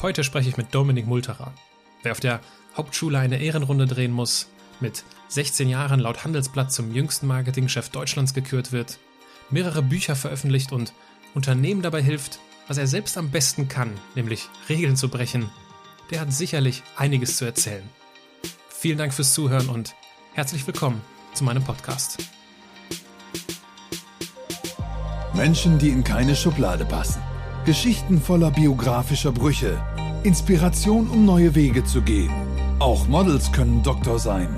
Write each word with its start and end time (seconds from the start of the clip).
Heute 0.00 0.22
spreche 0.22 0.48
ich 0.48 0.56
mit 0.56 0.72
Dominik 0.72 1.08
Multerer. 1.08 1.52
Wer 2.04 2.12
auf 2.12 2.20
der 2.20 2.40
Hauptschule 2.76 3.18
eine 3.18 3.40
Ehrenrunde 3.40 3.86
drehen 3.86 4.12
muss, 4.12 4.46
mit 4.78 5.02
16 5.26 5.68
Jahren 5.68 5.98
laut 5.98 6.22
Handelsblatt 6.24 6.70
zum 6.70 6.94
jüngsten 6.94 7.26
Marketingchef 7.26 7.88
Deutschlands 7.88 8.32
gekürt 8.32 8.70
wird, 8.70 9.00
mehrere 9.50 9.82
Bücher 9.82 10.14
veröffentlicht 10.14 10.70
und 10.70 10.92
Unternehmen 11.34 11.82
dabei 11.82 12.00
hilft, 12.00 12.38
was 12.68 12.78
er 12.78 12.86
selbst 12.86 13.18
am 13.18 13.32
besten 13.32 13.68
kann, 13.68 13.90
nämlich 14.14 14.48
Regeln 14.68 14.94
zu 14.94 15.08
brechen, 15.08 15.50
der 16.12 16.20
hat 16.20 16.32
sicherlich 16.32 16.84
einiges 16.96 17.36
zu 17.36 17.44
erzählen. 17.44 17.88
Vielen 18.68 18.98
Dank 18.98 19.12
fürs 19.12 19.34
Zuhören 19.34 19.68
und 19.68 19.96
herzlich 20.32 20.64
willkommen 20.64 21.00
zu 21.34 21.42
meinem 21.42 21.64
Podcast. 21.64 22.18
Menschen, 25.34 25.76
die 25.78 25.90
in 25.90 26.04
keine 26.04 26.36
Schublade 26.36 26.84
passen. 26.84 27.20
Geschichten 27.68 28.18
voller 28.18 28.50
biografischer 28.50 29.30
Brüche. 29.30 29.78
Inspiration, 30.22 31.06
um 31.10 31.26
neue 31.26 31.54
Wege 31.54 31.84
zu 31.84 32.00
gehen. 32.00 32.32
Auch 32.78 33.06
Models 33.08 33.52
können 33.52 33.82
Doktor 33.82 34.18
sein. 34.18 34.48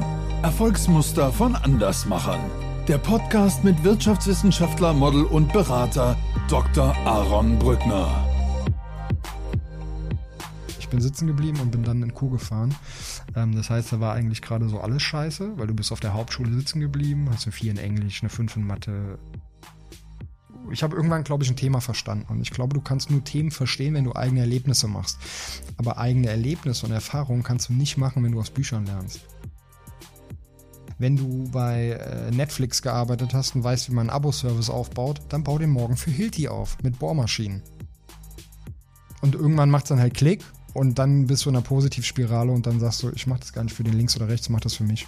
Erfolgsmuster 0.44 1.32
von 1.32 1.56
Andersmachern. 1.56 2.38
Der 2.86 2.98
Podcast 2.98 3.64
mit 3.64 3.82
Wirtschaftswissenschaftler, 3.82 4.92
Model 4.92 5.24
und 5.24 5.52
Berater 5.52 6.16
Dr. 6.48 6.94
Aaron 7.04 7.58
Brückner. 7.58 8.06
Ich 10.78 10.88
bin 10.88 11.00
sitzen 11.00 11.26
geblieben 11.26 11.58
und 11.58 11.72
bin 11.72 11.82
dann 11.82 12.04
in 12.04 12.14
Kuh 12.14 12.30
gefahren. 12.30 12.76
Ähm, 13.34 13.56
das 13.56 13.70
heißt, 13.70 13.92
da 13.92 13.98
war 13.98 14.14
eigentlich 14.14 14.40
gerade 14.40 14.68
so 14.68 14.78
alles 14.78 15.02
scheiße, 15.02 15.58
weil 15.58 15.66
du 15.66 15.74
bist 15.74 15.90
auf 15.90 15.98
der 15.98 16.14
Hauptschule 16.14 16.52
sitzen 16.52 16.78
geblieben, 16.78 17.28
hast 17.32 17.46
eine 17.46 17.52
4 17.52 17.72
in 17.72 17.78
Englisch, 17.78 18.22
eine 18.22 18.30
5 18.30 18.54
in 18.54 18.66
Mathe, 18.68 19.18
ich 20.70 20.82
habe 20.82 20.96
irgendwann, 20.96 21.24
glaube 21.24 21.44
ich, 21.44 21.50
ein 21.50 21.56
Thema 21.56 21.80
verstanden. 21.80 22.26
Und 22.28 22.40
ich 22.40 22.50
glaube, 22.50 22.74
du 22.74 22.80
kannst 22.80 23.10
nur 23.10 23.24
Themen 23.24 23.50
verstehen, 23.50 23.94
wenn 23.94 24.04
du 24.04 24.14
eigene 24.14 24.40
Erlebnisse 24.40 24.88
machst. 24.88 25.18
Aber 25.76 25.98
eigene 25.98 26.28
Erlebnisse 26.28 26.86
und 26.86 26.92
Erfahrungen 26.92 27.42
kannst 27.42 27.68
du 27.68 27.72
nicht 27.72 27.96
machen, 27.96 28.22
wenn 28.24 28.32
du 28.32 28.40
aus 28.40 28.50
Büchern 28.50 28.86
lernst. 28.86 29.20
Wenn 30.98 31.16
du 31.16 31.48
bei 31.50 31.92
äh, 31.92 32.30
Netflix 32.30 32.82
gearbeitet 32.82 33.32
hast 33.32 33.54
und 33.54 33.64
weißt, 33.64 33.88
wie 33.88 33.94
man 33.94 34.10
einen 34.10 34.16
Abo-Service 34.16 34.68
aufbaut, 34.68 35.22
dann 35.30 35.44
bau 35.44 35.58
den 35.58 35.70
morgen 35.70 35.96
für 35.96 36.10
Hilti 36.10 36.48
auf 36.48 36.76
mit 36.82 36.98
Bohrmaschinen. 36.98 37.62
Und 39.22 39.34
irgendwann 39.34 39.70
macht 39.70 39.84
es 39.84 39.88
dann 39.88 40.00
halt 40.00 40.14
Klick 40.14 40.44
und 40.74 40.98
dann 40.98 41.26
bist 41.26 41.44
du 41.44 41.50
in 41.50 41.56
einer 41.56 41.64
Positivspirale 41.64 42.52
und 42.52 42.66
dann 42.66 42.80
sagst 42.80 43.02
du, 43.02 43.10
ich 43.14 43.26
mache 43.26 43.40
das 43.40 43.52
gar 43.52 43.64
nicht 43.64 43.74
für 43.74 43.82
den 43.82 43.94
links 43.94 44.16
oder 44.16 44.28
rechts, 44.28 44.48
mach 44.48 44.60
das 44.60 44.74
für 44.74 44.84
mich. 44.84 45.06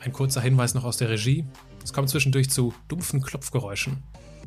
Ein 0.00 0.12
kurzer 0.12 0.40
Hinweis 0.40 0.74
noch 0.74 0.84
aus 0.84 0.96
der 0.96 1.10
Regie. 1.10 1.44
Es 1.84 1.92
kommt 1.92 2.08
zwischendurch 2.08 2.50
zu 2.50 2.74
dumpfen 2.88 3.22
Klopfgeräuschen. 3.22 4.02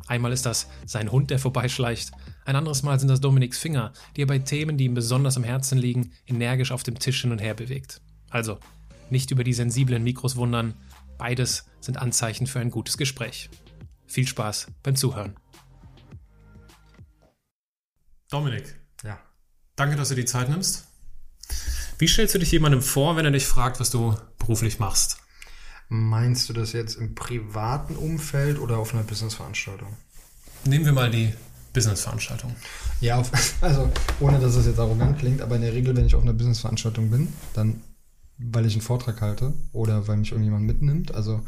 Einmal 0.07 0.31
ist 0.31 0.45
das 0.45 0.67
sein 0.85 1.11
Hund, 1.11 1.31
der 1.31 1.39
vorbeischleicht. 1.39 2.11
Ein 2.45 2.55
anderes 2.55 2.83
Mal 2.83 2.99
sind 2.99 3.09
das 3.09 3.21
Dominiks 3.21 3.57
Finger, 3.57 3.91
die 4.15 4.21
er 4.21 4.27
bei 4.27 4.39
Themen, 4.39 4.77
die 4.77 4.85
ihm 4.85 4.93
besonders 4.93 5.35
am 5.35 5.43
Herzen 5.43 5.77
liegen, 5.77 6.11
energisch 6.27 6.71
auf 6.71 6.83
dem 6.83 6.99
Tisch 6.99 7.21
hin 7.21 7.31
und 7.31 7.39
her 7.39 7.55
bewegt. 7.55 8.01
Also, 8.29 8.59
nicht 9.09 9.31
über 9.31 9.43
die 9.43 9.53
sensiblen 9.53 10.03
Mikros 10.03 10.35
wundern. 10.35 10.75
Beides 11.17 11.65
sind 11.79 11.97
Anzeichen 11.97 12.45
für 12.45 12.59
ein 12.59 12.71
gutes 12.71 12.97
Gespräch. 12.97 13.49
Viel 14.05 14.27
Spaß 14.27 14.67
beim 14.83 14.95
Zuhören. 14.95 15.35
Dominik. 18.29 18.75
Ja. 19.03 19.19
Danke, 19.75 19.95
dass 19.95 20.09
du 20.09 20.15
die 20.15 20.25
Zeit 20.25 20.49
nimmst. 20.49 20.87
Wie 21.97 22.07
stellst 22.07 22.35
du 22.35 22.39
dich 22.39 22.51
jemandem 22.51 22.81
vor, 22.81 23.15
wenn 23.15 23.25
er 23.25 23.31
dich 23.31 23.45
fragt, 23.45 23.79
was 23.79 23.89
du 23.89 24.15
beruflich 24.37 24.79
machst? 24.79 25.17
Meinst 25.89 26.49
du 26.49 26.53
das 26.53 26.73
jetzt 26.73 26.95
im 26.95 27.15
privaten 27.15 27.95
Umfeld 27.95 28.59
oder 28.59 28.77
auf 28.77 28.93
einer 28.93 29.03
Businessveranstaltung? 29.03 29.89
Nehmen 30.65 30.85
wir 30.85 30.93
mal 30.93 31.11
die 31.11 31.33
Businessveranstaltung. 31.73 32.55
Ja, 33.01 33.17
auf, 33.17 33.31
also 33.61 33.91
ohne 34.19 34.39
dass 34.39 34.55
es 34.55 34.65
jetzt 34.65 34.79
arrogant 34.79 35.19
klingt, 35.19 35.41
aber 35.41 35.57
in 35.57 35.61
der 35.61 35.73
Regel, 35.73 35.95
wenn 35.95 36.05
ich 36.05 36.15
auf 36.15 36.23
einer 36.23 36.33
Businessveranstaltung 36.33 37.09
bin, 37.09 37.33
dann 37.53 37.81
weil 38.37 38.65
ich 38.65 38.73
einen 38.73 38.81
Vortrag 38.81 39.21
halte 39.21 39.53
oder 39.71 40.07
weil 40.07 40.17
mich 40.17 40.31
irgendjemand 40.31 40.65
mitnimmt. 40.65 41.13
Also 41.15 41.41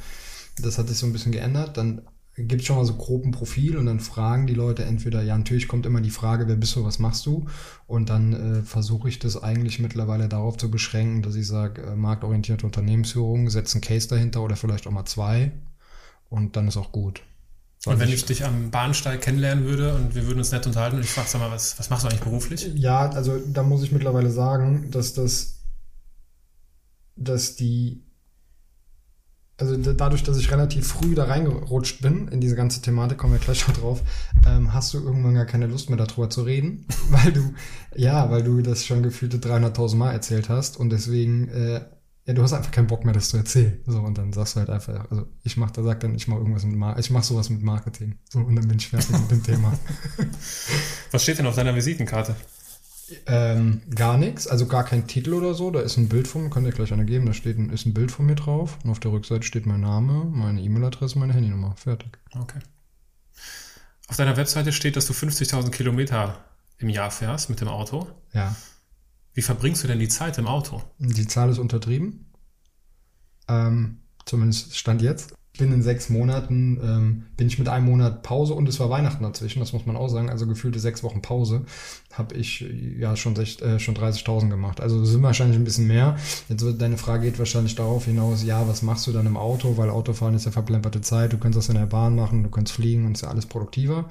das 0.57 0.77
hat 0.77 0.87
sich 0.87 0.97
so 0.97 1.05
ein 1.05 1.13
bisschen 1.13 1.31
geändert. 1.31 1.77
Dann 1.77 2.01
gibt 2.37 2.61
es 2.61 2.67
schon 2.67 2.75
mal 2.75 2.85
so 2.85 2.93
grob 2.93 3.25
ein 3.25 3.31
Profil 3.31 3.77
und 3.77 3.87
dann 3.87 3.99
fragen 3.99 4.45
die 4.45 4.53
Leute 4.53 4.85
entweder, 4.85 5.23
ja, 5.23 5.35
natürlich 5.35 5.67
kommt 5.67 5.87
immer 5.87 6.01
die 6.01 6.11
Frage, 6.11 6.47
wer 6.47 6.55
bist 6.55 6.75
du, 6.75 6.85
was 6.85 6.99
machst 6.99 7.25
du? 7.25 7.47
Und 7.87 8.09
dann 8.09 8.33
äh, 8.33 8.61
versuche 8.61 9.09
ich 9.09 9.17
das 9.17 9.41
eigentlich 9.41 9.79
mittlerweile 9.79 10.29
darauf 10.29 10.55
zu 10.57 10.69
beschränken, 10.69 11.23
dass 11.23 11.35
ich 11.35 11.47
sage, 11.47 11.81
äh, 11.81 11.95
marktorientierte 11.95 12.65
Unternehmensführung, 12.65 13.49
setze 13.49 13.75
einen 13.75 13.81
Case 13.81 14.07
dahinter 14.07 14.43
oder 14.43 14.55
vielleicht 14.55 14.85
auch 14.85 14.91
mal 14.91 15.05
zwei 15.05 15.51
und 16.29 16.55
dann 16.55 16.67
ist 16.67 16.77
auch 16.77 16.91
gut. 16.91 17.23
Und 17.85 17.99
wenn 17.99 18.09
ich, 18.09 18.15
ich 18.15 18.25
dich 18.25 18.45
am 18.45 18.69
Bahnsteig 18.69 19.21
kennenlernen 19.21 19.65
würde 19.65 19.95
und 19.95 20.13
wir 20.13 20.27
würden 20.27 20.39
uns 20.39 20.51
nett 20.51 20.67
unterhalten 20.67 20.97
und 20.97 21.03
ich 21.03 21.09
frage, 21.09 21.29
sag 21.29 21.39
mal, 21.39 21.51
was, 21.51 21.79
was 21.79 21.89
machst 21.89 22.03
du 22.03 22.09
eigentlich 22.09 22.21
beruflich? 22.21 22.69
Ja, 22.75 23.09
also 23.09 23.39
da 23.39 23.63
muss 23.63 23.81
ich 23.81 23.91
mittlerweile 23.91 24.29
sagen, 24.29 24.91
dass 24.91 25.13
das, 25.13 25.63
dass 27.15 27.55
die 27.55 28.06
also 29.57 29.75
dadurch, 29.75 30.23
dass 30.23 30.37
ich 30.37 30.51
relativ 30.51 30.87
früh 30.87 31.15
da 31.15 31.25
reingerutscht 31.25 32.01
bin 32.01 32.27
in 32.27 32.39
diese 32.39 32.55
ganze 32.55 32.81
Thematik, 32.81 33.17
kommen 33.17 33.33
wir 33.33 33.39
gleich 33.39 33.67
noch 33.67 33.75
drauf, 33.75 34.03
ähm, 34.45 34.73
hast 34.73 34.93
du 34.93 34.99
irgendwann 34.99 35.33
gar 35.33 35.45
keine 35.45 35.65
Lust 35.65 35.89
mehr 35.89 35.97
darüber 35.97 36.29
zu 36.29 36.43
reden, 36.43 36.85
weil 37.09 37.31
du, 37.31 37.53
ja, 37.95 38.29
weil 38.29 38.43
du 38.43 38.61
das 38.61 38.85
schon 38.85 39.01
gefühlte 39.01 39.37
300.000 39.37 39.95
Mal 39.95 40.11
erzählt 40.11 40.49
hast 40.49 40.77
und 40.77 40.91
deswegen, 40.91 41.47
äh, 41.49 41.81
ja, 42.25 42.33
du 42.33 42.43
hast 42.43 42.53
einfach 42.53 42.71
keinen 42.71 42.87
Bock 42.87 43.05
mehr, 43.05 43.13
das 43.13 43.29
zu 43.29 43.37
erzählen. 43.37 43.79
So, 43.87 44.01
und 44.01 44.17
dann 44.17 44.33
sagst 44.33 44.55
du 44.55 44.59
halt 44.59 44.69
einfach, 44.69 45.09
also 45.09 45.25
ich 45.43 45.55
mach, 45.55 45.71
da 45.71 45.81
sagt 45.81 46.03
dann, 46.03 46.13
ich 46.13 46.27
mach 46.27 46.37
irgendwas 46.37 46.65
mit 46.65 46.75
Mar 46.75 46.99
ich 46.99 47.09
mach 47.09 47.23
sowas 47.23 47.49
mit 47.49 47.63
Marketing. 47.63 48.15
So, 48.29 48.39
und 48.39 48.53
dann 48.55 48.67
bin 48.67 48.77
ich 48.77 48.89
fertig 48.89 49.11
mit 49.11 49.31
dem 49.31 49.43
Thema. 49.43 49.71
Was 51.11 51.23
steht 51.23 51.39
denn 51.39 51.47
auf 51.47 51.55
deiner 51.55 51.73
Visitenkarte? 51.73 52.35
Ähm, 53.25 53.81
gar 53.93 54.17
nichts, 54.17 54.47
also 54.47 54.65
gar 54.65 54.83
kein 54.83 55.07
Titel 55.07 55.33
oder 55.33 55.53
so. 55.53 55.71
Da 55.71 55.79
ist 55.79 55.97
ein 55.97 56.09
Bild 56.09 56.27
von 56.27 56.43
mir, 56.43 56.49
könnt 56.49 56.65
ihr 56.65 56.73
gleich 56.73 56.91
eine 56.91 57.05
geben. 57.05 57.25
Da 57.25 57.33
steht 57.33 57.57
ein, 57.57 57.69
ist 57.69 57.85
ein 57.85 57.93
Bild 57.93 58.11
von 58.11 58.25
mir 58.25 58.35
drauf. 58.35 58.77
Und 58.83 58.89
auf 58.89 58.99
der 58.99 59.11
Rückseite 59.11 59.43
steht 59.43 59.65
mein 59.65 59.81
Name, 59.81 60.25
meine 60.25 60.61
E-Mail-Adresse, 60.61 61.17
meine 61.17 61.33
Handynummer. 61.33 61.75
Fertig. 61.77 62.17
Okay. 62.35 62.59
Auf 64.07 64.17
deiner 64.17 64.37
Webseite 64.37 64.71
steht, 64.71 64.95
dass 64.95 65.07
du 65.07 65.13
50.000 65.13 65.69
Kilometer 65.69 66.43
im 66.79 66.89
Jahr 66.89 67.11
fährst 67.11 67.49
mit 67.49 67.61
dem 67.61 67.67
Auto. 67.67 68.07
Ja. 68.33 68.55
Wie 69.33 69.41
verbringst 69.41 69.83
du 69.83 69.87
denn 69.87 69.99
die 69.99 70.07
Zeit 70.07 70.37
im 70.37 70.47
Auto? 70.47 70.81
Die 70.97 71.27
Zahl 71.27 71.49
ist 71.49 71.59
untertrieben. 71.59 72.31
Ähm, 73.47 73.99
zumindest 74.25 74.75
Stand 74.77 75.01
jetzt 75.01 75.36
binnen 75.57 75.81
sechs 75.81 76.09
Monaten 76.09 76.79
ähm, 76.81 77.23
bin 77.35 77.47
ich 77.47 77.59
mit 77.59 77.67
einem 77.69 77.85
Monat 77.85 78.23
Pause 78.23 78.53
und 78.53 78.67
es 78.69 78.79
war 78.79 78.89
Weihnachten 78.89 79.23
dazwischen, 79.23 79.59
das 79.59 79.73
muss 79.73 79.85
man 79.85 79.95
auch 79.95 80.07
sagen, 80.07 80.29
also 80.29 80.47
gefühlte 80.47 80.79
sechs 80.79 81.03
Wochen 81.03 81.21
Pause, 81.21 81.65
habe 82.13 82.35
ich 82.35 82.65
ja 82.97 83.15
schon, 83.15 83.35
äh, 83.35 83.79
schon 83.79 83.95
30.000 83.95 84.49
gemacht. 84.49 84.81
Also 84.81 85.03
sind 85.03 85.23
wahrscheinlich 85.23 85.57
ein 85.57 85.63
bisschen 85.63 85.87
mehr. 85.87 86.17
Jetzt 86.49 86.63
wird 86.63 86.81
deine 86.81 86.97
Frage 86.97 87.25
geht 87.25 87.39
wahrscheinlich 87.39 87.75
darauf 87.75 88.05
hinaus, 88.05 88.43
ja, 88.43 88.67
was 88.67 88.81
machst 88.81 89.07
du 89.07 89.11
dann 89.11 89.25
im 89.25 89.37
Auto, 89.37 89.77
weil 89.77 89.89
Autofahren 89.89 90.35
ist 90.35 90.45
ja 90.45 90.51
verplemperte 90.51 91.01
Zeit, 91.01 91.33
du 91.33 91.37
kannst 91.37 91.57
das 91.57 91.69
in 91.69 91.75
der 91.75 91.85
Bahn 91.85 92.15
machen, 92.15 92.43
du 92.43 92.49
kannst 92.49 92.73
fliegen 92.73 93.05
und 93.05 93.13
ist 93.13 93.21
ja 93.21 93.29
alles 93.29 93.45
produktiver. 93.45 94.05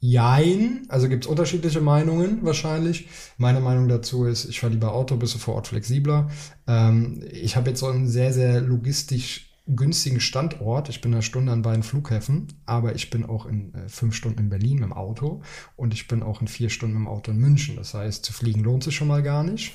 Jein, 0.00 0.86
also 0.88 1.08
gibt's 1.08 1.26
unterschiedliche 1.26 1.80
Meinungen 1.80 2.38
wahrscheinlich. 2.42 3.08
Meine 3.36 3.60
Meinung 3.60 3.88
dazu 3.88 4.26
ist, 4.26 4.44
ich 4.44 4.60
fahre 4.60 4.72
lieber 4.72 4.92
Auto, 4.92 5.16
bist 5.16 5.34
du 5.34 5.38
vor 5.40 5.56
Ort 5.56 5.66
flexibler. 5.66 6.28
Ähm, 6.68 7.24
ich 7.32 7.56
habe 7.56 7.70
jetzt 7.70 7.80
so 7.80 7.88
einen 7.88 8.06
sehr, 8.06 8.32
sehr 8.32 8.60
logistisch 8.60 9.47
günstigen 9.68 10.20
Standort. 10.20 10.88
Ich 10.88 11.00
bin 11.00 11.12
eine 11.12 11.22
Stunde 11.22 11.52
an 11.52 11.62
beiden 11.62 11.82
Flughäfen, 11.82 12.48
aber 12.66 12.94
ich 12.94 13.10
bin 13.10 13.24
auch 13.24 13.46
in 13.46 13.74
äh, 13.74 13.88
fünf 13.88 14.14
Stunden 14.14 14.40
in 14.40 14.48
Berlin 14.48 14.76
mit 14.76 14.84
dem 14.84 14.92
Auto 14.92 15.42
und 15.76 15.92
ich 15.92 16.08
bin 16.08 16.22
auch 16.22 16.40
in 16.40 16.48
vier 16.48 16.70
Stunden 16.70 16.94
mit 16.94 17.06
dem 17.06 17.08
Auto 17.08 17.30
in 17.30 17.38
München. 17.38 17.76
Das 17.76 17.94
heißt, 17.94 18.24
zu 18.24 18.32
fliegen 18.32 18.60
lohnt 18.60 18.84
sich 18.84 18.96
schon 18.96 19.08
mal 19.08 19.22
gar 19.22 19.44
nicht. 19.44 19.74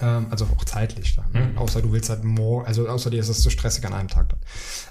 Ähm, 0.00 0.26
also 0.30 0.46
auch 0.56 0.64
zeitlich 0.64 1.16
dann. 1.16 1.32
Ne? 1.32 1.52
Mhm. 1.52 1.58
Außer 1.58 1.82
du 1.82 1.92
willst 1.92 2.08
halt 2.08 2.24
morgen, 2.24 2.66
also 2.66 2.88
außer 2.88 3.10
dir 3.10 3.20
ist 3.20 3.28
es 3.28 3.42
zu 3.42 3.50
stressig 3.50 3.84
an 3.84 3.92
einem 3.92 4.08
Tag 4.08 4.28
dann. 4.28 4.40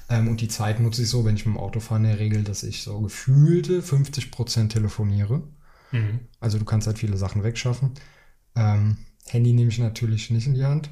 Ähm, 0.10 0.28
und 0.28 0.42
die 0.42 0.50
Zeit 0.50 0.80
nutze 0.80 1.04
ich 1.04 1.10
so, 1.10 1.26
wenn 1.26 1.36
ich 1.36 1.46
mit 1.46 1.56
dem 1.56 1.60
Auto 1.60 1.80
fahre, 1.80 2.02
in 2.02 2.08
der 2.08 2.20
Regel, 2.20 2.44
dass 2.44 2.64
ich 2.64 2.84
so 2.84 3.00
gefühlte 3.02 3.82
50 3.82 4.32
Prozent 4.32 4.74
telefoniere. 4.74 5.44
Mhm. 5.92 6.20
Also 6.40 6.60
du 6.60 6.66
kannst 6.66 6.88
halt 6.88 7.00
viele 7.00 7.18
Sachen 7.18 7.44
wegschaffen. 7.44 7.92
Ähm, 8.56 8.98
Handy 9.28 9.54
nehme 9.54 9.70
ich 9.70 9.80
natürlich 9.80 10.30
nicht 10.30 10.48
in 10.48 10.56
die 10.56 10.66
Hand. 10.66 10.90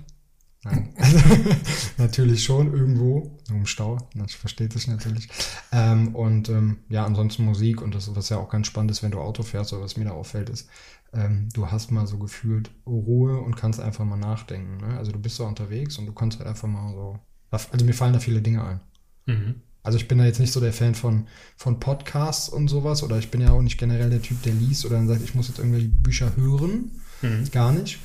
Nein. 0.63 0.93
natürlich 1.97 2.43
schon 2.43 2.73
irgendwo 2.73 3.37
im 3.49 3.65
Stau, 3.65 3.97
das 4.13 4.33
versteht 4.33 4.73
sich 4.73 4.87
natürlich. 4.87 5.29
Ähm, 5.71 6.13
und 6.15 6.49
ähm, 6.49 6.79
ja, 6.89 7.05
ansonsten 7.05 7.45
Musik 7.45 7.81
und 7.81 7.95
das, 7.95 8.13
was 8.13 8.29
ja 8.29 8.37
auch 8.37 8.49
ganz 8.49 8.67
spannend 8.67 8.91
ist, 8.91 9.01
wenn 9.01 9.11
du 9.11 9.19
Auto 9.19 9.43
fährst 9.43 9.71
oder 9.71 9.83
was 9.83 9.95
mir 9.95 10.05
da 10.05 10.11
auffällt, 10.11 10.49
ist, 10.49 10.67
ähm, 11.13 11.47
du 11.53 11.71
hast 11.71 11.91
mal 11.91 12.07
so 12.07 12.17
gefühlt 12.17 12.71
Ruhe 12.85 13.39
und 13.39 13.55
kannst 13.55 13.79
einfach 13.79 14.03
mal 14.03 14.17
nachdenken. 14.17 14.85
Ne? 14.85 14.97
Also 14.97 15.11
du 15.13 15.19
bist 15.19 15.39
da 15.39 15.45
unterwegs 15.45 15.97
und 15.97 16.05
du 16.05 16.13
kannst 16.13 16.39
halt 16.39 16.49
einfach 16.49 16.67
mal 16.67 16.93
so. 16.93 17.19
Also 17.51 17.85
mir 17.85 17.93
fallen 17.93 18.13
da 18.13 18.19
viele 18.19 18.41
Dinge 18.41 18.63
ein. 18.63 18.79
Mhm. 19.25 19.55
Also 19.81 19.97
ich 19.97 20.09
bin 20.09 20.17
da 20.17 20.25
jetzt 20.25 20.41
nicht 20.41 20.51
so 20.51 20.59
der 20.59 20.73
Fan 20.73 20.93
von, 20.93 21.27
von 21.55 21.79
Podcasts 21.79 22.49
und 22.49 22.67
sowas 22.67 23.01
oder 23.01 23.17
ich 23.17 23.31
bin 23.31 23.39
ja 23.39 23.51
auch 23.51 23.61
nicht 23.61 23.79
generell 23.79 24.09
der 24.09 24.21
Typ, 24.21 24.43
der 24.43 24.53
liest 24.53 24.85
oder 24.85 24.97
dann 24.97 25.07
sagt, 25.07 25.23
ich 25.23 25.35
muss 25.35 25.47
jetzt 25.47 25.57
irgendwelche 25.57 25.87
Bücher 25.87 26.35
hören. 26.35 26.91
Mhm. 27.21 27.49
Gar 27.49 27.71
nicht 27.71 27.97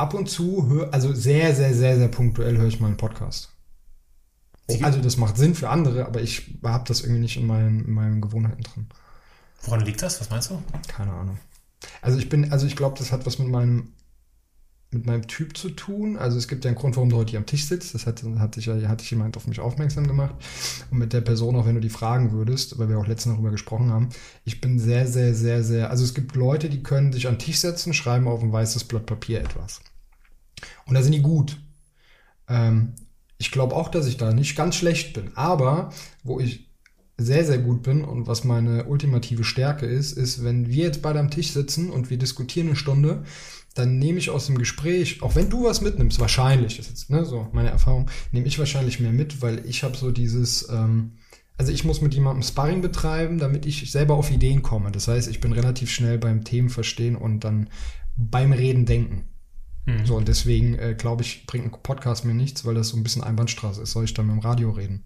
ab 0.00 0.14
und 0.14 0.28
zu 0.28 0.68
höre, 0.68 0.92
also 0.92 1.12
sehr, 1.12 1.54
sehr, 1.54 1.74
sehr, 1.74 1.96
sehr 1.98 2.08
punktuell 2.08 2.56
höre 2.56 2.68
ich 2.68 2.80
mal 2.80 2.88
einen 2.88 2.96
Podcast. 2.96 3.50
Also 4.82 5.00
das 5.00 5.16
macht 5.16 5.36
Sinn 5.36 5.54
für 5.54 5.68
andere, 5.68 6.06
aber 6.06 6.22
ich 6.22 6.58
habe 6.62 6.84
das 6.86 7.00
irgendwie 7.00 7.20
nicht 7.20 7.36
in 7.36 7.46
meinen, 7.46 7.86
in 7.86 7.92
meinen 7.92 8.20
Gewohnheiten 8.20 8.62
drin. 8.62 8.86
Woran 9.62 9.80
liegt 9.80 10.00
das? 10.00 10.20
Was 10.20 10.30
meinst 10.30 10.50
du? 10.50 10.62
Keine 10.88 11.12
Ahnung. 11.12 11.38
Also 12.02 12.18
ich 12.18 12.28
bin, 12.28 12.52
also 12.52 12.66
ich 12.66 12.76
glaube, 12.76 12.96
das 12.98 13.10
hat 13.10 13.26
was 13.26 13.38
mit 13.38 13.48
meinem 13.48 13.92
mit 14.92 15.06
meinem 15.06 15.26
Typ 15.28 15.56
zu 15.56 15.70
tun. 15.70 16.16
Also 16.16 16.36
es 16.36 16.48
gibt 16.48 16.64
ja 16.64 16.70
einen 16.70 16.78
Grund, 16.78 16.96
warum 16.96 17.10
du 17.10 17.16
heute 17.16 17.30
hier 17.30 17.38
am 17.38 17.46
Tisch 17.46 17.66
sitzt. 17.66 17.94
Das 17.94 18.06
hat, 18.06 18.22
hat 18.38 18.56
sich 18.56 18.66
ja, 18.66 18.76
hat 18.88 19.00
sich 19.00 19.10
jemand 19.10 19.36
auf 19.36 19.46
mich 19.46 19.60
aufmerksam 19.60 20.06
gemacht. 20.06 20.34
Und 20.90 20.98
mit 20.98 21.12
der 21.12 21.20
Person, 21.20 21.54
auch 21.54 21.66
wenn 21.66 21.76
du 21.76 21.80
die 21.80 21.90
fragen 21.90 22.32
würdest, 22.32 22.78
weil 22.78 22.88
wir 22.88 22.98
auch 22.98 23.06
letztens 23.06 23.34
darüber 23.34 23.52
gesprochen 23.52 23.90
haben, 23.90 24.08
ich 24.44 24.60
bin 24.60 24.78
sehr, 24.78 25.06
sehr, 25.06 25.34
sehr, 25.34 25.62
sehr, 25.62 25.90
also 25.90 26.02
es 26.02 26.14
gibt 26.14 26.34
Leute, 26.34 26.68
die 26.68 26.82
können 26.82 27.12
sich 27.12 27.28
an 27.28 27.34
den 27.34 27.40
Tisch 27.40 27.58
setzen, 27.58 27.94
schreiben 27.94 28.26
auf 28.26 28.42
ein 28.42 28.52
weißes 28.52 28.84
Blatt 28.84 29.06
Papier 29.06 29.40
etwas. 29.40 29.80
Und 30.86 30.94
da 30.94 31.02
sind 31.02 31.12
die 31.12 31.22
gut. 31.22 31.60
Ähm, 32.48 32.94
ich 33.38 33.52
glaube 33.52 33.76
auch, 33.76 33.88
dass 33.88 34.06
ich 34.06 34.16
da 34.16 34.32
nicht 34.32 34.56
ganz 34.56 34.74
schlecht 34.74 35.14
bin. 35.14 35.30
Aber 35.36 35.90
wo 36.24 36.40
ich 36.40 36.68
sehr, 37.16 37.44
sehr 37.44 37.58
gut 37.58 37.82
bin 37.82 38.02
und 38.02 38.26
was 38.26 38.44
meine 38.44 38.86
ultimative 38.86 39.44
Stärke 39.44 39.86
ist, 39.86 40.12
ist, 40.12 40.42
wenn 40.42 40.68
wir 40.68 40.84
jetzt 40.84 41.02
beide 41.02 41.20
am 41.20 41.30
Tisch 41.30 41.52
sitzen 41.52 41.90
und 41.90 42.10
wir 42.10 42.18
diskutieren 42.18 42.68
eine 42.68 42.76
Stunde, 42.76 43.24
dann 43.74 43.98
nehme 43.98 44.18
ich 44.18 44.30
aus 44.30 44.46
dem 44.46 44.58
Gespräch, 44.58 45.22
auch 45.22 45.36
wenn 45.36 45.48
du 45.48 45.64
was 45.64 45.80
mitnimmst, 45.80 46.18
wahrscheinlich, 46.18 46.76
das 46.76 46.86
ist 46.86 46.92
jetzt 46.92 47.10
ne, 47.10 47.24
so 47.24 47.48
meine 47.52 47.70
Erfahrung, 47.70 48.10
nehme 48.32 48.46
ich 48.46 48.58
wahrscheinlich 48.58 49.00
mehr 49.00 49.12
mit, 49.12 49.42
weil 49.42 49.64
ich 49.66 49.84
habe 49.84 49.96
so 49.96 50.10
dieses, 50.10 50.68
ähm, 50.70 51.12
also 51.56 51.72
ich 51.72 51.84
muss 51.84 52.00
mit 52.00 52.14
jemandem 52.14 52.42
Sparring 52.42 52.80
betreiben, 52.80 53.38
damit 53.38 53.66
ich 53.66 53.90
selber 53.92 54.14
auf 54.14 54.30
Ideen 54.30 54.62
komme. 54.62 54.90
Das 54.90 55.08
heißt, 55.08 55.28
ich 55.28 55.40
bin 55.40 55.52
relativ 55.52 55.90
schnell 55.90 56.18
beim 56.18 56.42
Themen 56.42 56.70
verstehen 56.70 57.16
und 57.16 57.40
dann 57.44 57.68
beim 58.16 58.52
Reden 58.52 58.86
denken. 58.86 59.26
Mhm. 59.86 60.06
So, 60.06 60.16
und 60.16 60.26
deswegen 60.26 60.74
äh, 60.74 60.94
glaube 60.96 61.22
ich, 61.22 61.46
bringt 61.46 61.66
ein 61.66 61.82
Podcast 61.82 62.24
mir 62.24 62.34
nichts, 62.34 62.64
weil 62.64 62.74
das 62.74 62.88
so 62.88 62.96
ein 62.96 63.02
bisschen 63.02 63.22
Einbahnstraße 63.22 63.82
ist. 63.82 63.92
Soll 63.92 64.04
ich 64.04 64.14
dann 64.14 64.26
mit 64.26 64.36
dem 64.36 64.40
Radio 64.40 64.70
reden? 64.70 65.04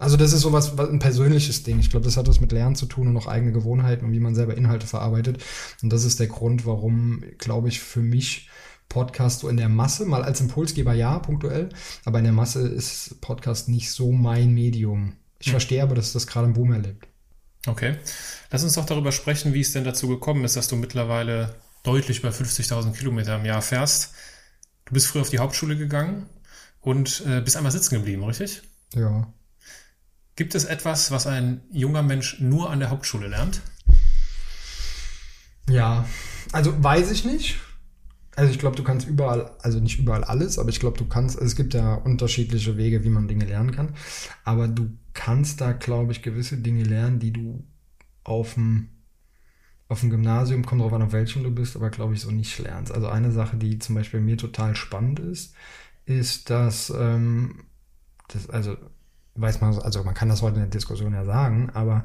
Also 0.00 0.16
das 0.16 0.32
ist 0.32 0.40
sowas, 0.40 0.78
was 0.78 0.88
ein 0.88 0.98
persönliches 0.98 1.62
Ding. 1.62 1.78
Ich 1.78 1.90
glaube, 1.90 2.06
das 2.06 2.16
hat 2.16 2.26
was 2.26 2.40
mit 2.40 2.52
Lernen 2.52 2.74
zu 2.74 2.86
tun 2.86 3.08
und 3.08 3.16
auch 3.18 3.26
eigene 3.26 3.52
Gewohnheiten 3.52 4.06
und 4.06 4.12
wie 4.12 4.18
man 4.18 4.34
selber 4.34 4.56
Inhalte 4.56 4.86
verarbeitet. 4.86 5.44
Und 5.82 5.92
das 5.92 6.04
ist 6.04 6.18
der 6.18 6.26
Grund, 6.26 6.64
warum, 6.64 7.22
glaube 7.36 7.68
ich, 7.68 7.80
für 7.80 8.00
mich 8.00 8.48
Podcast 8.88 9.40
so 9.40 9.48
in 9.50 9.58
der 9.58 9.68
Masse, 9.68 10.06
mal 10.06 10.24
als 10.24 10.40
Impulsgeber 10.40 10.94
ja, 10.94 11.18
punktuell, 11.18 11.68
aber 12.06 12.18
in 12.18 12.24
der 12.24 12.32
Masse 12.32 12.66
ist 12.66 13.20
Podcast 13.20 13.68
nicht 13.68 13.92
so 13.92 14.10
mein 14.10 14.54
Medium. 14.54 15.16
Ich 15.38 15.48
hm. 15.48 15.52
verstehe 15.52 15.82
aber, 15.82 15.94
dass 15.94 16.14
das 16.14 16.26
gerade 16.26 16.48
ein 16.48 16.54
Boom 16.54 16.72
erlebt. 16.72 17.06
Okay. 17.66 17.96
Lass 18.50 18.64
uns 18.64 18.72
doch 18.72 18.86
darüber 18.86 19.12
sprechen, 19.12 19.52
wie 19.52 19.60
es 19.60 19.72
denn 19.72 19.84
dazu 19.84 20.08
gekommen 20.08 20.46
ist, 20.46 20.56
dass 20.56 20.68
du 20.68 20.76
mittlerweile 20.76 21.54
deutlich 21.82 22.22
bei 22.22 22.30
50.000 22.30 22.92
Kilometer 22.92 23.36
im 23.36 23.44
Jahr 23.44 23.60
fährst. 23.60 24.14
Du 24.86 24.94
bist 24.94 25.08
früher 25.08 25.20
auf 25.20 25.30
die 25.30 25.40
Hauptschule 25.40 25.76
gegangen 25.76 26.26
und 26.80 27.22
äh, 27.26 27.42
bist 27.42 27.58
einmal 27.58 27.70
sitzen 27.70 27.96
geblieben, 27.96 28.24
richtig? 28.24 28.62
Ja. 28.94 29.30
Gibt 30.40 30.54
es 30.54 30.64
etwas, 30.64 31.10
was 31.10 31.26
ein 31.26 31.60
junger 31.70 32.02
Mensch 32.02 32.40
nur 32.40 32.70
an 32.70 32.80
der 32.80 32.88
Hauptschule 32.88 33.28
lernt? 33.28 33.60
Ja, 35.68 36.06
also 36.50 36.82
weiß 36.82 37.10
ich 37.10 37.26
nicht. 37.26 37.58
Also 38.36 38.50
ich 38.50 38.58
glaube, 38.58 38.74
du 38.74 38.82
kannst 38.82 39.06
überall, 39.06 39.50
also 39.60 39.80
nicht 39.80 39.98
überall 39.98 40.24
alles, 40.24 40.58
aber 40.58 40.70
ich 40.70 40.80
glaube, 40.80 40.96
du 40.96 41.04
kannst, 41.04 41.38
es 41.38 41.56
gibt 41.56 41.74
ja 41.74 41.92
unterschiedliche 41.92 42.78
Wege, 42.78 43.04
wie 43.04 43.10
man 43.10 43.28
Dinge 43.28 43.44
lernen 43.44 43.70
kann. 43.70 43.94
Aber 44.42 44.66
du 44.66 44.90
kannst 45.12 45.60
da, 45.60 45.72
glaube 45.72 46.12
ich, 46.12 46.22
gewisse 46.22 46.56
Dinge 46.56 46.84
lernen, 46.84 47.18
die 47.18 47.34
du 47.34 47.62
auf 48.24 48.54
dem, 48.54 48.88
auf 49.88 50.00
dem 50.00 50.08
Gymnasium, 50.08 50.64
kommt 50.64 50.80
drauf 50.80 50.94
an, 50.94 51.02
auf 51.02 51.12
welchem 51.12 51.42
du 51.42 51.50
bist, 51.50 51.76
aber 51.76 51.90
glaube 51.90 52.14
ich 52.14 52.22
so 52.22 52.30
nicht 52.30 52.58
lernst. 52.58 52.92
Also 52.92 53.08
eine 53.08 53.30
Sache, 53.30 53.58
die 53.58 53.78
zum 53.78 53.94
Beispiel 53.94 54.20
mir 54.20 54.38
total 54.38 54.74
spannend 54.74 55.20
ist, 55.20 55.52
ist, 56.06 56.48
dass, 56.48 56.88
ähm, 56.88 57.64
das, 58.28 58.48
also 58.48 58.78
weiß 59.40 59.60
man, 59.60 59.78
also 59.78 60.04
man 60.04 60.14
kann 60.14 60.28
das 60.28 60.42
heute 60.42 60.56
in 60.56 60.62
der 60.62 60.70
Diskussion 60.70 61.12
ja 61.12 61.24
sagen, 61.24 61.70
aber 61.74 62.04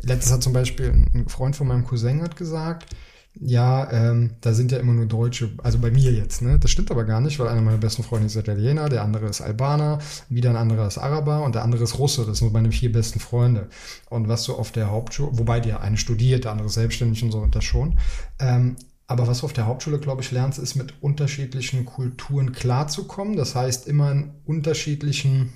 letztes 0.00 0.32
hat 0.32 0.42
zum 0.42 0.52
Beispiel 0.52 0.90
ein 1.14 1.28
Freund 1.28 1.56
von 1.56 1.68
meinem 1.68 1.84
Cousin 1.84 2.22
hat 2.22 2.36
gesagt, 2.36 2.94
ja, 3.40 3.90
ähm, 3.90 4.36
da 4.40 4.54
sind 4.54 4.70
ja 4.70 4.78
immer 4.78 4.92
nur 4.92 5.06
Deutsche, 5.06 5.50
also 5.62 5.78
bei 5.78 5.90
mir 5.90 6.12
jetzt, 6.12 6.40
ne? 6.40 6.58
Das 6.58 6.70
stimmt 6.70 6.92
aber 6.92 7.04
gar 7.04 7.20
nicht, 7.20 7.38
weil 7.40 7.48
einer 7.48 7.62
meiner 7.62 7.78
besten 7.78 8.04
Freunde 8.04 8.26
ist 8.26 8.36
Italiener, 8.36 8.88
der 8.88 9.02
andere 9.02 9.26
ist 9.26 9.40
Albaner, 9.40 9.98
wieder 10.28 10.50
ein 10.50 10.56
anderer 10.56 10.86
ist 10.86 10.98
Araber 10.98 11.42
und 11.42 11.56
der 11.56 11.64
andere 11.64 11.82
ist 11.82 11.98
Russe. 11.98 12.24
Das 12.26 12.38
sind 12.38 12.52
meine 12.52 12.70
vier 12.70 12.92
besten 12.92 13.18
Freunde. 13.18 13.68
Und 14.08 14.28
was 14.28 14.44
du 14.44 14.54
auf 14.54 14.70
der 14.70 14.90
Hauptschule, 14.90 15.36
wobei 15.36 15.58
der 15.58 15.80
eine 15.80 15.96
studiert, 15.96 16.44
der 16.44 16.52
andere 16.52 16.68
ist 16.68 16.74
selbstständig 16.74 17.24
und 17.24 17.32
so 17.32 17.38
und 17.38 17.56
das 17.56 17.64
schon. 17.64 17.98
Ähm, 18.38 18.76
aber 19.06 19.26
was 19.26 19.40
du 19.40 19.46
auf 19.46 19.52
der 19.52 19.66
Hauptschule, 19.66 19.98
glaube 19.98 20.22
ich, 20.22 20.30
lernst, 20.30 20.58
ist 20.60 20.76
mit 20.76 21.02
unterschiedlichen 21.02 21.84
Kulturen 21.84 22.52
klarzukommen. 22.52 23.36
Das 23.36 23.54
heißt, 23.54 23.86
immer 23.88 24.12
in 24.12 24.30
unterschiedlichen 24.46 25.52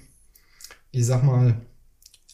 ich 0.91 1.07
sag 1.07 1.23
mal, 1.23 1.61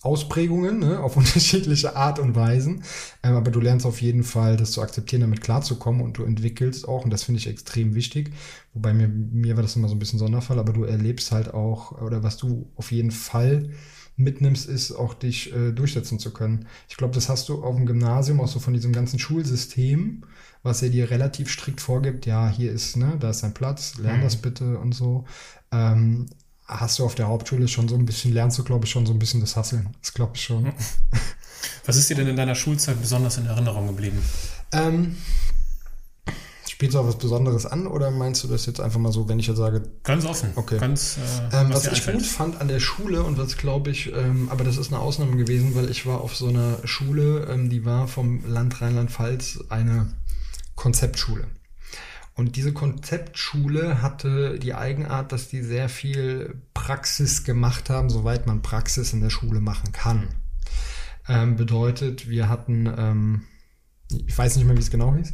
Ausprägungen 0.05 0.81
ne, 0.81 1.01
auf 1.01 1.17
unterschiedliche 1.17 1.97
Art 1.97 2.19
und 2.19 2.37
Weisen. 2.37 2.85
Ähm, 3.23 3.35
aber 3.35 3.51
du 3.51 3.61
lernst 3.61 3.87
auf 3.87 4.03
jeden 4.03 4.23
Fall, 4.23 4.57
das 4.57 4.73
zu 4.73 4.83
akzeptieren, 4.83 5.23
damit 5.23 5.41
klarzukommen 5.41 6.03
und 6.03 6.19
du 6.19 6.25
entwickelst 6.25 6.87
auch, 6.87 7.05
und 7.05 7.11
das 7.11 7.25
finde 7.25 7.39
ich 7.39 7.49
extrem 7.49 7.95
wichtig. 7.95 8.33
Wobei 8.75 8.93
mir, 8.93 9.09
mir 9.09 9.57
war 9.57 9.63
das 9.63 9.77
immer 9.77 9.89
so 9.89 9.95
ein 9.95 9.99
bisschen 9.99 10.19
Sonderfall, 10.19 10.59
aber 10.59 10.73
du 10.73 10.85
erlebst 10.85 11.33
halt 11.33 11.53
auch, 11.55 12.01
oder 12.03 12.23
was 12.23 12.37
du 12.37 12.71
auf 12.77 12.93
jeden 12.93 13.11
Fall 13.11 13.71
mitnimmst, 14.17 14.69
ist 14.69 14.93
auch 14.93 15.15
dich 15.15 15.53
äh, 15.55 15.73
durchsetzen 15.73 16.19
zu 16.19 16.33
können. 16.33 16.67
Ich 16.89 16.97
glaube, 16.97 17.15
das 17.15 17.29
hast 17.29 17.49
du 17.49 17.65
auf 17.65 17.75
dem 17.75 17.87
Gymnasium 17.87 18.41
auch 18.41 18.49
so 18.49 18.61
von 18.61 18.75
diesem 18.75 18.93
ganzen 18.93 19.19
Schulsystem, 19.19 20.25
was 20.63 20.83
er 20.83 20.91
dir 20.91 21.11
relativ 21.11 21.51
strikt 21.51 21.81
vorgibt. 21.81 22.27
Ja, 22.27 22.49
hier 22.49 22.71
ist, 22.71 22.97
ne, 22.97 23.17
da 23.19 23.31
ist 23.31 23.43
dein 23.43 23.55
Platz, 23.55 23.97
lern 23.99 24.19
mhm. 24.19 24.23
das 24.23 24.37
bitte 24.37 24.79
und 24.79 24.95
so. 24.95 25.25
Ähm, 25.73 26.27
hast 26.67 26.99
du 26.99 27.05
auf 27.05 27.15
der 27.15 27.29
Hauptschule 27.29 27.69
schon 27.69 27.89
so 27.89 27.95
ein 27.95 28.07
bisschen, 28.07 28.33
lernst 28.33 28.59
du, 28.59 28.65
glaube 28.65 28.87
ich, 28.87 28.91
schon 28.91 29.07
so 29.07 29.13
ein 29.13 29.19
bisschen 29.19 29.41
das 29.41 29.57
Hasseln. 29.57 29.89
Das 30.01 30.15
glaube 30.15 30.33
ich 30.35 30.43
schon. 30.45 30.73
Was 31.87 31.97
ist 31.97 32.11
dir 32.11 32.17
denn 32.17 32.29
in 32.29 32.37
deiner 32.37 32.55
Schulzeit 32.55 33.01
besonders 33.01 33.37
in 33.37 33.47
Erinnerung 33.47 33.87
geblieben? 33.87 34.23
Ähm, 34.73 35.17
spielst 36.69 36.95
du 36.95 37.01
auch 37.01 37.07
was 37.07 37.19
Besonderes 37.19 37.67
an 37.67 37.87
oder 37.87 38.11
meinst 38.11 38.43
du 38.43 38.49
das 38.49 38.67
jetzt 38.67 38.81
einfach 38.81 38.99
mal 38.99 39.13
so, 39.13 39.29
wenn 39.29 39.39
ich 39.39 39.47
jetzt 39.47 39.59
sage? 39.59 39.83
Ganz 40.03 40.25
offen. 40.25 40.51
Okay. 40.57 40.79
Ganz, 40.79 41.19
äh, 41.53 41.61
ähm, 41.61 41.71
was, 41.73 41.87
was 41.87 41.99
ich 41.99 42.07
gut 42.07 42.27
fand 42.27 42.61
an 42.61 42.69
der 42.69 42.81
Schule 42.81 43.23
und 43.23 43.39
was 43.39 43.57
glaube 43.57 43.91
ich, 43.91 44.13
ähm, 44.13 44.49
aber 44.51 44.65
das 44.65 44.77
ist 44.77 44.93
eine 44.93 45.01
Ausnahme 45.01 45.37
gewesen, 45.37 45.75
weil 45.75 45.91
ich 45.91 46.07
war 46.07 46.21
auf 46.21 46.37
so 46.37 46.49
einer 46.49 46.79
Schule, 46.85 47.47
ähm, 47.51 47.71
die 47.71 47.85
war 47.85 48.09
vom 48.09 48.45
Land 48.47 48.81
Rheinland-Pfalz 48.81 49.61
eine 49.69 50.13
Konzeptschule. 50.75 51.47
Und 52.37 52.57
diese 52.57 52.73
Konzeptschule 52.73 54.03
hatte 54.03 54.59
die 54.59 54.75
Eigenart, 54.75 55.31
dass 55.31 55.49
die 55.49 55.63
sehr 55.63 55.89
viel 55.89 56.61
Praxis 56.75 57.45
gemacht 57.45 57.91
haben, 57.91 58.11
soweit 58.11 58.47
man 58.47 58.61
Praxis 58.61 59.13
in 59.13 59.21
der 59.21 59.31
Schule 59.31 59.61
machen 59.61 59.93
kann. 59.93 60.29
Ähm, 61.29 61.57
bedeutet, 61.57 62.29
wir 62.29 62.49
hatten, 62.49 62.93
ähm, 62.99 63.43
ich 64.27 64.37
weiß 64.37 64.57
nicht 64.57 64.67
mehr, 64.67 64.77
wie 64.77 64.81
es 64.81 64.91
genau 64.91 65.15
hieß, 65.15 65.33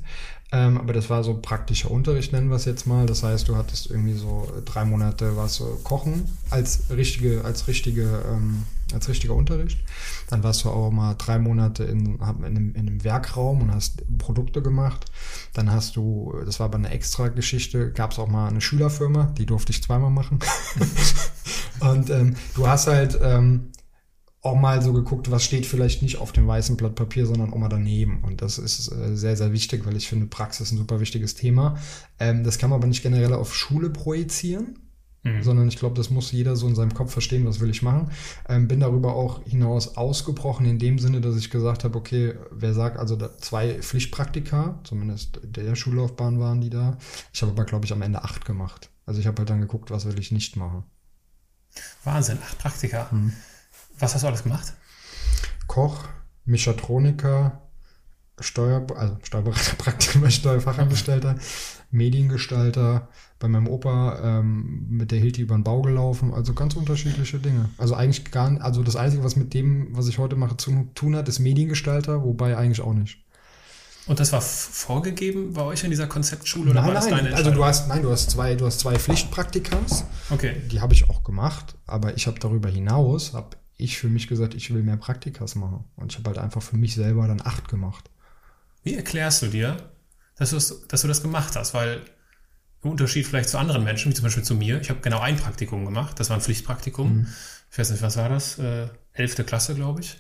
ähm, 0.53 0.79
aber 0.79 0.93
das 0.93 1.09
war 1.09 1.25
so 1.25 1.35
praktischer 1.41 1.91
Unterricht, 1.91 2.33
nennen 2.33 2.51
wir 2.51 2.57
es 2.57 2.67
jetzt 2.67 2.87
mal. 2.87 3.07
Das 3.07 3.23
heißt, 3.23 3.49
du 3.49 3.57
hattest 3.57 3.91
irgendwie 3.91 4.15
so 4.15 4.53
drei 4.65 4.85
Monate 4.85 5.37
was 5.37 5.55
so 5.55 5.81
Kochen 5.83 6.29
als 6.51 6.91
richtige, 6.91 7.45
als 7.45 7.67
richtige, 7.67 8.23
ähm, 8.29 8.65
als 8.95 9.09
richtiger 9.09 9.35
Unterricht. 9.35 9.79
Dann 10.29 10.43
warst 10.43 10.65
du 10.65 10.71
auch 10.71 10.91
mal 10.91 11.15
drei 11.15 11.39
Monate 11.39 11.85
in, 11.85 12.17
in, 12.17 12.23
einem, 12.23 12.75
in 12.75 12.89
einem 12.89 13.05
Werkraum 13.05 13.63
und 13.63 13.75
hast 13.75 14.03
Produkte 14.19 14.63
gemacht. 14.63 15.07
Dann 15.55 15.71
hast 15.71 15.97
du, 15.97 16.35
das 16.45 16.61
war 16.61 16.67
aber 16.67 16.79
eine 16.79 16.91
extra 16.91 17.29
Geschichte, 17.29 17.93
gab 17.93 18.13
es 18.13 18.19
auch 18.19 18.29
mal 18.29 18.49
eine 18.49 18.61
Schülerfirma, 18.61 19.33
die 19.39 19.47
durfte 19.47 19.73
ich 19.73 19.83
zweimal 19.83 20.11
machen. 20.11 20.39
und 21.81 22.11
ähm, 22.11 22.37
du 22.55 22.67
hast 22.67 22.87
halt 22.87 23.19
ähm, 23.23 23.71
auch 24.43 24.57
mal 24.57 24.81
so 24.83 24.93
geguckt, 24.93 25.31
was 25.31 25.45
steht 25.45 25.67
vielleicht 25.67 26.03
nicht 26.03 26.19
auf 26.19 26.33
dem 26.33 26.47
weißen 26.47 26.77
Blatt 26.77 26.95
Papier, 26.95 27.27
sondern 27.27 27.53
auch 27.53 27.59
mal 27.59 27.69
daneben. 27.69 28.23
Und 28.25 28.41
das 28.41 28.59
ist 28.59 28.91
äh, 28.91 29.15
sehr, 29.15 29.37
sehr 29.37 29.53
wichtig, 29.53 29.85
weil 29.85 29.97
ich 29.97 30.09
finde, 30.09 30.27
Praxis 30.27 30.73
ein 30.73 30.79
super 30.79 30.99
wichtiges 31.01 31.35
Thema. 31.35 31.79
Ähm, 32.19 32.43
das 32.43 32.59
kann 32.59 32.71
man 32.71 32.79
aber 32.79 32.89
nicht 32.89 33.03
generell 33.03 33.35
auf 33.35 33.55
Schule 33.55 33.91
projizieren, 33.91 34.79
mhm. 35.23 35.43
sondern 35.43 35.69
ich 35.69 35.79
glaube, 35.79 35.97
das 35.97 36.11
muss 36.11 36.33
jeder 36.33 36.57
so 36.57 36.67
in 36.67 36.75
seinem 36.75 36.95
Kopf 36.95 37.13
verstehen, 37.13 37.47
was 37.47 37.61
will 37.61 37.71
ich 37.71 37.83
machen. 37.83 38.11
Ähm, 38.49 38.69
bin 38.69 38.81
darüber 38.81 39.15
auch 39.15 39.43
hinaus 39.45 39.97
ausgebrochen 39.97 40.67
in 40.67 40.79
dem 40.79 40.99
Sinne, 40.99 41.21
dass 41.21 41.37
ich 41.37 41.51
gesagt 41.51 41.85
habe, 41.85 41.99
okay, 41.99 42.35
wer 42.51 42.75
sagt, 42.75 42.99
also 42.99 43.17
zwei 43.39 43.81
Pflichtpraktika, 43.81 44.79
zumindest 44.85 45.41
der 45.43 45.75
Schullaufbahn 45.75 46.41
waren 46.41 46.61
die 46.61 46.71
da. 46.71 46.99
Ich 47.33 47.43
habe 47.43 47.53
aber, 47.53 47.65
glaube 47.65 47.85
ich, 47.85 47.93
am 47.93 48.03
Ende 48.03 48.23
acht 48.23 48.45
gemacht. 48.45 48.91
Also 49.07 49.21
ich 49.21 49.27
habe 49.27 49.39
halt 49.39 49.51
dann 49.51 49.61
geguckt, 49.61 49.91
was 49.91 50.07
will 50.07 50.19
ich 50.19 50.33
nicht 50.33 50.57
machen. 50.57 50.85
Wahnsinn, 52.05 52.39
acht 52.43 52.59
Praktika. 52.59 53.09
Mhm. 53.11 53.33
Was 53.99 54.15
hast 54.15 54.23
du 54.23 54.29
alles 54.29 54.43
gemacht? 54.43 54.73
Koch, 55.67 56.05
Mechatroniker, 56.45 57.70
Steuer, 58.41 58.87
also 58.97 59.17
Steuerberater, 59.23 59.77
Praktiker, 59.79 60.31
Steuerfachangestellter, 60.31 61.37
Mediengestalter, 61.91 63.09
bei 63.39 63.49
meinem 63.49 63.69
Opa 63.69 64.21
ähm, 64.23 64.87
mit 64.91 65.11
der 65.11 65.19
Hilti 65.19 65.43
über 65.43 65.55
den 65.55 65.65
Bau 65.65 65.83
gelaufen, 65.83 66.33
also 66.35 66.53
ganz 66.53 66.75
unterschiedliche 66.75 67.39
Dinge. 67.39 67.71
Also 67.79 67.95
eigentlich 67.95 68.31
gar 68.31 68.51
nicht, 68.51 68.63
also 68.63 68.83
das 68.83 68.97
Einzige, 68.97 69.25
was 69.25 69.37
mit 69.37 69.55
dem, 69.55 69.97
was 69.97 70.09
ich 70.09 70.19
heute 70.19 70.37
mache, 70.37 70.57
zu 70.57 70.89
tun 70.95 71.17
hat, 71.17 71.29
ist 71.29 71.39
Mediengestalter, 71.39 72.23
wobei 72.23 72.57
eigentlich 72.57 72.83
auch 72.83 72.93
nicht. 72.93 73.19
Und 74.07 74.19
das 74.19 74.33
war 74.33 74.41
vorgegeben 74.41 75.53
bei 75.53 75.63
euch 75.63 75.85
in 75.85 75.91
dieser 75.91 76.07
Konzeptschule 76.07 76.71
oder 76.71 76.81
nein, 76.81 76.89
war 76.89 76.95
das 76.95 77.09
nein, 77.09 77.33
Also 77.33 77.51
du 77.51 77.65
hast, 77.65 77.89
nein, 77.89 78.03
du 78.03 78.11
hast 78.11 78.31
zwei, 78.31 78.55
du 78.55 78.67
hast 78.67 78.81
zwei 78.81 78.99
Pflichtpraktikas. 78.99 80.05
Okay. 80.31 80.57
Die 80.71 80.81
habe 80.81 80.95
ich 80.95 81.09
auch 81.09 81.23
gemacht, 81.23 81.77
aber 81.87 82.17
ich 82.17 82.27
habe 82.27 82.39
darüber 82.41 82.69
hinaus, 82.69 83.35
habe 83.35 83.57
ich 83.77 83.99
für 83.99 84.09
mich 84.09 84.27
gesagt, 84.27 84.55
ich 84.55 84.73
will 84.73 84.83
mehr 84.83 84.97
Praktikas 84.97 85.55
machen. 85.55 85.85
Und 85.97 86.13
ich 86.13 86.19
habe 86.19 86.31
halt 86.31 86.39
einfach 86.39 86.63
für 86.63 86.77
mich 86.77 86.95
selber 86.95 87.27
dann 87.29 87.41
acht 87.43 87.69
gemacht. 87.69 88.11
Wie 88.83 88.95
erklärst 88.95 89.43
du 89.43 89.47
dir, 89.47 89.77
dass, 90.37 90.51
dass 90.51 91.03
du 91.03 91.09
das 91.09 91.23
gemacht 91.23 91.57
hast? 91.57 91.75
Weil 91.75 92.03
im 92.83 92.91
Unterschied 92.91 93.27
vielleicht 93.27 93.49
zu 93.49 93.59
anderen 93.59 93.85
Menschen, 93.85 94.11
wie 94.11 94.15
zum 94.15 94.25
Beispiel 94.25 94.43
zu 94.43 94.55
mir, 94.55 94.81
ich 94.81 94.91
habe 94.91 95.01
genau 95.01 95.21
ein 95.21 95.37
Praktikum 95.37 95.85
gemacht, 95.85 96.19
das 96.19 96.31
war 96.31 96.37
ein 96.37 96.43
Pflichtpraktikum. 96.43 97.19
Mhm. 97.19 97.27
Ich 97.71 97.79
weiß 97.79 97.91
nicht, 97.91 98.03
was 98.03 98.17
war 98.17 98.29
das? 98.29 98.59
Äh, 98.59 98.89
elfte 99.13 99.45
Klasse, 99.45 99.75
glaube 99.75 100.01
ich. 100.01 100.17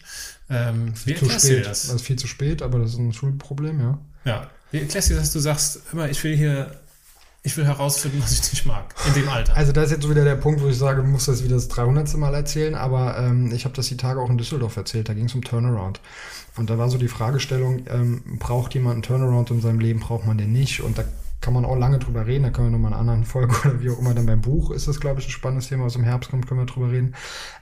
Ähm, 0.49 0.93
wie 1.05 1.13
erklärst 1.13 1.45
du 1.45 1.49
dir 1.49 1.63
das? 1.63 1.87
Das 1.87 1.97
ist 1.97 2.03
viel 2.03 2.17
zu 2.17 2.27
spät, 2.27 2.63
aber 2.63 2.79
das 2.79 2.93
ist 2.93 2.99
ein 2.99 3.13
Schulproblem, 3.13 3.81
ja. 3.81 3.99
Ja. 4.25 4.51
Wie 4.71 4.81
erklärst 4.81 5.11
du 5.11 5.15
dass 5.15 5.33
du 5.33 5.41
sagst, 5.41 5.81
immer, 5.93 6.09
ich 6.09 6.23
will 6.23 6.37
hier 6.37 6.81
ich 7.43 7.57
will 7.57 7.65
herausfinden, 7.65 8.23
was 8.23 8.33
ich 8.33 8.53
nicht 8.53 8.67
mag, 8.67 8.95
in 9.07 9.15
dem 9.15 9.29
Alter. 9.29 9.57
Also 9.57 9.73
da 9.73 9.83
ist 9.83 9.91
jetzt 9.91 10.09
wieder 10.09 10.25
der 10.25 10.37
Punkt, 10.37 10.61
wo 10.61 10.69
ich 10.69 10.77
sage, 10.77 11.03
du 11.03 11.09
musst 11.09 11.27
das 11.27 11.43
wieder 11.43 11.55
das 11.55 11.69
300. 11.69 12.15
Mal 12.17 12.35
erzählen, 12.35 12.75
aber 12.75 13.19
ähm, 13.19 13.51
ich 13.53 13.65
habe 13.65 13.75
das 13.75 13.89
die 13.89 13.97
Tage 13.97 14.21
auch 14.21 14.29
in 14.29 14.37
Düsseldorf 14.37 14.77
erzählt, 14.77 15.09
da 15.09 15.15
ging 15.15 15.25
es 15.25 15.35
um 15.35 15.43
Turnaround. 15.43 16.01
Und 16.57 16.69
da 16.69 16.77
war 16.77 16.91
so 16.91 16.99
die 16.99 17.09
Fragestellung, 17.09 17.85
ähm, 17.89 18.23
braucht 18.39 18.75
jemand 18.75 18.95
einen 18.95 19.03
Turnaround 19.03 19.51
in 19.51 19.61
seinem 19.63 19.81
Leben, 19.81 20.01
braucht 20.01 20.27
man 20.27 20.37
den 20.37 20.53
nicht? 20.53 20.83
Und 20.83 20.99
da 20.99 21.05
kann 21.41 21.55
man 21.55 21.65
auch 21.65 21.77
lange 21.77 21.99
drüber 21.99 22.27
reden, 22.27 22.43
da 22.43 22.51
können 22.51 22.69
wir 22.69 22.73
nochmal 22.73 22.91
in 22.91 22.99
einer 22.99 23.01
anderen 23.01 23.25
Folge 23.25 23.55
oder 23.65 23.81
wie 23.81 23.89
auch 23.89 23.99
immer, 23.99 24.13
dann 24.13 24.27
beim 24.27 24.43
Buch 24.43 24.71
ist 24.71 24.89
das, 24.89 25.01
glaube 25.01 25.21
ich, 25.21 25.27
ein 25.27 25.31
spannendes 25.31 25.69
Thema, 25.69 25.85
was 25.85 25.97
im 25.97 26.05
Herbst 26.05 26.31
kommt, 26.31 26.47
können 26.47 26.61
wir 26.61 26.67
drüber 26.67 26.91
reden. 26.91 27.15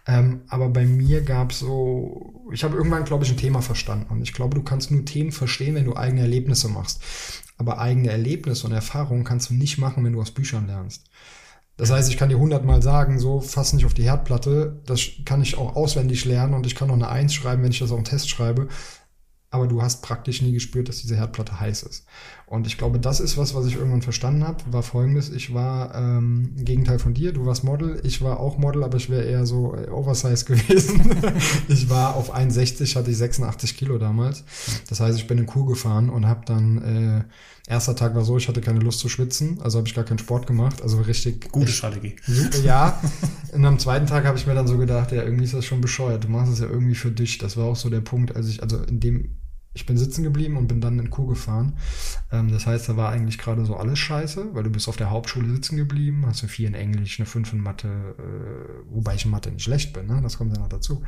Ähm, 0.06 0.40
aber 0.48 0.68
bei 0.68 0.84
mir 0.84 1.22
gab 1.22 1.52
es 1.52 1.60
so, 1.60 2.48
ich 2.52 2.64
habe 2.64 2.76
irgendwann, 2.76 3.04
glaube 3.04 3.24
ich, 3.24 3.30
ein 3.30 3.36
Thema 3.36 3.62
verstanden. 3.62 4.06
Und 4.08 4.22
ich 4.22 4.32
glaube, 4.32 4.56
du 4.56 4.62
kannst 4.62 4.90
nur 4.90 5.04
Themen 5.04 5.30
verstehen, 5.30 5.76
wenn 5.76 5.84
du 5.84 5.96
eigene 5.96 6.22
Erlebnisse 6.22 6.68
machst. 6.68 7.00
Aber 7.58 7.78
eigene 7.78 8.10
Erlebnisse 8.10 8.66
und 8.66 8.72
Erfahrungen 8.72 9.24
kannst 9.24 9.50
du 9.50 9.54
nicht 9.54 9.78
machen, 9.78 10.04
wenn 10.04 10.14
du 10.14 10.20
aus 10.20 10.30
Büchern 10.30 10.66
lernst. 10.66 11.04
Das 11.76 11.90
heißt, 11.90 12.10
ich 12.10 12.16
kann 12.16 12.28
dir 12.28 12.38
hundertmal 12.38 12.82
sagen, 12.82 13.20
so 13.20 13.40
fass 13.40 13.72
nicht 13.72 13.84
auf 13.84 13.94
die 13.94 14.04
Herdplatte. 14.04 14.80
Das 14.86 15.00
kann 15.24 15.42
ich 15.42 15.58
auch 15.58 15.76
auswendig 15.76 16.24
lernen 16.24 16.54
und 16.54 16.66
ich 16.66 16.74
kann 16.74 16.88
noch 16.88 16.94
eine 16.94 17.08
Eins 17.08 17.34
schreiben, 17.34 17.62
wenn 17.62 17.70
ich 17.70 17.78
das 17.78 17.90
auf 17.90 17.98
einen 17.98 18.04
Test 18.04 18.30
schreibe 18.30 18.68
aber 19.50 19.66
du 19.66 19.82
hast 19.82 20.02
praktisch 20.02 20.42
nie 20.42 20.52
gespürt, 20.52 20.88
dass 20.88 21.00
diese 21.00 21.16
Herdplatte 21.16 21.58
heiß 21.58 21.82
ist. 21.84 22.06
Und 22.48 22.66
ich 22.66 22.78
glaube, 22.78 22.98
das 22.98 23.20
ist 23.20 23.36
was, 23.36 23.54
was 23.54 23.66
ich 23.66 23.76
irgendwann 23.76 24.00
verstanden 24.00 24.42
habe, 24.42 24.64
war 24.70 24.82
folgendes. 24.82 25.28
Ich 25.28 25.52
war 25.52 25.94
ähm, 25.94 26.54
Gegenteil 26.56 26.98
von 26.98 27.12
dir, 27.12 27.32
du 27.32 27.44
warst 27.44 27.62
Model, 27.62 28.00
ich 28.04 28.22
war 28.22 28.40
auch 28.40 28.56
Model, 28.56 28.84
aber 28.84 28.96
ich 28.96 29.10
wäre 29.10 29.24
eher 29.24 29.44
so 29.44 29.74
äh, 29.74 29.90
Oversize 29.90 30.44
gewesen. 30.46 31.14
ich 31.68 31.90
war 31.90 32.16
auf 32.16 32.32
61, 32.32 32.96
hatte 32.96 33.10
ich 33.10 33.18
86 33.18 33.76
Kilo 33.76 33.98
damals. 33.98 34.44
Das 34.88 35.00
heißt, 35.00 35.18
ich 35.18 35.26
bin 35.26 35.36
in 35.36 35.44
Kuh 35.44 35.66
gefahren 35.66 36.08
und 36.08 36.26
habe 36.26 36.40
dann, 36.46 37.26
äh, 37.68 37.70
erster 37.70 37.94
Tag 37.94 38.14
war 38.14 38.24
so, 38.24 38.38
ich 38.38 38.48
hatte 38.48 38.62
keine 38.62 38.80
Lust 38.80 39.00
zu 39.00 39.10
schwitzen, 39.10 39.60
also 39.60 39.76
habe 39.78 39.86
ich 39.86 39.94
gar 39.94 40.04
keinen 40.04 40.18
Sport 40.18 40.46
gemacht, 40.46 40.80
also 40.80 41.02
richtig. 41.02 41.52
Gute 41.52 41.70
Strategie. 41.70 42.16
Super, 42.26 42.58
ja. 42.60 42.98
und 43.52 43.64
am 43.66 43.78
zweiten 43.78 44.06
Tag 44.06 44.24
habe 44.24 44.38
ich 44.38 44.46
mir 44.46 44.54
dann 44.54 44.66
so 44.66 44.78
gedacht, 44.78 45.12
ja, 45.12 45.22
irgendwie 45.22 45.44
ist 45.44 45.52
das 45.52 45.66
schon 45.66 45.82
bescheuert, 45.82 46.24
du 46.24 46.28
machst 46.28 46.50
es 46.50 46.60
ja 46.60 46.66
irgendwie 46.66 46.94
für 46.94 47.10
dich. 47.10 47.36
Das 47.36 47.58
war 47.58 47.66
auch 47.66 47.76
so 47.76 47.90
der 47.90 48.00
Punkt, 48.00 48.34
als 48.34 48.48
ich, 48.48 48.62
also 48.62 48.78
in 48.78 49.00
dem 49.00 49.36
ich 49.74 49.86
bin 49.86 49.96
sitzen 49.96 50.22
geblieben 50.22 50.56
und 50.56 50.66
bin 50.66 50.80
dann 50.80 50.98
in 50.98 51.10
Kuh 51.10 51.26
gefahren. 51.26 51.74
Ähm, 52.32 52.50
das 52.50 52.66
heißt, 52.66 52.88
da 52.88 52.96
war 52.96 53.10
eigentlich 53.10 53.38
gerade 53.38 53.64
so 53.64 53.76
alles 53.76 53.98
scheiße, 53.98 54.54
weil 54.54 54.64
du 54.64 54.70
bist 54.70 54.88
auf 54.88 54.96
der 54.96 55.10
Hauptschule 55.10 55.48
sitzen 55.48 55.76
geblieben, 55.76 56.24
hast 56.26 56.42
eine 56.42 56.50
4 56.50 56.68
in 56.68 56.74
Englisch, 56.74 57.18
eine 57.18 57.26
5 57.26 57.52
in 57.52 57.60
Mathe, 57.60 57.88
äh, 57.88 58.92
wobei 58.92 59.14
ich 59.14 59.24
in 59.24 59.30
Mathe 59.30 59.50
nicht 59.50 59.62
schlecht 59.62 59.92
bin, 59.92 60.06
ne? 60.06 60.20
das 60.22 60.38
kommt 60.38 60.54
ja 60.54 60.60
noch 60.60 60.68
dazu. 60.68 61.02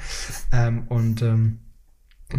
Ähm, 0.53 0.85
und 0.89 1.23
ähm, 1.23 1.61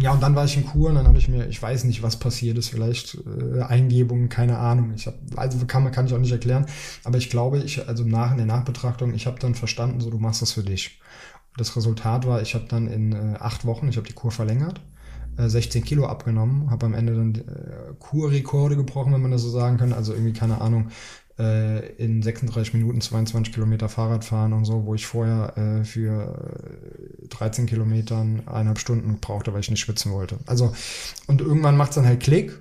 ja, 0.00 0.12
und 0.12 0.22
dann 0.22 0.34
war 0.34 0.46
ich 0.46 0.56
in 0.56 0.64
Kur 0.64 0.88
und 0.88 0.94
dann 0.94 1.06
habe 1.06 1.18
ich 1.18 1.28
mir, 1.28 1.48
ich 1.48 1.60
weiß 1.60 1.84
nicht, 1.84 2.02
was 2.02 2.18
passiert 2.18 2.56
ist, 2.56 2.70
vielleicht 2.70 3.18
äh, 3.26 3.60
Eingebungen, 3.60 4.30
keine 4.30 4.56
Ahnung. 4.56 4.94
Ich 4.94 5.06
hab, 5.06 5.14
also 5.36 5.58
kann, 5.66 5.90
kann 5.92 6.06
ich 6.06 6.14
auch 6.14 6.18
nicht 6.18 6.32
erklären, 6.32 6.64
aber 7.04 7.18
ich 7.18 7.28
glaube, 7.28 7.58
ich, 7.58 7.86
also 7.86 8.04
nach 8.04 8.30
in 8.30 8.38
der 8.38 8.46
Nachbetrachtung, 8.46 9.12
ich 9.12 9.26
habe 9.26 9.38
dann 9.38 9.54
verstanden, 9.54 10.00
so 10.00 10.08
du 10.08 10.18
machst 10.18 10.40
das 10.40 10.52
für 10.52 10.62
dich. 10.62 10.98
Das 11.58 11.76
Resultat 11.76 12.26
war, 12.26 12.40
ich 12.40 12.54
habe 12.54 12.64
dann 12.68 12.86
in 12.86 13.12
äh, 13.12 13.36
acht 13.38 13.66
Wochen, 13.66 13.88
ich 13.88 13.98
habe 13.98 14.08
die 14.08 14.14
Kur 14.14 14.30
verlängert 14.30 14.80
16 15.36 15.82
äh, 15.82 15.84
Kilo 15.84 16.06
abgenommen, 16.06 16.70
habe 16.70 16.86
am 16.86 16.94
Ende 16.94 17.14
dann 17.14 17.34
äh, 17.34 17.94
Kurrekorde 17.98 18.76
gebrochen, 18.76 19.12
wenn 19.12 19.22
man 19.22 19.30
das 19.30 19.42
so 19.42 19.50
sagen 19.50 19.76
kann. 19.76 19.92
Also 19.92 20.12
irgendwie, 20.12 20.32
keine 20.32 20.60
Ahnung, 20.60 20.90
äh, 21.38 21.92
in 21.96 22.22
36 22.22 22.74
Minuten 22.74 23.00
22 23.00 23.54
Kilometer 23.54 23.88
Fahrrad 23.88 24.24
fahren 24.24 24.52
und 24.52 24.64
so, 24.64 24.84
wo 24.84 24.94
ich 24.94 25.06
vorher 25.06 25.56
äh, 25.56 25.84
für 25.84 26.60
13 27.30 27.66
Kilometern 27.66 28.42
eineinhalb 28.46 28.78
Stunden 28.78 29.18
brauchte, 29.20 29.52
weil 29.52 29.60
ich 29.60 29.70
nicht 29.70 29.80
schwitzen 29.80 30.12
wollte. 30.12 30.38
Also, 30.46 30.74
und 31.26 31.40
irgendwann 31.40 31.76
macht 31.76 31.90
es 31.90 31.94
dann 31.96 32.06
halt 32.06 32.20
Klick. 32.20 32.52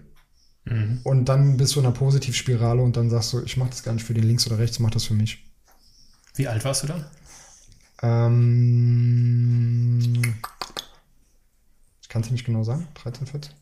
Mhm. 0.65 0.99
Und 1.03 1.25
dann 1.25 1.57
bist 1.57 1.75
du 1.75 1.79
in 1.79 1.85
einer 1.85 1.95
Positivspirale 1.95 2.81
und 2.81 2.95
dann 2.95 3.09
sagst 3.09 3.33
du, 3.33 3.41
ich 3.43 3.57
mache 3.57 3.71
das 3.71 3.83
gar 3.83 3.93
nicht 3.93 4.05
für 4.05 4.13
den 4.13 4.23
links 4.23 4.45
oder 4.47 4.59
rechts, 4.59 4.79
mach 4.79 4.91
das 4.91 5.05
für 5.05 5.15
mich. 5.15 5.43
Wie 6.35 6.47
alt 6.47 6.63
warst 6.63 6.83
du 6.83 6.87
dann? 6.87 7.05
Ähm, 8.03 10.01
Kannst 12.11 12.27
du 12.27 12.33
nicht 12.33 12.45
genau 12.45 12.61
sagen? 12.65 12.89
13, 12.95 13.25
14? 13.25 13.53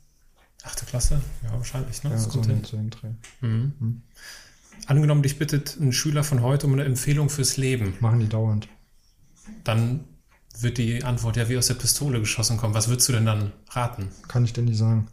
Achte 0.63 0.83
Klasse? 0.85 1.21
Ja, 1.43 1.51
wahrscheinlich. 1.51 2.03
Ne? 2.03 2.09
Ja, 2.09 2.17
so 2.17 2.41
in 2.41 2.63
dem 2.63 2.89
Dreh. 2.89 3.09
Mhm. 3.41 3.73
Mhm. 3.79 4.01
Angenommen, 4.87 5.21
dich 5.21 5.37
bittet 5.37 5.77
ein 5.79 5.93
Schüler 5.93 6.23
von 6.23 6.41
heute 6.41 6.65
um 6.65 6.73
eine 6.73 6.83
Empfehlung 6.83 7.29
fürs 7.29 7.57
Leben. 7.57 7.93
Machen 7.99 8.21
die 8.21 8.27
dauernd. 8.27 8.67
Dann 9.63 10.03
wird 10.57 10.79
die 10.79 11.03
Antwort 11.03 11.37
ja 11.37 11.47
wie 11.47 11.59
aus 11.59 11.67
der 11.67 11.75
Pistole 11.75 12.19
geschossen 12.19 12.57
kommen. 12.57 12.73
Was 12.73 12.87
würdest 12.87 13.07
du 13.09 13.13
denn 13.13 13.27
dann 13.27 13.51
raten? 13.69 14.09
Kann 14.27 14.43
ich 14.45 14.53
denn 14.53 14.65
nicht 14.65 14.79
sagen. 14.79 15.07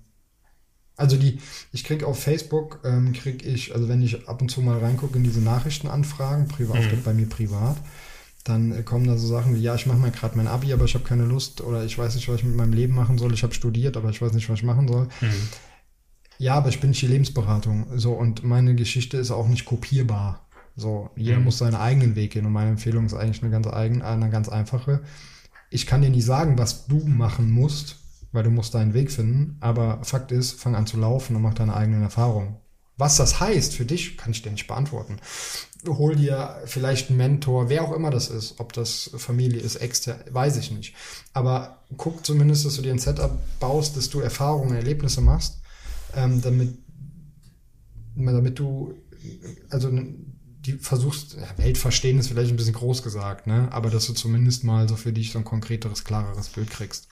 Also 0.97 1.19
die, 1.19 1.38
ich 1.73 1.85
krieg 1.85 2.05
auf 2.05 2.19
Facebook, 2.19 2.81
ähm, 2.85 3.12
krieg 3.12 3.45
ich, 3.45 3.75
also 3.75 3.87
wenn 3.87 4.00
ich 4.00 4.26
ab 4.31 4.40
und 4.40 4.49
zu 4.49 4.62
mal 4.62 4.78
reingucke 4.78 5.19
in 5.19 5.25
diese 5.25 5.40
Nachrichtenanfragen, 5.40 6.49
privat, 6.49 6.81
mhm. 6.81 7.02
bei 7.02 7.12
mir 7.12 7.28
privat, 7.28 7.76
dann 8.48 8.84
kommen 8.84 9.06
da 9.06 9.16
so 9.16 9.26
Sachen 9.26 9.54
wie, 9.54 9.60
ja, 9.60 9.74
ich 9.74 9.86
mache 9.86 9.98
mal 9.98 10.10
gerade 10.10 10.36
mein 10.36 10.46
Abi, 10.46 10.72
aber 10.72 10.84
ich 10.84 10.94
habe 10.94 11.04
keine 11.04 11.24
Lust 11.24 11.60
oder 11.60 11.84
ich 11.84 11.98
weiß 11.98 12.14
nicht, 12.14 12.28
was 12.28 12.36
ich 12.36 12.44
mit 12.44 12.56
meinem 12.56 12.72
Leben 12.72 12.94
machen 12.94 13.18
soll. 13.18 13.32
Ich 13.34 13.42
habe 13.42 13.54
studiert, 13.54 13.96
aber 13.96 14.10
ich 14.10 14.22
weiß 14.22 14.32
nicht, 14.32 14.48
was 14.48 14.58
ich 14.58 14.64
machen 14.64 14.88
soll. 14.88 15.08
Mhm. 15.20 15.48
Ja, 16.38 16.54
aber 16.54 16.68
ich 16.68 16.80
bin 16.80 16.90
nicht 16.90 17.02
die 17.02 17.06
Lebensberatung. 17.06 17.86
So, 17.98 18.12
und 18.12 18.44
meine 18.44 18.74
Geschichte 18.74 19.16
ist 19.16 19.30
auch 19.30 19.48
nicht 19.48 19.64
kopierbar. 19.64 20.46
So, 20.76 21.10
jeder 21.16 21.38
mhm. 21.38 21.44
muss 21.44 21.58
seinen 21.58 21.74
eigenen 21.74 22.14
Weg 22.14 22.32
gehen 22.32 22.46
und 22.46 22.52
meine 22.52 22.70
Empfehlung 22.70 23.06
ist 23.06 23.14
eigentlich 23.14 23.42
eine 23.42 23.50
ganz 23.50 23.66
eigen, 23.66 24.02
eine 24.02 24.30
ganz 24.30 24.48
einfache. 24.48 25.00
Ich 25.70 25.86
kann 25.86 26.02
dir 26.02 26.10
nicht 26.10 26.26
sagen, 26.26 26.58
was 26.58 26.86
du 26.86 26.98
machen 27.06 27.50
musst, 27.50 27.96
weil 28.32 28.44
du 28.44 28.50
musst 28.50 28.74
deinen 28.74 28.92
Weg 28.92 29.10
finden, 29.10 29.56
aber 29.60 30.04
Fakt 30.04 30.30
ist, 30.30 30.60
fang 30.60 30.74
an 30.74 30.86
zu 30.86 30.98
laufen 30.98 31.34
und 31.34 31.42
mach 31.42 31.54
deine 31.54 31.74
eigenen 31.74 32.02
Erfahrungen. 32.02 32.56
Was 32.98 33.16
das 33.16 33.40
heißt 33.40 33.74
für 33.74 33.84
dich, 33.84 34.16
kann 34.16 34.30
ich 34.30 34.42
dir 34.42 34.50
nicht 34.50 34.66
beantworten 34.66 35.16
hol 35.87 36.16
dir 36.16 36.62
vielleicht 36.66 37.09
einen 37.09 37.19
Mentor, 37.19 37.69
wer 37.69 37.85
auch 37.85 37.93
immer 37.93 38.11
das 38.11 38.28
ist, 38.28 38.59
ob 38.59 38.73
das 38.73 39.11
Familie 39.16 39.61
ist, 39.61 39.76
extern, 39.76 40.21
weiß 40.31 40.57
ich 40.57 40.71
nicht. 40.71 40.95
Aber 41.33 41.83
guck 41.97 42.25
zumindest, 42.25 42.64
dass 42.64 42.76
du 42.76 42.83
dir 42.83 42.93
ein 42.93 42.99
Setup 42.99 43.38
baust, 43.61 43.97
dass 43.97 44.11
du 44.11 44.21
Erfahrungen, 44.21 44.76
Erlebnisse 44.76 45.21
machst, 45.21 45.61
ähm, 46.14 46.43
damit, 46.43 46.76
damit 48.14 48.59
du, 48.59 48.95
also 49.71 49.90
die 50.66 50.73
versuchst, 50.73 51.35
ja, 51.35 51.59
Welt 51.59 51.78
verstehen 51.78 52.19
ist 52.19 52.28
vielleicht 52.28 52.50
ein 52.50 52.57
bisschen 52.57 52.75
groß 52.75 53.02
gesagt, 53.02 53.47
ne? 53.47 53.69
aber 53.71 53.90
dass 53.90 54.07
du 54.07 54.12
zumindest 54.12 54.64
mal 54.64 54.88
so 54.88 54.97
für 54.97 55.12
dich 55.12 55.33
so 55.33 55.38
ein 55.38 55.45
konkreteres, 55.45 56.05
klareres 56.05 56.49
Bild 56.49 56.71
kriegst. 56.71 57.09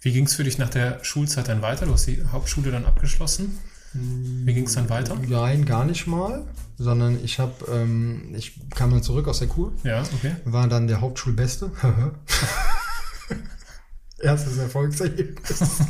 Wie 0.00 0.12
ging 0.12 0.26
es 0.26 0.34
für 0.34 0.44
dich 0.44 0.56
nach 0.56 0.70
der 0.70 1.02
Schulzeit 1.04 1.48
dann 1.48 1.62
weiter? 1.62 1.86
Du 1.86 1.92
hast 1.92 2.06
die 2.06 2.24
Hauptschule 2.30 2.70
dann 2.70 2.84
abgeschlossen. 2.84 3.58
Wie 3.98 4.54
ging 4.54 4.64
es 4.64 4.74
dann 4.74 4.88
weiter? 4.88 5.16
Nein, 5.28 5.64
gar 5.64 5.84
nicht 5.84 6.06
mal, 6.06 6.46
sondern 6.76 7.22
ich 7.24 7.38
habe, 7.38 7.52
ähm, 7.70 8.34
ich 8.36 8.58
kam 8.70 8.90
dann 8.90 9.02
zurück 9.02 9.28
aus 9.28 9.38
der 9.40 9.48
Kur. 9.48 9.72
Ja, 9.82 10.02
okay. 10.02 10.36
War 10.44 10.68
dann 10.68 10.86
der 10.86 11.00
Hauptschulbeste. 11.00 11.70
Erstes 14.18 14.58
Erfolgserlebnis. 14.58 15.80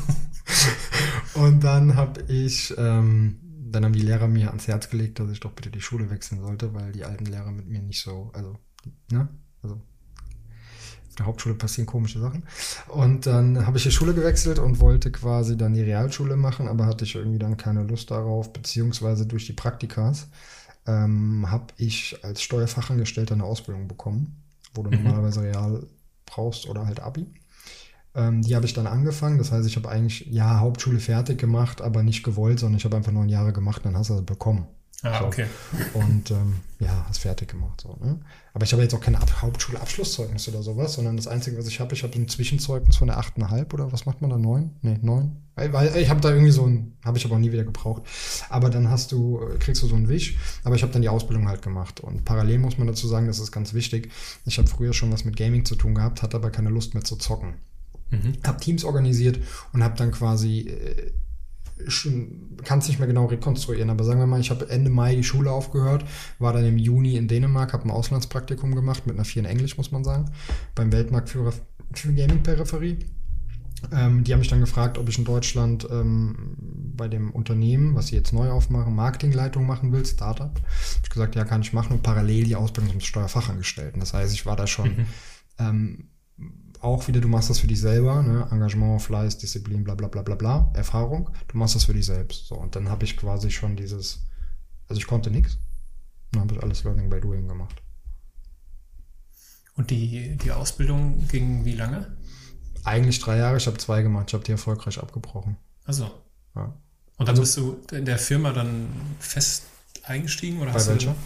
Und 1.35 1.65
dann 1.65 1.97
habe 1.97 2.23
ich, 2.33 2.75
ähm, 2.79 3.41
dann 3.71 3.85
haben 3.85 3.93
die 3.93 4.01
Lehrer 4.01 4.27
mir 4.27 4.49
ans 4.49 4.69
Herz 4.69 4.89
gelegt, 4.89 5.19
dass 5.19 5.31
ich 5.31 5.41
doch 5.41 5.53
bitte 5.53 5.71
die 5.71 5.81
Schule 5.81 6.11
wechseln 6.11 6.41
sollte, 6.41 6.73
weil 6.75 6.93
die 6.93 7.05
alten 7.05 7.27
Lehrer 7.27 7.51
mit 7.53 7.69
mir 7.69 7.83
nicht 7.83 8.03
so, 8.03 8.31
also, 8.33 8.59
ne, 9.11 9.29
der 11.19 11.27
Hauptschule 11.27 11.55
passieren 11.55 11.87
komische 11.87 12.21
Sachen. 12.21 12.45
Und 12.89 13.27
dann 13.27 13.67
habe 13.67 13.79
ich 13.79 13.85
die 13.85 13.91
Schule 13.91 14.15
gewechselt 14.15 14.59
und 14.59 14.81
wollte 14.81 15.11
quasi 15.11 15.57
dann 15.57 15.75
die 15.75 15.83
Realschule 15.83 16.37
machen, 16.37 16.69
aber 16.69 16.87
hatte 16.87 17.05
ich 17.05 17.15
irgendwie 17.15 17.39
dann 17.39 17.57
keine 17.57 17.83
Lust 17.83 18.11
darauf, 18.11 18.53
beziehungsweise 18.53 19.27
durch 19.27 19.47
die 19.47 19.53
Praktikas 19.53 20.29
ähm, 20.87 21.51
habe 21.51 21.67
ich 21.77 22.19
als 22.25 22.43
Steuerfachangestellter 22.43 23.35
eine 23.35 23.45
Ausbildung 23.45 23.89
bekommen, 23.89 24.43
wo 24.75 24.83
du 24.83 24.91
mhm. 24.91 25.05
normalerweise 25.05 25.43
Real 25.43 25.87
brauchst 26.25 26.69
oder 26.69 26.87
halt 26.87 27.01
Abi. 27.01 27.27
Ähm, 28.15 28.43
die 28.43 28.57
habe 28.57 28.67
ich 28.67 28.73
dann 28.73 28.87
angefangen, 28.87 29.39
das 29.39 29.53
heißt, 29.53 29.67
ich 29.67 29.77
habe 29.77 29.89
eigentlich, 29.89 30.27
ja, 30.31 30.61
Hauptschule 30.61 31.01
fertig 31.01 31.39
gemacht, 31.39 31.83
aber 31.83 32.03
nicht 32.03 32.23
gewollt, 32.23 32.59
sondern 32.59 32.79
ich 32.79 32.85
habe 32.85 32.97
einfach 32.97 33.13
neun 33.13 33.29
Jahre 33.29 33.53
gemacht, 33.53 33.85
dann 33.85 33.97
hast 33.97 34.11
du 34.11 34.15
das 34.15 34.25
bekommen. 34.25 34.67
Ah, 35.03 35.21
So. 35.21 35.27
okay. 35.27 35.47
Und 35.95 36.31
ähm, 36.31 36.57
ja, 36.81 37.05
hast 37.09 37.19
fertig 37.19 37.49
gemacht. 37.49 37.81
So, 37.83 37.97
ne? 38.01 38.19
Aber 38.55 38.65
ich 38.65 38.73
habe 38.73 38.83
jetzt 38.83 38.95
auch 38.95 39.01
keine 39.01 39.21
Ab 39.21 39.43
Hauptschulabschlusszeugnis 39.43 40.49
oder 40.49 40.63
sowas, 40.63 40.95
sondern 40.95 41.17
das 41.17 41.27
Einzige, 41.29 41.59
was 41.59 41.67
ich 41.67 41.81
habe, 41.81 41.95
ich 41.95 42.03
habe 42.03 42.15
ein 42.15 42.29
Zwischenzeugnis 42.29 42.97
von 42.97 43.09
der 43.09 43.19
8,5 43.19 43.73
oder 43.75 43.93
was 43.93 44.07
macht 44.07 44.23
man 44.23 44.31
da? 44.31 44.39
9? 44.39 44.71
Nee, 44.83 44.99
9? 45.03 45.37
Weil, 45.55 45.97
ich 45.97 46.09
habe 46.11 46.21
da 46.21 46.31
irgendwie 46.31 46.51
so 46.51 46.67
ein, 46.67 46.97
habe 47.05 47.19
ich 47.19 47.25
aber 47.25 47.35
auch 47.37 47.39
nie 47.41 47.53
wieder 47.53 47.65
gebraucht. 47.65 48.03
Aber 48.49 48.69
dann 48.71 48.91
hast 48.91 49.13
du, 49.13 49.41
äh, 49.41 49.59
kriegst 49.59 49.83
du 49.83 49.87
so 49.87 49.95
einen 49.97 50.09
Wisch. 50.09 50.37
Aber 50.65 50.75
ich 50.75 50.83
habe 50.83 50.93
dann 50.93 51.03
die 51.03 51.09
Ausbildung 51.09 51.49
halt 51.49 51.63
gemacht. 51.63 52.01
Und 52.01 52.25
parallel 52.25 52.59
muss 52.59 52.79
man 52.79 52.87
dazu 52.87 53.07
sagen, 53.07 53.27
das 53.27 53.39
ist 53.39 53.53
ganz 53.53 53.75
wichtig. 53.75 54.11
Ich 54.45 54.59
habe 54.59 54.69
früher 54.69 54.93
schon 54.93 55.13
was 55.13 55.25
mit 55.25 55.37
Gaming 55.37 55.65
zu 55.65 55.77
tun 55.77 55.95
gehabt, 55.95 56.23
hatte 56.23 56.37
aber 56.37 56.51
keine 56.51 56.71
Lust 56.71 56.95
mehr 56.95 57.05
zu 57.05 57.17
zocken. 57.17 57.55
Mhm. 58.11 58.35
Habe 58.47 58.61
Teams 58.61 58.85
organisiert 58.85 59.39
und 59.73 59.83
habe 59.83 59.97
dann 59.97 60.13
quasi 60.13 60.61
äh, 60.61 61.11
schon, 61.89 62.57
kann 62.65 62.79
es 62.79 62.89
nicht 62.89 62.99
mehr 62.99 63.09
genau 63.09 63.27
rekonstruieren, 63.27 63.91
aber 63.91 64.05
sagen 64.05 64.19
wir 64.19 64.27
mal, 64.27 64.41
ich 64.41 64.51
habe 64.51 64.69
Ende 64.69 64.91
Mai 64.91 65.15
die 65.15 65.25
Schule 65.25 65.51
aufgehört, 65.51 66.05
war 66.39 66.53
dann 66.53 66.65
im 66.65 66.79
Juni 66.79 67.17
in 67.17 67.29
Dänemark, 67.29 67.73
habe 67.73 67.85
ein 67.85 67.91
Auslandspraktikum 67.91 68.75
gemacht 68.75 69.07
mit 69.07 69.17
einer 69.17 69.25
4 69.25 69.43
in 69.43 69.49
Englisch, 69.49 69.77
muss 69.77 69.93
man 69.93 70.05
sagen, 70.05 70.31
beim 70.75 70.93
Weltmarktführer 70.93 71.53
für 71.93 72.13
Gaming-Peripherie. 72.13 72.99
Ähm, 73.93 74.25
die 74.25 74.33
haben 74.33 74.41
mich 74.41 74.49
dann 74.49 74.61
gefragt, 74.61 74.97
ob 74.99 75.09
ich 75.09 75.19
in 75.19 75.25
Deutschland 75.25 75.87
ähm, 75.91 76.57
bei 76.97 77.09
dem 77.09 77.31
Unternehmen, 77.31 77.95
was 77.95 78.09
sie 78.09 78.17
jetzt 78.17 78.33
neu 78.33 78.51
aufmachen, 78.51 78.95
Marketingleitung 78.95 79.67
machen 79.67 79.93
will, 79.93 80.05
Startup. 80.05 80.55
Hab 80.55 81.05
ich 81.05 81.11
gesagt, 81.11 81.35
ja, 81.35 81.45
kann 81.45 81.61
ich 81.61 81.75
machen 81.75 81.93
und 81.93 82.03
parallel 82.03 82.45
die 82.45 82.57
Ausbildung 82.57 82.93
zum 82.93 83.01
Steuerfachangestellten. 83.01 84.01
Das 84.01 84.15
heißt, 84.15 84.33
ich 84.33 84.47
war 84.47 84.57
da 84.57 84.67
schon 84.67 84.89
Mhm. 84.89 85.07
ähm, 85.59 86.09
auch 86.87 87.07
wieder, 87.09 87.21
du 87.21 87.29
machst 87.29 87.51
das 87.51 87.59
für 87.59 87.67
dich 87.67 87.81
selber, 87.81 88.23
ne? 88.23 88.49
Engagement, 88.51 89.03
Fleiß, 89.03 89.37
Disziplin, 89.39 89.85
bla 89.85 89.95
bla 89.95 90.09
bla 90.09 90.23
bla 90.23 90.35
bla, 90.37 90.71
Erfahrung, 90.75 91.31
du 91.49 91.59
machst 91.59 91.75
das 91.75 91.85
für 91.85 91.93
dich 91.95 92.07
selbst. 92.07 92.47
So, 92.47 92.55
und 92.57 92.75
dann 92.77 92.89
habe 92.89 93.05
ich 93.05 93.17
quasi 93.17 93.51
schon 93.51 93.77
dieses, 93.77 94.25
also 94.89 94.99
ich 95.01 95.07
konnte 95.07 95.31
nichts, 95.31 95.59
dann 96.33 96.43
habe 96.43 96.55
ich 96.55 96.63
alles 96.63 96.85
Learning 96.85 97.11
by 97.11 97.21
Doing 97.21 97.47
gemacht. 97.49 97.83
Und 99.77 99.91
die, 99.91 100.37
die 100.37 100.53
Ausbildung 100.53 101.27
ging 101.29 101.65
wie 101.65 101.75
lange? 101.75 102.17
Eigentlich 102.85 103.19
drei 103.21 103.37
Jahre, 103.39 103.57
ich 103.59 103.67
habe 103.67 103.77
zwei 103.79 104.01
gemacht, 104.03 104.27
ich 104.29 104.35
habe 104.35 104.45
die 104.45 104.53
erfolgreich 104.53 104.99
abgebrochen. 104.99 105.57
Also. 105.85 106.11
Ja. 106.55 106.73
Und 107.19 107.29
dann 107.29 107.39
Also- 107.39 107.43
bist 107.43 107.57
du 107.91 107.97
in 107.97 108.05
der 108.05 108.19
Firma 108.19 108.53
dann 108.53 108.89
fest 109.19 109.65
eingestiegen 110.05 110.59
oder 110.61 110.71
Bei 110.71 110.79
hast 110.79 110.89
welcher? 110.89 111.11
du 111.11 111.17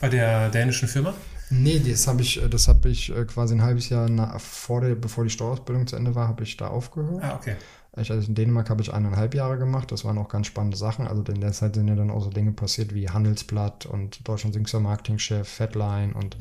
bei 0.00 0.08
der 0.08 0.50
dänischen 0.50 0.88
Firma? 0.88 1.14
Nee, 1.50 1.80
das 1.80 2.06
habe 2.06 2.22
ich, 2.22 2.40
das 2.48 2.68
habe 2.68 2.88
ich 2.88 3.14
äh, 3.14 3.24
quasi 3.24 3.54
ein 3.54 3.62
halbes 3.62 3.88
Jahr 3.88 4.08
na, 4.08 4.38
vor 4.38 4.80
der, 4.80 4.94
bevor 4.94 5.24
die 5.24 5.30
Steuerausbildung 5.30 5.86
zu 5.86 5.96
Ende 5.96 6.14
war, 6.14 6.28
habe 6.28 6.44
ich 6.44 6.56
da 6.56 6.68
aufgehört. 6.68 7.22
Ah, 7.22 7.36
okay. 7.36 7.56
Ich, 7.96 8.10
also 8.12 8.28
in 8.28 8.36
Dänemark 8.36 8.70
habe 8.70 8.82
ich 8.82 8.94
eineinhalb 8.94 9.34
Jahre 9.34 9.58
gemacht. 9.58 9.90
Das 9.90 10.04
waren 10.04 10.16
auch 10.16 10.28
ganz 10.28 10.46
spannende 10.46 10.76
Sachen. 10.76 11.08
Also 11.08 11.24
in 11.24 11.40
der 11.40 11.50
Zeit 11.52 11.74
sind 11.74 11.88
ja 11.88 11.96
dann 11.96 12.10
auch 12.10 12.22
so 12.22 12.30
Dinge 12.30 12.52
passiert 12.52 12.94
wie 12.94 13.08
Handelsblatt 13.08 13.84
und 13.86 14.26
Deutschland 14.28 14.54
jüngster 14.54 14.78
Marketingchef, 14.78 15.48
Fatline 15.48 16.14
und 16.14 16.36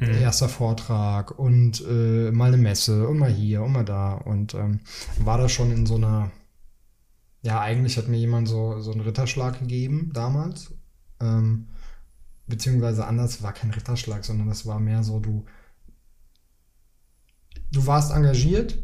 Mhm. 0.00 0.14
erster 0.14 0.48
Vortrag 0.48 1.38
und 1.38 1.84
äh, 1.88 2.32
mal 2.32 2.48
eine 2.48 2.56
Messe 2.56 3.06
und 3.06 3.18
mal 3.18 3.30
hier 3.30 3.62
und 3.62 3.72
mal 3.72 3.84
da. 3.84 4.14
Und 4.14 4.54
ähm, 4.54 4.80
war 5.18 5.38
da 5.38 5.48
schon 5.48 5.70
in 5.70 5.86
so 5.86 5.94
einer, 5.94 6.32
ja, 7.42 7.60
eigentlich 7.60 7.96
hat 7.96 8.08
mir 8.08 8.18
jemand 8.18 8.48
so, 8.48 8.80
so 8.80 8.90
einen 8.90 9.00
Ritterschlag 9.02 9.60
gegeben 9.60 10.10
damals. 10.12 10.72
Ähm, 11.20 11.68
beziehungsweise 12.50 13.06
anders 13.06 13.42
war 13.42 13.54
kein 13.54 13.70
Ritterschlag, 13.70 14.24
sondern 14.24 14.48
das 14.48 14.66
war 14.66 14.78
mehr 14.78 15.02
so, 15.02 15.20
du, 15.20 15.46
du 17.72 17.86
warst 17.86 18.12
engagiert 18.12 18.78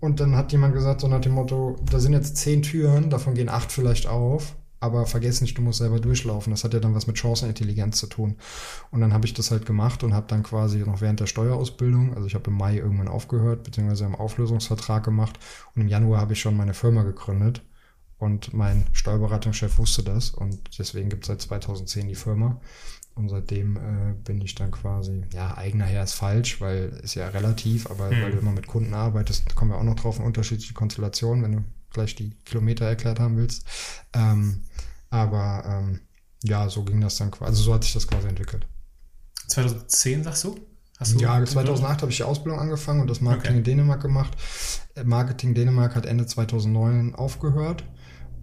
und 0.00 0.20
dann 0.20 0.36
hat 0.36 0.52
jemand 0.52 0.74
gesagt, 0.74 1.02
so 1.02 1.08
nach 1.08 1.20
dem 1.20 1.32
Motto, 1.32 1.76
da 1.90 2.00
sind 2.00 2.14
jetzt 2.14 2.38
zehn 2.38 2.62
Türen, 2.62 3.10
davon 3.10 3.34
gehen 3.34 3.48
acht 3.48 3.70
vielleicht 3.70 4.06
auf, 4.06 4.56
aber 4.84 5.06
vergiss 5.06 5.40
nicht, 5.40 5.56
du 5.56 5.62
musst 5.62 5.78
selber 5.78 5.98
durchlaufen. 5.98 6.50
Das 6.50 6.62
hat 6.62 6.74
ja 6.74 6.80
dann 6.80 6.94
was 6.94 7.06
mit 7.06 7.16
Chancenintelligenz 7.16 7.98
zu 7.98 8.06
tun. 8.06 8.36
Und 8.90 9.00
dann 9.00 9.14
habe 9.14 9.24
ich 9.24 9.32
das 9.32 9.50
halt 9.50 9.64
gemacht 9.64 10.04
und 10.04 10.12
habe 10.12 10.26
dann 10.28 10.42
quasi 10.42 10.78
noch 10.80 11.00
während 11.00 11.20
der 11.20 11.26
Steuerausbildung, 11.26 12.14
also 12.14 12.26
ich 12.26 12.34
habe 12.34 12.50
im 12.50 12.58
Mai 12.58 12.76
irgendwann 12.76 13.08
aufgehört, 13.08 13.62
beziehungsweise 13.62 14.04
einen 14.04 14.14
Auflösungsvertrag 14.14 15.02
gemacht 15.02 15.38
und 15.74 15.82
im 15.82 15.88
Januar 15.88 16.20
habe 16.20 16.34
ich 16.34 16.40
schon 16.40 16.56
meine 16.56 16.74
Firma 16.74 17.02
gegründet. 17.02 17.62
Und 18.18 18.54
mein 18.54 18.86
Steuerberatungschef 18.92 19.78
wusste 19.78 20.02
das 20.02 20.30
und 20.30 20.78
deswegen 20.78 21.08
gibt 21.10 21.24
es 21.24 21.28
seit 21.28 21.40
2010 21.42 22.08
die 22.08 22.14
Firma. 22.14 22.60
Und 23.16 23.28
seitdem 23.28 23.76
äh, 23.76 24.12
bin 24.24 24.40
ich 24.40 24.54
dann 24.56 24.70
quasi, 24.72 25.24
ja, 25.32 25.56
eigener 25.56 25.84
Herr 25.84 26.02
ist 26.04 26.14
falsch, 26.14 26.60
weil 26.60 26.98
ist 27.02 27.14
ja 27.14 27.28
relativ, 27.28 27.88
aber 27.90 28.10
Hm. 28.10 28.22
weil 28.22 28.32
du 28.32 28.38
immer 28.38 28.52
mit 28.52 28.66
Kunden 28.66 28.92
arbeitest, 28.94 29.54
kommen 29.54 29.70
wir 29.70 29.78
auch 29.78 29.84
noch 29.84 29.94
drauf 29.96 30.18
in 30.18 30.24
unterschiedliche 30.24 30.74
Konstellationen, 30.74 31.44
wenn 31.44 31.52
du 31.52 31.64
gleich 31.90 32.14
die 32.16 32.30
Kilometer 32.44 32.86
erklärt 32.86 33.20
haben 33.20 33.36
willst. 33.36 33.64
Ähm, 34.14 34.62
aber 35.10 35.64
ähm, 35.66 36.00
ja, 36.42 36.68
so 36.68 36.82
ging 36.84 37.00
das 37.00 37.16
dann 37.16 37.30
quasi, 37.30 37.50
also 37.50 37.62
so 37.62 37.74
hat 37.74 37.84
sich 37.84 37.92
das 37.94 38.08
quasi 38.08 38.26
entwickelt. 38.26 38.66
2010 39.48 40.24
sagst 40.24 40.44
du? 40.44 40.58
Hast 40.98 41.14
du 41.14 41.18
Ja, 41.20 41.44
2008 41.44 42.02
habe 42.02 42.10
ich 42.10 42.16
die 42.18 42.22
Ausbildung 42.24 42.60
angefangen 42.60 43.00
und 43.00 43.10
das 43.10 43.20
Marketing 43.20 43.50
Okay. 43.50 43.58
in 43.58 43.64
Dänemark 43.64 44.00
gemacht. 44.02 44.32
Äh, 44.94 45.04
Marketing 45.04 45.54
Dänemark 45.54 45.94
hat 45.94 46.06
Ende 46.06 46.26
2009 46.26 47.14
aufgehört 47.14 47.84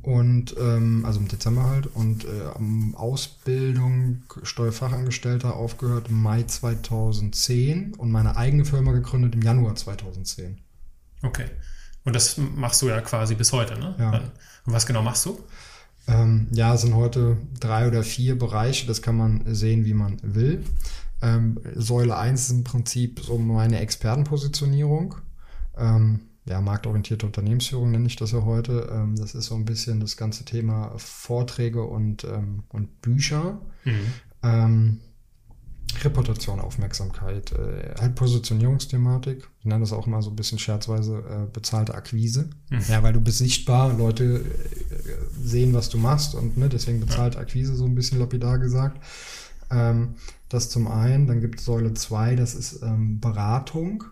und 0.03 0.55
ähm, 0.59 1.05
also 1.05 1.19
im 1.19 1.27
Dezember 1.27 1.69
halt 1.69 1.87
und 1.93 2.25
äh, 2.25 2.95
Ausbildung 2.95 4.23
Steuerfachangestellter 4.43 5.55
aufgehört 5.55 6.09
im 6.09 6.21
Mai 6.21 6.43
2010 6.43 7.93
und 7.95 8.11
meine 8.11 8.35
eigene 8.35 8.65
Firma 8.65 8.91
gegründet 8.91 9.35
im 9.35 9.41
Januar 9.41 9.75
2010. 9.75 10.57
Okay. 11.21 11.45
Und 12.03 12.15
das 12.15 12.37
machst 12.37 12.81
du 12.81 12.89
ja 12.89 12.99
quasi 13.01 13.35
bis 13.35 13.53
heute, 13.53 13.77
ne? 13.77 13.95
Ja. 13.99 14.11
Und 14.65 14.73
was 14.73 14.87
genau 14.87 15.03
machst 15.03 15.25
du? 15.25 15.39
Ähm, 16.07 16.47
ja, 16.51 16.73
es 16.73 16.81
sind 16.81 16.95
heute 16.95 17.37
drei 17.59 17.87
oder 17.87 18.03
vier 18.03 18.37
Bereiche, 18.37 18.87
das 18.87 19.03
kann 19.03 19.17
man 19.17 19.43
sehen, 19.53 19.85
wie 19.85 19.93
man 19.93 20.17
will. 20.23 20.63
Ähm, 21.21 21.59
Säule 21.75 22.17
1 22.17 22.41
ist 22.41 22.51
im 22.51 22.63
Prinzip 22.63 23.19
so 23.19 23.37
meine 23.37 23.79
Expertenpositionierung. 23.79 25.15
Ähm, 25.77 26.21
ja, 26.45 26.59
marktorientierte 26.59 27.25
Unternehmensführung 27.25 27.91
nenne 27.91 28.07
ich 28.07 28.15
das 28.15 28.31
ja 28.31 28.43
heute. 28.43 28.89
Ähm, 28.91 29.15
das 29.15 29.35
ist 29.35 29.45
so 29.45 29.55
ein 29.55 29.65
bisschen 29.65 29.99
das 29.99 30.17
ganze 30.17 30.43
Thema 30.43 30.93
Vorträge 30.97 31.83
und, 31.83 32.23
ähm, 32.23 32.63
und 32.69 33.01
Bücher. 33.01 33.61
Mhm. 33.85 34.13
Ähm, 34.43 34.99
Reputation, 36.03 36.59
Aufmerksamkeit, 36.59 37.51
äh, 37.51 37.93
halt 37.99 38.15
Positionierungsthematik. 38.15 39.47
Ich 39.59 39.65
nenne 39.65 39.81
das 39.81 39.93
auch 39.93 40.07
mal 40.07 40.21
so 40.21 40.29
ein 40.29 40.35
bisschen 40.35 40.57
scherzweise 40.57 41.17
äh, 41.17 41.51
bezahlte 41.51 41.93
Akquise. 41.93 42.49
Mhm. 42.69 42.81
Ja, 42.89 43.03
weil 43.03 43.13
du 43.13 43.21
bist 43.21 43.37
sichtbar, 43.37 43.93
Leute 43.93 44.39
äh, 44.39 45.43
sehen, 45.43 45.73
was 45.73 45.89
du 45.89 45.97
machst 45.97 46.33
und 46.33 46.57
ne, 46.57 46.69
deswegen 46.69 46.99
bezahlte 47.01 47.37
Akquise, 47.37 47.75
so 47.75 47.85
ein 47.85 47.95
bisschen 47.95 48.19
lapidar 48.19 48.57
gesagt. 48.57 49.03
Ähm, 49.69 50.15
das 50.49 50.69
zum 50.69 50.87
einen. 50.87 51.27
Dann 51.27 51.41
gibt 51.41 51.59
es 51.59 51.65
Säule 51.65 51.93
2, 51.93 52.35
das 52.35 52.55
ist 52.55 52.81
ähm, 52.81 53.19
Beratung, 53.19 54.05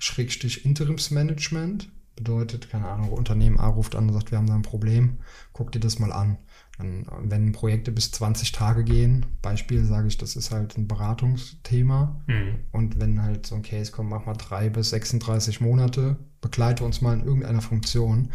Schrägstich 0.00 0.64
Interimsmanagement. 0.64 1.90
Bedeutet, 2.16 2.68
keine 2.68 2.88
Ahnung, 2.88 3.10
Unternehmen 3.10 3.58
A 3.58 3.68
ruft 3.68 3.94
an 3.94 4.08
und 4.08 4.12
sagt, 4.12 4.30
wir 4.30 4.38
haben 4.38 4.46
da 4.46 4.54
ein 4.54 4.62
Problem, 4.62 5.18
guck 5.52 5.72
dir 5.72 5.80
das 5.80 5.98
mal 5.98 6.12
an. 6.12 6.38
Dann, 6.76 7.06
wenn 7.22 7.52
Projekte 7.52 7.92
bis 7.92 8.10
20 8.10 8.52
Tage 8.52 8.84
gehen, 8.84 9.26
Beispiel 9.40 9.84
sage 9.84 10.08
ich, 10.08 10.18
das 10.18 10.36
ist 10.36 10.50
halt 10.50 10.76
ein 10.76 10.88
Beratungsthema. 10.88 12.22
Mhm. 12.26 12.58
Und 12.72 13.00
wenn 13.00 13.22
halt 13.22 13.46
so 13.46 13.54
ein 13.54 13.62
Case 13.62 13.92
kommt, 13.92 14.10
mach 14.10 14.26
mal 14.26 14.34
drei 14.34 14.68
bis 14.68 14.90
36 14.90 15.60
Monate, 15.60 16.16
begleite 16.40 16.84
uns 16.84 17.00
mal 17.00 17.14
in 17.14 17.24
irgendeiner 17.24 17.62
Funktion, 17.62 18.30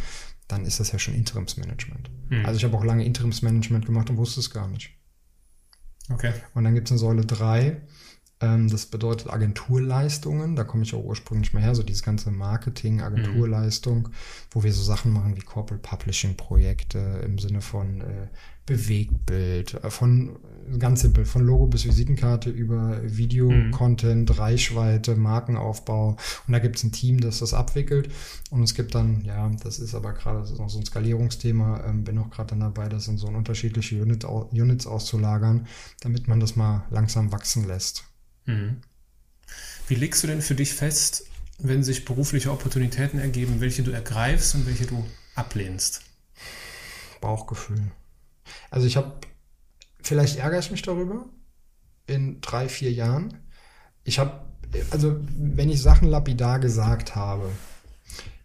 dann 0.47 0.65
ist 0.65 0.79
das 0.79 0.91
ja 0.91 0.99
schon 0.99 1.15
Interimsmanagement. 1.15 2.09
Mhm. 2.29 2.45
Also 2.45 2.57
ich 2.57 2.63
habe 2.63 2.77
auch 2.77 2.83
lange 2.83 3.05
Interimsmanagement 3.05 3.85
gemacht 3.85 4.09
und 4.09 4.17
wusste 4.17 4.39
es 4.39 4.51
gar 4.51 4.67
nicht. 4.67 4.91
Okay. 6.11 6.33
Und 6.53 6.63
dann 6.63 6.75
gibt 6.75 6.87
es 6.87 6.91
eine 6.91 6.99
Säule 6.99 7.25
3, 7.25 7.67
ähm, 7.67 7.81
das 8.69 8.85
bedeutet 8.85 9.31
Agenturleistungen, 9.31 10.55
da 10.55 10.63
komme 10.63 10.83
ich 10.83 10.93
auch 10.93 11.03
ursprünglich 11.03 11.53
mal 11.53 11.61
her, 11.61 11.75
so 11.75 11.83
dieses 11.83 12.03
ganze 12.03 12.31
Marketing, 12.31 13.01
Agenturleistung, 13.01 14.09
wo 14.51 14.63
wir 14.63 14.73
so 14.73 14.83
Sachen 14.83 15.11
machen 15.11 15.35
wie 15.35 15.41
Corporate 15.41 15.87
Publishing 15.87 16.35
Projekte 16.35 17.21
im 17.25 17.39
Sinne 17.39 17.61
von 17.61 18.01
äh, 18.01 18.27
Bewegtbild, 18.65 19.75
äh, 19.75 19.89
von 19.91 20.37
ganz 20.79 21.01
simpel, 21.01 21.25
von 21.25 21.45
Logo 21.45 21.67
bis 21.67 21.85
Visitenkarte 21.85 22.49
über 22.49 22.99
Video, 23.03 23.49
Mhm. 23.51 23.71
Reichweite, 24.29 25.15
Markenaufbau. 25.15 26.17
Und 26.47 26.51
da 26.51 26.59
gibt 26.59 26.77
es 26.77 26.83
ein 26.83 26.91
Team, 26.91 27.19
das 27.19 27.39
das 27.39 27.53
abwickelt. 27.53 28.09
Und 28.49 28.63
es 28.63 28.73
gibt 28.73 28.95
dann, 28.95 29.23
ja, 29.23 29.49
das 29.63 29.79
ist 29.79 29.93
aber 29.93 30.13
gerade, 30.13 30.39
das 30.39 30.51
ist 30.51 30.59
noch 30.59 30.69
so 30.69 30.79
ein 30.79 30.85
Skalierungsthema, 30.85 31.83
ähm, 31.85 32.03
bin 32.03 32.17
auch 32.17 32.29
gerade 32.31 32.49
dann 32.49 32.61
dabei, 32.61 32.89
das 32.89 33.07
in 33.07 33.17
so 33.17 33.27
unterschiedliche 33.27 34.01
Unit, 34.01 34.23
Units 34.23 34.87
auszulagern, 34.87 35.67
damit 36.01 36.27
man 36.27 36.39
das 36.39 36.55
mal 36.55 36.85
langsam 36.89 37.31
wachsen 37.31 37.67
lässt. 37.67 38.03
Mhm. 38.45 38.81
Wie 39.87 39.95
legst 39.95 40.23
du 40.23 40.27
denn 40.27 40.41
für 40.41 40.55
dich 40.55 40.73
fest, 40.73 41.25
wenn 41.59 41.83
sich 41.83 42.05
berufliche 42.05 42.51
Opportunitäten 42.51 43.19
ergeben, 43.19 43.61
welche 43.61 43.83
du 43.83 43.91
ergreifst 43.91 44.55
und 44.55 44.65
welche 44.65 44.85
du 44.85 45.05
ablehnst? 45.35 46.01
Bauchgefühl. 47.21 47.91
Also 48.69 48.87
ich 48.87 48.97
habe, 48.97 49.13
vielleicht 50.01 50.37
ärgere 50.37 50.59
ich 50.59 50.71
mich 50.71 50.81
darüber 50.81 51.25
in 52.07 52.41
drei, 52.41 52.69
vier 52.69 52.91
Jahren. 52.91 53.39
Ich 54.03 54.19
habe, 54.19 54.45
also 54.91 55.19
wenn 55.37 55.69
ich 55.69 55.81
Sachen 55.81 56.07
lapidar 56.07 56.59
gesagt 56.59 57.15
habe, 57.15 57.51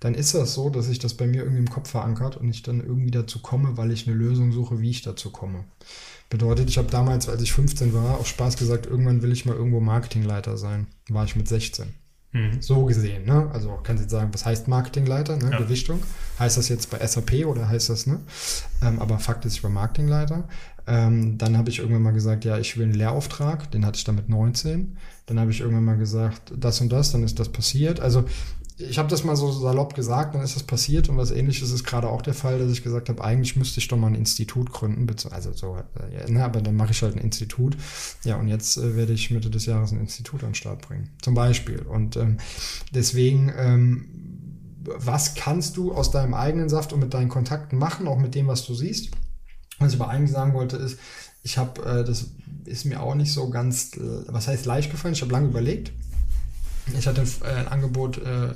dann 0.00 0.14
ist 0.14 0.34
das 0.34 0.54
so, 0.54 0.70
dass 0.70 0.86
sich 0.86 0.98
das 0.98 1.14
bei 1.14 1.26
mir 1.26 1.42
irgendwie 1.42 1.60
im 1.60 1.70
Kopf 1.70 1.90
verankert 1.90 2.36
und 2.36 2.48
ich 2.48 2.62
dann 2.62 2.80
irgendwie 2.80 3.10
dazu 3.10 3.38
komme, 3.40 3.76
weil 3.76 3.92
ich 3.92 4.06
eine 4.06 4.16
Lösung 4.16 4.50
suche, 4.50 4.80
wie 4.80 4.90
ich 4.90 5.02
dazu 5.02 5.30
komme. 5.30 5.64
Bedeutet, 6.30 6.70
ich 6.70 6.78
habe 6.78 6.90
damals, 6.90 7.28
als 7.28 7.42
ich 7.42 7.52
15 7.52 7.92
war, 7.92 8.18
auch 8.18 8.26
Spaß 8.26 8.56
gesagt, 8.56 8.86
irgendwann 8.86 9.20
will 9.20 9.32
ich 9.32 9.46
mal 9.46 9.56
irgendwo 9.56 9.80
Marketingleiter 9.80 10.56
sein. 10.56 10.86
War 11.08 11.24
ich 11.24 11.36
mit 11.36 11.48
16. 11.48 11.92
Mhm. 12.32 12.62
So 12.62 12.84
gesehen, 12.84 13.24
ne? 13.24 13.50
Also 13.52 13.80
kannst 13.82 14.00
du 14.00 14.04
jetzt 14.04 14.12
sagen, 14.12 14.30
was 14.32 14.46
heißt 14.46 14.68
Marketingleiter, 14.68 15.36
ne? 15.36 15.50
Ja. 15.50 15.58
Gewichtung. 15.58 16.00
Heißt 16.38 16.56
das 16.56 16.68
jetzt 16.68 16.88
bei 16.90 17.04
SAP 17.04 17.44
oder 17.44 17.68
heißt 17.68 17.90
das, 17.90 18.06
ne? 18.06 18.20
Ähm, 18.82 19.00
aber 19.00 19.18
Fakt 19.18 19.44
ist, 19.44 19.54
ich 19.54 19.64
war 19.64 19.70
Marketingleiter. 19.70 20.48
Ähm, 20.86 21.36
dann 21.36 21.58
habe 21.58 21.68
ich 21.70 21.80
irgendwann 21.80 22.02
mal 22.02 22.12
gesagt, 22.12 22.44
ja, 22.44 22.58
ich 22.58 22.76
will 22.76 22.84
einen 22.84 22.94
Lehrauftrag, 22.94 23.70
den 23.72 23.84
hatte 23.84 23.98
ich 23.98 24.04
dann 24.04 24.14
mit 24.14 24.28
19. 24.28 24.96
Dann 25.26 25.40
habe 25.40 25.50
ich 25.50 25.60
irgendwann 25.60 25.84
mal 25.84 25.98
gesagt, 25.98 26.52
das 26.56 26.80
und 26.80 26.90
das, 26.90 27.10
dann 27.10 27.24
ist 27.24 27.38
das 27.40 27.48
passiert. 27.48 27.98
Also 27.98 28.24
ich 28.88 28.98
habe 28.98 29.08
das 29.08 29.24
mal 29.24 29.36
so 29.36 29.50
salopp 29.52 29.94
gesagt, 29.94 30.34
dann 30.34 30.42
ist 30.42 30.56
das 30.56 30.62
passiert 30.62 31.08
und 31.08 31.16
was 31.16 31.30
ähnliches 31.30 31.70
ist 31.70 31.84
gerade 31.84 32.08
auch 32.08 32.22
der 32.22 32.34
Fall, 32.34 32.58
dass 32.58 32.70
ich 32.70 32.82
gesagt 32.82 33.08
habe, 33.08 33.22
eigentlich 33.22 33.56
müsste 33.56 33.80
ich 33.80 33.88
doch 33.88 33.96
mal 33.96 34.08
ein 34.08 34.14
Institut 34.14 34.72
gründen, 34.72 35.06
also 35.30 35.52
so, 35.52 35.76
äh, 35.76 36.30
ne, 36.30 36.44
aber 36.44 36.60
dann 36.60 36.76
mache 36.76 36.92
ich 36.92 37.02
halt 37.02 37.16
ein 37.16 37.20
Institut. 37.20 37.76
Ja, 38.24 38.36
und 38.36 38.48
jetzt 38.48 38.76
äh, 38.76 38.96
werde 38.96 39.12
ich 39.12 39.30
Mitte 39.30 39.50
des 39.50 39.66
Jahres 39.66 39.92
ein 39.92 40.00
Institut 40.00 40.42
an 40.42 40.50
den 40.50 40.54
Start 40.54 40.86
bringen, 40.86 41.10
zum 41.20 41.34
Beispiel. 41.34 41.80
Und 41.80 42.16
ähm, 42.16 42.38
deswegen, 42.92 43.52
ähm, 43.56 44.08
was 44.84 45.34
kannst 45.34 45.76
du 45.76 45.92
aus 45.92 46.10
deinem 46.10 46.34
eigenen 46.34 46.68
Saft 46.68 46.92
und 46.92 47.00
mit 47.00 47.12
deinen 47.12 47.28
Kontakten 47.28 47.78
machen, 47.78 48.08
auch 48.08 48.18
mit 48.18 48.34
dem, 48.34 48.46
was 48.46 48.64
du 48.64 48.74
siehst? 48.74 49.10
Was 49.78 49.92
ich 49.94 50.00
aber 50.00 50.10
eigentlich 50.10 50.32
sagen 50.32 50.54
wollte, 50.54 50.76
ist, 50.76 50.98
ich 51.42 51.58
habe, 51.58 51.82
äh, 51.82 52.04
das 52.04 52.28
ist 52.64 52.84
mir 52.84 53.02
auch 53.02 53.14
nicht 53.14 53.32
so 53.32 53.50
ganz, 53.50 53.96
äh, 53.96 54.24
was 54.26 54.48
heißt 54.48 54.64
leicht 54.64 54.90
gefallen, 54.90 55.14
ich 55.14 55.22
habe 55.22 55.32
lange 55.32 55.48
überlegt 55.48 55.92
ich 56.98 57.06
hatte 57.06 57.22
äh, 57.42 57.46
ein 57.46 57.68
Angebot, 57.68 58.18
äh, 58.18 58.52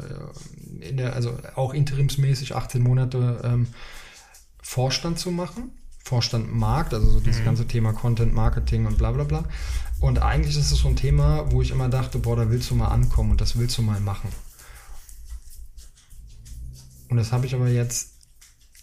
in 0.81 0.97
der, 0.97 1.15
also 1.15 1.39
auch 1.55 1.75
interimsmäßig 1.75 2.55
18 2.55 2.83
Monate 2.83 3.41
ähm, 3.45 3.69
Vorstand 4.63 5.19
zu 5.19 5.31
machen. 5.31 5.73
Vorstand 6.05 6.55
Markt, 6.55 6.93
also 6.93 7.11
so 7.11 7.21
dieses 7.21 7.41
mhm. 7.41 7.47
ganze 7.47 7.67
Thema 7.67 7.95
Content 7.95 8.35
Marketing 8.35 8.87
und 8.87 8.99
bla 8.99 9.13
bla 9.13 9.25
bla. 9.25 9.45
Und 10.01 10.19
eigentlich 10.19 10.57
ist 10.57 10.71
es 10.71 10.79
so 10.79 10.89
ein 10.89 10.97
Thema, 10.97 11.51
wo 11.51 11.63
ich 11.63 11.71
immer 11.71 11.89
dachte, 11.89 12.19
boah, 12.19 12.37
da 12.37 12.51
willst 12.51 12.71
du 12.71 12.75
mal 12.75 12.89
ankommen 12.89 13.31
und 13.31 13.41
das 13.41 13.57
willst 13.57 13.79
du 13.79 13.83
mal 13.83 14.01
machen. 14.01 14.29
Und 17.09 17.17
das 17.17 17.33
habe 17.33 17.47
ich 17.47 17.55
aber 17.55 17.69
jetzt 17.69 18.13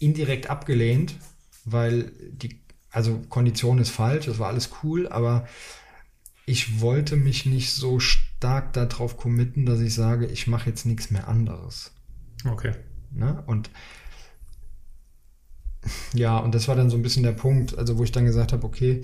indirekt 0.00 0.50
abgelehnt, 0.50 1.14
weil 1.64 2.10
die, 2.32 2.60
also 2.90 3.22
Kondition 3.28 3.78
ist 3.78 3.90
falsch, 3.90 4.26
das 4.26 4.40
war 4.40 4.48
alles 4.48 4.70
cool, 4.82 5.06
aber 5.06 5.46
ich 6.44 6.80
wollte 6.80 7.16
mich 7.16 7.46
nicht 7.46 7.72
so 7.72 8.00
stark 8.00 8.21
darauf 8.42 9.16
committen, 9.16 9.66
dass 9.66 9.80
ich 9.80 9.94
sage, 9.94 10.26
ich 10.26 10.46
mache 10.46 10.70
jetzt 10.70 10.86
nichts 10.86 11.10
mehr 11.10 11.28
anderes. 11.28 11.92
Okay. 12.44 12.72
Ne? 13.10 13.42
Und 13.46 13.70
ja, 16.14 16.38
und 16.38 16.54
das 16.54 16.68
war 16.68 16.76
dann 16.76 16.90
so 16.90 16.96
ein 16.96 17.02
bisschen 17.02 17.24
der 17.24 17.32
Punkt, 17.32 17.76
also 17.76 17.98
wo 17.98 18.04
ich 18.04 18.12
dann 18.12 18.24
gesagt 18.24 18.52
habe, 18.52 18.64
okay, 18.64 19.02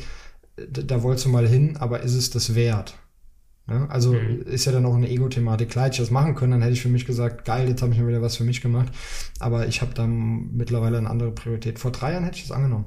da, 0.57 0.83
da 0.83 1.03
wolltest 1.03 1.27
du 1.27 1.31
mal 1.31 1.46
hin, 1.46 1.77
aber 1.77 2.03
ist 2.03 2.14
es 2.14 2.31
das 2.31 2.55
wert? 2.55 2.96
Ne? 3.66 3.87
Also 3.90 4.14
mhm. 4.14 4.42
ist 4.42 4.64
ja 4.64 4.72
dann 4.72 4.87
auch 4.87 4.94
eine 4.94 5.11
Ego-Thematik. 5.11 5.70
Klar, 5.70 5.87
hätte 5.87 5.94
ich 5.94 6.01
das 6.01 6.11
machen 6.11 6.35
können, 6.35 6.53
dann 6.53 6.62
hätte 6.62 6.72
ich 6.72 6.83
für 6.83 6.88
mich 6.88 7.07
gesagt, 7.07 7.44
geil, 7.44 7.68
jetzt 7.68 7.83
habe 7.83 7.92
ich 7.92 7.98
mir 7.98 8.09
wieder 8.09 8.22
was 8.22 8.37
für 8.37 8.44
mich 8.44 8.61
gemacht. 8.61 8.92
Aber 9.40 9.66
ich 9.66 9.83
habe 9.83 9.94
dann 9.94 10.57
mittlerweile 10.57 10.98
eine 10.98 11.11
andere 11.11 11.33
Priorität. 11.33 11.79
Vor 11.79 11.92
drei 11.92 12.12
Jahren 12.12 12.24
hätte 12.24 12.38
ich 12.38 12.48
das 12.48 12.53
angenommen. 12.53 12.87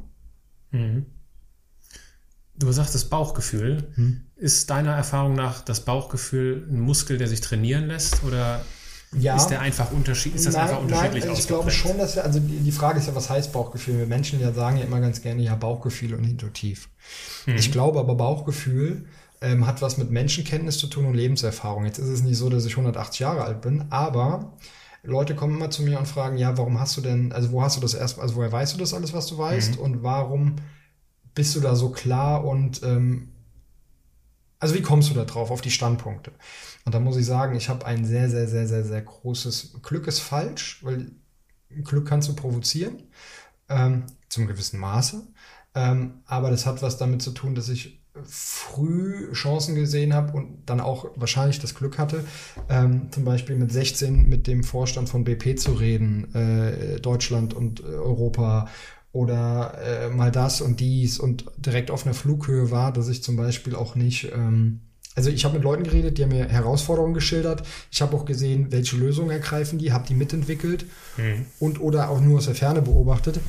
Mhm. 0.72 1.06
Du 2.56 2.72
sagtest 2.72 3.10
Bauchgefühl. 3.10 3.88
Hm. 3.96 4.22
Ist 4.36 4.70
deiner 4.70 4.94
Erfahrung 4.94 5.34
nach 5.34 5.62
das 5.62 5.82
Bauchgefühl 5.82 6.68
ein 6.70 6.80
Muskel, 6.80 7.18
der 7.18 7.28
sich 7.28 7.42
trainieren 7.42 7.88
lässt 7.88 8.24
oder 8.24 8.66
ja. 9.18 9.36
ist 9.36 9.48
der 9.48 9.62
einfach 9.62 9.92
unterschied 9.92 10.36
ist 10.36 10.46
das 10.46 10.56
nein, 10.56 10.64
einfach 10.64 10.82
unterschiedlich 10.82 11.26
nein, 11.26 11.36
ich 11.38 11.48
glaube 11.48 11.70
schon, 11.70 11.98
dass 11.98 12.16
wir, 12.16 12.24
also 12.24 12.40
die, 12.40 12.60
die, 12.60 12.72
Frage 12.72 13.00
ist 13.00 13.08
ja, 13.08 13.16
was 13.16 13.30
heißt 13.30 13.52
Bauchgefühl? 13.52 13.98
Wir 13.98 14.06
Menschen 14.06 14.40
ja 14.40 14.54
sagen 14.54 14.78
ja 14.78 14.86
immer 14.86 15.02
ganz 15.02 15.22
gerne 15.22 15.42
ja 15.42 15.56
Bauchgefühl 15.56 16.14
und 16.14 16.24
intuitiv. 16.24 16.90
Hm. 17.46 17.56
Ich 17.58 17.72
glaube 17.72 18.00
aber 18.00 18.16
Bauchgefühl 18.16 19.06
ähm, 19.42 19.66
hat 19.68 19.82
was 19.82 19.98
mit 19.98 20.12
Menschenkenntnis 20.12 20.78
zu 20.78 20.88
tun 20.88 21.06
und 21.06 21.16
Lebenserfahrung. 21.16 21.86
Jetzt 21.86 21.98
ist 21.98 22.10
es 22.10 22.24
nicht 22.24 22.38
so, 22.38 22.50
dass 22.50 22.66
ich 22.66 22.74
180 22.74 23.20
Jahre 23.20 23.44
alt 23.44 23.62
bin, 23.62 23.86
aber 23.90 24.54
Leute 25.04 25.36
kommen 25.36 25.56
immer 25.56 25.72
zu 25.72 25.82
mir 25.84 25.98
und 25.98 26.08
fragen, 26.08 26.38
ja, 26.38 26.58
warum 26.58 26.80
hast 26.80 26.96
du 26.96 27.02
denn, 27.02 27.32
also 27.32 27.52
wo 27.52 27.62
hast 27.64 27.76
du 27.76 27.82
das 27.82 27.94
erst, 27.94 28.20
also 28.20 28.36
woher 28.36 28.52
weißt 28.52 28.76
du 28.76 28.78
das 28.78 28.94
alles, 28.94 29.14
was 29.14 29.28
du 29.28 29.38
weißt 29.38 29.78
mhm. 29.78 29.82
und 29.82 30.04
warum 30.04 30.56
bist 31.34 31.56
du 31.56 31.60
da 31.60 31.76
so 31.76 31.92
klar 31.92 32.46
und 32.46 32.84
ähm, 32.84 33.30
also 34.60 34.76
wie 34.76 34.82
kommst 34.82 35.10
du 35.10 35.16
da 35.16 35.26
drauf, 35.26 35.50
auf 35.50 35.62
die 35.62 35.72
Standpunkte? 35.72 36.32
Und 36.86 36.94
da 36.94 37.00
muss 37.00 37.18
ich 37.18 37.26
sagen, 37.26 37.56
ich 37.56 37.68
habe 37.68 37.86
ein 37.86 38.06
sehr, 38.06 38.30
sehr, 38.30 38.48
sehr, 38.48 38.68
sehr, 38.68 38.84
sehr 38.84 39.02
großes 39.02 39.82
Glück 39.82 40.08
ist 40.08 40.20
falsch, 40.20 40.84
weil 40.84 41.12
Glück 41.84 42.08
kannst 42.08 42.30
du 42.30 42.36
provozieren, 42.36 43.04
ähm, 43.70 44.04
zum 44.30 44.46
gewissen 44.46 44.80
Maße. 44.80 45.28
Ähm, 45.74 46.22
aber 46.26 46.52
das 46.52 46.66
hat 46.66 46.82
was 46.82 46.98
damit 46.98 47.22
zu 47.22 47.32
tun, 47.32 47.56
dass 47.56 47.70
ich 47.70 48.02
früh 48.24 49.32
Chancen 49.32 49.76
gesehen 49.76 50.14
habe 50.14 50.34
und 50.34 50.66
dann 50.66 50.82
auch 50.82 51.06
wahrscheinlich 51.16 51.60
das 51.60 51.76
Glück 51.76 51.98
hatte, 51.98 52.26
ähm, 52.70 53.12
zum 53.12 53.24
Beispiel 53.24 53.56
mit 53.56 53.72
16 53.72 54.28
mit 54.28 54.48
dem 54.48 54.64
Vorstand 54.64 55.08
von 55.08 55.24
BP 55.24 55.58
zu 55.58 55.74
reden, 55.74 56.34
äh, 56.36 57.00
Deutschland 57.00 57.54
und 57.54 57.80
äh, 57.80 57.84
Europa 57.84 58.68
oder 59.14 59.78
äh, 59.84 60.10
mal 60.10 60.32
das 60.32 60.62
und 60.62 60.80
dies 60.80 61.20
und 61.20 61.46
direkt 61.58 61.92
auf 61.92 62.06
einer 62.06 62.16
Flughöhe 62.16 62.72
war, 62.72 62.94
dass 62.94 63.10
ich 63.10 63.24
zum 63.24 63.36
Beispiel 63.36 63.76
auch 63.76 63.96
nicht, 63.96 64.32
ähm, 64.34 64.82
also 65.16 65.30
ich 65.30 65.44
habe 65.44 65.56
mit 65.56 65.64
Leuten 65.64 65.84
geredet, 65.84 66.18
die 66.18 66.24
haben 66.24 66.32
mir 66.32 66.48
Herausforderungen 66.48 67.14
geschildert. 67.14 67.64
Ich 67.92 68.02
habe 68.02 68.16
auch 68.16 68.24
gesehen, 68.24 68.72
welche 68.72 68.96
Lösungen 68.96 69.32
ergreifen 69.32 69.80
die, 69.80 69.92
habe 69.92 70.08
die 70.08 70.16
mitentwickelt 70.16 70.86
mhm. 71.18 71.46
und 71.60 71.82
oder 71.82 72.10
auch 72.10 72.22
nur 72.22 72.38
aus 72.38 72.46
der 72.46 72.56
Ferne 72.56 72.82
beobachtet, 72.82 73.42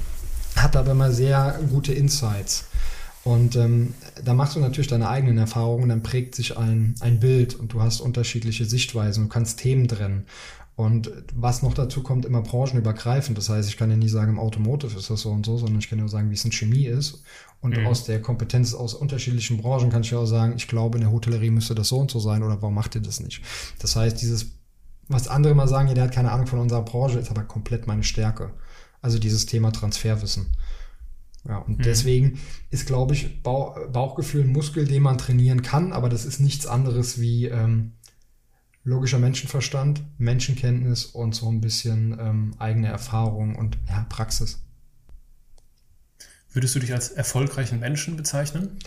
hatte 0.56 0.80
aber 0.80 0.92
immer 0.92 1.12
sehr 1.12 1.60
gute 1.70 1.92
Insights. 1.92 2.64
Und 3.24 3.54
ähm, 3.54 3.94
da 4.24 4.34
machst 4.34 4.56
du 4.56 4.60
natürlich 4.60 4.88
deine 4.88 5.08
eigenen 5.08 5.38
Erfahrungen, 5.38 5.88
dann 5.88 6.02
prägt 6.02 6.34
sich 6.34 6.58
ein, 6.58 6.96
ein 6.98 7.20
Bild 7.20 7.54
und 7.54 7.72
du 7.72 7.80
hast 7.80 8.00
unterschiedliche 8.00 8.64
Sichtweisen, 8.64 9.24
du 9.24 9.28
kannst 9.28 9.60
Themen 9.60 9.86
trennen. 9.86 10.26
Und 10.74 11.12
was 11.34 11.62
noch 11.62 11.74
dazu 11.74 12.02
kommt, 12.02 12.24
immer 12.24 12.40
branchenübergreifend. 12.40 13.36
Das 13.36 13.50
heißt, 13.50 13.68
ich 13.68 13.76
kann 13.76 13.90
ja 13.90 13.96
nie 13.96 14.08
sagen, 14.08 14.32
im 14.32 14.38
Automotive 14.38 14.98
ist 14.98 15.10
das 15.10 15.20
so 15.20 15.30
und 15.30 15.44
so, 15.44 15.58
sondern 15.58 15.78
ich 15.78 15.90
kann 15.90 15.98
nur 15.98 16.08
sagen, 16.08 16.30
wie 16.30 16.34
es 16.34 16.44
in 16.44 16.52
Chemie 16.52 16.86
ist. 16.86 17.22
Und 17.60 17.76
mhm. 17.76 17.86
aus 17.86 18.04
der 18.04 18.22
Kompetenz 18.22 18.72
aus 18.72 18.94
unterschiedlichen 18.94 19.58
Branchen 19.58 19.90
kann 19.90 20.02
ich 20.02 20.10
ja 20.10 20.18
auch 20.18 20.26
sagen, 20.26 20.54
ich 20.56 20.68
glaube, 20.68 20.96
in 20.96 21.02
der 21.02 21.12
Hotellerie 21.12 21.50
müsste 21.50 21.74
das 21.74 21.88
so 21.88 21.98
und 21.98 22.10
so 22.10 22.20
sein 22.20 22.42
oder 22.42 22.60
warum 22.62 22.74
macht 22.74 22.94
ihr 22.94 23.02
das 23.02 23.20
nicht? 23.20 23.42
Das 23.80 23.96
heißt, 23.96 24.20
dieses, 24.20 24.52
was 25.08 25.28
andere 25.28 25.54
mal 25.54 25.68
sagen, 25.68 25.88
ja, 25.88 25.94
der 25.94 26.04
hat 26.04 26.12
keine 26.12 26.32
Ahnung 26.32 26.46
von 26.46 26.58
unserer 26.58 26.82
Branche, 26.82 27.18
ist 27.18 27.30
aber 27.30 27.42
komplett 27.42 27.86
meine 27.86 28.02
Stärke. 28.02 28.54
Also 29.02 29.18
dieses 29.18 29.46
Thema 29.46 29.72
Transferwissen. 29.72 30.56
Ja, 31.46 31.58
und 31.58 31.78
mhm. 31.78 31.82
deswegen 31.82 32.40
ist, 32.70 32.86
glaube 32.86 33.14
ich, 33.14 33.42
Bauchgefühl 33.42 34.44
ein 34.44 34.52
Muskel, 34.52 34.86
den 34.86 35.02
man 35.02 35.18
trainieren 35.18 35.62
kann, 35.62 35.92
aber 35.92 36.08
das 36.08 36.24
ist 36.24 36.40
nichts 36.40 36.66
anderes 36.66 37.20
wie, 37.20 37.46
ähm, 37.46 37.92
logischer 38.84 39.18
Menschenverstand, 39.18 40.02
Menschenkenntnis 40.18 41.06
und 41.06 41.34
so 41.34 41.48
ein 41.48 41.60
bisschen 41.60 42.16
ähm, 42.18 42.54
eigene 42.58 42.88
Erfahrung 42.88 43.56
und 43.56 43.78
ja, 43.88 44.06
Praxis. 44.08 44.60
Würdest 46.52 46.74
du 46.74 46.80
dich 46.80 46.92
als 46.92 47.10
erfolgreichen 47.10 47.80
Menschen 47.80 48.16
bezeichnen? 48.16 48.78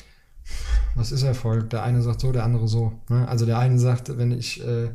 Was 0.93 1.11
ist 1.11 1.23
Erfolg? 1.23 1.69
Der 1.71 1.83
eine 1.83 2.01
sagt 2.01 2.21
so, 2.21 2.31
der 2.31 2.43
andere 2.43 2.67
so. 2.67 3.01
Ne? 3.09 3.27
Also 3.27 3.45
der 3.45 3.57
eine 3.57 3.79
sagt, 3.79 4.17
wenn 4.17 4.31
ich 4.31 4.63
äh, 4.63 4.91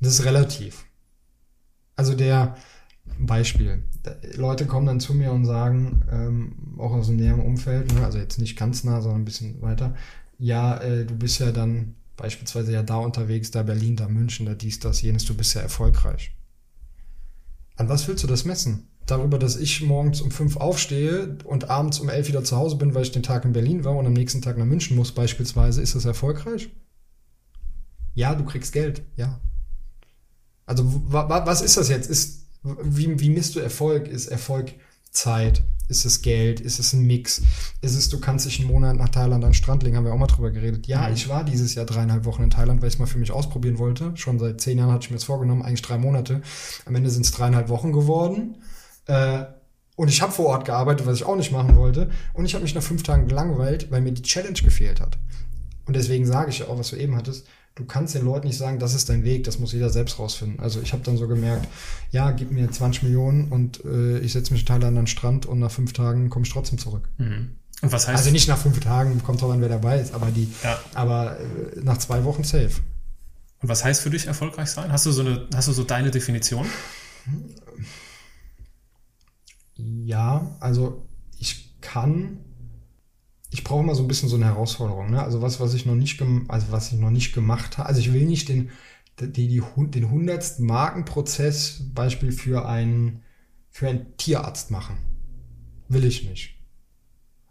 das 0.00 0.14
ist 0.14 0.24
relativ. 0.24 0.86
Also 1.96 2.14
der 2.14 2.56
Beispiel. 3.18 3.82
Leute 4.34 4.66
kommen 4.66 4.86
dann 4.86 5.00
zu 5.00 5.14
mir 5.14 5.32
und 5.32 5.44
sagen, 5.44 6.02
ähm, 6.10 6.76
auch 6.78 6.92
aus 6.92 7.06
dem 7.06 7.16
näheren 7.16 7.40
Umfeld, 7.40 7.92
ne, 7.94 8.04
also 8.04 8.18
jetzt 8.18 8.38
nicht 8.38 8.58
ganz 8.58 8.84
nah, 8.84 9.00
sondern 9.00 9.22
ein 9.22 9.24
bisschen 9.24 9.62
weiter, 9.62 9.94
ja, 10.44 10.76
äh, 10.76 11.06
du 11.06 11.14
bist 11.14 11.38
ja 11.38 11.52
dann 11.52 11.94
beispielsweise 12.16 12.70
ja 12.70 12.82
da 12.82 12.96
unterwegs, 12.96 13.50
da 13.50 13.62
Berlin, 13.62 13.96
da 13.96 14.08
München, 14.08 14.44
da 14.44 14.54
dies, 14.54 14.78
das, 14.78 15.00
jenes, 15.00 15.24
du 15.24 15.34
bist 15.34 15.54
ja 15.54 15.62
erfolgreich. 15.62 16.36
An 17.76 17.88
was 17.88 18.06
willst 18.06 18.24
du 18.24 18.26
das 18.26 18.44
messen? 18.44 18.86
Darüber, 19.06 19.38
dass 19.38 19.56
ich 19.56 19.80
morgens 19.80 20.20
um 20.20 20.30
fünf 20.30 20.58
aufstehe 20.58 21.38
und 21.44 21.70
abends 21.70 21.98
um 21.98 22.10
elf 22.10 22.28
wieder 22.28 22.44
zu 22.44 22.58
Hause 22.58 22.76
bin, 22.76 22.94
weil 22.94 23.04
ich 23.04 23.12
den 23.12 23.22
Tag 23.22 23.46
in 23.46 23.54
Berlin 23.54 23.84
war 23.84 23.96
und 23.96 24.04
am 24.04 24.12
nächsten 24.12 24.42
Tag 24.42 24.58
nach 24.58 24.66
München 24.66 24.96
muss, 24.98 25.12
beispielsweise, 25.12 25.80
ist 25.80 25.94
das 25.94 26.04
erfolgreich? 26.04 26.68
Ja, 28.12 28.34
du 28.34 28.44
kriegst 28.44 28.74
Geld, 28.74 29.02
ja. 29.16 29.40
Also, 30.66 30.84
was 31.06 31.62
ist 31.62 31.78
das 31.78 31.88
jetzt? 31.88 32.10
Ist, 32.10 32.48
wie, 32.62 33.18
wie 33.18 33.30
misst 33.30 33.56
du 33.56 33.60
Erfolg? 33.60 34.08
Ist 34.08 34.26
Erfolg 34.26 34.74
Zeit? 35.10 35.62
Ist 35.88 36.04
es 36.04 36.22
Geld? 36.22 36.60
Ist 36.60 36.78
es 36.78 36.92
ein 36.92 37.02
Mix? 37.02 37.42
Ist 37.82 37.94
es, 37.94 38.08
du 38.08 38.18
kannst 38.18 38.46
dich 38.46 38.60
einen 38.60 38.68
Monat 38.70 38.96
nach 38.96 39.10
Thailand 39.10 39.44
an 39.44 39.50
den 39.50 39.54
Strand 39.54 39.82
legen? 39.82 39.96
Haben 39.96 40.04
wir 40.04 40.12
auch 40.12 40.18
mal 40.18 40.26
drüber 40.26 40.50
geredet. 40.50 40.86
Ja, 40.86 41.08
mhm. 41.08 41.14
ich 41.14 41.28
war 41.28 41.44
dieses 41.44 41.74
Jahr 41.74 41.84
dreieinhalb 41.84 42.24
Wochen 42.24 42.42
in 42.42 42.50
Thailand, 42.50 42.80
weil 42.80 42.88
ich 42.88 42.94
es 42.94 42.98
mal 42.98 43.06
für 43.06 43.18
mich 43.18 43.32
ausprobieren 43.32 43.78
wollte. 43.78 44.12
Schon 44.16 44.38
seit 44.38 44.60
zehn 44.60 44.78
Jahren 44.78 44.92
hatte 44.92 45.04
ich 45.04 45.10
mir 45.10 45.16
das 45.16 45.24
vorgenommen, 45.24 45.62
eigentlich 45.62 45.82
drei 45.82 45.98
Monate. 45.98 46.42
Am 46.86 46.94
Ende 46.94 47.10
sind 47.10 47.24
es 47.24 47.32
dreieinhalb 47.32 47.68
Wochen 47.68 47.92
geworden. 47.92 48.56
Äh, 49.06 49.44
und 49.96 50.08
ich 50.08 50.22
habe 50.22 50.32
vor 50.32 50.46
Ort 50.46 50.64
gearbeitet, 50.64 51.06
was 51.06 51.16
ich 51.16 51.24
auch 51.24 51.36
nicht 51.36 51.52
machen 51.52 51.76
wollte. 51.76 52.10
Und 52.32 52.46
ich 52.46 52.54
habe 52.54 52.64
mich 52.64 52.74
nach 52.74 52.82
fünf 52.82 53.02
Tagen 53.02 53.28
gelangweilt, 53.28 53.90
weil 53.90 54.00
mir 54.00 54.12
die 54.12 54.22
Challenge 54.22 54.58
gefehlt 54.60 55.00
hat. 55.00 55.18
Und 55.86 55.94
deswegen 55.94 56.26
sage 56.26 56.50
ich 56.50 56.60
ja 56.60 56.66
auch, 56.66 56.78
was 56.78 56.90
du 56.90 56.96
eben 56.96 57.14
hattest, 57.14 57.46
Du 57.76 57.84
kannst 57.84 58.14
den 58.14 58.24
Leuten 58.24 58.46
nicht 58.46 58.56
sagen, 58.56 58.78
das 58.78 58.94
ist 58.94 59.08
dein 59.08 59.24
Weg, 59.24 59.44
das 59.44 59.58
muss 59.58 59.72
jeder 59.72 59.90
selbst 59.90 60.18
rausfinden. 60.20 60.60
Also 60.60 60.80
ich 60.80 60.92
habe 60.92 61.02
dann 61.02 61.16
so 61.16 61.26
gemerkt, 61.26 61.66
ja, 62.12 62.30
gib 62.30 62.52
mir 62.52 62.70
20 62.70 63.02
Millionen 63.02 63.48
und 63.50 63.84
äh, 63.84 64.18
ich 64.20 64.32
setze 64.32 64.52
mich 64.52 64.60
in 64.62 64.66
Thailand 64.66 64.84
an 64.84 64.94
den 64.94 65.06
Strand 65.08 65.44
und 65.46 65.58
nach 65.58 65.72
fünf 65.72 65.92
Tagen 65.92 66.30
komme 66.30 66.44
ich 66.46 66.52
trotzdem 66.52 66.78
zurück. 66.78 67.08
Mhm. 67.18 67.56
Und 67.82 67.92
was 67.92 68.06
heißt 68.06 68.18
Also 68.18 68.30
nicht 68.30 68.46
nach 68.46 68.58
fünf 68.58 68.78
Tagen, 68.78 69.20
kommt 69.24 69.40
drauf 69.42 69.50
an, 69.50 69.60
wer 69.60 69.68
dabei 69.68 70.00
ist, 70.00 70.14
aber 70.14 70.30
die, 70.30 70.48
Ja. 70.62 70.78
aber 70.94 71.38
äh, 71.40 71.80
nach 71.82 71.98
zwei 71.98 72.22
Wochen 72.24 72.44
safe. 72.44 72.70
Und 73.60 73.68
was 73.68 73.82
heißt 73.84 74.02
für 74.02 74.10
dich 74.10 74.26
erfolgreich 74.26 74.68
sein? 74.70 74.92
Hast 74.92 75.04
du 75.06 75.10
so 75.10 75.22
eine, 75.22 75.48
hast 75.54 75.66
du 75.66 75.72
so 75.72 75.82
deine 75.82 76.12
Definition? 76.12 76.66
Ja, 79.76 80.56
also 80.60 81.04
ich 81.38 81.80
kann, 81.80 82.38
ich 83.54 83.62
brauche 83.62 83.84
immer 83.84 83.94
so 83.94 84.02
ein 84.02 84.08
bisschen 84.08 84.28
so 84.28 84.34
eine 84.34 84.46
Herausforderung. 84.46 85.12
Ne? 85.12 85.22
Also 85.22 85.40
was, 85.40 85.60
was 85.60 85.74
ich 85.74 85.86
noch 85.86 85.94
nicht, 85.94 86.20
also 86.48 86.66
was 86.72 86.90
ich 86.90 86.98
noch 86.98 87.10
nicht 87.10 87.32
gemacht 87.32 87.78
habe. 87.78 87.88
Also 87.88 88.00
ich 88.00 88.12
will 88.12 88.24
nicht 88.24 88.48
den, 88.48 88.70
die, 89.20 89.46
die, 89.46 89.62
den 89.76 90.10
hundertsten 90.10 90.66
Markenprozess 90.66 91.84
Beispiel 91.94 92.32
für 92.32 92.66
einen, 92.68 93.22
für 93.70 93.88
einen 93.88 94.16
Tierarzt 94.16 94.72
machen. 94.72 94.96
Will 95.88 96.04
ich 96.04 96.28
nicht. 96.28 96.56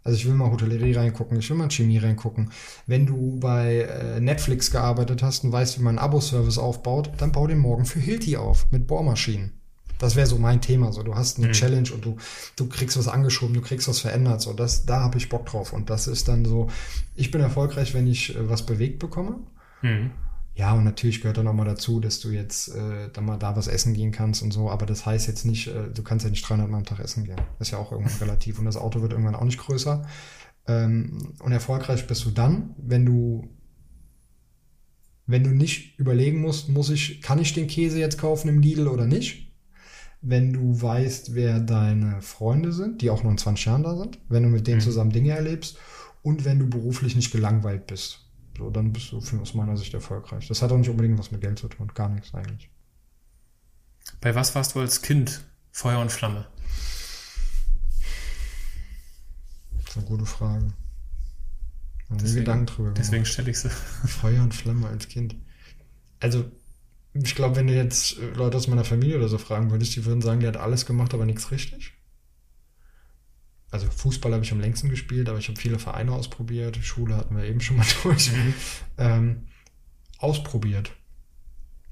Also 0.02 0.18
ich 0.18 0.26
will 0.26 0.34
mal 0.34 0.50
Hotellerie 0.50 0.92
reingucken, 0.92 1.38
ich 1.38 1.48
will 1.48 1.56
mal 1.56 1.70
Chemie 1.70 1.96
reingucken. 1.96 2.50
Wenn 2.86 3.06
du 3.06 3.40
bei 3.40 3.84
äh, 3.84 4.20
Netflix 4.20 4.70
gearbeitet 4.70 5.22
hast 5.22 5.42
und 5.42 5.52
weißt, 5.52 5.78
wie 5.78 5.82
man 5.82 5.98
einen 5.98 6.06
Abo-Service 6.06 6.58
aufbaut, 6.58 7.12
dann 7.16 7.32
bau 7.32 7.46
den 7.46 7.60
morgen 7.60 7.86
für 7.86 7.98
Hilti 7.98 8.36
auf 8.36 8.70
mit 8.70 8.86
Bohrmaschinen. 8.86 9.58
Das 9.98 10.16
wäre 10.16 10.26
so 10.26 10.38
mein 10.38 10.60
Thema. 10.60 10.92
So, 10.92 11.02
du 11.02 11.14
hast 11.14 11.38
eine 11.38 11.52
Challenge 11.52 11.90
und 11.92 12.04
du, 12.04 12.16
du 12.56 12.68
kriegst 12.68 12.96
was 12.98 13.08
angeschoben, 13.08 13.54
du 13.54 13.60
kriegst 13.60 13.88
was 13.88 14.00
verändert. 14.00 14.40
So, 14.40 14.52
das, 14.52 14.86
da 14.86 15.00
habe 15.00 15.18
ich 15.18 15.28
Bock 15.28 15.46
drauf. 15.46 15.72
Und 15.72 15.90
das 15.90 16.06
ist 16.06 16.28
dann 16.28 16.44
so, 16.44 16.68
ich 17.14 17.30
bin 17.30 17.40
erfolgreich, 17.40 17.94
wenn 17.94 18.06
ich 18.06 18.34
äh, 18.36 18.48
was 18.48 18.66
bewegt 18.66 18.98
bekomme. 18.98 19.38
Mhm. 19.82 20.10
Ja, 20.56 20.72
und 20.74 20.84
natürlich 20.84 21.20
gehört 21.20 21.36
dann 21.36 21.48
auch 21.48 21.52
mal 21.52 21.64
dazu, 21.64 21.98
dass 21.98 22.20
du 22.20 22.30
jetzt 22.30 22.68
äh, 22.68 23.08
dann 23.12 23.24
mal 23.24 23.38
da 23.38 23.56
was 23.56 23.66
essen 23.66 23.92
gehen 23.92 24.12
kannst 24.12 24.42
und 24.42 24.52
so. 24.52 24.70
Aber 24.70 24.86
das 24.86 25.04
heißt 25.04 25.26
jetzt 25.26 25.44
nicht, 25.44 25.66
äh, 25.66 25.90
du 25.92 26.02
kannst 26.02 26.24
ja 26.24 26.30
nicht 26.30 26.48
300 26.48 26.70
Mal 26.70 26.78
am 26.78 26.84
Tag 26.84 27.00
essen 27.00 27.24
gehen. 27.24 27.40
Das 27.58 27.68
ist 27.68 27.72
ja 27.72 27.78
auch 27.78 27.90
irgendwann 27.90 28.18
relativ. 28.20 28.58
Und 28.58 28.64
das 28.66 28.76
Auto 28.76 29.02
wird 29.02 29.12
irgendwann 29.12 29.34
auch 29.34 29.44
nicht 29.44 29.58
größer. 29.58 30.06
Ähm, 30.66 31.34
und 31.40 31.52
erfolgreich 31.52 32.06
bist 32.06 32.24
du 32.24 32.30
dann, 32.30 32.74
wenn 32.78 33.04
du 33.04 33.48
wenn 35.26 35.44
du 35.44 35.50
nicht 35.50 35.98
überlegen 35.98 36.40
musst, 36.40 36.68
muss 36.68 36.90
ich, 36.90 37.22
kann 37.22 37.38
ich 37.38 37.54
den 37.54 37.66
Käse 37.66 37.98
jetzt 37.98 38.18
kaufen 38.18 38.48
im 38.48 38.60
Lidl 38.60 38.88
oder 38.88 39.06
nicht? 39.06 39.43
Wenn 40.26 40.54
du 40.54 40.80
weißt, 40.80 41.34
wer 41.34 41.60
deine 41.60 42.22
Freunde 42.22 42.72
sind, 42.72 43.02
die 43.02 43.10
auch 43.10 43.22
nur 43.22 43.32
in 43.32 43.38
20 43.38 43.66
Jahren 43.66 43.82
da 43.82 43.94
sind, 43.96 44.18
wenn 44.30 44.42
du 44.42 44.48
mit 44.48 44.66
denen 44.66 44.80
zusammen 44.80 45.10
Dinge 45.10 45.32
erlebst 45.32 45.76
und 46.22 46.44
wenn 46.46 46.58
du 46.58 46.66
beruflich 46.66 47.14
nicht 47.14 47.30
gelangweilt 47.30 47.86
bist. 47.86 48.20
So, 48.56 48.70
dann 48.70 48.92
bist 48.92 49.12
du 49.12 49.20
für, 49.20 49.38
aus 49.40 49.52
meiner 49.52 49.76
Sicht 49.76 49.92
erfolgreich. 49.92 50.48
Das 50.48 50.62
hat 50.62 50.72
auch 50.72 50.78
nicht 50.78 50.88
unbedingt 50.88 51.18
was 51.18 51.30
mit 51.30 51.40
Geld 51.42 51.58
zu 51.58 51.68
tun, 51.68 51.88
gar 51.94 52.08
nichts 52.08 52.32
eigentlich. 52.34 52.70
Bei 54.22 54.34
was 54.34 54.54
warst 54.54 54.74
du 54.74 54.80
als 54.80 55.02
Kind 55.02 55.44
Feuer 55.72 56.00
und 56.00 56.10
Flamme? 56.10 56.46
Das 59.76 59.90
ist 59.90 59.96
eine 59.98 60.06
gute 60.06 60.26
Frage. 60.26 60.72
Deswegen- 62.10 62.36
Gedanken 62.44 62.66
drüber. 62.66 62.90
Deswegen 62.92 63.24
stelle 63.24 63.50
ich 63.50 63.58
sie. 63.58 63.70
Feuer 63.70 64.42
und 64.42 64.54
Flamme 64.54 64.86
als 64.88 65.08
Kind. 65.08 65.36
Also, 66.20 66.44
ich 67.14 67.34
glaube, 67.34 67.56
wenn 67.56 67.68
du 67.68 67.74
jetzt 67.74 68.18
äh, 68.18 68.30
Leute 68.34 68.56
aus 68.56 68.66
meiner 68.66 68.84
Familie 68.84 69.16
oder 69.16 69.28
so 69.28 69.38
fragen 69.38 69.70
würdest, 69.70 69.94
die 69.96 70.04
würden 70.04 70.20
sagen, 70.20 70.40
der 70.40 70.48
hat 70.48 70.56
alles 70.56 70.84
gemacht, 70.84 71.14
aber 71.14 71.24
nichts 71.24 71.50
richtig. 71.50 71.92
Also 73.70 73.88
Fußball 73.88 74.32
habe 74.32 74.44
ich 74.44 74.52
am 74.52 74.60
längsten 74.60 74.88
gespielt, 74.88 75.28
aber 75.28 75.38
ich 75.38 75.48
habe 75.48 75.58
viele 75.58 75.78
Vereine 75.78 76.12
ausprobiert. 76.12 76.76
Schule 76.76 77.16
hatten 77.16 77.36
wir 77.36 77.44
eben 77.44 77.60
schon 77.60 77.76
mal 77.76 77.86
durch. 78.02 78.30
Ähm, 78.98 79.48
ausprobiert. 80.18 80.92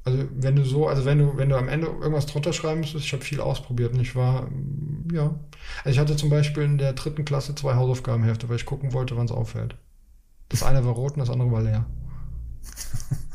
Also 0.04 0.24
wenn 0.34 0.56
du 0.56 0.64
so, 0.64 0.88
also 0.88 1.04
wenn 1.04 1.18
du, 1.18 1.36
wenn 1.36 1.48
du 1.48 1.56
am 1.56 1.68
Ende 1.68 1.86
irgendwas 1.86 2.26
drunter 2.26 2.52
schreiben 2.52 2.80
müsstest, 2.80 3.04
ich 3.04 3.12
habe 3.12 3.24
viel 3.24 3.40
ausprobiert 3.40 3.92
und 3.94 4.00
ich 4.00 4.16
war, 4.16 4.42
mm, 4.50 5.08
ja. 5.12 5.38
Also 5.84 5.90
ich 5.90 5.98
hatte 5.98 6.16
zum 6.16 6.30
Beispiel 6.30 6.64
in 6.64 6.78
der 6.78 6.92
dritten 6.94 7.24
Klasse 7.24 7.54
zwei 7.54 7.74
Hausaufgabenhefte, 7.74 8.48
weil 8.48 8.56
ich 8.56 8.66
gucken 8.66 8.92
wollte, 8.92 9.16
wann 9.16 9.26
es 9.26 9.32
auffällt. 9.32 9.76
Das 10.48 10.62
eine 10.64 10.84
war 10.84 10.92
rot 10.92 11.12
und 11.12 11.20
das 11.20 11.30
andere 11.30 11.52
war 11.52 11.62
leer. 11.62 11.86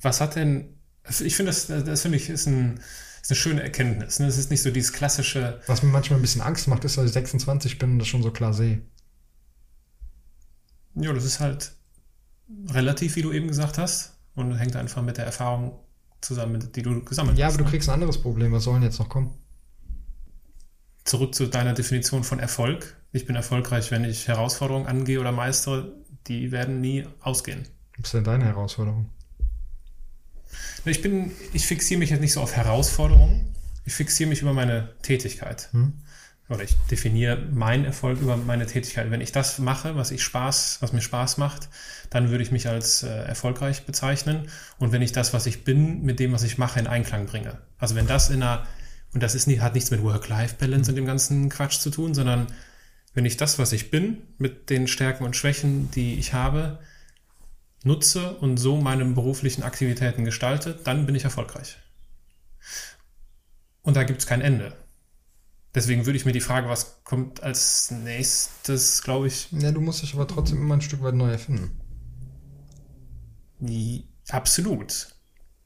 Was 0.00 0.20
hat 0.20 0.36
denn, 0.36 0.78
also 1.02 1.24
ich 1.24 1.34
finde, 1.36 1.50
das, 1.50 1.66
das 1.66 2.02
finde 2.02 2.16
ich, 2.18 2.28
ist, 2.28 2.46
ein, 2.46 2.80
ist 3.22 3.30
eine 3.30 3.36
schöne 3.36 3.62
Erkenntnis. 3.62 4.18
Ne? 4.20 4.26
Es 4.26 4.38
ist 4.38 4.50
nicht 4.50 4.62
so 4.62 4.70
dieses 4.70 4.92
klassische, 4.92 5.60
Was 5.66 5.82
mir 5.82 5.90
manchmal 5.90 6.18
ein 6.18 6.22
bisschen 6.22 6.40
Angst 6.42 6.68
macht, 6.68 6.84
ist, 6.84 6.96
dass 6.96 7.06
ich 7.06 7.12
26 7.12 7.78
bin 7.78 7.92
und 7.92 7.98
das 7.98 8.08
schon 8.08 8.22
so 8.22 8.30
klar 8.30 8.52
sehe. 8.54 8.82
ja, 10.94 11.12
das 11.12 11.24
ist 11.24 11.40
halt 11.40 11.72
relativ, 12.68 13.16
wie 13.16 13.22
du 13.22 13.32
eben 13.32 13.48
gesagt 13.48 13.78
hast, 13.78 14.14
und 14.34 14.54
hängt 14.56 14.76
einfach 14.76 15.02
mit 15.02 15.16
der 15.16 15.26
Erfahrung 15.26 15.78
zusammen, 16.20 16.70
die 16.72 16.82
du 16.82 17.02
gesammelt 17.04 17.38
Ja, 17.38 17.46
hast. 17.46 17.54
aber 17.54 17.58
du 17.58 17.64
ne? 17.64 17.70
kriegst 17.70 17.88
ein 17.88 17.94
anderes 17.94 18.18
Problem. 18.20 18.52
Was 18.52 18.64
soll 18.64 18.74
denn 18.74 18.84
jetzt 18.84 18.98
noch 18.98 19.08
kommen? 19.08 19.34
Zurück 21.04 21.34
zu 21.34 21.46
deiner 21.46 21.74
Definition 21.74 22.22
von 22.22 22.38
Erfolg. 22.38 22.96
Ich 23.12 23.26
bin 23.26 23.34
erfolgreich, 23.34 23.90
wenn 23.90 24.04
ich 24.04 24.28
Herausforderungen 24.28 24.86
angehe 24.86 25.20
oder 25.20 25.32
meistere, 25.32 25.94
die 26.26 26.52
werden 26.52 26.80
nie 26.80 27.04
ausgehen. 27.20 27.66
Was 27.96 28.08
ist 28.08 28.14
denn 28.14 28.24
deine 28.24 28.44
Herausforderung? 28.44 29.10
Ich 30.84 31.02
bin, 31.02 31.32
ich 31.52 31.66
fixiere 31.66 31.98
mich 31.98 32.10
jetzt 32.10 32.20
nicht 32.20 32.32
so 32.32 32.40
auf 32.40 32.56
Herausforderungen. 32.56 33.54
Ich 33.84 33.94
fixiere 33.94 34.28
mich 34.28 34.42
über 34.42 34.52
meine 34.52 34.94
Tätigkeit. 35.02 35.68
Hm? 35.72 35.92
Oder 36.48 36.62
ich 36.62 36.76
definiere 36.90 37.36
meinen 37.36 37.84
Erfolg 37.84 38.20
über 38.20 38.36
meine 38.36 38.66
Tätigkeit. 38.66 39.10
Wenn 39.10 39.20
ich 39.20 39.32
das 39.32 39.58
mache, 39.58 39.96
was 39.96 40.10
ich 40.10 40.22
Spaß, 40.22 40.78
was 40.80 40.92
mir 40.92 41.02
Spaß 41.02 41.36
macht, 41.36 41.68
dann 42.08 42.30
würde 42.30 42.42
ich 42.42 42.50
mich 42.50 42.68
als 42.68 43.02
äh, 43.02 43.08
erfolgreich 43.08 43.84
bezeichnen. 43.84 44.48
Und 44.78 44.92
wenn 44.92 45.02
ich 45.02 45.12
das, 45.12 45.34
was 45.34 45.44
ich 45.44 45.64
bin, 45.64 46.02
mit 46.02 46.20
dem, 46.20 46.32
was 46.32 46.42
ich 46.42 46.56
mache, 46.56 46.80
in 46.80 46.86
Einklang 46.86 47.26
bringe. 47.26 47.58
Also 47.78 47.94
wenn 47.96 48.06
das 48.06 48.30
in 48.30 48.42
einer, 48.42 48.66
und 49.12 49.22
das 49.22 49.34
ist 49.34 49.46
nie, 49.46 49.60
hat 49.60 49.74
nichts 49.74 49.90
mit 49.90 50.02
Work-Life-Balance 50.02 50.90
und 50.90 50.96
dem 50.96 51.06
ganzen 51.06 51.50
Quatsch 51.50 51.80
zu 51.80 51.90
tun, 51.90 52.14
sondern 52.14 52.46
wenn 53.12 53.26
ich 53.26 53.36
das, 53.36 53.58
was 53.58 53.72
ich 53.72 53.90
bin, 53.90 54.18
mit 54.38 54.70
den 54.70 54.86
Stärken 54.86 55.24
und 55.24 55.36
Schwächen, 55.36 55.90
die 55.90 56.14
ich 56.14 56.32
habe, 56.32 56.78
nutze 57.88 58.36
und 58.36 58.58
so 58.58 58.76
meine 58.80 59.04
beruflichen 59.04 59.64
Aktivitäten 59.64 60.24
gestalte, 60.24 60.78
dann 60.84 61.06
bin 61.06 61.16
ich 61.16 61.24
erfolgreich. 61.24 61.78
Und 63.82 63.96
da 63.96 64.04
gibt 64.04 64.20
es 64.20 64.26
kein 64.26 64.40
Ende. 64.40 64.76
Deswegen 65.74 66.06
würde 66.06 66.16
ich 66.16 66.24
mir 66.24 66.32
die 66.32 66.40
Frage, 66.40 66.68
was 66.68 67.04
kommt 67.04 67.42
als 67.42 67.90
nächstes, 67.90 69.02
glaube 69.02 69.26
ich, 69.26 69.48
Ja, 69.52 69.70
du 69.72 69.80
musst 69.80 70.02
dich 70.02 70.14
aber 70.14 70.26
trotzdem 70.26 70.58
immer 70.58 70.74
ein 70.74 70.80
Stück 70.80 71.02
weit 71.02 71.14
neu 71.14 71.30
erfinden. 71.30 71.80
absolut. 74.28 75.14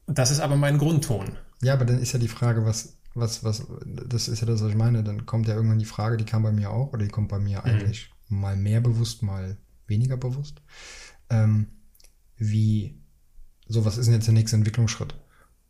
Das 0.07 0.31
ist 0.31 0.41
aber 0.41 0.57
mein 0.57 0.79
Grundton. 0.79 1.37
Ja, 1.63 1.75
aber 1.75 1.85
dann 1.85 1.99
ist 1.99 2.13
ja 2.13 2.19
die 2.19 2.29
Frage, 2.29 2.65
was, 2.65 2.99
was, 3.15 3.45
was, 3.45 3.67
das 3.87 4.29
ist 4.29 4.41
ja 4.41 4.47
das, 4.47 4.63
was 4.63 4.71
ich 4.71 4.77
meine. 4.77 5.05
Dann 5.05 5.27
kommt 5.27 5.47
ja 5.47 5.55
irgendwann 5.55 5.79
die 5.79 5.85
Frage, 5.85 6.17
die 6.17 6.25
kam 6.25 6.43
bei 6.43 6.53
mir 6.53 6.71
auch, 6.71 6.93
oder 6.93 7.05
die 7.05 7.11
kommt 7.11 7.29
bei 7.29 7.39
mir 7.39 7.65
eigentlich 7.65 8.11
mal 8.29 8.57
mehr 8.57 8.81
bewusst, 8.81 9.23
mal 9.23 9.57
weniger 9.87 10.17
bewusst. 10.17 10.63
Ähm, 11.31 11.69
wie, 12.42 13.00
so, 13.68 13.85
was 13.85 13.98
ist 13.98 14.07
denn 14.07 14.14
jetzt 14.14 14.26
der 14.26 14.35
nächste 14.35 14.57
Entwicklungsschritt? 14.57 15.14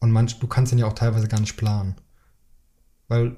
Und 0.01 0.11
manch, 0.11 0.39
du 0.39 0.47
kannst 0.47 0.73
den 0.73 0.79
ja 0.79 0.87
auch 0.87 0.95
teilweise 0.95 1.29
gar 1.29 1.41
nicht 1.41 1.57
planen. 1.57 1.95
Weil, 3.09 3.37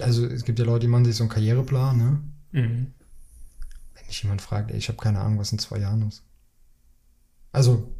also 0.00 0.24
es 0.26 0.44
gibt 0.44 0.58
ja 0.58 0.64
Leute, 0.64 0.80
die 0.80 0.88
machen 0.88 1.04
sich 1.04 1.16
so 1.16 1.24
einen 1.24 1.30
Karriereplan, 1.30 1.98
ne? 1.98 2.22
Mhm. 2.52 2.94
Wenn 3.94 4.06
mich 4.06 4.22
jemand 4.22 4.40
fragt, 4.40 4.70
ey, 4.70 4.78
ich 4.78 4.88
habe 4.88 4.98
keine 4.98 5.20
Ahnung, 5.20 5.38
was 5.38 5.52
in 5.52 5.58
zwei 5.58 5.78
Jahren 5.78 6.06
ist. 6.08 6.22
Also, 7.52 7.92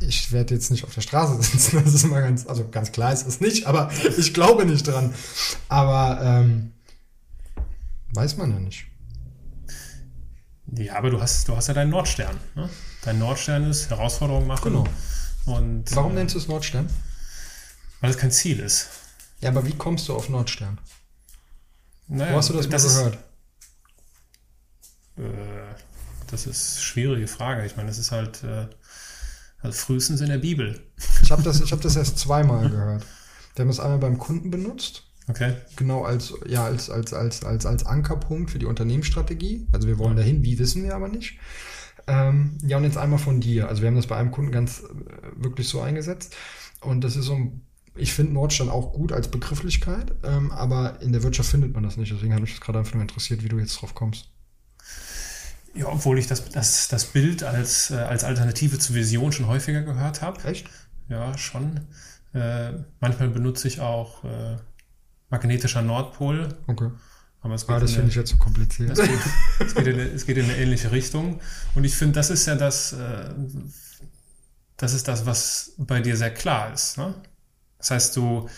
ich 0.00 0.32
werde 0.32 0.54
jetzt 0.54 0.70
nicht 0.70 0.84
auf 0.84 0.94
der 0.94 1.00
Straße 1.00 1.42
sitzen, 1.42 1.82
das 1.84 1.94
ist 1.94 2.06
mal 2.06 2.22
ganz, 2.22 2.46
also 2.46 2.68
ganz 2.68 2.92
klar 2.92 3.12
ist 3.12 3.26
es 3.26 3.40
nicht, 3.40 3.66
aber 3.66 3.90
ich 4.18 4.32
glaube 4.32 4.66
nicht 4.66 4.86
dran. 4.86 5.12
Aber 5.68 6.20
ähm, 6.22 6.72
weiß 8.14 8.36
man 8.36 8.52
ja 8.52 8.60
nicht. 8.60 8.86
Ja, 10.76 10.96
aber 10.96 11.10
du 11.10 11.20
hast, 11.20 11.48
du 11.48 11.56
hast 11.56 11.68
ja 11.68 11.74
deinen 11.74 11.90
Nordstern. 11.90 12.38
Ne? 12.54 12.68
Dein 13.02 13.18
Nordstern 13.18 13.70
ist 13.70 13.90
Herausforderungen 13.90 14.46
machen. 14.46 14.72
Genau. 14.72 14.86
Und 15.46 15.94
Warum 15.94 16.12
äh, 16.12 16.14
nennst 16.16 16.34
du 16.34 16.38
es 16.38 16.48
Nordstern? 16.48 16.88
Weil 18.00 18.10
es 18.10 18.18
kein 18.18 18.30
Ziel 18.30 18.60
ist. 18.60 18.88
Ja, 19.40 19.50
aber 19.50 19.66
wie 19.66 19.74
kommst 19.74 20.08
du 20.08 20.14
auf 20.14 20.28
Nordstern? 20.28 20.78
Naja, 22.08 22.32
Wo 22.32 22.36
hast 22.38 22.50
du 22.50 22.54
das, 22.54 22.68
mal 22.68 22.76
ist, 22.76 22.96
gehört? 22.96 23.18
Äh, 25.16 25.74
das 26.30 26.46
ist 26.46 26.74
eine 26.74 26.82
schwierige 26.82 27.28
Frage. 27.28 27.64
Ich 27.66 27.76
meine, 27.76 27.88
das 27.88 27.98
ist 27.98 28.10
halt 28.10 28.42
äh, 28.42 28.66
also 29.60 29.78
frühestens 29.78 30.20
in 30.20 30.28
der 30.28 30.38
Bibel. 30.38 30.80
Ich 31.22 31.30
habe 31.30 31.42
das, 31.42 31.60
ich 31.60 31.72
hab 31.72 31.80
das 31.80 31.96
erst 31.96 32.18
zweimal 32.18 32.68
gehört. 32.68 33.04
Wir 33.54 33.62
haben 33.62 33.70
es 33.70 33.80
einmal 33.80 33.98
beim 33.98 34.18
Kunden 34.18 34.50
benutzt 34.50 35.04
Okay. 35.26 35.54
genau 35.76 36.04
als 36.04 36.34
ja 36.46 36.64
als 36.64 36.90
als 36.90 37.14
als 37.14 37.44
als 37.44 37.64
als 37.64 37.86
Ankerpunkt 37.86 38.50
für 38.50 38.58
die 38.58 38.66
Unternehmensstrategie. 38.66 39.66
Also 39.72 39.88
wir 39.88 39.98
wollen 39.98 40.16
dahin, 40.16 40.42
wie 40.42 40.58
wissen 40.58 40.82
wir 40.84 40.94
aber 40.94 41.08
nicht. 41.08 41.38
Ähm, 42.06 42.58
ja 42.62 42.76
und 42.76 42.84
jetzt 42.84 42.98
einmal 42.98 43.18
von 43.18 43.40
dir. 43.40 43.68
Also 43.68 43.82
wir 43.82 43.88
haben 43.88 43.96
das 43.96 44.06
bei 44.06 44.16
einem 44.16 44.30
Kunden 44.30 44.52
ganz 44.52 44.80
äh, 44.80 45.42
wirklich 45.42 45.68
so 45.68 45.80
eingesetzt 45.80 46.36
und 46.80 47.02
das 47.02 47.16
ist 47.16 47.24
so 47.26 47.34
ein 47.34 47.62
ich 47.96 48.12
finde 48.12 48.32
Nordstern 48.32 48.68
auch 48.68 48.92
gut 48.92 49.12
als 49.12 49.28
Begrifflichkeit, 49.28 50.12
ähm, 50.24 50.50
aber 50.50 51.00
in 51.00 51.12
der 51.12 51.22
Wirtschaft 51.22 51.50
findet 51.50 51.74
man 51.74 51.84
das 51.84 51.96
nicht. 51.96 52.12
Deswegen 52.12 52.34
hat 52.34 52.40
mich 52.40 52.50
das 52.50 52.60
gerade 52.60 52.80
einfach 52.80 52.94
nur 52.94 53.02
interessiert, 53.02 53.44
wie 53.44 53.48
du 53.48 53.58
jetzt 53.58 53.80
drauf 53.80 53.94
kommst. 53.94 54.30
Ja, 55.74 55.86
obwohl 55.88 56.18
ich 56.18 56.26
das, 56.26 56.48
das, 56.50 56.88
das 56.88 57.04
Bild 57.04 57.42
als, 57.42 57.90
äh, 57.90 57.94
als 57.96 58.24
Alternative 58.24 58.78
zur 58.78 58.96
Vision 58.96 59.32
schon 59.32 59.46
häufiger 59.46 59.82
gehört 59.82 60.22
habe. 60.22 60.42
Echt? 60.44 60.68
Ja, 61.08 61.36
schon. 61.38 61.80
Äh, 62.32 62.72
manchmal 63.00 63.28
benutze 63.28 63.68
ich 63.68 63.80
auch 63.80 64.24
äh, 64.24 64.56
magnetischer 65.30 65.82
Nordpol. 65.82 66.48
Okay. 66.66 66.90
Aber 67.42 67.54
es 67.54 67.68
Ah, 67.68 67.78
das 67.78 67.92
finde 67.92 68.08
ich 68.08 68.14
jetzt 68.14 68.30
zu 68.30 68.38
kompliziert. 68.38 68.96
es, 68.98 69.06
geht, 69.06 69.18
es, 69.60 69.74
geht 69.74 69.86
in, 69.86 69.94
eine- 69.94 70.02
es 70.10 70.24
geht 70.26 70.36
in 70.38 70.44
eine 70.44 70.56
ähnliche 70.56 70.92
Richtung. 70.92 71.40
Und 71.74 71.84
ich 71.84 71.94
finde, 71.94 72.14
das 72.14 72.30
ist 72.30 72.46
ja 72.46 72.54
das, 72.54 72.92
äh, 72.94 73.30
das 74.76 74.92
ist 74.94 75.08
das, 75.08 75.26
was 75.26 75.72
bei 75.78 76.00
dir 76.00 76.16
sehr 76.16 76.32
klar 76.32 76.72
ist. 76.72 76.98
Ne? 76.98 77.14
Das 77.78 77.90
heißt, 77.90 78.16
du, 78.16 78.48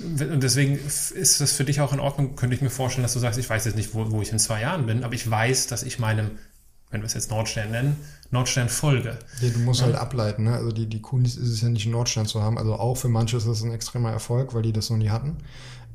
und 0.00 0.42
deswegen 0.42 0.78
ist 0.78 1.40
das 1.40 1.52
für 1.52 1.64
dich 1.64 1.80
auch 1.80 1.92
in 1.92 1.98
Ordnung, 2.00 2.36
könnte 2.36 2.54
ich 2.54 2.62
mir 2.62 2.70
vorstellen, 2.70 3.02
dass 3.02 3.12
du 3.14 3.18
sagst, 3.18 3.38
ich 3.38 3.50
weiß 3.50 3.64
jetzt 3.64 3.74
nicht, 3.76 3.92
wo, 3.94 4.10
wo 4.12 4.22
ich 4.22 4.30
in 4.30 4.38
zwei 4.38 4.60
Jahren 4.60 4.86
bin, 4.86 5.02
aber 5.02 5.14
ich 5.14 5.28
weiß, 5.28 5.66
dass 5.66 5.82
ich 5.82 5.98
meinem, 5.98 6.30
wenn 6.90 7.00
wir 7.00 7.06
es 7.06 7.14
jetzt 7.14 7.30
Nordstern 7.30 7.72
nennen, 7.72 7.96
Nordstern 8.30 8.68
folge. 8.68 9.18
Ja, 9.40 9.50
du 9.50 9.58
musst 9.58 9.82
halt 9.82 9.96
ableiten, 9.96 10.44
ne? 10.44 10.52
Also 10.54 10.70
die, 10.70 10.86
die 10.86 11.00
Kunst 11.02 11.36
ist 11.38 11.48
es 11.48 11.60
ja 11.62 11.68
nicht, 11.70 11.86
Nordstern 11.86 12.26
zu 12.26 12.42
haben. 12.42 12.56
Also 12.58 12.74
auch 12.74 12.94
für 12.94 13.08
manche 13.08 13.36
ist 13.38 13.48
das 13.48 13.62
ein 13.62 13.72
extremer 13.72 14.12
Erfolg, 14.12 14.54
weil 14.54 14.62
die 14.62 14.72
das 14.72 14.90
noch 14.90 14.98
nie 14.98 15.08
hatten. 15.10 15.38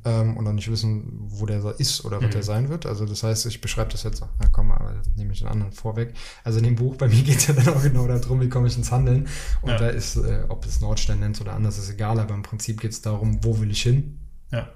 Ähm, 0.06 0.36
und 0.36 0.44
dann 0.44 0.56
nicht 0.56 0.70
wissen, 0.70 1.14
wo 1.30 1.46
der 1.46 1.64
ist 1.80 2.04
oder 2.04 2.22
was 2.22 2.30
der 2.32 2.44
sein 2.44 2.68
wird. 2.68 2.86
Also 2.86 3.06
das 3.06 3.24
heißt, 3.24 3.46
ich 3.46 3.62
beschreibe 3.62 3.92
das 3.92 4.04
jetzt, 4.04 4.22
na 4.40 4.48
komm, 4.50 4.72
aber 4.72 5.02
nehme 5.16 5.32
ich 5.32 5.40
den 5.40 5.48
anderen 5.48 5.72
vorweg. 5.72 6.14
Also 6.44 6.58
in 6.58 6.66
dem 6.66 6.76
Buch, 6.76 6.98
bei 6.98 7.08
mir 7.08 7.24
geht 7.24 7.38
es 7.38 7.48
ja 7.48 7.54
dann 7.54 7.70
auch 7.70 7.82
genau 7.82 8.06
darum, 8.08 8.42
wie 8.42 8.50
komme 8.50 8.68
ich 8.68 8.76
ins 8.78 8.92
Handeln. 8.92 9.28
Und 9.62 9.70
Ja. 9.72 9.78
da 9.78 9.88
ist, 9.88 10.18
äh, 10.18 10.46
ob 10.50 10.66
es 10.66 10.82
Nordstern 10.82 11.20
nennt 11.22 11.40
oder 11.40 11.54
anders, 11.54 11.78
ist 11.78 11.90
egal, 11.90 12.20
aber 12.20 12.34
im 12.36 12.44
Prinzip 12.44 12.82
geht 12.82 12.92
es 12.92 13.02
darum, 13.02 13.44
wo 13.46 13.60
will 13.60 13.72
ich 13.72 13.82
hin, 13.84 14.20
Ja, 14.52 14.68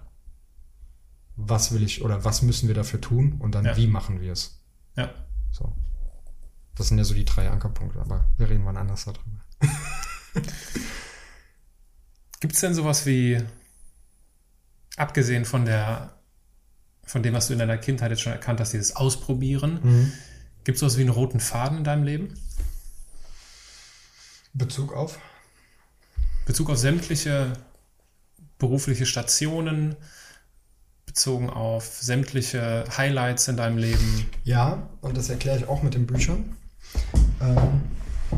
was 1.35 1.71
will 1.73 1.83
ich 1.83 2.01
oder 2.03 2.23
was 2.25 2.41
müssen 2.41 2.67
wir 2.67 2.75
dafür 2.75 2.99
tun 3.01 3.35
und 3.39 3.53
dann 3.53 3.65
Ja. 3.65 3.75
wie 3.77 3.87
machen 3.87 4.21
wir 4.21 4.31
es. 4.31 4.59
ja. 4.95 5.09
So. 5.51 5.73
Das 6.75 6.87
sind 6.89 6.97
ja 6.99 7.03
so 7.03 7.13
die 7.15 7.25
drei 7.25 7.49
Ankerpunkte, 7.49 7.99
aber 7.99 8.25
wir 8.37 8.49
reden 8.49 8.63
wann 8.65 8.77
anders 8.77 9.05
darüber. 9.05 9.41
Gibt 12.39 12.53
es 12.53 12.61
denn 12.61 12.73
sowas 12.75 13.05
wie, 13.05 13.41
abgesehen 14.97 15.45
von 15.45 15.63
der, 15.63 16.11
von 17.05 17.23
dem, 17.23 17.33
was 17.33 17.47
du 17.47 17.53
in 17.53 17.59
deiner 17.59 17.77
Kindheit 17.77 18.11
jetzt 18.11 18.21
schon 18.21 18.33
erkannt 18.33 18.59
hast, 18.59 18.73
dieses 18.73 18.97
Ausprobieren, 18.97 20.11
gibt 20.65 20.75
es 20.75 20.79
sowas 20.81 20.97
wie 20.97 21.01
einen 21.01 21.09
roten 21.09 21.39
Faden 21.39 21.77
in 21.77 21.83
deinem 21.85 22.03
Leben? 22.03 22.33
Bezug 24.53 24.93
auf? 24.93 25.17
Bezug 26.45 26.69
auf 26.69 26.77
sämtliche 26.77 27.53
berufliche 28.57 29.05
Stationen, 29.05 29.95
bezogen 31.05 31.49
auf 31.49 31.85
sämtliche 31.85 32.85
Highlights 32.97 33.47
in 33.47 33.57
deinem 33.57 33.77
Leben. 33.77 34.29
Ja, 34.43 34.89
und 35.01 35.17
das 35.17 35.29
erkläre 35.29 35.57
ich 35.57 35.67
auch 35.67 35.83
mit 35.83 35.93
den 35.93 36.05
Büchern. 36.05 36.57
Ähm, 37.41 37.81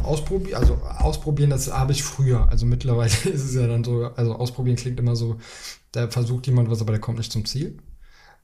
ausprobieren, 0.04 0.60
also 0.60 0.76
ausprobieren, 0.76 1.50
das 1.50 1.72
habe 1.72 1.92
ich 1.92 2.04
früher. 2.04 2.50
Also 2.50 2.66
mittlerweile 2.66 3.12
ist 3.26 3.44
es 3.44 3.56
ja 3.56 3.68
dann 3.68 3.84
so, 3.84 4.06
also 4.16 4.36
ausprobieren 4.36 4.78
klingt 4.78 5.00
immer 5.00 5.16
so, 5.16 5.38
da 5.92 6.08
versucht 6.08 6.48
jemand 6.48 6.70
was, 6.70 6.82
aber 6.82 6.92
der 6.92 7.02
kommt 7.02 7.18
nicht 7.18 7.32
zum 7.32 7.46
Ziel. 7.46 7.78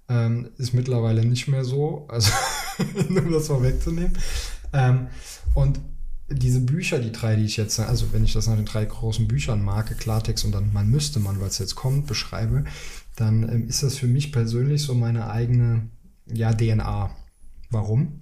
Ähm, 0.08 0.49
ist 0.58 0.73
mittlerweile 0.73 1.25
nicht 1.25 1.47
mehr 1.47 1.63
so, 1.63 2.05
also 2.10 2.31
um 3.10 3.31
das 3.31 3.47
vorwegzunehmen. 3.47 4.17
Ähm, 4.73 5.08
und 5.55 5.79
diese 6.27 6.60
Bücher, 6.60 6.99
die 6.99 7.12
drei, 7.12 7.36
die 7.36 7.45
ich 7.45 7.58
jetzt, 7.58 7.79
also 7.79 8.12
wenn 8.12 8.23
ich 8.23 8.34
das 8.34 8.47
nach 8.47 8.55
den 8.55 8.65
drei 8.65 8.86
großen 8.86 9.27
Büchern 9.27 9.63
Marke, 9.63 9.95
Klartext 9.95 10.45
und 10.45 10.51
dann 10.51 10.73
man 10.73 10.89
müsste 10.89 11.19
man, 11.19 11.39
weil 11.39 11.47
es 11.47 11.60
jetzt 11.60 11.75
kommt, 11.75 12.08
beschreibe, 12.08 12.65
dann 13.15 13.47
ähm, 13.49 13.67
ist 13.67 13.84
das 13.84 13.97
für 13.97 14.08
mich 14.08 14.31
persönlich 14.31 14.84
so 14.84 14.93
meine 14.93 15.29
eigene 15.29 15.89
ja, 16.27 16.53
DNA. 16.53 17.12
Warum? 17.69 18.19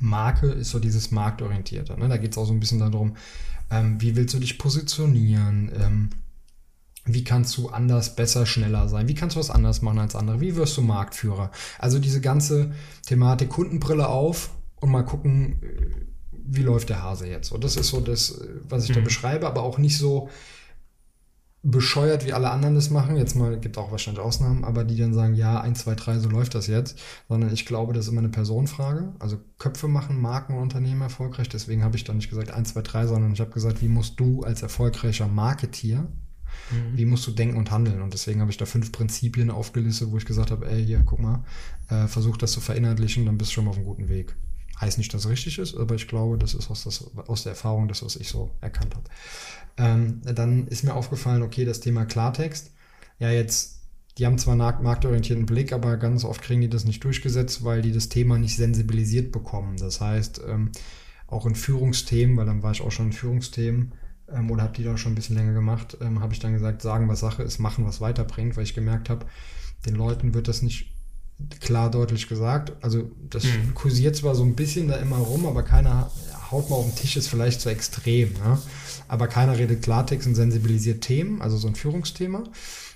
Marke 0.00 0.48
ist 0.48 0.70
so 0.70 0.78
dieses 0.78 1.10
Marktorientierte. 1.10 1.98
Ne? 1.98 2.08
Da 2.08 2.16
geht 2.16 2.32
es 2.32 2.38
auch 2.38 2.46
so 2.46 2.52
ein 2.52 2.60
bisschen 2.60 2.78
darum, 2.78 3.16
ähm, 3.70 4.00
wie 4.00 4.16
willst 4.16 4.34
du 4.34 4.38
dich 4.38 4.58
positionieren? 4.58 5.70
Ähm, 5.78 6.10
wie 7.04 7.24
kannst 7.24 7.56
du 7.56 7.68
anders, 7.68 8.16
besser, 8.16 8.44
schneller 8.44 8.88
sein? 8.88 9.08
Wie 9.08 9.14
kannst 9.14 9.36
du 9.36 9.40
was 9.40 9.50
anders 9.50 9.82
machen 9.82 9.98
als 9.98 10.14
andere? 10.14 10.40
Wie 10.40 10.56
wirst 10.56 10.76
du 10.76 10.82
Marktführer? 10.82 11.50
Also 11.78 11.98
diese 11.98 12.20
ganze 12.20 12.72
Thematik 13.06 13.48
Kundenbrille 13.48 14.08
auf 14.08 14.50
und 14.76 14.90
mal 14.90 15.04
gucken, 15.04 15.62
äh, 15.62 15.90
wie 16.50 16.62
läuft 16.62 16.88
der 16.88 17.02
Hase 17.02 17.26
jetzt? 17.26 17.52
Und 17.52 17.64
das 17.64 17.76
ist 17.76 17.88
so 17.88 18.00
das, 18.00 18.30
äh, 18.30 18.48
was 18.68 18.88
ich 18.88 18.94
da 18.94 19.00
beschreibe, 19.00 19.46
aber 19.46 19.62
auch 19.62 19.78
nicht 19.78 19.98
so 19.98 20.28
bescheuert, 21.62 22.24
wie 22.24 22.32
alle 22.32 22.50
anderen 22.50 22.74
das 22.74 22.90
machen. 22.90 23.16
Jetzt 23.16 23.34
mal, 23.34 23.58
gibt 23.58 23.78
auch 23.78 23.90
wahrscheinlich 23.90 24.22
Ausnahmen, 24.22 24.64
aber 24.64 24.84
die 24.84 24.96
dann 24.96 25.12
sagen, 25.12 25.34
ja, 25.34 25.60
1, 25.60 25.80
2, 25.80 25.94
3, 25.94 26.18
so 26.20 26.28
läuft 26.28 26.54
das 26.54 26.66
jetzt. 26.66 26.98
Sondern 27.28 27.52
ich 27.52 27.66
glaube, 27.66 27.92
das 27.92 28.06
ist 28.06 28.12
immer 28.12 28.20
eine 28.20 28.28
Personenfrage. 28.28 29.12
Also 29.18 29.38
Köpfe 29.58 29.88
machen 29.88 30.20
Marken 30.20 30.54
und 30.54 30.62
Unternehmen 30.62 31.02
erfolgreich. 31.02 31.48
Deswegen 31.48 31.82
habe 31.82 31.96
ich 31.96 32.04
dann 32.04 32.16
nicht 32.16 32.30
gesagt 32.30 32.50
1, 32.50 32.74
2, 32.74 32.82
3, 32.82 33.06
sondern 33.06 33.32
ich 33.32 33.40
habe 33.40 33.50
gesagt, 33.50 33.82
wie 33.82 33.88
musst 33.88 34.20
du 34.20 34.42
als 34.42 34.62
erfolgreicher 34.62 35.26
Marketier, 35.26 36.08
wie 36.94 37.04
musst 37.04 37.26
du 37.26 37.30
denken 37.30 37.56
und 37.56 37.70
handeln? 37.70 38.02
Und 38.02 38.12
deswegen 38.12 38.40
habe 38.40 38.50
ich 38.50 38.56
da 38.56 38.66
fünf 38.66 38.92
Prinzipien 38.92 39.50
aufgelistet, 39.50 40.10
wo 40.10 40.18
ich 40.18 40.26
gesagt 40.26 40.50
habe, 40.50 40.68
ey, 40.70 40.84
hier, 40.84 41.02
guck 41.04 41.20
mal, 41.20 41.44
äh, 41.88 42.06
versuch 42.06 42.36
das 42.36 42.52
zu 42.52 42.60
verinnerlichen, 42.60 43.26
dann 43.26 43.38
bist 43.38 43.50
du 43.50 43.54
schon 43.54 43.64
mal 43.64 43.70
auf 43.70 43.76
einem 43.76 43.86
guten 43.86 44.08
Weg. 44.08 44.34
Heißt 44.80 44.98
nicht, 44.98 45.12
dass 45.12 45.24
es 45.24 45.30
richtig 45.30 45.58
ist, 45.58 45.76
aber 45.76 45.94
ich 45.94 46.06
glaube, 46.06 46.38
das 46.38 46.54
ist 46.54 46.70
aus, 46.70 46.84
das, 46.84 47.10
aus 47.26 47.42
der 47.42 47.52
Erfahrung 47.52 47.88
das, 47.88 48.04
was 48.04 48.16
ich 48.16 48.28
so 48.28 48.50
erkannt 48.60 48.94
habe. 48.94 49.08
Ähm, 49.78 50.20
dann 50.22 50.66
ist 50.66 50.84
mir 50.84 50.94
aufgefallen, 50.94 51.42
okay, 51.42 51.64
das 51.64 51.80
Thema 51.80 52.04
Klartext. 52.04 52.72
Ja, 53.18 53.30
jetzt, 53.30 53.80
die 54.18 54.26
haben 54.26 54.38
zwar 54.38 54.52
einen 54.52 54.58
markt- 54.58 54.82
marktorientierten 54.82 55.46
Blick, 55.46 55.72
aber 55.72 55.96
ganz 55.96 56.24
oft 56.24 56.42
kriegen 56.42 56.60
die 56.60 56.68
das 56.68 56.84
nicht 56.84 57.02
durchgesetzt, 57.04 57.64
weil 57.64 57.82
die 57.82 57.92
das 57.92 58.08
Thema 58.08 58.38
nicht 58.38 58.56
sensibilisiert 58.56 59.32
bekommen. 59.32 59.76
Das 59.76 60.00
heißt, 60.00 60.42
ähm, 60.46 60.72
auch 61.28 61.46
in 61.46 61.54
Führungsthemen, 61.54 62.36
weil 62.36 62.46
dann 62.46 62.62
war 62.62 62.72
ich 62.72 62.82
auch 62.82 62.90
schon 62.90 63.06
in 63.06 63.12
Führungsthemen 63.12 63.92
ähm, 64.28 64.50
oder 64.50 64.64
habe 64.64 64.74
die 64.74 64.84
da 64.84 64.96
schon 64.96 65.12
ein 65.12 65.14
bisschen 65.14 65.36
länger 65.36 65.52
gemacht, 65.52 65.96
ähm, 66.00 66.20
habe 66.20 66.32
ich 66.32 66.40
dann 66.40 66.52
gesagt, 66.52 66.82
sagen, 66.82 67.08
was 67.08 67.20
Sache 67.20 67.42
ist, 67.42 67.58
machen, 67.58 67.84
was 67.86 68.00
weiterbringt, 68.00 68.56
weil 68.56 68.64
ich 68.64 68.74
gemerkt 68.74 69.10
habe, 69.10 69.26
den 69.86 69.94
Leuten 69.94 70.34
wird 70.34 70.48
das 70.48 70.62
nicht 70.62 70.92
klar 71.60 71.90
deutlich 71.90 72.28
gesagt. 72.28 72.72
Also 72.82 73.10
das 73.30 73.44
kursiert 73.74 74.16
zwar 74.16 74.34
so 74.34 74.42
ein 74.42 74.54
bisschen 74.54 74.88
da 74.88 74.96
immer 74.96 75.16
rum, 75.16 75.46
aber 75.46 75.62
keiner 75.62 76.10
haut 76.50 76.70
mal 76.70 76.76
auf 76.76 76.86
den 76.86 76.96
Tisch, 76.96 77.16
ist 77.16 77.28
vielleicht 77.28 77.60
zu 77.60 77.68
extrem. 77.68 78.32
Ne? 78.34 78.58
Aber 79.06 79.28
keiner 79.28 79.56
redet 79.58 79.82
Klartext 79.82 80.26
und 80.26 80.34
sensibilisiert 80.34 81.02
Themen, 81.02 81.42
also 81.42 81.56
so 81.56 81.68
ein 81.68 81.74
Führungsthema. 81.74 82.44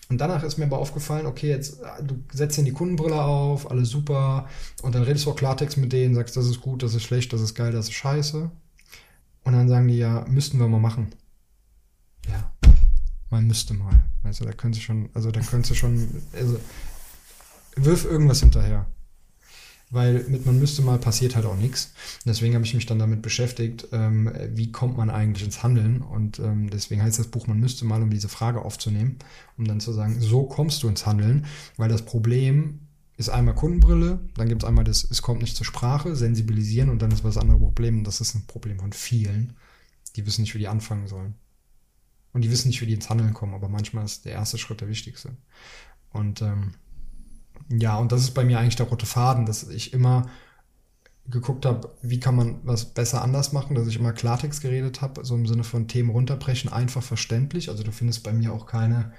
Und 0.09 0.19
danach 0.19 0.43
ist 0.43 0.59
mir 0.59 0.67
aber 0.67 0.79
aufgefallen, 0.79 1.27
okay, 1.27 1.49
jetzt 1.49 1.79
du 2.03 2.23
setzt 2.33 2.59
ihnen 2.59 2.67
die 2.67 2.73
Kundenbrille 2.73 3.23
auf, 3.23 3.71
alles 3.71 3.89
super. 3.89 4.49
Und 4.83 4.95
dann 4.95 5.05
redest 5.05 5.25
du 5.25 5.31
auch 5.31 5.37
Klartext 5.37 5.79
mit 5.79 5.93
denen, 5.93 6.15
sagst, 6.15 6.37
das 6.37 6.47
ist 6.47 6.61
gut, 6.61 6.83
das 6.83 6.95
ist 6.95 7.03
schlecht, 7.05 7.33
das 7.33 7.41
ist 7.41 7.55
geil, 7.55 7.73
das 7.73 7.87
ist 7.87 7.95
scheiße. 7.95 8.51
Und 9.45 9.53
dann 9.53 9.69
sagen 9.69 9.89
die 9.89 9.97
ja, 9.97 10.25
müssten 10.29 10.59
wir 10.59 10.69
mal 10.69 10.81
machen. 10.81 11.15
Ja, 12.29 12.53
man 13.31 13.47
müsste 13.47 13.75
mal. 13.75 14.05
Also 14.23 14.45
da 14.45 14.53
können 14.53 14.75
sie 14.75 14.81
schon, 14.81 15.09
also 15.15 15.31
da 15.31 15.41
können 15.41 15.65
sie 15.65 15.75
schon, 15.75 16.09
also 16.33 16.61
wirf 17.77 18.05
irgendwas 18.05 18.41
hinterher. 18.41 18.87
Weil 19.91 20.25
mit 20.29 20.47
man 20.47 20.59
müsste 20.59 20.81
mal 20.81 20.99
passiert 20.99 21.37
halt 21.37 21.45
auch 21.45 21.57
nichts. 21.57 21.93
Deswegen 22.25 22.55
habe 22.55 22.65
ich 22.65 22.73
mich 22.73 22.87
dann 22.87 22.99
damit 22.99 23.21
beschäftigt, 23.21 23.89
ähm, 23.93 24.33
wie 24.55 24.73
kommt 24.73 24.97
man 24.97 25.11
eigentlich 25.11 25.45
ins 25.45 25.63
Handeln. 25.63 26.01
Und 26.01 26.39
ähm, 26.39 26.71
deswegen 26.71 27.03
heißt 27.03 27.19
das 27.19 27.27
Buch, 27.27 27.47
man 27.47 27.61
müsste 27.61 27.85
mal, 27.85 28.03
um 28.03 28.09
diese 28.09 28.31
Frage 28.31 28.63
aufzunehmen, 28.63 29.19
um 29.59 29.67
dann 29.67 29.81
zu 29.81 29.93
sagen, 29.93 30.19
so 30.19 30.45
kommst 30.45 30.83
du 30.83 30.89
ins 30.89 31.05
Handeln. 31.05 31.45
Weil 31.77 31.91
das 31.91 32.07
Problem 32.07 32.81
ist 33.19 33.29
einmal 33.29 33.55
Kundenbrille, 33.55 34.19
dann 34.35 34.49
gibt 34.49 34.63
es 34.63 34.69
einmal 34.69 34.85
das, 34.85 35.05
es 35.05 35.21
kommt 35.21 35.43
nicht 35.43 35.57
zur 35.57 35.67
Sprache, 35.67 36.17
sensibilisieren 36.17 36.89
und 36.89 37.03
dann 37.03 37.13
ist 37.13 37.23
was 37.23 37.37
andere 37.37 37.59
Problem. 37.59 37.99
Und 37.99 38.05
das 38.05 38.23
ist 38.23 38.35
ein 38.35 38.47
Problem 38.47 38.79
von 38.81 38.95
vielen. 38.95 39.59
Die 40.17 40.25
wissen 40.27 40.41
nicht, 40.41 40.55
wie 40.55 40.59
die 40.59 40.69
anfangen 40.69 41.07
sollen. 41.07 41.35
Und 42.33 42.43
die 42.43 42.51
wissen 42.51 42.69
nicht, 42.69 42.81
wie 42.81 42.87
die 42.87 42.95
ins 42.95 43.11
Handeln 43.11 43.35
kommen, 43.35 43.53
aber 43.53 43.69
manchmal 43.69 44.07
ist 44.07 44.25
der 44.25 44.33
erste 44.33 44.57
Schritt 44.57 44.81
der 44.81 44.89
wichtigste. 44.89 45.37
Und 46.13 46.41
ähm, 46.41 46.73
ja, 47.69 47.97
und 47.99 48.13
das 48.13 48.23
ist 48.23 48.33
bei 48.33 48.45
mir 48.45 48.59
eigentlich 48.59 48.77
der 48.77 48.87
rote 48.87 49.07
Faden, 49.07 49.47
dass 49.47 49.69
ich 49.69 49.93
immer 49.93 50.27
geguckt 51.29 51.65
habe, 51.67 51.91
wie 52.03 52.21
kann 52.21 52.35
man 52.35 52.61
was 52.65 52.85
besser 52.87 53.23
anders 53.23 53.53
machen, 53.53 53.75
dass 53.75 53.87
ich 53.87 53.97
immer 53.97 54.13
Klartext 54.13 54.61
geredet 54.61 55.01
habe, 55.03 55.25
so 55.25 55.35
im 55.35 55.47
Sinne 55.47 55.65
von 55.65 55.89
Themen 55.89 56.11
runterbrechen, 56.11 56.73
einfach 56.73 57.03
verständlich. 57.03 57.69
Also 57.69 57.85
du 57.85 57.93
findest 57.93 58.25
bei 58.25 58.33
mir 58.33 58.53
auch 58.53 58.67
keine 58.67 59.13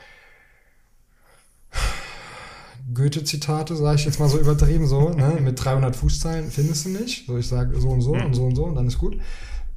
Goethe-Zitate, 2.93 3.76
sage 3.76 3.96
ich 3.96 4.06
jetzt 4.06 4.19
mal 4.19 4.28
so 4.28 4.38
übertrieben, 4.38 4.88
so, 4.88 5.10
ne? 5.10 5.39
mit 5.41 5.63
300 5.63 5.96
Fußzeilen 5.96 6.52
findest 6.52 6.86
du 6.86 6.89
nicht. 6.89 7.26
So, 7.26 7.38
ich 7.38 7.48
sage 7.48 7.80
so 7.80 7.89
und 7.89 8.02
so 8.02 8.12
und 8.12 8.34
so 8.34 8.43
und 8.46 8.56
so 8.56 8.65
und 8.65 8.76
dann 8.76 8.88
ist 8.88 8.98
gut. 8.98 9.19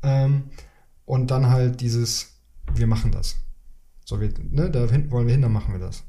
Ähm, 0.03 0.51
und 1.05 1.31
dann 1.31 1.49
halt 1.49 1.81
dieses, 1.81 2.33
wir 2.75 2.89
machen 2.89 3.13
das. 3.13 3.37
So, 4.05 4.21
wir, 4.21 4.33
ne, 4.51 4.71
da 4.71 4.87
hinten 4.87 5.11
wollen 5.13 5.27
wir 5.27 5.33
hin, 5.33 5.43
dann 5.43 5.53
machen 5.53 5.73
wir 5.73 5.81
das. 5.81 6.03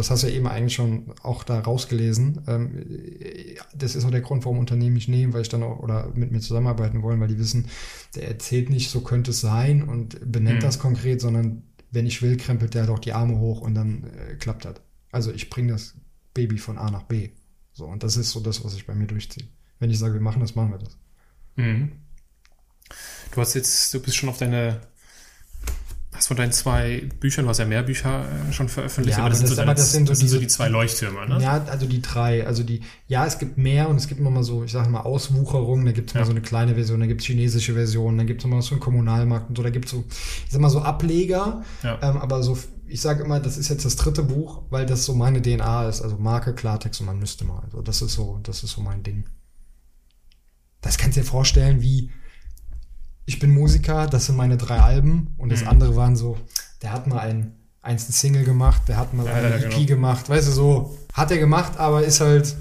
Das 0.00 0.10
hast 0.10 0.22
du 0.22 0.28
ja 0.28 0.34
eben 0.34 0.46
eigentlich 0.46 0.74
schon 0.74 1.12
auch 1.22 1.44
da 1.44 1.60
rausgelesen. 1.60 2.42
Ähm, 2.46 2.86
das 3.74 3.94
ist 3.94 4.04
auch 4.04 4.10
der 4.10 4.22
Grund, 4.22 4.44
warum 4.44 4.58
Unternehmen 4.58 4.94
mich 4.94 5.08
nehmen, 5.08 5.32
weil 5.32 5.42
ich 5.42 5.48
dann 5.48 5.62
auch 5.62 5.78
oder 5.80 6.10
mit 6.14 6.32
mir 6.32 6.40
zusammenarbeiten 6.40 7.02
wollen, 7.02 7.20
weil 7.20 7.28
die 7.28 7.38
wissen, 7.38 7.68
der 8.14 8.28
erzählt 8.28 8.70
nicht, 8.70 8.90
so 8.90 9.02
könnte 9.02 9.30
es 9.30 9.40
sein 9.40 9.82
und 9.82 10.18
benennt 10.32 10.58
Mhm. 10.58 10.64
das 10.64 10.78
konkret, 10.78 11.20
sondern 11.20 11.62
wenn 11.90 12.06
ich 12.06 12.22
will, 12.22 12.36
krempelt 12.36 12.74
der 12.74 12.82
halt 12.82 12.90
auch 12.90 12.98
die 12.98 13.12
Arme 13.12 13.38
hoch 13.38 13.60
und 13.60 13.74
dann 13.74 14.04
äh, 14.04 14.34
klappt 14.36 14.64
das. 14.64 14.76
Also 15.12 15.32
ich 15.32 15.50
bringe 15.50 15.72
das 15.72 15.94
Baby 16.34 16.58
von 16.58 16.78
A 16.78 16.90
nach 16.90 17.02
B. 17.04 17.30
So, 17.72 17.86
und 17.86 18.02
das 18.02 18.16
ist 18.16 18.30
so 18.30 18.40
das, 18.40 18.64
was 18.64 18.74
ich 18.74 18.86
bei 18.86 18.94
mir 18.94 19.06
durchziehe. 19.06 19.46
Wenn 19.78 19.90
ich 19.90 19.98
sage, 19.98 20.14
wir 20.14 20.20
machen 20.20 20.40
das, 20.40 20.54
machen 20.54 20.70
wir 20.72 20.78
das. 20.78 20.96
Mhm. 21.56 21.92
Du 23.32 23.40
hast 23.40 23.54
jetzt, 23.54 23.92
du 23.94 24.00
bist 24.00 24.16
schon 24.16 24.28
auf 24.28 24.38
deine, 24.38 24.80
hast 26.20 26.28
von 26.28 26.36
deinen 26.36 26.52
zwei 26.52 27.08
Büchern, 27.18 27.44
du 27.44 27.48
hast 27.48 27.58
ja 27.58 27.64
mehr 27.64 27.82
Bücher 27.82 28.24
äh, 28.48 28.52
schon 28.52 28.68
veröffentlicht, 28.68 29.16
Ja, 29.18 29.24
aber 29.24 29.30
das, 29.30 29.40
so 29.40 29.46
das- 29.46 29.56
deine, 29.56 29.70
aber 29.70 29.74
das 29.76 29.92
sind 29.92 30.06
so 30.06 30.14
sind 30.14 30.28
so 30.28 30.34
diese- 30.36 30.40
die 30.40 30.46
zwei 30.48 30.68
Leuchttürme, 30.68 31.26
ne? 31.28 31.42
Ja, 31.42 31.64
also 31.64 31.86
die 31.86 32.02
drei. 32.02 32.46
Also 32.46 32.62
die, 32.62 32.82
ja, 33.08 33.26
es 33.26 33.38
gibt 33.38 33.56
mehr 33.58 33.88
und 33.88 33.96
es 33.96 34.06
gibt 34.06 34.20
immer 34.20 34.30
mal 34.30 34.44
so, 34.44 34.62
ich 34.64 34.72
sage 34.72 34.88
mal, 34.90 35.00
Auswucherungen. 35.00 35.86
Da 35.86 35.92
gibt 35.92 36.10
es 36.10 36.14
Ja. 36.14 36.20
mal 36.20 36.26
so 36.26 36.30
eine 36.32 36.42
kleine 36.42 36.74
Version, 36.74 37.00
da 37.00 37.06
gibt 37.06 37.22
es 37.22 37.26
chinesische 37.26 37.72
Versionen, 37.74 38.18
dann 38.18 38.26
gibt 38.26 38.42
es 38.44 38.46
mal 38.46 38.60
so 38.62 38.72
einen 38.72 38.80
Kommunalmarkt 38.80 39.48
und 39.48 39.56
so. 39.56 39.62
Da 39.62 39.70
gibt 39.70 39.86
es 39.86 39.90
so, 39.92 40.04
ich 40.46 40.52
sag 40.52 40.60
mal, 40.60 40.68
so 40.70 40.80
Ableger. 40.82 41.64
Ja. 41.82 41.98
Ähm, 42.02 42.18
aber 42.18 42.42
so, 42.42 42.56
ich 42.86 43.00
sage 43.00 43.24
immer, 43.24 43.40
das 43.40 43.56
ist 43.56 43.68
jetzt 43.70 43.84
das 43.84 43.96
dritte 43.96 44.22
Buch, 44.22 44.62
weil 44.70 44.84
das 44.84 45.04
so 45.06 45.14
meine 45.14 45.40
DNA 45.40 45.88
ist. 45.88 46.02
Also 46.02 46.16
Marke, 46.18 46.54
Klartext 46.54 47.00
und 47.00 47.06
man 47.06 47.18
müsste 47.18 47.44
mal. 47.44 47.60
Also 47.64 47.80
das 47.82 48.02
ist 48.02 48.12
so, 48.14 48.40
das 48.42 48.62
ist 48.62 48.72
so 48.72 48.80
mein 48.82 49.02
Ding. 49.02 49.24
Das 50.82 50.98
kannst 50.98 51.16
du 51.16 51.20
dir 51.22 51.26
vorstellen, 51.26 51.82
wie 51.82 52.10
ich 53.30 53.38
bin 53.38 53.50
Musiker, 53.52 54.08
das 54.08 54.26
sind 54.26 54.34
meine 54.36 54.56
drei 54.56 54.80
Alben 54.80 55.34
und 55.38 55.50
das 55.52 55.60
Mhm. 55.62 55.68
andere 55.68 55.94
waren 55.94 56.16
so, 56.16 56.36
der 56.82 56.90
hat 56.92 57.06
mal 57.06 57.20
ein, 57.20 57.54
eins 57.80 58.08
ein 58.08 58.12
Single 58.12 58.42
gemacht, 58.42 58.82
der 58.88 58.96
hat 58.96 59.14
mal 59.14 59.24
Ja, 59.24 59.34
eine 59.34 59.50
ja, 59.50 59.56
EP 59.66 59.70
genau. 59.74 59.86
gemacht, 59.86 60.28
weißt 60.28 60.48
du, 60.48 60.52
so, 60.52 60.98
hat 61.12 61.30
er 61.30 61.38
gemacht, 61.38 61.76
aber 61.78 62.02
ist 62.04 62.20
halt, 62.20 62.56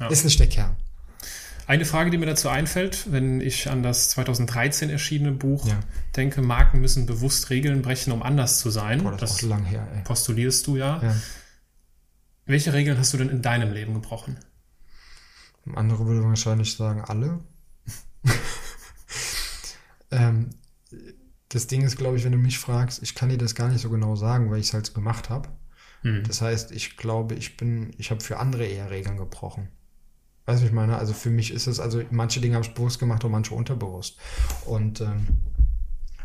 Ja. 0.00 0.06
ist 0.08 0.24
nicht 0.24 0.40
der 0.40 0.48
Kern. 0.48 0.74
Eine 1.66 1.84
Frage, 1.84 2.10
die 2.10 2.16
mir 2.16 2.24
dazu 2.26 2.48
einfällt, 2.48 3.12
wenn 3.12 3.42
ich 3.42 3.70
an 3.70 3.82
das 3.82 4.08
2013 4.10 4.88
erschienene 4.88 5.32
Buch 5.32 5.66
Ja. 5.68 5.78
denke, 6.16 6.40
Marken 6.40 6.80
müssen 6.80 7.04
bewusst 7.04 7.50
Regeln 7.50 7.82
brechen, 7.82 8.10
um 8.10 8.22
anders 8.22 8.58
zu 8.58 8.70
sein. 8.70 9.02
Boah, 9.02 9.12
das, 9.12 9.32
ist 9.32 9.42
das 9.42 9.44
auch 9.44 9.48
lang 9.50 9.64
her, 9.66 9.86
ey. 9.94 10.02
postulierst 10.02 10.66
du 10.66 10.76
ja. 10.76 11.02
Ja. 11.02 11.14
Welche 12.46 12.72
Regeln 12.72 12.96
hast 12.98 13.12
du 13.12 13.18
denn 13.18 13.28
in 13.28 13.42
deinem 13.42 13.70
Leben 13.72 13.92
gebrochen? 13.92 14.38
Andere 15.74 16.06
würde 16.06 16.24
wahrscheinlich 16.24 16.74
sagen, 16.74 17.02
alle. 17.02 17.40
ähm, 20.14 20.50
das 21.48 21.66
Ding 21.66 21.82
ist, 21.82 21.96
glaube 21.96 22.16
ich, 22.16 22.24
wenn 22.24 22.32
du 22.32 22.38
mich 22.38 22.58
fragst, 22.58 23.02
ich 23.02 23.14
kann 23.14 23.28
dir 23.28 23.38
das 23.38 23.54
gar 23.54 23.68
nicht 23.68 23.80
so 23.80 23.90
genau 23.90 24.16
sagen, 24.16 24.50
weil 24.50 24.60
ich 24.60 24.68
es 24.68 24.74
halt 24.74 24.86
so 24.86 24.92
gemacht 24.92 25.30
habe. 25.30 25.48
Hm. 26.02 26.24
Das 26.26 26.40
heißt, 26.40 26.72
ich 26.72 26.96
glaube, 26.96 27.34
ich 27.34 27.56
bin, 27.56 27.94
ich 27.98 28.10
habe 28.10 28.22
für 28.22 28.38
andere 28.38 28.64
eher 28.64 28.90
Regeln 28.90 29.16
gebrochen. 29.16 29.68
Weißt 30.46 30.60
du, 30.60 30.64
was 30.64 30.70
ich 30.70 30.74
meine? 30.74 30.98
Also 30.98 31.14
für 31.14 31.30
mich 31.30 31.50
ist 31.50 31.66
es, 31.66 31.80
also 31.80 32.02
manche 32.10 32.40
Dinge 32.40 32.56
habe 32.56 32.64
ich 32.64 32.74
bewusst 32.74 32.98
gemacht 32.98 33.24
und 33.24 33.30
manche 33.30 33.54
unterbewusst. 33.54 34.18
Und 34.66 35.00
ähm, 35.00 35.26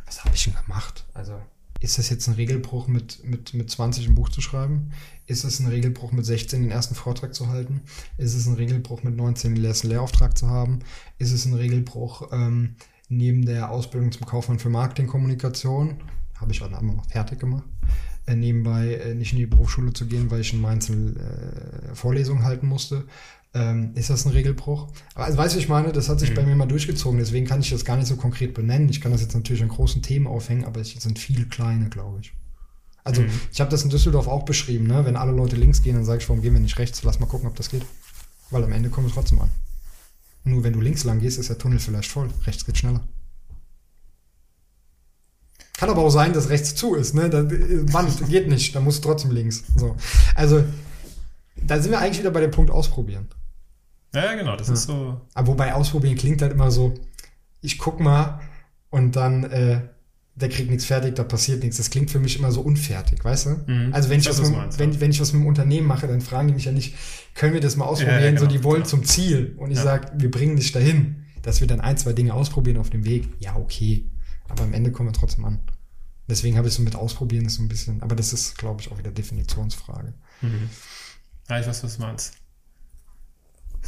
was 0.06 0.26
habe 0.26 0.36
ich 0.36 0.44
denn 0.44 0.56
gemacht? 0.56 1.06
Also 1.14 1.40
ist 1.80 1.98
das 1.98 2.10
jetzt 2.10 2.28
ein 2.28 2.34
Regelbruch, 2.34 2.88
mit, 2.88 3.24
mit, 3.24 3.54
mit 3.54 3.72
20 3.72 4.08
ein 4.08 4.16
Buch 4.16 4.28
zu 4.28 4.42
schreiben? 4.42 4.92
Ist 5.28 5.46
es 5.46 5.60
ein 5.60 5.68
Regelbruch, 5.68 6.12
mit 6.12 6.26
16 6.26 6.64
den 6.64 6.72
ersten 6.72 6.96
Vortrag 6.96 7.34
zu 7.34 7.48
halten? 7.48 7.82
Ist 8.18 8.34
es 8.34 8.48
ein 8.48 8.56
Regelbruch, 8.56 9.04
mit 9.04 9.16
19 9.16 9.56
den 9.56 9.64
ersten 9.64 9.88
Lehrauftrag 9.88 10.38
zu 10.38 10.50
haben? 10.50 10.80
Ist 11.20 11.32
es 11.32 11.46
ein 11.46 11.54
Regelbruch, 11.54 12.30
ähm, 12.34 12.76
neben 13.10 13.46
der 13.46 13.72
Ausbildung 13.72 14.12
zum 14.12 14.26
Kaufmann 14.26 14.60
für 14.60 14.70
Marketingkommunikation, 14.70 15.96
habe 16.40 16.52
ich 16.52 16.62
auch 16.62 16.72
einmal 16.72 16.96
noch 16.96 17.10
fertig 17.10 17.40
gemacht, 17.40 17.66
äh, 18.28 18.36
nebenbei 18.36 18.94
äh, 18.96 19.16
nicht 19.16 19.34
in 19.34 19.40
die 19.40 19.46
Berufsschule 19.48 19.92
zu 19.94 20.06
gehen, 20.08 20.32
weil 20.32 20.42
ich 20.42 20.54
in 20.54 20.62
Mainz 20.62 20.90
äh, 20.90 20.94
Vorlesungen 21.94 22.44
halten 22.44 22.68
musste. 22.68 23.06
Ähm, 23.56 23.92
ist 23.96 24.12
das 24.12 24.26
ein 24.28 24.32
Regelbruch? 24.32 24.90
Aber 25.16 25.26
also, 25.26 25.38
weißt 25.40 25.56
du, 25.56 25.60
ich 25.60 25.68
meine, 25.68 25.92
das 25.92 26.08
hat 26.08 26.20
sich 26.20 26.30
Mhm. 26.30 26.36
bei 26.36 26.44
mir 26.46 26.56
mal 26.56 26.68
durchgezogen, 26.68 27.18
deswegen 27.18 27.48
kann 27.48 27.62
ich 27.62 27.72
das 27.72 27.84
gar 27.84 27.98
nicht 27.98 28.06
so 28.08 28.16
konkret 28.16 28.54
benennen. 28.54 28.90
Ich 28.90 29.02
kann 29.02 29.12
das 29.12 29.22
jetzt 29.22 29.34
natürlich 29.34 29.64
an 29.64 29.70
großen 29.70 30.04
Themen 30.04 30.28
aufhängen, 30.28 30.66
aber 30.66 30.80
es 30.82 30.92
sind 30.92 31.18
viele 31.18 31.46
kleine, 31.46 31.90
glaube 31.90 32.20
ich. 32.22 32.32
Also, 33.04 33.24
Mhm. 33.24 33.30
ich 33.52 33.60
habe 33.60 33.72
das 33.72 33.84
in 33.84 33.90
Düsseldorf 33.90 34.28
auch 34.28 34.46
beschrieben, 34.46 34.86
ne? 34.86 35.04
Wenn 35.04 35.16
alle 35.16 35.32
Leute 35.32 35.56
links 35.56 35.82
gehen, 35.82 35.96
dann 35.96 36.06
sage 36.06 36.22
ich, 36.22 36.30
warum 36.30 36.44
gehen 36.44 36.54
wir 36.54 36.60
nicht 36.60 36.78
rechts? 36.78 37.02
Lass 37.04 37.20
mal 37.20 37.26
gucken, 37.26 37.48
ob 37.48 37.56
das 37.56 37.70
geht. 37.72 37.84
Weil 38.52 38.64
am 38.64 38.72
Ende 38.72 38.90
kommen 38.90 39.08
wir 39.08 39.14
trotzdem 39.14 39.42
an. 39.42 39.50
Nur 40.50 40.64
wenn 40.64 40.74
du 40.74 40.82
links 40.82 41.04
lang 41.04 41.20
gehst, 41.20 41.38
ist 41.38 41.50
der 41.50 41.58
Tunnel 41.58 41.80
vielleicht 41.80 42.12
voll. 42.12 42.30
Rechts 42.46 42.66
geht 42.66 42.78
schneller. 42.78 43.02
Kann 45.78 45.90
aber 45.90 46.02
auch 46.02 46.10
sein, 46.10 46.34
dass 46.34 46.50
rechts 46.50 46.76
zu 46.76 46.96
ist, 46.96 47.16
ne? 47.16 47.30
Da, 47.30 47.50
Wand 47.50 48.28
geht 48.28 48.50
nicht, 48.50 48.76
da 48.76 48.82
musst 48.82 49.04
du 49.04 49.08
trotzdem 49.08 49.32
links. 49.32 49.64
So. 49.78 49.96
Also, 50.36 50.64
da 51.56 51.80
sind 51.80 51.92
wir 51.92 52.00
eigentlich 52.00 52.20
wieder 52.20 52.32
bei 52.32 52.42
dem 52.42 52.52
Punkt 52.52 52.70
ausprobieren. 52.70 53.30
Ja, 54.14 54.26
ja, 54.26 54.36
genau, 54.36 54.58
das 54.58 54.70
ist 54.70 54.84
so. 54.84 55.22
Aber 55.34 55.48
wobei 55.48 55.74
ausprobieren 55.74 56.18
klingt 56.18 56.42
halt 56.42 56.52
immer 56.52 56.72
so, 56.72 56.96
ich 57.62 57.78
guck 57.78 58.00
mal 58.00 58.42
und 58.90 59.16
dann, 59.16 59.44
äh, 59.46 59.82
der 60.40 60.50
kriegt 60.50 60.70
nichts 60.70 60.86
fertig, 60.86 61.16
da 61.16 61.24
passiert 61.24 61.62
nichts. 61.64 61.78
Das 61.78 61.90
klingt 61.90 62.12
für 62.12 62.20
mich 62.20 62.38
immer 62.38 62.52
so 62.52 62.62
unfertig, 62.62 63.24
weißt 63.24 63.46
du? 63.46 63.50
Mhm. 63.72 63.94
Also 63.94 64.10
wenn 64.10 64.20
ich, 64.20 64.30
was 64.30 64.42
mit, 64.42 64.52
meinst, 64.52 64.80
wenn, 64.80 65.00
wenn 65.02 65.12
ich 65.12 65.20
was 65.20 65.34
mit 65.34 65.42
dem 65.44 65.48
Unternehmen 65.48 65.88
mache, 65.88 66.08
dann 66.08 66.22
fragen 66.22 66.48
die 66.48 66.54
mich 66.54 66.66
ja 66.66 66.72
nicht, 66.72 66.96
können 67.36 67.54
wir 67.54 67.62
das 67.62 67.76
mal 67.76 67.86
ausprobieren? 67.86 68.20
Ja, 68.22 68.26
ja, 68.30 68.38
so, 68.38 68.46
genau, 68.48 68.52
die 68.58 68.64
wollen 68.64 68.78
genau. 68.84 68.90
zum 68.90 69.04
Ziel. 69.04 69.56
Und 69.58 69.72
ich 69.72 69.78
Ja. 69.78 69.84
sag, 69.84 70.12
wir 70.20 70.32
bringen 70.32 70.56
dich 70.56 70.72
dahin. 70.72 71.26
Dass 71.42 71.62
wir 71.62 71.68
dann 71.68 71.80
ein, 71.80 71.98
zwei 71.98 72.12
Dinge 72.12 72.34
ausprobieren 72.34 72.78
auf 72.78 72.90
dem 72.90 73.06
Weg. 73.06 73.28
Ja, 73.40 73.56
okay. 73.56 74.10
Aber 74.50 74.64
am 74.64 74.74
Ende 74.74 74.92
kommen 74.92 75.10
wir 75.10 75.14
trotzdem 75.14 75.46
an. 75.46 75.60
Deswegen 76.28 76.58
habe 76.58 76.68
ich 76.68 76.74
so 76.74 76.82
mit 76.84 76.96
ausprobieren 76.96 77.46
ist 77.46 77.56
so 77.56 77.64
ein 77.64 77.70
bisschen, 77.70 78.04
aber 78.04 78.16
das 78.16 78.34
ist, 78.34 78.58
glaube 78.58 78.82
ich, 78.82 78.92
auch 78.92 78.98
wieder 78.98 79.10
Definitionsfrage. 79.12 80.14
Mhm. 80.42 80.70
Ja, 81.50 81.60
ich 81.60 81.66
weiß, 81.66 81.84
was 81.84 81.96
du 81.96 82.02
meinst. 82.02 82.34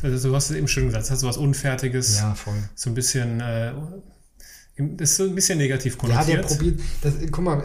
Also, 0.02 0.30
du 0.30 0.36
hast 0.36 0.49
es 0.49 0.56
eben 0.58 0.68
schön 0.68 0.86
gesagt, 0.88 1.04
das 1.04 1.12
hast 1.12 1.24
du 1.24 1.28
was 1.28 1.38
Unfertiges, 1.38 2.18
Ja, 2.18 2.34
voll. 2.34 2.56
so 2.74 2.89
ein 2.89 2.93
bisschen, 2.95 3.41
äh, 3.41 3.74
das 4.78 5.12
ist 5.12 5.18
so 5.18 5.24
ein 5.26 5.36
bisschen 5.36 5.58
negativ 5.58 5.98
Ja, 6.08 6.24
der 6.24 6.42
konnotiert. 6.42 6.48
probiert, 6.48 6.80
das, 7.02 7.14
guck 7.32 7.44
mal, 7.44 7.64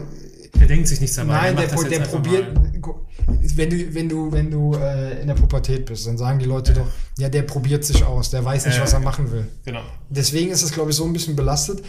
der 0.59 0.67
denkt 0.67 0.87
sich 0.87 0.99
nichts 1.01 1.15
dabei. 1.15 1.51
Nein, 1.53 1.55
der, 1.55 1.67
der 1.67 1.99
einfach 1.99 2.11
probiert. 2.11 2.47
Wenn 3.55 3.69
du, 3.69 3.93
wenn 3.93 4.09
du, 4.09 4.31
wenn 4.31 4.51
du 4.51 4.73
äh, 4.75 5.21
in 5.21 5.27
der 5.27 5.33
Pubertät 5.35 5.85
bist, 5.85 6.07
dann 6.07 6.17
sagen 6.17 6.39
die 6.39 6.45
Leute 6.45 6.73
doch, 6.73 6.87
ja, 7.17 7.27
der 7.29 7.43
probiert 7.43 7.83
sich 7.83 8.03
aus, 8.03 8.29
der 8.29 8.43
weiß 8.45 8.65
nicht, 8.65 8.75
Ja, 8.77 8.83
was 8.83 8.93
er 8.93 8.99
ja. 8.99 9.05
machen 9.05 9.31
will. 9.31 9.47
Genau. 9.65 9.81
Deswegen 10.09 10.51
ist 10.51 10.61
es, 10.63 10.71
glaube 10.71 10.91
ich, 10.91 10.95
so 10.95 11.05
ein 11.05 11.13
bisschen 11.13 11.35
belastet. 11.35 11.83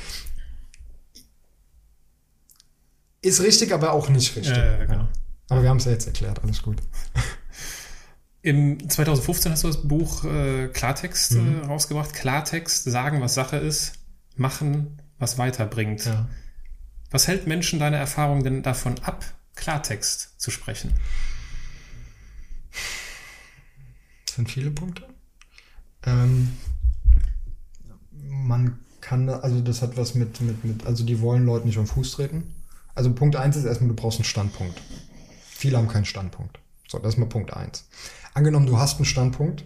Ist 3.22 3.42
richtig, 3.42 3.72
aber 3.72 3.92
auch 3.92 4.08
nicht 4.08 4.34
richtig. 4.36 4.56
Ja, 4.56 4.78
ja, 4.78 4.84
genau. 4.84 5.08
Aber 5.48 5.62
wir 5.62 5.68
haben 5.70 5.78
es 5.78 5.84
ja 5.86 5.92
jetzt 5.92 6.06
erklärt, 6.06 6.42
alles 6.42 6.62
gut. 6.62 6.76
Im 8.42 8.88
2015 8.88 9.52
hast 9.52 9.64
du 9.64 9.68
das 9.68 9.82
Buch 9.88 10.24
äh, 10.24 10.68
Klartext 10.68 11.32
Mhm. 11.32 11.62
äh, 11.62 11.66
rausgebracht. 11.66 12.12
Klartext, 12.14 12.84
sagen, 12.84 13.20
was 13.20 13.34
Sache 13.34 13.56
ist, 13.56 13.92
machen, 14.36 14.98
was 15.18 15.38
weiterbringt. 15.38 16.08
Was 17.10 17.26
hält 17.26 17.46
Menschen 17.46 17.78
deiner 17.78 17.96
Erfahrung 17.96 18.44
denn 18.44 18.62
davon 18.62 18.98
ab, 19.00 19.24
Klartext 19.54 20.40
zu 20.40 20.50
sprechen? 20.50 20.92
Das 24.26 24.36
sind 24.36 24.50
viele 24.50 24.70
Punkte. 24.70 25.04
Ähm, 26.04 26.56
man 28.12 28.78
kann, 29.00 29.28
also 29.28 29.60
das 29.60 29.82
hat 29.82 29.96
was 29.96 30.14
mit, 30.14 30.40
mit, 30.40 30.64
mit, 30.64 30.86
also 30.86 31.04
die 31.04 31.20
wollen 31.20 31.46
Leuten 31.46 31.66
nicht 31.66 31.78
am 31.78 31.86
Fuß 31.86 32.12
treten. 32.12 32.54
Also 32.94 33.12
Punkt 33.12 33.36
eins 33.36 33.56
ist 33.56 33.64
erstmal, 33.64 33.88
du 33.88 33.96
brauchst 33.96 34.18
einen 34.18 34.24
Standpunkt. 34.24 34.80
Viele 35.48 35.78
haben 35.78 35.88
keinen 35.88 36.04
Standpunkt. 36.04 36.58
So, 36.86 36.98
das 36.98 37.14
ist 37.14 37.18
mal 37.18 37.26
Punkt 37.26 37.52
eins. 37.52 37.88
Angenommen, 38.34 38.66
du 38.66 38.78
hast 38.78 38.96
einen 38.96 39.06
Standpunkt, 39.06 39.64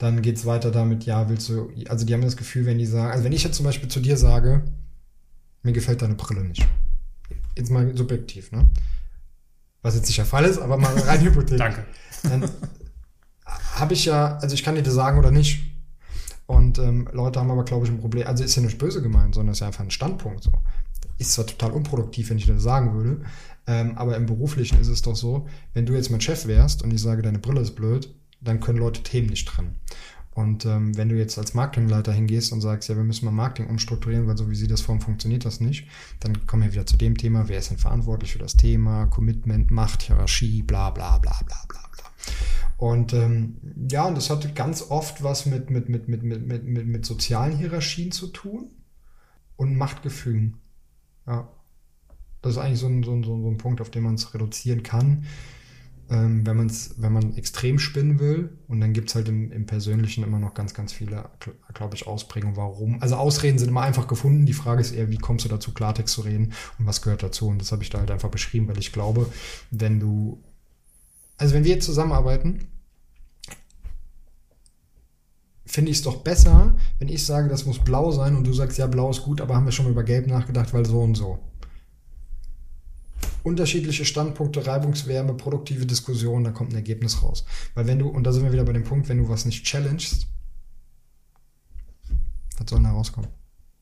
dann 0.00 0.22
geht's 0.22 0.46
weiter 0.46 0.70
damit, 0.70 1.04
ja, 1.04 1.28
willst 1.28 1.50
du, 1.50 1.70
also 1.88 2.06
die 2.06 2.14
haben 2.14 2.22
das 2.22 2.38
Gefühl, 2.38 2.64
wenn 2.64 2.78
die 2.78 2.86
sagen, 2.86 3.12
also 3.12 3.22
wenn 3.22 3.32
ich 3.32 3.44
jetzt 3.44 3.56
zum 3.56 3.66
Beispiel 3.66 3.90
zu 3.90 4.00
dir 4.00 4.16
sage, 4.16 4.62
mir 5.62 5.72
gefällt 5.72 6.00
deine 6.00 6.14
Brille 6.14 6.42
nicht. 6.42 6.66
Jetzt 7.54 7.70
mal 7.70 7.94
subjektiv, 7.94 8.50
ne? 8.50 8.70
Was 9.82 9.94
jetzt 9.94 10.06
nicht 10.06 10.16
der 10.16 10.24
Fall 10.24 10.46
ist, 10.46 10.58
aber 10.58 10.78
mal 10.78 10.98
rein 11.00 11.20
hypothetisch 11.24 11.58
Danke. 11.58 11.84
dann 12.22 12.50
habe 13.74 13.92
ich 13.92 14.06
ja, 14.06 14.38
also 14.38 14.54
ich 14.54 14.62
kann 14.62 14.74
dir 14.74 14.82
das 14.82 14.94
sagen 14.94 15.18
oder 15.18 15.30
nicht. 15.30 15.60
Und 16.46 16.78
ähm, 16.78 17.06
Leute 17.12 17.38
haben 17.38 17.50
aber, 17.50 17.64
glaube 17.64 17.84
ich, 17.84 17.92
ein 17.92 18.00
Problem. 18.00 18.26
Also 18.26 18.42
ist 18.42 18.56
ja 18.56 18.62
nicht 18.62 18.78
böse 18.78 19.02
gemeint, 19.02 19.34
sondern 19.34 19.52
ist 19.52 19.60
ja 19.60 19.66
einfach 19.66 19.84
ein 19.84 19.90
Standpunkt 19.90 20.42
so. 20.42 20.52
Ist 21.18 21.32
zwar 21.32 21.46
total 21.46 21.72
unproduktiv, 21.72 22.30
wenn 22.30 22.38
ich 22.38 22.46
das 22.46 22.62
sagen 22.62 22.94
würde, 22.94 23.22
ähm, 23.66 23.98
aber 23.98 24.16
im 24.16 24.24
Beruflichen 24.24 24.80
ist 24.80 24.88
es 24.88 25.02
doch 25.02 25.14
so, 25.14 25.46
wenn 25.74 25.84
du 25.84 25.92
jetzt 25.92 26.10
mein 26.10 26.22
Chef 26.22 26.46
wärst 26.46 26.82
und 26.82 26.90
ich 26.90 27.02
sage, 27.02 27.20
deine 27.20 27.38
Brille 27.38 27.60
ist 27.60 27.76
blöd, 27.76 28.14
dann 28.40 28.60
können 28.60 28.78
Leute 28.78 29.02
Themen 29.02 29.28
nicht 29.28 29.48
trennen. 29.48 29.76
Und 30.32 30.64
ähm, 30.64 30.96
wenn 30.96 31.08
du 31.08 31.16
jetzt 31.16 31.38
als 31.38 31.54
Marketingleiter 31.54 32.12
hingehst 32.12 32.52
und 32.52 32.60
sagst, 32.60 32.88
ja, 32.88 32.96
wir 32.96 33.02
müssen 33.02 33.24
mal 33.24 33.32
Marketing 33.32 33.68
umstrukturieren, 33.68 34.26
weil 34.26 34.36
so 34.36 34.48
wie 34.48 34.54
sie 34.54 34.68
das 34.68 34.80
formen, 34.80 35.00
funktioniert 35.00 35.44
das 35.44 35.60
nicht, 35.60 35.88
dann 36.20 36.46
kommen 36.46 36.62
wir 36.62 36.72
wieder 36.72 36.86
zu 36.86 36.96
dem 36.96 37.16
Thema, 37.18 37.48
wer 37.48 37.58
ist 37.58 37.70
denn 37.70 37.78
verantwortlich 37.78 38.32
für 38.32 38.38
das 38.38 38.56
Thema, 38.56 39.06
Commitment, 39.06 39.70
Macht, 39.70 40.02
Hierarchie, 40.02 40.62
bla 40.62 40.90
bla 40.90 41.18
bla 41.18 41.38
bla 41.44 41.64
bla 41.68 41.80
bla. 41.92 42.04
Und 42.76 43.12
ähm, 43.12 43.56
ja, 43.90 44.06
und 44.06 44.16
das 44.16 44.30
hatte 44.30 44.52
ganz 44.52 44.82
oft 44.88 45.22
was 45.22 45.46
mit, 45.46 45.68
mit, 45.68 45.88
mit, 45.88 46.08
mit, 46.08 46.22
mit, 46.22 46.46
mit, 46.46 46.64
mit, 46.64 46.86
mit 46.86 47.04
sozialen 47.04 47.58
Hierarchien 47.58 48.12
zu 48.12 48.28
tun 48.28 48.70
und 49.56 49.76
Machtgefügen. 49.76 50.56
Ja. 51.26 51.48
Das 52.40 52.52
ist 52.52 52.58
eigentlich 52.58 52.78
so 52.78 52.86
ein, 52.86 53.02
so 53.02 53.12
ein 53.12 53.22
so 53.22 53.50
ein 53.50 53.58
Punkt, 53.58 53.82
auf 53.82 53.90
den 53.90 54.04
man 54.04 54.14
es 54.14 54.32
reduzieren 54.32 54.82
kann, 54.82 55.26
ähm, 56.10 56.46
wenn, 56.46 56.56
man's, 56.56 56.94
wenn 56.98 57.12
man 57.12 57.36
extrem 57.36 57.78
spinnen 57.78 58.18
will. 58.18 58.58
Und 58.68 58.80
dann 58.80 58.92
gibt's 58.92 59.14
halt 59.14 59.28
im, 59.28 59.50
im 59.52 59.66
Persönlichen 59.66 60.24
immer 60.24 60.38
noch 60.38 60.54
ganz, 60.54 60.74
ganz 60.74 60.92
viele, 60.92 61.30
glaube 61.72 61.94
ich, 61.94 62.06
Ausprägungen, 62.06 62.56
warum. 62.56 63.00
Also 63.00 63.16
Ausreden 63.16 63.58
sind 63.58 63.68
immer 63.68 63.82
einfach 63.82 64.08
gefunden. 64.08 64.46
Die 64.46 64.52
Frage 64.52 64.80
ist 64.80 64.92
eher, 64.92 65.10
wie 65.10 65.18
kommst 65.18 65.44
du 65.44 65.48
dazu, 65.48 65.72
Klartext 65.72 66.14
zu 66.14 66.22
reden 66.22 66.52
und 66.78 66.86
was 66.86 67.02
gehört 67.02 67.22
dazu? 67.22 67.48
Und 67.48 67.60
das 67.60 67.72
habe 67.72 67.82
ich 67.82 67.90
da 67.90 67.98
halt 67.98 68.10
einfach 68.10 68.30
beschrieben, 68.30 68.68
weil 68.68 68.78
ich 68.78 68.92
glaube, 68.92 69.26
wenn 69.70 70.00
du 70.00 70.42
also 71.40 71.54
wenn 71.54 71.64
wir 71.64 71.72
jetzt 71.72 71.86
zusammenarbeiten, 71.86 72.68
finde 75.64 75.90
ich 75.90 75.96
es 75.96 76.02
doch 76.02 76.18
besser, 76.18 76.76
wenn 76.98 77.08
ich 77.08 77.24
sage, 77.24 77.48
das 77.48 77.64
muss 77.64 77.78
blau 77.78 78.10
sein 78.10 78.36
und 78.36 78.46
du 78.46 78.52
sagst, 78.52 78.76
ja, 78.76 78.86
blau 78.86 79.08
ist 79.08 79.22
gut, 79.22 79.40
aber 79.40 79.56
haben 79.56 79.64
wir 79.64 79.72
schon 79.72 79.86
mal 79.86 79.92
über 79.92 80.04
gelb 80.04 80.26
nachgedacht, 80.26 80.74
weil 80.74 80.84
so 80.84 81.00
und 81.00 81.14
so. 81.14 81.38
Unterschiedliche 83.42 84.04
Standpunkte, 84.04 84.66
Reibungswärme, 84.66 85.34
produktive 85.34 85.86
Diskussion, 85.86 86.44
da 86.44 86.50
kommt 86.50 86.72
ein 86.72 86.76
Ergebnis 86.76 87.22
raus. 87.22 87.44
Weil 87.74 87.86
wenn 87.86 87.98
du, 87.98 88.08
und 88.08 88.24
da 88.24 88.32
sind 88.32 88.44
wir 88.44 88.52
wieder 88.52 88.64
bei 88.64 88.72
dem 88.72 88.84
Punkt, 88.84 89.08
wenn 89.08 89.18
du 89.18 89.28
was 89.28 89.44
nicht 89.44 89.64
challengest, 89.64 90.26
was 92.58 92.68
soll 92.68 92.82
da 92.82 92.90
rauskommen? 92.90 93.30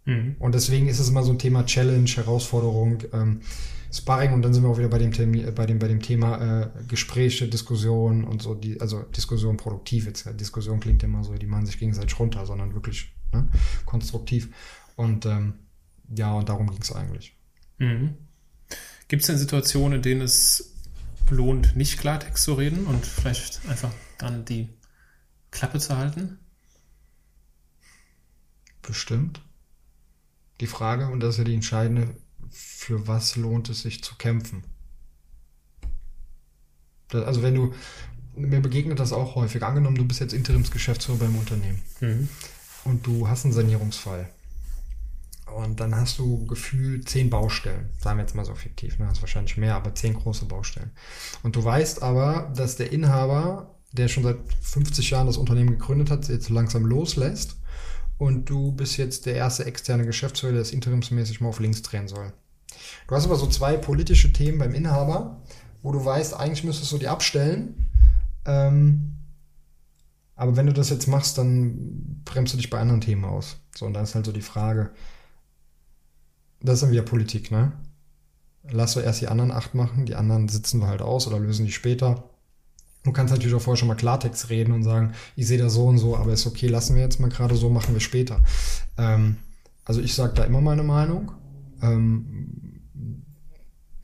Mhm. 0.04 0.36
Und 0.38 0.54
deswegen 0.54 0.88
ist 0.88 0.98
es 0.98 1.09
immer 1.09 1.22
so 1.22 1.32
ein 1.32 1.38
Thema 1.38 1.66
Challenge, 1.66 2.09
Herausforderung, 2.09 3.02
ähm, 3.12 3.40
Sparring 3.92 4.32
und 4.34 4.42
dann 4.42 4.52
sind 4.52 4.62
wir 4.64 4.70
auch 4.70 4.78
wieder 4.78 4.88
bei 4.88 4.98
dem, 4.98 5.12
Thema, 5.12 5.50
bei 5.50 5.66
dem, 5.66 5.78
bei 5.78 5.88
dem 5.88 6.02
Thema 6.02 6.62
äh, 6.62 6.70
Gespräche, 6.86 7.48
Diskussion 7.48 8.24
und 8.24 8.42
so, 8.42 8.54
die, 8.54 8.80
also 8.80 9.02
Diskussion 9.02 9.56
produktiv 9.56 10.06
jetzt. 10.06 10.28
Diskussion 10.38 10.78
klingt 10.78 11.02
immer 11.02 11.24
so, 11.24 11.34
die 11.34 11.46
machen 11.46 11.66
sich 11.66 11.78
gegenseitig 11.78 12.18
runter, 12.18 12.44
sondern 12.44 12.74
wirklich 12.74 13.14
ne, 13.32 13.48
konstruktiv. 13.86 14.50
Und 14.96 15.24
ähm, 15.26 15.54
ja, 16.14 16.32
und 16.34 16.48
darum 16.48 16.70
ging 16.70 16.80
es 16.82 16.92
eigentlich. 16.92 17.36
Mhm. 17.78 18.14
Gibt 19.09 19.22
es 19.22 19.26
denn 19.26 19.38
Situationen, 19.38 19.96
in 19.96 20.02
denen 20.02 20.20
es 20.20 20.74
lohnt, 21.30 21.76
nicht 21.76 21.98
Klartext 21.98 22.44
zu 22.44 22.54
reden 22.54 22.86
und 22.86 23.04
vielleicht 23.06 23.66
einfach 23.68 23.92
dann 24.18 24.44
die 24.44 24.68
Klappe 25.50 25.78
zu 25.78 25.96
halten? 25.96 26.38
Bestimmt. 28.82 29.40
Die 30.61 30.66
Frage, 30.66 31.09
und 31.09 31.20
das 31.20 31.34
ist 31.34 31.38
ja 31.38 31.44
die 31.44 31.54
entscheidende, 31.54 32.14
für 32.50 33.06
was 33.06 33.36
lohnt 33.36 33.68
es 33.68 33.82
sich 33.82 34.02
zu 34.02 34.14
kämpfen? 34.16 34.64
Das, 37.09 37.24
also 37.24 37.42
wenn 37.42 37.54
du, 37.54 37.74
mir 38.34 38.61
begegnet 38.61 38.98
das 38.98 39.12
auch 39.12 39.34
häufig, 39.34 39.62
angenommen, 39.62 39.96
du 39.96 40.04
bist 40.04 40.20
jetzt 40.20 40.32
Interimsgeschäftsführer 40.34 41.18
beim 41.18 41.36
Unternehmen 41.36 41.80
mhm. 42.00 42.28
und 42.84 43.06
du 43.06 43.28
hast 43.28 43.44
einen 43.44 43.54
Sanierungsfall. 43.54 44.28
Und 45.57 45.80
dann 45.80 45.94
hast 45.94 46.18
du 46.18 46.46
gefühlt 46.46 47.09
zehn 47.09 47.30
Baustellen, 47.30 47.90
sagen 47.99 48.18
wir 48.18 48.22
jetzt 48.22 48.34
mal 48.34 48.44
so 48.44 48.55
fiktiv, 48.55 48.99
ne? 48.99 49.07
das 49.07 49.18
ist 49.18 49.22
wahrscheinlich 49.22 49.57
mehr, 49.57 49.74
aber 49.74 49.94
zehn 49.94 50.14
große 50.14 50.46
Baustellen. 50.46 50.90
Und 51.42 51.57
du 51.57 51.64
weißt 51.64 52.03
aber, 52.03 52.53
dass 52.57 52.76
der 52.76 52.92
Inhaber, 52.92 53.74
der 53.92 54.09
schon 54.09 54.22
seit 54.22 54.38
50 54.61 55.11
Jahren 55.11 55.26
das 55.26 55.36
Unternehmen 55.36 55.70
gegründet 55.70 56.11
hat, 56.11 56.28
jetzt 56.28 56.51
langsam 56.51 56.84
loslässt 56.84 57.57
und 58.18 58.51
du 58.51 58.72
bist 58.72 58.96
jetzt 58.96 59.26
der 59.26 59.36
erste 59.36 59.64
externe 59.64 60.05
Geschäftsführer, 60.05 60.53
der 60.53 60.62
das 60.62 60.72
interimsmäßig 60.72 61.40
mal 61.40 61.49
auf 61.49 61.61
links 61.61 61.82
drehen 61.82 62.09
soll. 62.09 62.32
Du 63.07 63.14
hast 63.14 63.24
aber 63.24 63.36
so 63.36 63.46
zwei 63.46 63.76
politische 63.76 64.32
Themen 64.32 64.59
beim 64.59 64.74
Inhaber, 64.74 65.42
wo 65.82 65.92
du 65.92 66.05
weißt, 66.05 66.34
eigentlich 66.34 66.64
müsstest 66.64 66.92
du 66.92 66.99
die 66.99 67.09
abstellen. 67.09 67.88
Ähm, 68.44 69.18
aber 70.34 70.57
wenn 70.57 70.66
du 70.66 70.72
das 70.72 70.90
jetzt 70.90 71.07
machst, 71.07 71.38
dann 71.38 72.22
bremst 72.24 72.53
du 72.53 72.57
dich 72.59 72.70
bei 72.70 72.78
anderen 72.78 73.01
Themen 73.01 73.24
aus. 73.24 73.57
So, 73.74 73.86
und 73.86 73.94
dann 73.94 74.05
ist 74.05 74.14
halt 74.14 74.26
so 74.26 74.32
die 74.32 74.40
Frage, 74.40 74.90
das 76.61 76.74
ist 76.74 76.82
dann 76.82 76.90
wieder 76.90 77.02
Politik, 77.02 77.50
ne? 77.50 77.72
Lass 78.70 78.94
du 78.94 79.00
erst 79.00 79.20
die 79.20 79.28
anderen 79.28 79.50
acht 79.50 79.74
machen, 79.74 80.04
die 80.04 80.14
anderen 80.14 80.48
sitzen 80.48 80.80
wir 80.80 80.88
halt 80.88 81.00
aus 81.00 81.26
oder 81.26 81.38
lösen 81.38 81.64
die 81.64 81.72
später. 81.72 82.24
Du 83.04 83.12
kannst 83.12 83.32
natürlich 83.32 83.54
auch 83.54 83.62
vorher 83.62 83.78
schon 83.78 83.88
mal 83.88 83.94
Klartext 83.94 84.50
reden 84.50 84.72
und 84.72 84.82
sagen, 84.82 85.14
ich 85.36 85.46
sehe 85.46 85.59
das 85.59 85.72
so 85.72 85.86
und 85.86 85.98
so, 85.98 86.16
aber 86.16 86.32
ist 86.32 86.46
okay, 86.46 86.66
lassen 86.66 86.94
wir 86.94 87.02
jetzt 87.02 87.20
mal 87.20 87.30
gerade 87.30 87.54
so, 87.54 87.70
machen 87.70 87.94
wir 87.94 88.00
später. 88.00 88.40
Ähm, 88.98 89.36
also 89.84 90.00
ich 90.00 90.14
sage 90.14 90.34
da 90.34 90.44
immer 90.44 90.61
meine 90.61 90.82
Meinung. 90.82 91.32
Ähm, 91.80 92.82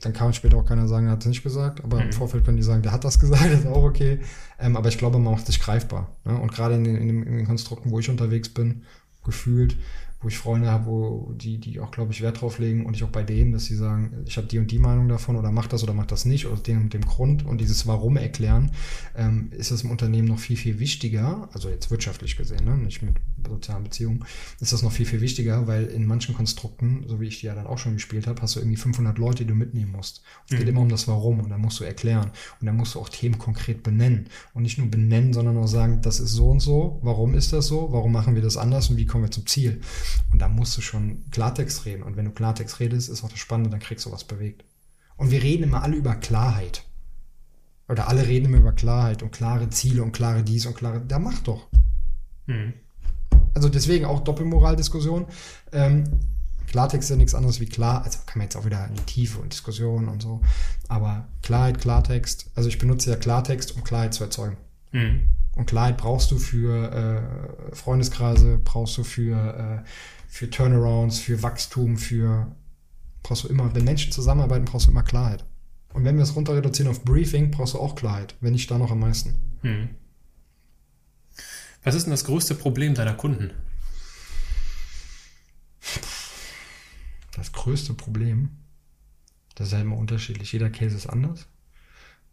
dann 0.05 0.13
kann 0.13 0.33
später 0.33 0.57
auch 0.57 0.65
keiner 0.65 0.87
sagen, 0.87 1.07
er 1.07 1.13
hat 1.13 1.21
es 1.21 1.27
nicht 1.27 1.43
gesagt, 1.43 1.83
aber 1.83 1.97
mhm. 1.97 2.03
im 2.03 2.13
Vorfeld 2.13 2.45
können 2.45 2.57
die 2.57 2.63
sagen, 2.63 2.83
der 2.83 2.91
hat 2.91 3.03
das 3.03 3.19
gesagt, 3.19 3.45
ist 3.45 3.67
auch 3.67 3.83
okay. 3.83 4.19
Ähm, 4.59 4.77
aber 4.77 4.89
ich 4.89 4.97
glaube, 4.97 5.19
man 5.19 5.33
macht 5.33 5.45
sich 5.45 5.59
greifbar. 5.59 6.15
Ne? 6.23 6.39
Und 6.39 6.51
gerade 6.51 6.75
in, 6.75 6.85
in, 6.85 7.23
in, 7.23 7.37
den 7.37 7.45
Konstrukten, 7.45 7.91
wo 7.91 7.99
ich 7.99 8.09
unterwegs 8.09 8.49
bin, 8.49 8.83
gefühlt, 9.23 9.75
wo 10.21 10.27
ich 10.27 10.37
Freunde 10.37 10.69
habe, 10.69 10.85
wo 10.85 11.33
die, 11.35 11.57
die 11.57 11.79
auch, 11.79 11.91
glaube 11.91 12.11
ich, 12.11 12.21
Wert 12.21 12.41
drauf 12.41 12.59
legen 12.59 12.85
und 12.85 12.95
ich 12.95 13.03
auch 13.03 13.09
bei 13.09 13.23
denen, 13.23 13.51
dass 13.51 13.65
sie 13.65 13.75
sagen, 13.75 14.23
ich 14.25 14.37
habe 14.37 14.47
die 14.47 14.59
und 14.59 14.71
die 14.71 14.79
Meinung 14.79 15.07
davon 15.07 15.35
oder 15.35 15.51
mach 15.51 15.67
das 15.67 15.83
oder 15.83 15.93
mach 15.93 16.05
das 16.05 16.25
nicht, 16.25 16.47
aus 16.47 16.63
dem 16.63 16.83
und 16.83 16.93
dem 16.93 17.05
Grund 17.05 17.45
und 17.45 17.59
dieses 17.59 17.85
Warum 17.85 18.17
erklären, 18.17 18.71
ähm, 19.15 19.49
ist 19.51 19.71
es 19.71 19.83
im 19.83 19.91
Unternehmen 19.91 20.27
noch 20.27 20.39
viel, 20.39 20.57
viel 20.57 20.79
wichtiger, 20.79 21.49
also 21.53 21.69
jetzt 21.69 21.91
wirtschaftlich 21.91 22.37
gesehen, 22.37 22.65
ne, 22.65 22.77
nicht 22.77 23.01
mit 23.01 23.15
sozialen 23.47 23.83
Beziehungen, 23.83 24.25
ist 24.59 24.73
das 24.73 24.81
noch 24.81 24.91
viel, 24.91 25.05
viel 25.05 25.21
wichtiger, 25.21 25.67
weil 25.67 25.85
in 25.85 26.05
manchen 26.05 26.33
Konstrukten, 26.33 27.05
so 27.07 27.19
wie 27.21 27.27
ich 27.27 27.39
die 27.39 27.45
ja 27.45 27.55
dann 27.55 27.67
auch 27.67 27.77
schon 27.77 27.93
gespielt 27.93 28.27
habe, 28.27 28.41
hast 28.41 28.55
du 28.55 28.59
irgendwie 28.59 28.77
500 28.77 29.17
Leute, 29.17 29.43
die 29.43 29.49
du 29.49 29.55
mitnehmen 29.55 29.91
musst. 29.91 30.23
Es 30.45 30.53
mhm. 30.53 30.57
geht 30.57 30.69
immer 30.69 30.81
um 30.81 30.89
das 30.89 31.07
Warum 31.07 31.39
und 31.39 31.49
dann 31.49 31.61
musst 31.61 31.79
du 31.79 31.83
erklären 31.83 32.31
und 32.59 32.67
dann 32.67 32.75
musst 32.75 32.95
du 32.95 32.99
auch 32.99 33.09
Themen 33.09 33.37
konkret 33.37 33.83
benennen 33.83 34.29
und 34.53 34.63
nicht 34.63 34.77
nur 34.77 34.87
benennen, 34.87 35.33
sondern 35.33 35.57
auch 35.57 35.67
sagen, 35.67 36.01
das 36.01 36.19
ist 36.19 36.31
so 36.31 36.49
und 36.49 36.61
so, 36.61 36.99
warum 37.03 37.35
ist 37.35 37.53
das 37.53 37.67
so, 37.67 37.91
warum 37.91 38.11
machen 38.11 38.35
wir 38.35 38.41
das 38.41 38.57
anders 38.57 38.89
und 38.89 38.97
wie 38.97 39.05
kommen 39.05 39.25
wir 39.25 39.31
zum 39.31 39.45
Ziel. 39.45 39.81
Und 40.31 40.39
da 40.41 40.47
musst 40.47 40.77
du 40.77 40.81
schon 40.81 41.29
Klartext 41.31 41.85
reden. 41.85 42.03
Und 42.03 42.17
wenn 42.17 42.25
du 42.25 42.31
Klartext 42.31 42.79
redest, 42.79 43.09
ist 43.09 43.23
auch 43.23 43.29
das 43.29 43.39
Spannende, 43.39 43.69
dann 43.69 43.79
kriegst 43.79 44.05
du 44.05 44.11
was 44.11 44.23
bewegt. 44.23 44.63
Und 45.17 45.31
wir 45.31 45.41
reden 45.41 45.63
immer 45.63 45.83
alle 45.83 45.95
über 45.95 46.15
Klarheit. 46.15 46.83
Oder 47.87 48.07
alle 48.07 48.27
reden 48.27 48.45
immer 48.45 48.57
über 48.57 48.73
Klarheit 48.73 49.21
und 49.23 49.31
klare 49.31 49.69
Ziele 49.69 50.03
und 50.03 50.11
klare 50.11 50.43
dies 50.43 50.65
und 50.65 50.75
klare. 50.75 51.01
Da 51.01 51.19
mach 51.19 51.39
doch. 51.39 51.67
Mhm. 52.47 52.73
Also 53.53 53.69
deswegen 53.69 54.05
auch 54.05 54.21
Doppelmoraldiskussion. 54.21 55.27
Ähm, 55.71 56.03
Klartext 56.67 57.05
ist 57.05 57.09
ja 57.11 57.15
nichts 57.15 57.35
anderes 57.35 57.59
wie 57.59 57.67
klar. 57.67 58.03
Also 58.03 58.19
kann 58.25 58.39
man 58.39 58.47
jetzt 58.47 58.57
auch 58.57 58.65
wieder 58.65 58.87
in 58.87 58.95
die 58.95 59.03
Tiefe 59.03 59.39
und 59.39 59.53
Diskussion 59.53 60.09
und 60.09 60.21
so. 60.21 60.41
Aber 60.87 61.27
Klarheit, 61.41 61.79
Klartext. 61.79 62.51
Also 62.55 62.69
ich 62.69 62.79
benutze 62.79 63.11
ja 63.11 63.15
Klartext, 63.15 63.75
um 63.75 63.83
Klarheit 63.83 64.13
zu 64.13 64.23
erzeugen. 64.23 64.57
Mhm. 64.91 65.34
Und 65.55 65.67
Klarheit 65.67 65.97
brauchst 65.97 66.31
du 66.31 66.37
für 66.37 66.91
äh, 67.71 67.75
Freundeskreise, 67.75 68.59
brauchst 68.63 68.97
du 68.97 69.03
für, 69.03 69.83
äh, 69.83 69.89
für 70.27 70.49
Turnarounds, 70.49 71.19
für 71.19 71.41
Wachstum, 71.41 71.97
für 71.97 72.53
brauchst 73.23 73.45
du 73.45 73.47
immer, 73.47 73.73
wenn 73.73 73.85
Menschen 73.85 74.11
zusammenarbeiten, 74.11 74.65
brauchst 74.65 74.87
du 74.87 74.91
immer 74.91 75.03
Klarheit. 75.03 75.45
Und 75.93 76.03
wenn 76.03 76.17
wir 76.17 76.23
es 76.23 76.35
runter 76.35 76.55
reduzieren 76.55 76.91
auf 76.91 77.03
Briefing, 77.03 77.51
brauchst 77.51 77.73
du 77.73 77.79
auch 77.79 77.95
Klarheit, 77.95 78.35
wenn 78.41 78.51
nicht 78.51 78.69
da 78.69 78.77
noch 78.77 78.91
am 78.91 78.99
meisten. 78.99 79.33
Hm. 79.61 79.89
Was 81.83 81.95
ist 81.95 82.03
denn 82.03 82.11
das 82.11 82.25
größte 82.25 82.53
Problem 82.53 82.93
deiner 82.93 83.13
Kunden? 83.13 83.51
Das 87.35 87.51
größte 87.51 87.93
Problem, 87.93 88.49
das 89.55 89.67
ist 89.67 89.73
ja 89.73 89.81
immer 89.81 89.97
unterschiedlich. 89.97 90.51
Jeder 90.51 90.69
Case 90.69 90.95
ist 90.95 91.07
anders. 91.07 91.47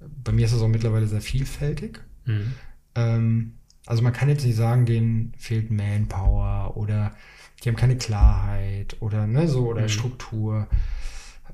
Bei 0.00 0.32
mir 0.32 0.46
ist 0.46 0.52
es 0.52 0.60
auch 0.60 0.68
mittlerweile 0.68 1.06
sehr 1.06 1.20
vielfältig. 1.20 2.00
Mhm. 2.24 2.54
Ähm, 2.94 3.58
also 3.86 4.02
man 4.02 4.12
kann 4.12 4.28
jetzt 4.28 4.44
nicht 4.44 4.56
sagen, 4.56 4.86
denen 4.86 5.32
fehlt 5.36 5.70
Manpower 5.70 6.76
oder 6.76 7.14
die 7.62 7.68
haben 7.68 7.76
keine 7.76 7.96
Klarheit 7.96 8.96
oder 9.00 9.26
ne, 9.26 9.48
so 9.48 9.68
oder 9.68 9.82
mhm. 9.82 9.88
Struktur. 9.88 10.68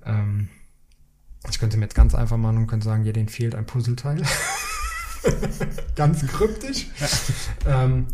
Ähm, 0.05 0.49
ich 1.51 1.59
könnte 1.59 1.77
mir 1.77 1.85
jetzt 1.85 1.95
ganz 1.95 2.15
einfach 2.15 2.37
machen 2.37 2.59
und 2.59 2.67
könnte 2.67 2.85
sagen, 2.85 3.05
ja, 3.05 3.13
denen 3.13 3.29
fehlt 3.29 3.55
ein 3.55 3.67
Puzzleteil. 3.67 4.23
ganz 5.97 6.27
kryptisch. 6.27 6.87
Ja. 7.65 7.85
Ähm, 7.85 8.07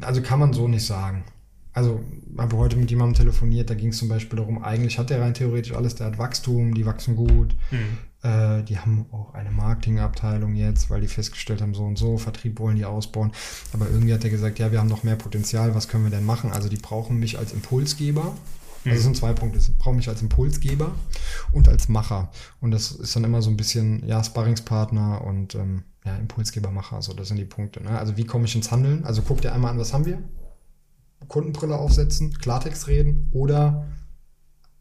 also 0.00 0.22
kann 0.22 0.38
man 0.38 0.52
so 0.52 0.68
nicht 0.68 0.86
sagen 0.86 1.24
also 1.72 2.00
habe 2.36 2.56
heute 2.56 2.76
mit 2.76 2.90
jemandem 2.90 3.14
telefoniert, 3.14 3.70
da 3.70 3.74
ging 3.74 3.88
es 3.88 3.98
zum 3.98 4.08
Beispiel 4.08 4.38
darum, 4.38 4.62
eigentlich 4.62 4.98
hat 4.98 5.10
er 5.10 5.20
rein 5.20 5.34
theoretisch 5.34 5.74
alles, 5.74 5.94
der 5.94 6.08
hat 6.08 6.18
Wachstum, 6.18 6.74
die 6.74 6.86
wachsen 6.86 7.16
gut, 7.16 7.54
mhm. 7.70 7.98
Äh, 8.22 8.62
die 8.62 8.78
haben 8.78 9.06
auch 9.12 9.34
eine 9.34 9.50
Marketingabteilung 9.50 10.54
jetzt, 10.54 10.90
weil 10.90 11.00
die 11.00 11.08
festgestellt 11.08 11.60
haben, 11.60 11.74
so 11.74 11.84
und 11.84 11.98
so, 11.98 12.18
Vertrieb 12.18 12.58
wollen 12.58 12.76
die 12.76 12.84
ausbauen. 12.84 13.32
Aber 13.72 13.88
irgendwie 13.88 14.14
hat 14.14 14.24
er 14.24 14.30
gesagt, 14.30 14.58
ja, 14.58 14.72
wir 14.72 14.78
haben 14.78 14.88
noch 14.88 15.02
mehr 15.02 15.16
Potenzial, 15.16 15.74
was 15.74 15.88
können 15.88 16.04
wir 16.04 16.10
denn 16.10 16.24
machen? 16.24 16.52
Also 16.52 16.68
die 16.68 16.76
brauchen 16.76 17.18
mich 17.18 17.38
als 17.38 17.52
Impulsgeber. 17.52 18.34
Also 18.84 18.96
es 18.96 19.04
sind 19.04 19.16
zwei 19.16 19.32
Punkte. 19.32 19.60
Sie 19.60 19.72
brauchen 19.78 19.96
mich 19.96 20.08
als 20.08 20.22
Impulsgeber 20.22 20.92
und 21.52 21.68
als 21.68 21.88
Macher. 21.88 22.30
Und 22.60 22.72
das 22.72 22.90
ist 22.90 23.14
dann 23.14 23.24
immer 23.24 23.40
so 23.40 23.50
ein 23.50 23.56
bisschen, 23.56 24.06
ja, 24.06 24.22
Sparringspartner 24.24 25.22
und 25.22 25.54
ähm, 25.54 25.84
ja, 26.04 26.16
Impulsgeber, 26.16 26.70
Macher. 26.70 27.00
So, 27.00 27.12
das 27.12 27.28
sind 27.28 27.36
die 27.36 27.44
Punkte. 27.44 27.82
Ne? 27.82 27.96
Also 27.96 28.16
wie 28.16 28.24
komme 28.24 28.46
ich 28.46 28.56
ins 28.56 28.72
Handeln? 28.72 29.04
Also 29.04 29.22
guck 29.22 29.40
dir 29.40 29.52
einmal 29.52 29.70
an, 29.70 29.78
was 29.78 29.92
haben 29.92 30.04
wir? 30.04 30.22
Kundenbrille 31.28 31.76
aufsetzen, 31.76 32.36
Klartext 32.38 32.88
reden 32.88 33.28
oder 33.30 33.86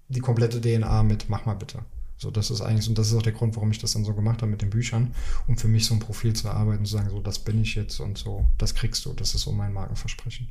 die 0.07 0.19
komplette 0.19 0.59
DNA 0.59 1.03
mit 1.03 1.29
mach 1.29 1.45
mal 1.45 1.53
bitte. 1.53 1.85
So, 2.21 2.29
das 2.29 2.51
ist 2.51 2.61
eigentlich, 2.61 2.87
und 2.87 2.99
das 2.99 3.07
ist 3.07 3.15
auch 3.15 3.23
der 3.23 3.31
Grund, 3.31 3.55
warum 3.55 3.71
ich 3.71 3.79
das 3.79 3.93
dann 3.93 4.05
so 4.05 4.13
gemacht 4.13 4.43
habe 4.43 4.51
mit 4.51 4.61
den 4.61 4.69
Büchern, 4.69 5.15
um 5.47 5.57
für 5.57 5.67
mich 5.67 5.87
so 5.87 5.95
ein 5.95 5.99
Profil 5.99 6.33
zu 6.33 6.47
erarbeiten 6.47 6.81
und 6.81 6.85
zu 6.85 6.91
sagen, 6.91 7.09
so, 7.09 7.19
das 7.19 7.39
bin 7.39 7.59
ich 7.59 7.73
jetzt 7.73 7.99
und 7.99 8.15
so, 8.15 8.47
das 8.59 8.75
kriegst 8.75 9.03
du, 9.05 9.13
das 9.13 9.33
ist 9.33 9.41
so 9.41 9.51
mein 9.51 9.73
Markenversprechen. 9.73 10.47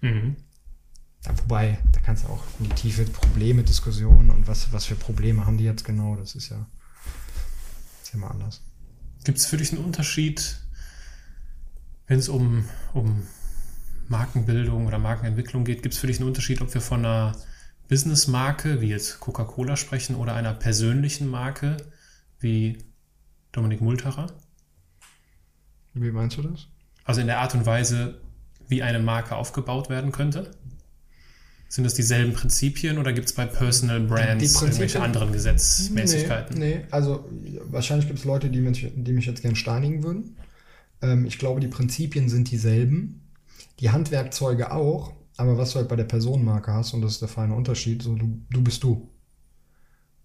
Mhm. 0.00 0.36
Ja, 1.26 1.38
wobei, 1.40 1.78
da 1.92 2.00
kannst 2.00 2.24
du 2.24 2.28
auch 2.28 2.42
in 2.58 2.70
die 2.70 2.74
tiefe 2.74 3.04
Probleme, 3.04 3.62
Diskussionen 3.62 4.30
und 4.30 4.48
was, 4.48 4.72
was 4.72 4.86
für 4.86 4.94
Probleme 4.94 5.44
haben 5.44 5.58
die 5.58 5.64
jetzt 5.64 5.84
genau, 5.84 6.16
das 6.16 6.34
ist 6.36 6.48
ja, 6.48 6.66
ist 8.02 8.14
ja 8.14 8.14
immer 8.14 8.30
anders. 8.30 8.62
Gibt 9.24 9.36
es 9.36 9.44
für 9.44 9.58
dich 9.58 9.72
einen 9.72 9.84
Unterschied, 9.84 10.58
wenn 12.06 12.18
es 12.18 12.30
um, 12.30 12.64
um 12.94 13.24
Markenbildung 14.08 14.86
oder 14.86 14.98
Markenentwicklung 14.98 15.66
geht, 15.66 15.82
gibt 15.82 15.94
es 15.94 16.00
für 16.00 16.06
dich 16.06 16.18
einen 16.18 16.28
Unterschied, 16.28 16.62
ob 16.62 16.72
wir 16.72 16.80
von 16.80 17.04
einer 17.04 17.36
Businessmarke, 17.88 18.80
wie 18.80 18.88
jetzt 18.88 19.20
Coca-Cola 19.20 19.76
sprechen, 19.76 20.16
oder 20.16 20.34
einer 20.34 20.54
persönlichen 20.54 21.28
Marke, 21.28 21.76
wie 22.40 22.78
Dominik 23.52 23.80
Multerer? 23.80 24.26
Wie 25.92 26.10
meinst 26.10 26.36
du 26.38 26.42
das? 26.42 26.66
Also 27.04 27.20
in 27.20 27.26
der 27.26 27.38
Art 27.38 27.54
und 27.54 27.66
Weise, 27.66 28.20
wie 28.68 28.82
eine 28.82 28.98
Marke 28.98 29.36
aufgebaut 29.36 29.90
werden 29.90 30.12
könnte? 30.12 30.50
Sind 31.68 31.84
das 31.84 31.94
dieselben 31.94 32.32
Prinzipien 32.32 32.98
oder 32.98 33.12
gibt 33.12 33.26
es 33.26 33.34
bei 33.34 33.46
Personal 33.46 34.00
Brands 34.00 34.62
irgendwelche 34.62 35.02
anderen 35.02 35.32
Gesetzmäßigkeiten? 35.32 36.56
Nee, 36.56 36.76
nee. 36.76 36.86
also 36.90 37.28
wahrscheinlich 37.64 38.06
gibt 38.06 38.20
es 38.20 38.24
Leute, 38.24 38.48
die 38.48 38.60
mich, 38.60 38.92
die 38.94 39.12
mich 39.12 39.26
jetzt 39.26 39.42
gern 39.42 39.56
steinigen 39.56 40.02
würden. 40.04 40.36
Ähm, 41.02 41.26
ich 41.26 41.38
glaube, 41.38 41.60
die 41.60 41.68
Prinzipien 41.68 42.28
sind 42.28 42.50
dieselben. 42.50 43.22
Die 43.80 43.90
Handwerkzeuge 43.90 44.70
auch, 44.70 45.12
aber 45.36 45.58
was 45.58 45.72
du 45.72 45.78
halt 45.78 45.88
bei 45.88 45.96
der 45.96 46.04
Personenmarke 46.04 46.72
hast, 46.72 46.94
und 46.94 47.02
das 47.02 47.12
ist 47.12 47.22
der 47.22 47.28
feine 47.28 47.54
Unterschied, 47.54 48.02
so 48.02 48.14
du, 48.14 48.40
du 48.50 48.62
bist 48.62 48.82
du. 48.82 49.10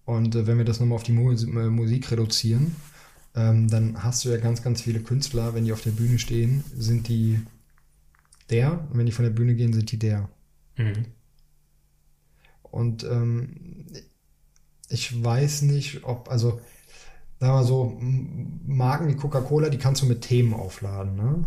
Und 0.04 0.34
äh, 0.34 0.46
wenn 0.46 0.58
wir 0.58 0.64
das 0.64 0.80
nochmal 0.80 0.96
auf 0.96 1.02
die 1.02 1.12
Mu 1.12 1.32
äh, 1.32 1.70
Musik 1.70 2.10
reduzieren, 2.10 2.76
ähm, 3.34 3.68
dann 3.68 4.02
hast 4.02 4.24
du 4.24 4.30
ja 4.30 4.38
ganz, 4.38 4.62
ganz 4.62 4.82
viele 4.82 5.00
Künstler, 5.00 5.54
wenn 5.54 5.64
die 5.64 5.72
auf 5.72 5.82
der 5.82 5.92
Bühne 5.92 6.18
stehen, 6.18 6.64
sind 6.74 7.08
die 7.08 7.40
der, 8.50 8.88
und 8.90 8.98
wenn 8.98 9.06
die 9.06 9.12
von 9.12 9.24
der 9.24 9.30
Bühne 9.30 9.54
gehen, 9.54 9.72
sind 9.72 9.90
die 9.92 9.98
der. 9.98 10.28
Mhm. 10.76 11.06
Und 12.62 13.04
ähm, 13.04 13.86
ich 14.88 15.22
weiß 15.22 15.62
nicht, 15.62 16.04
ob, 16.04 16.28
also, 16.28 16.60
sagen 17.38 17.54
wir 17.54 17.64
so, 17.64 17.98
Marken 18.66 19.08
wie 19.08 19.14
Coca-Cola, 19.14 19.68
die 19.68 19.78
kannst 19.78 20.02
du 20.02 20.06
mit 20.06 20.22
Themen 20.22 20.52
aufladen, 20.52 21.14
ne? 21.16 21.44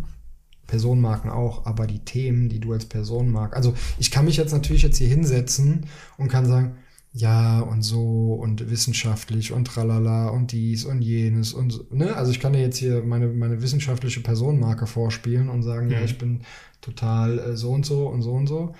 Personenmarken 0.67 1.29
auch, 1.29 1.65
aber 1.65 1.87
die 1.87 1.99
Themen, 1.99 2.49
die 2.49 2.59
du 2.59 2.73
als 2.73 2.85
Person 2.85 3.29
magst. 3.29 3.55
Also 3.55 3.73
ich 3.99 4.11
kann 4.11 4.25
mich 4.25 4.37
jetzt 4.37 4.53
natürlich 4.53 4.83
jetzt 4.83 4.97
hier 4.97 5.07
hinsetzen 5.07 5.85
und 6.17 6.29
kann 6.29 6.45
sagen, 6.45 6.77
ja 7.13 7.59
und 7.59 7.83
so 7.83 8.33
und 8.33 8.71
wissenschaftlich 8.71 9.51
und 9.51 9.65
tralala 9.65 10.29
und 10.29 10.51
dies 10.51 10.83
und 10.83 11.01
jenes 11.01 11.53
und 11.53 11.93
ne, 11.93 12.15
also 12.15 12.31
ich 12.31 12.39
kann 12.39 12.53
dir 12.53 12.61
jetzt 12.61 12.77
hier 12.77 13.03
meine 13.03 13.27
meine 13.27 13.61
wissenschaftliche 13.61 14.21
Personenmarke 14.21 14.87
vorspielen 14.87 15.47
und 15.49 15.61
sagen, 15.61 15.87
mhm. 15.87 15.91
ja, 15.91 16.01
ich 16.01 16.17
bin 16.17 16.41
total 16.81 17.37
äh, 17.37 17.55
so 17.55 17.71
und 17.71 17.85
so 17.85 18.07
und 18.07 18.23
so 18.23 18.31
und 18.31 18.47
so. 18.47 18.73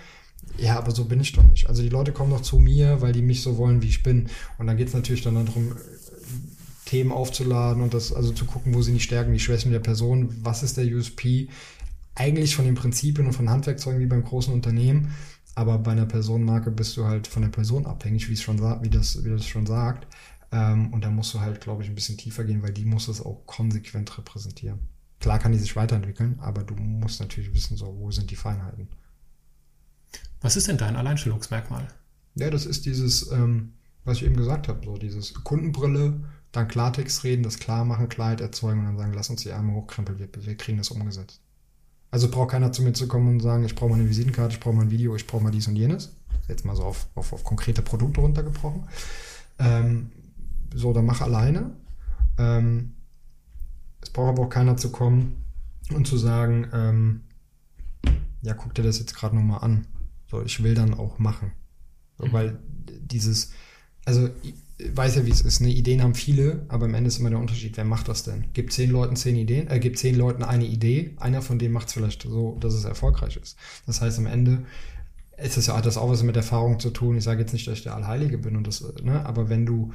Ja, 0.58 0.78
aber 0.78 0.92
so 0.92 1.06
bin 1.06 1.22
ich 1.22 1.32
doch 1.32 1.44
nicht. 1.44 1.70
Also 1.70 1.84
die 1.84 1.90
Leute 1.90 2.12
kommen 2.12 2.32
doch 2.32 2.42
zu 2.42 2.60
mir, 2.60 3.02
weil 3.02 3.14
die 3.14 3.22
mich 3.22 3.42
so 3.42 3.58
wollen, 3.58 3.82
wie 3.82 3.88
ich 3.88 4.04
bin. 4.04 4.28
Und 4.58 4.68
dann 4.68 4.78
geht 4.78 4.90
es 4.90 4.94
natürlich 4.94 5.22
dann 5.22 5.46
darum, 5.46 5.72
äh, 5.72 5.76
Themen 6.86 7.12
aufzuladen 7.12 7.82
und 7.82 7.94
das, 7.94 8.14
also 8.14 8.34
zu 8.34 8.46
gucken, 8.46 8.74
wo 8.74 8.82
sind 8.82 8.96
die 8.96 9.00
Stärken, 9.00 9.34
die 9.34 9.40
Schwächen 9.40 9.72
der 9.72 9.80
Person, 9.80 10.36
was 10.44 10.64
ist 10.64 10.78
der 10.78 10.86
USP. 10.86 11.48
Eigentlich 12.16 12.56
von 12.56 12.66
den 12.66 12.76
Prinzipien 12.76 13.26
und 13.28 13.34
von 13.34 13.50
Handwerkzeugen 13.50 14.00
wie 14.00 14.06
beim 14.06 14.24
großen 14.24 14.54
Unternehmen, 14.54 15.14
aber 15.56 15.78
bei 15.78 15.92
einer 15.92 16.06
Personenmarke 16.06 16.72
bist 16.72 16.98
du 16.98 17.06
halt 17.06 17.28
von 17.28 17.42
der 17.42 17.50
Person 17.50 17.86
abhängig, 17.86 18.30
wie 18.30 18.34
es 18.34 18.42
schon 18.42 18.60
wie 18.84 18.90
das, 18.90 19.24
wie 19.24 19.30
das 19.30 19.46
schon 19.46 19.66
sagt. 19.66 20.08
Ähm, 20.52 20.94
und 20.94 21.04
da 21.04 21.10
musst 21.10 21.34
du 21.34 21.40
halt, 21.40 21.62
glaube 21.62 21.84
ich, 21.84 21.90
ein 21.90 21.96
bisschen 21.96 22.18
tiefer 22.18 22.44
gehen, 22.44 22.62
weil 22.62 22.74
die 22.74 22.86
muss 22.86 23.08
es 23.08 23.22
auch 23.22 23.46
konsequent 23.46 24.18
repräsentieren. 24.18 24.80
Klar 25.20 25.40
kann 25.40 25.52
die 25.52 25.58
sich 25.58 25.76
weiterentwickeln, 25.76 26.38
aber 26.40 26.64
du 26.64 26.76
musst 26.76 27.20
natürlich 27.20 27.54
wissen, 27.54 27.78
so, 27.78 27.98
wo 27.98 28.12
sind 28.12 28.30
die 28.30 28.36
Feinheiten. 28.36 28.88
Was 30.42 30.56
ist 30.56 30.68
denn 30.68 30.78
dein 30.78 30.96
Alleinstellungsmerkmal? 30.96 31.88
Ja, 32.36 32.50
das 32.50 32.66
ist 32.66 32.86
dieses, 32.86 33.32
ähm, 33.32 33.74
was 34.04 34.18
ich 34.18 34.26
eben 34.26 34.36
gesagt 34.36 34.68
habe, 34.68 34.84
so 34.84 34.98
dieses 34.98 35.34
Kundenbrille, 35.34 36.24
dann 36.52 36.68
Klartext 36.68 37.24
reden, 37.24 37.44
das 37.44 37.60
klar 37.60 37.86
machen, 37.86 38.10
Klarheit 38.10 38.42
erzeugen 38.42 38.82
und 38.82 38.86
dann 38.86 38.98
sagen, 38.98 39.14
lass 39.14 39.30
uns 39.30 39.42
die 39.42 39.52
Arme 39.52 39.74
hochkrempeln, 39.74 40.20
wir, 40.20 40.30
wir 40.36 40.58
kriegen 40.58 40.78
das 40.78 40.92
umgesetzt. 40.92 41.43
Also 42.14 42.30
braucht 42.30 42.52
keiner 42.52 42.72
zu 42.72 42.84
mir 42.84 42.94
zu 42.94 43.08
kommen 43.08 43.28
und 43.28 43.40
sagen, 43.40 43.64
ich 43.64 43.74
brauche 43.74 43.90
mal 43.90 43.96
eine 43.96 44.08
Visitenkarte, 44.08 44.54
ich 44.54 44.60
brauche 44.60 44.76
mal 44.76 44.84
ein 44.84 44.92
Video, 44.92 45.16
ich 45.16 45.26
brauche 45.26 45.42
mal 45.42 45.50
dies 45.50 45.68
und 45.68 45.76
jenes. 45.76 46.16
Jetzt 46.48 46.64
mal 46.64 46.76
so 46.76 46.84
auf, 46.84 47.08
auf, 47.16 47.34
auf 47.34 47.44
konkrete 47.44 47.82
Produkte 47.82 48.22
runtergebrochen. 48.22 48.84
Ähm, 49.58 50.12
so, 50.76 50.94
dann 50.94 51.08
mach 51.08 51.22
alleine. 51.22 51.72
Ähm, 52.38 52.94
es 54.00 54.12
braucht 54.12 54.30
aber 54.30 54.44
auch 54.44 54.50
keiner 54.50 54.78
zu 54.78 54.92
kommen 54.92 55.44
und 55.92 56.06
zu 56.06 56.20
sagen, 56.20 56.68
ähm, 56.72 57.22
ja, 58.44 58.54
guck 58.54 58.76
dir 58.76 58.84
das 58.84 59.00
jetzt 59.00 59.16
gerade 59.16 59.36
nochmal 59.36 59.64
an. 59.64 59.88
So, 60.30 60.44
ich 60.44 60.62
will 60.62 60.76
dann 60.76 60.94
auch 60.94 61.18
machen. 61.18 61.52
So, 62.20 62.28
mhm. 62.28 62.34
Weil 62.34 62.60
dieses, 63.02 63.54
also 64.06 64.30
ich 64.44 64.54
weiß 64.80 65.16
ja, 65.16 65.26
wie 65.26 65.32
es 65.32 65.42
ist. 65.42 65.60
Ne? 65.60 65.70
Ideen 65.70 66.02
haben 66.02 66.16
viele, 66.16 66.66
aber 66.68 66.86
am 66.86 66.94
Ende 66.94 67.08
ist 67.08 67.20
immer 67.20 67.30
der 67.30 67.40
Unterschied, 67.40 67.78
wer 67.78 67.86
macht 67.86 68.08
das 68.08 68.24
denn? 68.24 68.46
Gibt 68.54 68.74
zehn 68.74 68.90
Leuten 68.90 69.16
zehn 69.16 69.36
Ideen, 69.36 69.70
äh, 69.70 69.80
gibt 69.80 69.98
zehn 70.00 70.16
Leuten 70.16 70.44
eine 70.44 70.66
Idee, 70.66 71.16
einer 71.20 71.42
von 71.42 71.60
denen 71.60 71.74
macht 71.74 71.88
es 71.88 71.94
vielleicht 71.94 72.24
so, 72.24 72.58
dass 72.60 72.74
es 72.74 72.84
erfolgreich 72.84 73.38
ist. 73.38 73.58
Das 73.86 74.02
heißt, 74.02 74.18
am 74.20 74.26
Ende 74.26 74.66
ist 75.38 75.58
es 75.58 75.68
ja, 75.68 75.78
hat 75.78 75.86
das 75.86 75.98
auch 75.98 76.10
was 76.10 76.24
mit 76.24 76.36
Erfahrung 76.36 76.80
zu 76.80 76.90
tun. 76.90 77.18
Ich 77.18 77.24
sage 77.24 77.42
jetzt 77.42 77.54
nicht, 77.54 77.68
dass 77.68 77.78
ich 77.78 77.84
der 77.84 77.96
Allheilige 77.96 78.38
bin 78.38 78.56
und 78.56 78.68
das, 78.68 78.84
ne? 79.04 79.26
aber 79.26 79.50
wenn 79.50 79.66
du 79.66 79.92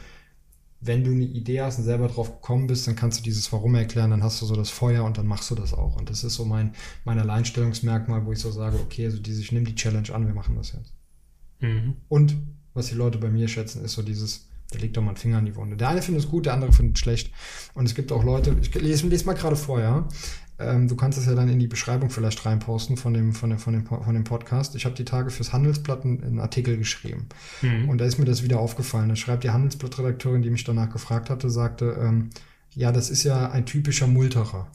wenn 0.81 1.03
du 1.03 1.11
eine 1.11 1.25
Idee 1.25 1.61
hast 1.61 1.79
und 1.79 1.85
selber 1.85 2.07
drauf 2.07 2.41
gekommen 2.41 2.69
bist, 2.69 2.87
dann 2.87 2.95
kannst 2.95 3.19
du 3.19 3.25
dieses 3.25 3.53
Warum 3.53 3.75
erklären, 3.75 4.11
dann 4.11 4.23
hast 4.23 4.41
du 4.41 4.47
so 4.47 4.55
das 4.55 4.71
Feuer 4.71 5.03
und 5.05 5.19
dann 5.19 5.27
machst 5.27 5.51
du 5.51 5.57
das 5.57 5.75
auch. 5.75 5.97
Und 5.97 6.09
das 6.09 6.23
ist 6.23 6.35
so 6.35 6.45
mein, 6.45 6.73
mein 7.05 7.19
Alleinstellungsmerkmal, 7.19 8.25
wo 8.25 8.33
ich 8.33 8.39
so 8.39 8.53
sage, 8.53 8.79
okay, 8.79 9.07
also 9.07 9.19
diese, 9.19 9.41
ich 9.41 9.51
nehme 9.51 9.67
die 9.67 9.75
Challenge 9.75 10.15
an, 10.15 10.27
wir 10.27 10.35
machen 10.35 10.55
das 10.55 10.73
jetzt. 10.73 10.93
Mhm. 11.59 11.97
Und 12.09 12.37
was 12.75 12.87
die 12.87 12.95
Leute 12.95 13.19
bei 13.19 13.29
mir 13.29 13.49
schätzen, 13.49 13.85
ist 13.85 13.95
so 13.95 14.03
dieses, 14.03 14.48
da 14.71 14.79
legt 14.79 14.97
doch 14.97 15.03
mal 15.03 15.09
einen 15.09 15.17
Finger 15.17 15.39
in 15.39 15.47
die 15.47 15.57
Wunde. 15.57 15.77
Der 15.77 15.89
eine 15.89 16.03
findet 16.03 16.25
es 16.25 16.31
gut, 16.31 16.47
der 16.47 16.55
andere 16.55 16.73
findet 16.73 16.97
es 16.97 17.01
schlecht. 17.01 17.33
Und 17.75 17.87
es 17.87 17.95
gibt 17.95 18.13
auch 18.13 18.23
Leute, 18.23 18.57
ich 18.61 18.75
lese, 18.75 19.07
lese 19.07 19.25
mal 19.25 19.35
gerade 19.35 19.57
vor, 19.57 19.81
ja. 19.81 20.07
Ähm, 20.61 20.89
du 20.89 20.97
kannst 20.97 21.17
das 21.17 21.27
ja 21.27 21.35
dann 21.35 21.49
in 21.49 21.61
die 21.61 21.69
Beschreibung 21.69 22.11
vielleicht 22.11 22.45
reinposten 22.45 22.97
von 22.97 23.15
dem, 23.15 23.33
von 23.33 23.51
dem, 23.51 23.59
von 23.59 23.73
dem, 23.73 23.87
von 23.87 24.15
dem 24.15 24.25
Podcast. 24.25 24.75
Ich 24.75 24.85
habe 24.85 24.95
die 24.95 25.05
Tage 25.05 25.31
fürs 25.31 25.53
Handelsblatt 25.53 26.05
einen 26.05 26.41
Artikel 26.41 26.77
geschrieben. 26.77 27.29
Mhm. 27.63 27.89
Und 27.89 27.99
da 27.99 28.05
ist 28.05 28.19
mir 28.19 28.25
das 28.25 28.43
wieder 28.43 28.59
aufgefallen. 28.59 29.09
Da 29.09 29.17
schreibt 29.17 29.45
die 29.45 29.51
Handelsblattredakteurin, 29.51 30.43
die 30.43 30.51
mich 30.51 30.65
danach 30.65 30.91
gefragt 30.91 31.31
hatte, 31.31 31.49
sagte, 31.49 31.97
ähm, 32.01 32.31
ja, 32.75 32.93
das 32.93 33.09
ist 33.09 33.23
ja 33.23 33.51
ein 33.51 33.67
typischer 33.67 34.09
Multerer. 34.09 34.69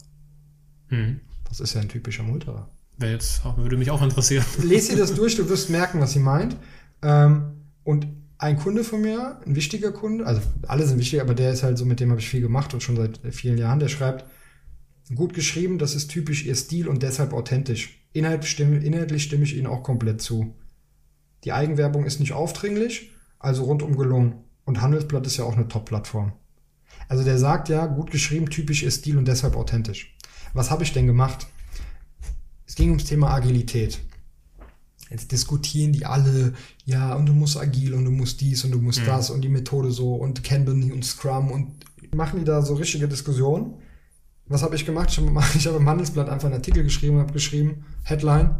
Mhm. 0.88 1.20
Was 1.48 1.60
ist 1.60 1.74
ja 1.74 1.82
ein 1.82 1.88
typischer 1.88 2.22
Multerer? 2.22 2.68
Wäre 2.96 3.12
jetzt, 3.12 3.42
würde 3.56 3.76
mich 3.76 3.90
auch 3.90 4.02
interessieren. 4.02 4.44
Lese 4.62 4.92
dir 4.92 4.98
das 4.98 5.14
durch, 5.14 5.36
du 5.36 5.48
wirst 5.48 5.68
merken, 5.68 6.00
was 6.00 6.12
sie 6.12 6.18
meint. 6.18 6.56
Ähm, 7.02 7.52
und 7.82 8.06
ein 8.38 8.58
Kunde 8.58 8.84
von 8.84 9.00
mir, 9.00 9.40
ein 9.46 9.54
wichtiger 9.54 9.92
Kunde, 9.92 10.26
also 10.26 10.42
alle 10.66 10.86
sind 10.86 10.98
wichtig, 10.98 11.20
aber 11.20 11.34
der 11.34 11.52
ist 11.52 11.62
halt 11.62 11.78
so, 11.78 11.84
mit 11.84 12.00
dem 12.00 12.10
habe 12.10 12.20
ich 12.20 12.28
viel 12.28 12.40
gemacht 12.40 12.74
und 12.74 12.82
schon 12.82 12.96
seit 12.96 13.20
vielen 13.34 13.58
Jahren, 13.58 13.78
der 13.78 13.88
schreibt, 13.88 14.24
Gut 15.14 15.34
geschrieben, 15.34 15.78
das 15.78 15.94
ist 15.94 16.08
typisch 16.08 16.46
ihr 16.46 16.54
Stil 16.54 16.88
und 16.88 17.02
deshalb 17.02 17.34
authentisch. 17.34 18.00
Inhalt 18.14 18.44
stimme, 18.46 18.78
inhaltlich 18.78 19.24
stimme 19.24 19.44
ich 19.44 19.54
Ihnen 19.54 19.66
auch 19.66 19.82
komplett 19.82 20.22
zu. 20.22 20.54
Die 21.44 21.52
Eigenwerbung 21.52 22.06
ist 22.06 22.20
nicht 22.20 22.32
aufdringlich, 22.32 23.10
also 23.38 23.64
rundum 23.64 23.96
gelungen. 23.96 24.44
Und 24.64 24.80
Handelsblatt 24.80 25.26
ist 25.26 25.36
ja 25.36 25.44
auch 25.44 25.56
eine 25.56 25.68
Top-Plattform. 25.68 26.32
Also 27.06 27.22
der 27.22 27.38
sagt 27.38 27.68
ja, 27.68 27.84
gut 27.84 28.10
geschrieben, 28.10 28.48
typisch 28.48 28.82
ihr 28.82 28.90
Stil 28.90 29.18
und 29.18 29.28
deshalb 29.28 29.56
authentisch. 29.56 30.16
Was 30.54 30.70
habe 30.70 30.84
ich 30.84 30.94
denn 30.94 31.06
gemacht? 31.06 31.46
Es 32.66 32.74
ging 32.74 32.88
ums 32.88 33.04
Thema 33.04 33.34
Agilität. 33.34 34.00
Jetzt 35.10 35.32
diskutieren 35.32 35.92
die 35.92 36.06
alle, 36.06 36.54
ja, 36.84 37.14
und 37.14 37.26
du 37.26 37.32
musst 37.32 37.56
agil 37.56 37.94
und 37.94 38.04
du 38.04 38.10
musst 38.10 38.40
dies 38.40 38.64
und 38.64 38.72
du 38.72 38.80
musst 38.80 39.00
mhm. 39.00 39.06
das 39.06 39.30
und 39.30 39.40
die 39.42 39.48
Methode 39.48 39.90
so 39.90 40.14
und 40.14 40.44
Kanban 40.44 40.92
und 40.92 41.04
Scrum 41.04 41.50
und 41.50 41.84
machen 42.14 42.38
die 42.40 42.44
da 42.44 42.62
so 42.62 42.74
richtige 42.74 43.08
Diskussionen 43.08 43.74
was 44.46 44.62
habe 44.62 44.76
ich 44.76 44.84
gemacht? 44.84 45.08
Ich 45.10 45.18
habe 45.18 45.40
hab 45.40 45.76
im 45.76 45.88
Handelsblatt 45.88 46.28
einfach 46.28 46.46
einen 46.46 46.56
Artikel 46.56 46.82
geschrieben, 46.82 47.18
habe 47.18 47.32
geschrieben, 47.32 47.84
Headline, 48.02 48.56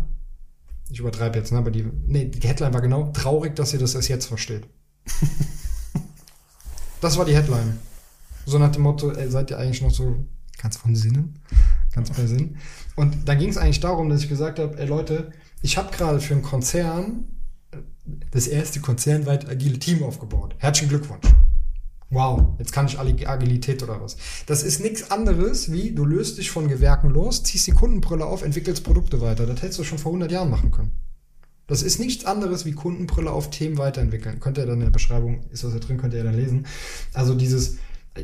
ich 0.91 0.99
übertreibe 0.99 1.39
jetzt, 1.39 1.53
ne, 1.53 1.59
aber 1.59 1.71
die, 1.71 1.85
nee, 2.07 2.27
die 2.27 2.47
Headline 2.47 2.75
war 2.75 2.81
genau, 2.81 3.11
traurig, 3.13 3.57
dass 3.57 3.73
ihr 3.73 3.79
das 3.79 3.95
erst 3.95 4.09
jetzt 4.09 4.27
versteht. 4.27 4.67
das 7.01 7.17
war 7.19 7.25
die 7.25 7.35
Headline. 7.35 7.79
So 8.47 8.59
nach 8.59 8.73
dem 8.73 8.83
Motto, 8.83 9.11
ey, 9.11 9.31
seid 9.31 9.51
ihr 9.51 9.59
eigentlich 9.59 9.83
noch 9.83 9.91
so 9.91 10.27
ganz 10.59 10.77
von 10.77 10.95
Sinnen? 10.95 11.39
Ganz 11.93 12.11
bei 12.11 12.27
Sinn. 12.27 12.57
Und 12.97 13.29
da 13.29 13.35
ging 13.35 13.49
es 13.49 13.57
eigentlich 13.57 13.81
darum, 13.81 14.09
dass 14.09 14.23
ich 14.23 14.29
gesagt 14.29 14.59
habe, 14.59 14.77
ey 14.79 14.87
Leute, 14.87 15.33
ich 15.63 15.79
habe 15.79 15.95
gerade 15.97 16.21
für 16.21 16.35
einen 16.35 16.43
Konzern 16.43 17.25
das 18.05 18.47
erste 18.47 18.81
konzernweit 18.81 19.49
agile 19.49 19.79
Team 19.79 20.03
aufgebaut. 20.03 20.55
Herzlichen 20.59 20.91
Glückwunsch. 20.91 21.27
Wow, 22.11 22.55
jetzt 22.59 22.73
kann 22.73 22.87
ich 22.87 22.99
Agilität 22.99 23.83
oder 23.83 24.01
was. 24.01 24.17
Das 24.47 24.63
ist 24.63 24.81
nichts 24.81 25.11
anderes 25.11 25.73
wie, 25.73 25.93
du 25.93 26.05
löst 26.05 26.39
dich 26.39 26.51
von 26.51 26.69
Gewerken 26.69 27.11
los, 27.11 27.43
ziehst 27.43 27.67
die 27.67 27.73
Kundenbrille 27.73 28.25
auf, 28.25 28.43
entwickelst 28.43 28.85
Produkte 28.85 29.21
weiter. 29.21 29.47
Das 29.47 29.63
hättest 29.63 29.81
du 29.81 29.85
schon 29.85 29.99
vor 29.99 30.13
100 30.13 30.31
Jahren 30.31 30.51
machen 30.51 30.71
können. 30.71 30.93
Das 31.67 31.83
ist 31.83 31.99
nichts 31.99 32.27
anderes 32.27 32.67
wie 32.67 32.73
Kundenbrille 32.73 33.31
auf 33.31 33.51
Themen 33.51 33.79
weiterentwickeln. 33.79 34.39
Könnt 34.39 34.59
ihr 34.59 34.67
dann 34.67 34.75
in 34.75 34.81
der 34.85 34.91
Beschreibung, 34.91 35.45
ist 35.51 35.65
das 35.65 35.73
da 35.73 35.79
drin, 35.79 35.97
könnt 35.97 36.13
ihr 36.13 36.19
ja 36.19 36.25
dann 36.25 36.37
lesen. 36.37 36.67
Also 37.15 37.35
dieses, 37.35 37.79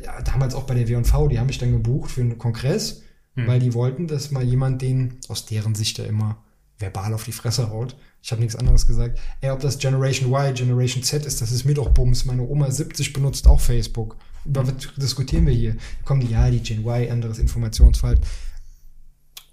ja, 0.04 0.20
damals 0.22 0.54
auch 0.54 0.64
bei 0.64 0.74
der 0.74 0.88
W&V, 0.88 1.28
die 1.28 1.38
haben 1.38 1.46
mich 1.46 1.58
dann 1.58 1.72
gebucht 1.72 2.10
für 2.10 2.20
einen 2.20 2.38
Kongress, 2.38 3.02
hm. 3.34 3.46
weil 3.46 3.58
die 3.58 3.72
wollten, 3.72 4.06
dass 4.06 4.30
mal 4.30 4.44
jemand 4.44 4.82
den, 4.82 5.16
aus 5.28 5.46
deren 5.46 5.74
Sicht 5.74 5.98
ja 5.98 6.04
immer 6.04 6.44
verbal 6.80 7.14
auf 7.14 7.24
die 7.24 7.32
Fresse 7.32 7.70
haut, 7.70 7.94
ich 8.22 8.32
habe 8.32 8.40
nichts 8.40 8.56
anderes 8.56 8.86
gesagt. 8.86 9.18
Ey, 9.40 9.50
ob 9.50 9.60
das 9.60 9.78
Generation 9.78 10.32
Y, 10.32 10.54
Generation 10.54 11.02
Z 11.02 11.24
ist, 11.24 11.40
das 11.40 11.52
ist 11.52 11.64
mir 11.64 11.74
doch 11.74 11.88
Bums. 11.88 12.24
Meine 12.24 12.42
Oma 12.42 12.70
70 12.70 13.12
benutzt 13.12 13.46
auch 13.46 13.60
Facebook. 13.60 14.16
Über 14.44 14.66
was 14.66 14.74
diskutieren 14.96 15.46
wir 15.46 15.54
hier? 15.54 15.76
Kommen 16.04 16.20
die, 16.20 16.28
ja, 16.28 16.50
die 16.50 16.60
Gen 16.60 16.80
Y, 16.86 17.10
anderes 17.10 17.38
Informationsfeld. 17.38 18.20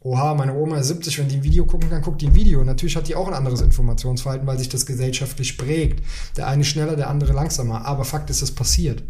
Oha, 0.01 0.35
meine 0.35 0.53
Oma 0.53 0.77
ist 0.77 0.87
70, 0.87 1.17
wenn 1.17 1.27
die 1.27 1.37
ein 1.37 1.43
Video 1.43 1.65
gucken 1.65 1.89
kann, 1.89 2.01
guckt 2.01 2.21
die 2.21 2.27
ein 2.27 2.35
Video. 2.35 2.63
Natürlich 2.63 2.95
hat 2.95 3.07
die 3.07 3.15
auch 3.15 3.27
ein 3.27 3.33
anderes 3.33 3.61
Informationsverhalten, 3.61 4.47
weil 4.47 4.57
sich 4.57 4.69
das 4.69 4.85
gesellschaftlich 4.85 5.57
prägt. 5.57 6.03
Der 6.37 6.47
eine 6.47 6.63
schneller, 6.63 6.95
der 6.95 7.09
andere 7.09 7.33
langsamer. 7.33 7.85
Aber 7.85 8.05
Fakt 8.05 8.29
ist, 8.29 8.41
es 8.41 8.53
passiert. 8.53 9.03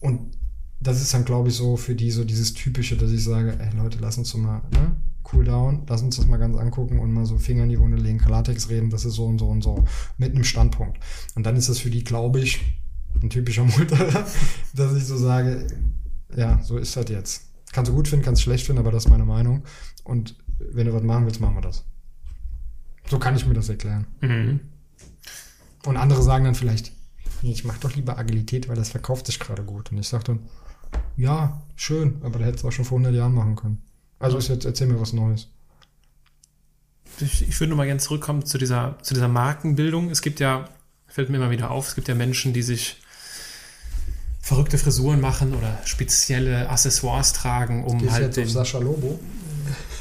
Und 0.00 0.36
das 0.80 1.00
ist 1.00 1.14
dann, 1.14 1.24
glaube 1.24 1.48
ich, 1.48 1.54
so 1.54 1.76
für 1.76 1.94
die 1.94 2.10
so 2.10 2.24
dieses 2.24 2.54
Typische, 2.54 2.96
dass 2.96 3.10
ich 3.10 3.24
sage, 3.24 3.56
ey 3.58 3.76
Leute, 3.76 3.98
lass 4.00 4.18
uns 4.18 4.32
doch 4.32 4.38
mal, 4.38 4.62
ne? 4.72 4.96
Cool 5.32 5.44
down, 5.44 5.82
lass 5.88 6.02
uns 6.02 6.16
das 6.16 6.26
mal 6.26 6.36
ganz 6.36 6.56
angucken 6.56 6.98
und 7.00 7.12
mal 7.12 7.26
so 7.26 7.38
Finger 7.38 7.64
in 7.64 7.70
die 7.70 7.80
Wunde 7.80 7.96
legen, 7.96 8.18
Klartext 8.18 8.70
reden, 8.70 8.90
das 8.90 9.04
ist 9.04 9.14
so 9.14 9.26
und 9.26 9.38
so 9.38 9.48
und 9.48 9.62
so, 9.62 9.84
mit 10.18 10.34
einem 10.34 10.44
Standpunkt. 10.44 10.98
Und 11.34 11.44
dann 11.44 11.56
ist 11.56 11.68
das 11.68 11.78
für 11.78 11.90
die, 11.90 12.04
glaube 12.04 12.40
ich, 12.40 12.60
ein 13.22 13.30
typischer 13.30 13.64
Mutter, 13.64 14.26
dass 14.74 14.94
ich 14.94 15.04
so 15.04 15.16
sage, 15.16 15.66
ja, 16.36 16.62
so 16.62 16.78
ist 16.78 16.96
das 16.96 17.08
jetzt. 17.08 17.42
Kannst 17.72 17.90
du 17.90 17.94
gut 17.94 18.08
finden, 18.08 18.24
kannst 18.24 18.42
du 18.42 18.44
schlecht 18.44 18.66
finden, 18.66 18.80
aber 18.80 18.92
das 18.92 19.04
ist 19.04 19.10
meine 19.10 19.24
Meinung. 19.24 19.64
Und 20.04 20.36
wenn 20.58 20.86
du 20.86 20.94
was 20.94 21.02
machen 21.02 21.24
willst, 21.24 21.40
machen 21.40 21.56
wir 21.56 21.62
das. 21.62 21.84
So 23.08 23.18
kann 23.18 23.36
ich 23.36 23.46
mir 23.46 23.54
das 23.54 23.68
erklären. 23.68 24.06
Mhm. 24.20 24.60
Und 25.84 25.96
andere 25.96 26.22
sagen 26.22 26.44
dann 26.44 26.54
vielleicht, 26.54 26.92
nee, 27.42 27.52
ich 27.52 27.64
mache 27.64 27.80
doch 27.80 27.94
lieber 27.94 28.18
Agilität, 28.18 28.68
weil 28.68 28.76
das 28.76 28.90
verkauft 28.90 29.26
sich 29.26 29.38
gerade 29.38 29.62
gut. 29.62 29.92
Und 29.92 29.98
ich 29.98 30.08
sage 30.08 30.24
dann, 30.24 30.40
ja, 31.16 31.62
schön, 31.74 32.20
aber 32.22 32.38
da 32.38 32.46
hättest 32.46 32.64
du 32.64 32.68
auch 32.68 32.72
schon 32.72 32.84
vor 32.84 32.98
100 32.98 33.14
Jahren 33.14 33.34
machen 33.34 33.56
können. 33.56 33.82
Also 34.18 34.38
ist 34.38 34.48
jetzt, 34.48 34.64
erzähl 34.64 34.86
mir 34.86 35.00
was 35.00 35.12
Neues. 35.12 35.48
Ich, 37.20 37.48
ich 37.48 37.60
würde 37.60 37.70
noch 37.70 37.76
mal 37.76 37.86
gerne 37.86 38.00
zurückkommen 38.00 38.44
zu 38.44 38.58
dieser, 38.58 38.98
zu 39.02 39.14
dieser 39.14 39.28
Markenbildung. 39.28 40.10
Es 40.10 40.22
gibt 40.22 40.40
ja, 40.40 40.68
fällt 41.06 41.30
mir 41.30 41.36
immer 41.36 41.50
wieder 41.50 41.70
auf, 41.70 41.88
es 41.88 41.94
gibt 41.94 42.08
ja 42.08 42.14
Menschen, 42.14 42.52
die 42.52 42.62
sich 42.62 42.98
verrückte 44.40 44.78
Frisuren 44.78 45.20
machen 45.20 45.54
oder 45.54 45.80
spezielle 45.84 46.68
Accessoires 46.70 47.32
tragen, 47.32 47.84
um 47.84 47.98
Gehst 47.98 48.12
halt 48.12 48.24
jetzt 48.26 48.36
den, 48.36 48.48
Sascha 48.48 48.78
Lobo. 48.78 49.18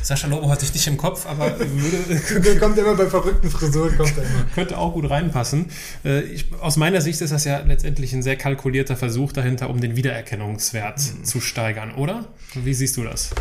Sascha 0.03 0.27
Lobo 0.27 0.49
hatte 0.49 0.65
ich 0.65 0.73
nicht 0.73 0.85
im 0.85 0.97
Kopf, 0.97 1.25
aber 1.25 1.57
würde, 1.59 2.41
Der 2.41 2.59
kommt 2.59 2.77
immer 2.77 2.93
bei 2.95 3.07
verrückten 3.07 3.49
Frisuren, 3.49 3.97
kommt 3.97 4.15
er 4.17 4.23
immer. 4.23 4.43
könnte 4.53 4.77
auch 4.77 4.93
gut 4.93 5.09
reinpassen. 5.09 5.67
Äh, 6.03 6.19
Ich, 6.21 6.53
aus 6.61 6.77
meiner 6.77 7.01
Sicht 7.01 7.21
ist 7.21 7.31
das 7.31 7.43
ja 7.45 7.59
letztendlich 7.61 8.13
ein 8.13 8.21
sehr 8.21 8.35
kalkulierter 8.35 8.95
Versuch 8.95 9.31
dahinter, 9.31 9.69
um 9.69 9.81
den 9.81 9.95
Wiedererkennungswert 9.95 10.99
zu 11.23 11.41
steigern, 11.41 11.95
oder? 11.95 12.27
Wie 12.53 12.73
siehst 12.75 12.97
du 12.97 13.03
das? 13.03 13.31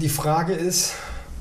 Die 0.00 0.08
Frage 0.08 0.52
ist, 0.54 0.92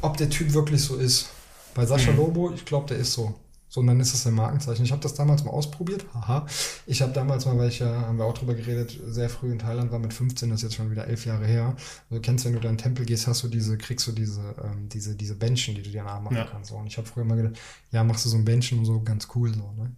ob 0.01 0.17
der 0.17 0.29
Typ 0.29 0.53
wirklich 0.53 0.81
so 0.83 0.95
ist. 0.95 1.27
Bei 1.73 1.85
Sascha 1.85 2.11
Lobo, 2.11 2.51
ich 2.53 2.65
glaube, 2.65 2.87
der 2.87 2.97
ist 2.97 3.13
so. 3.13 3.35
So, 3.69 3.81
und 3.81 3.87
dann 3.87 3.99
ist 3.99 4.13
das 4.13 4.25
ein 4.25 4.33
Markenzeichen. 4.33 4.85
Ich 4.85 4.91
habe 4.93 5.01
das 5.01 5.13
damals 5.13 5.43
mal 5.43 5.51
ausprobiert. 5.51 6.05
Haha. 6.13 6.45
Ich 6.85 7.01
habe 7.01 7.11
damals 7.11 7.45
mal, 7.45 7.57
weil 7.57 7.67
ich 7.67 7.79
ja, 7.79 7.87
haben 8.07 8.17
wir 8.17 8.23
auch 8.25 8.33
drüber 8.33 8.53
geredet, 8.55 8.97
sehr 9.07 9.29
früh 9.29 9.51
in 9.51 9.59
Thailand 9.59 9.91
war 9.91 9.99
mit 9.99 10.13
15, 10.13 10.49
das 10.49 10.59
ist 10.59 10.63
jetzt 10.63 10.75
schon 10.75 10.89
wieder 10.89 11.05
elf 11.07 11.25
Jahre 11.25 11.45
her. 11.45 11.75
Also, 12.09 12.15
du 12.15 12.21
kennst, 12.21 12.45
wenn 12.45 12.53
du 12.53 12.59
da 12.61 12.69
in 12.69 12.75
den 12.75 12.81
Tempel 12.81 13.05
gehst, 13.05 13.27
hast 13.27 13.43
du 13.43 13.49
diese, 13.49 13.77
kriegst 13.77 14.07
du 14.07 14.13
diese, 14.13 14.39
ähm, 14.63 14.87
diese, 14.87 15.15
diese 15.15 15.35
Bändchen, 15.35 15.75
die 15.75 15.81
du 15.83 15.89
dir 15.89 16.03
nachmachen 16.03 16.37
Ja. 16.37 16.45
kannst. 16.45 16.69
So. 16.69 16.77
Und 16.77 16.87
ich 16.87 16.97
habe 16.97 17.07
früher 17.07 17.25
mal 17.25 17.35
gedacht, 17.35 17.55
ja, 17.91 18.03
machst 18.05 18.23
du 18.25 18.29
so 18.29 18.37
ein 18.37 18.45
Bändchen 18.45 18.79
und 18.79 18.85
so, 18.85 19.01
ganz 19.01 19.27
cool, 19.35 19.53
so, 19.53 19.71
ne? 19.77 19.91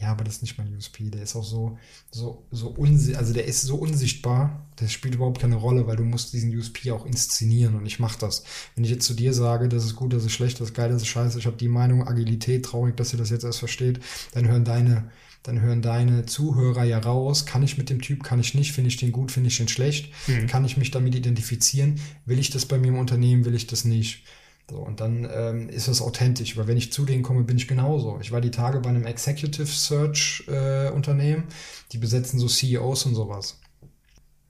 Ja, 0.00 0.10
aber 0.10 0.24
das 0.24 0.36
ist 0.36 0.42
nicht 0.42 0.58
mein 0.58 0.74
USP. 0.74 1.10
Der 1.10 1.22
ist 1.22 1.36
auch 1.36 1.44
so, 1.44 1.78
so, 2.10 2.44
so 2.50 2.68
unsi 2.68 3.14
also 3.14 3.32
der 3.32 3.44
ist 3.44 3.62
so 3.62 3.76
unsichtbar, 3.76 4.66
der 4.80 4.88
spielt 4.88 5.14
überhaupt 5.14 5.40
keine 5.40 5.56
Rolle, 5.56 5.86
weil 5.86 5.96
du 5.96 6.02
musst 6.02 6.32
diesen 6.32 6.56
USP 6.56 6.90
auch 6.90 7.06
inszenieren 7.06 7.76
und 7.76 7.86
ich 7.86 8.00
mach 8.00 8.16
das. 8.16 8.42
Wenn 8.74 8.84
ich 8.84 8.90
jetzt 8.90 9.06
zu 9.06 9.14
dir 9.14 9.32
sage, 9.32 9.68
das 9.68 9.84
ist 9.84 9.94
gut, 9.94 10.12
das 10.12 10.24
ist 10.24 10.32
schlecht, 10.32 10.60
das 10.60 10.70
ist 10.70 10.74
geil, 10.74 10.90
das 10.90 11.02
ist 11.02 11.08
scheiße, 11.08 11.38
ich 11.38 11.46
habe 11.46 11.56
die 11.56 11.68
Meinung, 11.68 12.06
Agilität, 12.08 12.64
traurig, 12.64 12.96
dass 12.96 13.12
ihr 13.12 13.18
das 13.18 13.30
jetzt 13.30 13.44
erst 13.44 13.60
versteht, 13.60 14.00
dann 14.32 14.48
hören 14.48 14.64
deine, 14.64 15.10
dann 15.44 15.60
hören 15.60 15.82
deine 15.82 16.26
Zuhörer 16.26 16.84
ja 16.84 16.98
raus, 16.98 17.46
kann 17.46 17.62
ich 17.62 17.78
mit 17.78 17.88
dem 17.90 18.00
Typ, 18.00 18.24
kann 18.24 18.40
ich 18.40 18.54
nicht, 18.54 18.72
finde 18.72 18.88
ich 18.88 18.96
den 18.96 19.12
gut, 19.12 19.30
finde 19.30 19.48
ich 19.48 19.58
den 19.58 19.68
schlecht, 19.68 20.12
kann 20.48 20.64
ich 20.64 20.76
mich 20.76 20.90
damit 20.90 21.14
identifizieren, 21.14 22.00
will 22.26 22.38
ich 22.40 22.50
das 22.50 22.66
bei 22.66 22.78
mir 22.78 22.88
im 22.88 22.98
Unternehmen, 22.98 23.44
will 23.44 23.54
ich 23.54 23.66
das 23.68 23.84
nicht. 23.84 24.24
So, 24.70 24.78
und 24.78 25.00
dann 25.00 25.28
ähm, 25.30 25.68
ist 25.68 25.88
das 25.88 26.00
authentisch. 26.00 26.56
Weil 26.56 26.66
wenn 26.66 26.76
ich 26.76 26.92
zu 26.92 27.04
denen 27.04 27.22
komme, 27.22 27.42
bin 27.44 27.56
ich 27.56 27.68
genauso. 27.68 28.18
Ich 28.20 28.32
war 28.32 28.40
die 28.40 28.50
Tage 28.50 28.80
bei 28.80 28.90
einem 28.90 29.06
Executive 29.06 29.66
Search 29.66 30.44
äh, 30.48 30.88
Unternehmen, 30.90 31.44
die 31.92 31.98
besetzen 31.98 32.38
so 32.38 32.46
CEOs 32.46 33.06
und 33.06 33.14
sowas. 33.14 33.58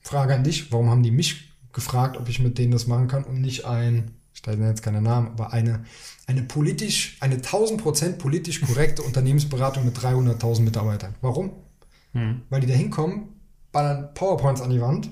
Frage 0.00 0.34
an 0.34 0.44
dich, 0.44 0.72
warum 0.72 0.90
haben 0.90 1.02
die 1.02 1.10
mich 1.10 1.52
gefragt, 1.72 2.16
ob 2.16 2.28
ich 2.28 2.40
mit 2.40 2.58
denen 2.58 2.72
das 2.72 2.86
machen 2.86 3.08
kann 3.08 3.24
und 3.24 3.40
nicht 3.40 3.64
ein, 3.64 4.12
ich 4.34 4.46
nenne 4.46 4.68
jetzt 4.68 4.82
keine 4.82 5.00
Namen, 5.00 5.28
aber 5.28 5.52
eine, 5.52 5.84
eine 6.26 6.42
politisch, 6.42 7.16
eine 7.20 7.36
1000% 7.36 8.18
politisch 8.18 8.60
korrekte 8.60 9.02
Unternehmensberatung 9.02 9.84
mit 9.84 9.96
300.000 9.96 10.62
Mitarbeitern. 10.62 11.14
Warum? 11.20 11.52
Weil 12.50 12.60
die 12.60 12.66
da 12.66 12.74
hinkommen, 12.74 13.40
ballern 13.70 14.12
PowerPoints 14.14 14.60
an 14.60 14.70
die 14.70 14.80
Wand 14.80 15.08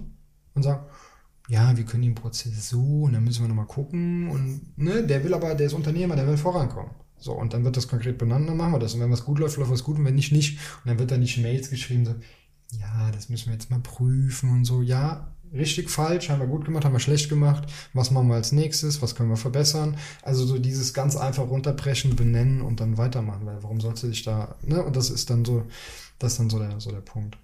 und 0.55 0.63
sagen, 0.63 0.85
ja, 1.51 1.77
wir 1.77 1.85
können 1.85 2.05
den 2.05 2.15
Prozess 2.15 2.69
so 2.69 3.03
und 3.03 3.13
dann 3.13 3.25
müssen 3.25 3.43
wir 3.43 3.49
nochmal 3.49 3.67
gucken 3.67 4.31
und 4.31 4.79
ne, 4.79 5.05
der 5.05 5.25
will 5.25 5.35
aber, 5.35 5.57
der 5.57 5.67
ist 5.67 5.73
Unternehmer, 5.73 6.15
der 6.15 6.29
will 6.29 6.37
vorankommen. 6.37 6.93
So, 7.19 7.33
und 7.33 7.53
dann 7.53 7.65
wird 7.65 7.77
das 7.77 7.89
konkret 7.89 8.19
benannt, 8.19 8.49
dann 8.49 8.57
machen 8.57 8.73
wir 8.73 8.79
das. 8.79 8.95
Und 8.95 9.01
wenn 9.01 9.11
was 9.11 9.25
gut 9.25 9.41
läuft, 9.41 9.57
läuft 9.57 9.73
was 9.73 9.83
gut 9.83 9.99
und 9.99 10.05
wenn 10.05 10.15
nicht, 10.15 10.31
nicht. 10.31 10.61
Und 10.85 10.91
dann 10.91 11.01
wird 11.01 11.11
da 11.11 11.19
nicht 11.19 11.39
Mails 11.39 11.69
geschrieben, 11.69 12.07
so, 12.07 12.15
ja, 12.79 13.11
das 13.11 13.29
müssen 13.29 13.47
wir 13.47 13.55
jetzt 13.55 13.69
mal 13.69 13.81
prüfen 13.81 14.49
und 14.51 14.65
so, 14.65 14.81
ja, 14.81 15.35
richtig 15.53 15.91
falsch, 15.91 16.31
haben 16.31 16.39
wir 16.39 16.47
gut 16.47 16.65
gemacht, 16.65 16.85
haben 16.85 16.93
wir 16.93 17.01
schlecht 17.01 17.29
gemacht, 17.29 17.69
was 17.95 18.13
machen 18.13 18.29
wir 18.29 18.37
als 18.37 18.53
nächstes, 18.53 19.03
was 19.03 19.17
können 19.17 19.31
wir 19.31 19.37
verbessern. 19.37 19.97
Also 20.23 20.47
so 20.47 20.57
dieses 20.57 20.95
ganz 20.95 21.17
einfach 21.17 21.49
runterbrechen, 21.49 22.15
benennen 22.15 22.63
und 22.63 22.79
dann 22.79 22.97
weitermachen, 22.97 23.45
weil 23.45 23.61
warum 23.65 23.81
sollst 23.81 24.05
du 24.05 24.07
dich 24.07 24.23
da, 24.23 24.55
ne? 24.63 24.85
Und 24.85 24.95
das 24.95 25.11
ist 25.11 25.31
dann 25.31 25.45
so, 25.45 25.67
das 26.21 26.33
ist 26.33 26.39
dann 26.39 26.49
so 26.49 26.61
der, 26.61 26.81
so 26.81 26.93
der 26.93 27.01
Punkt. 27.01 27.39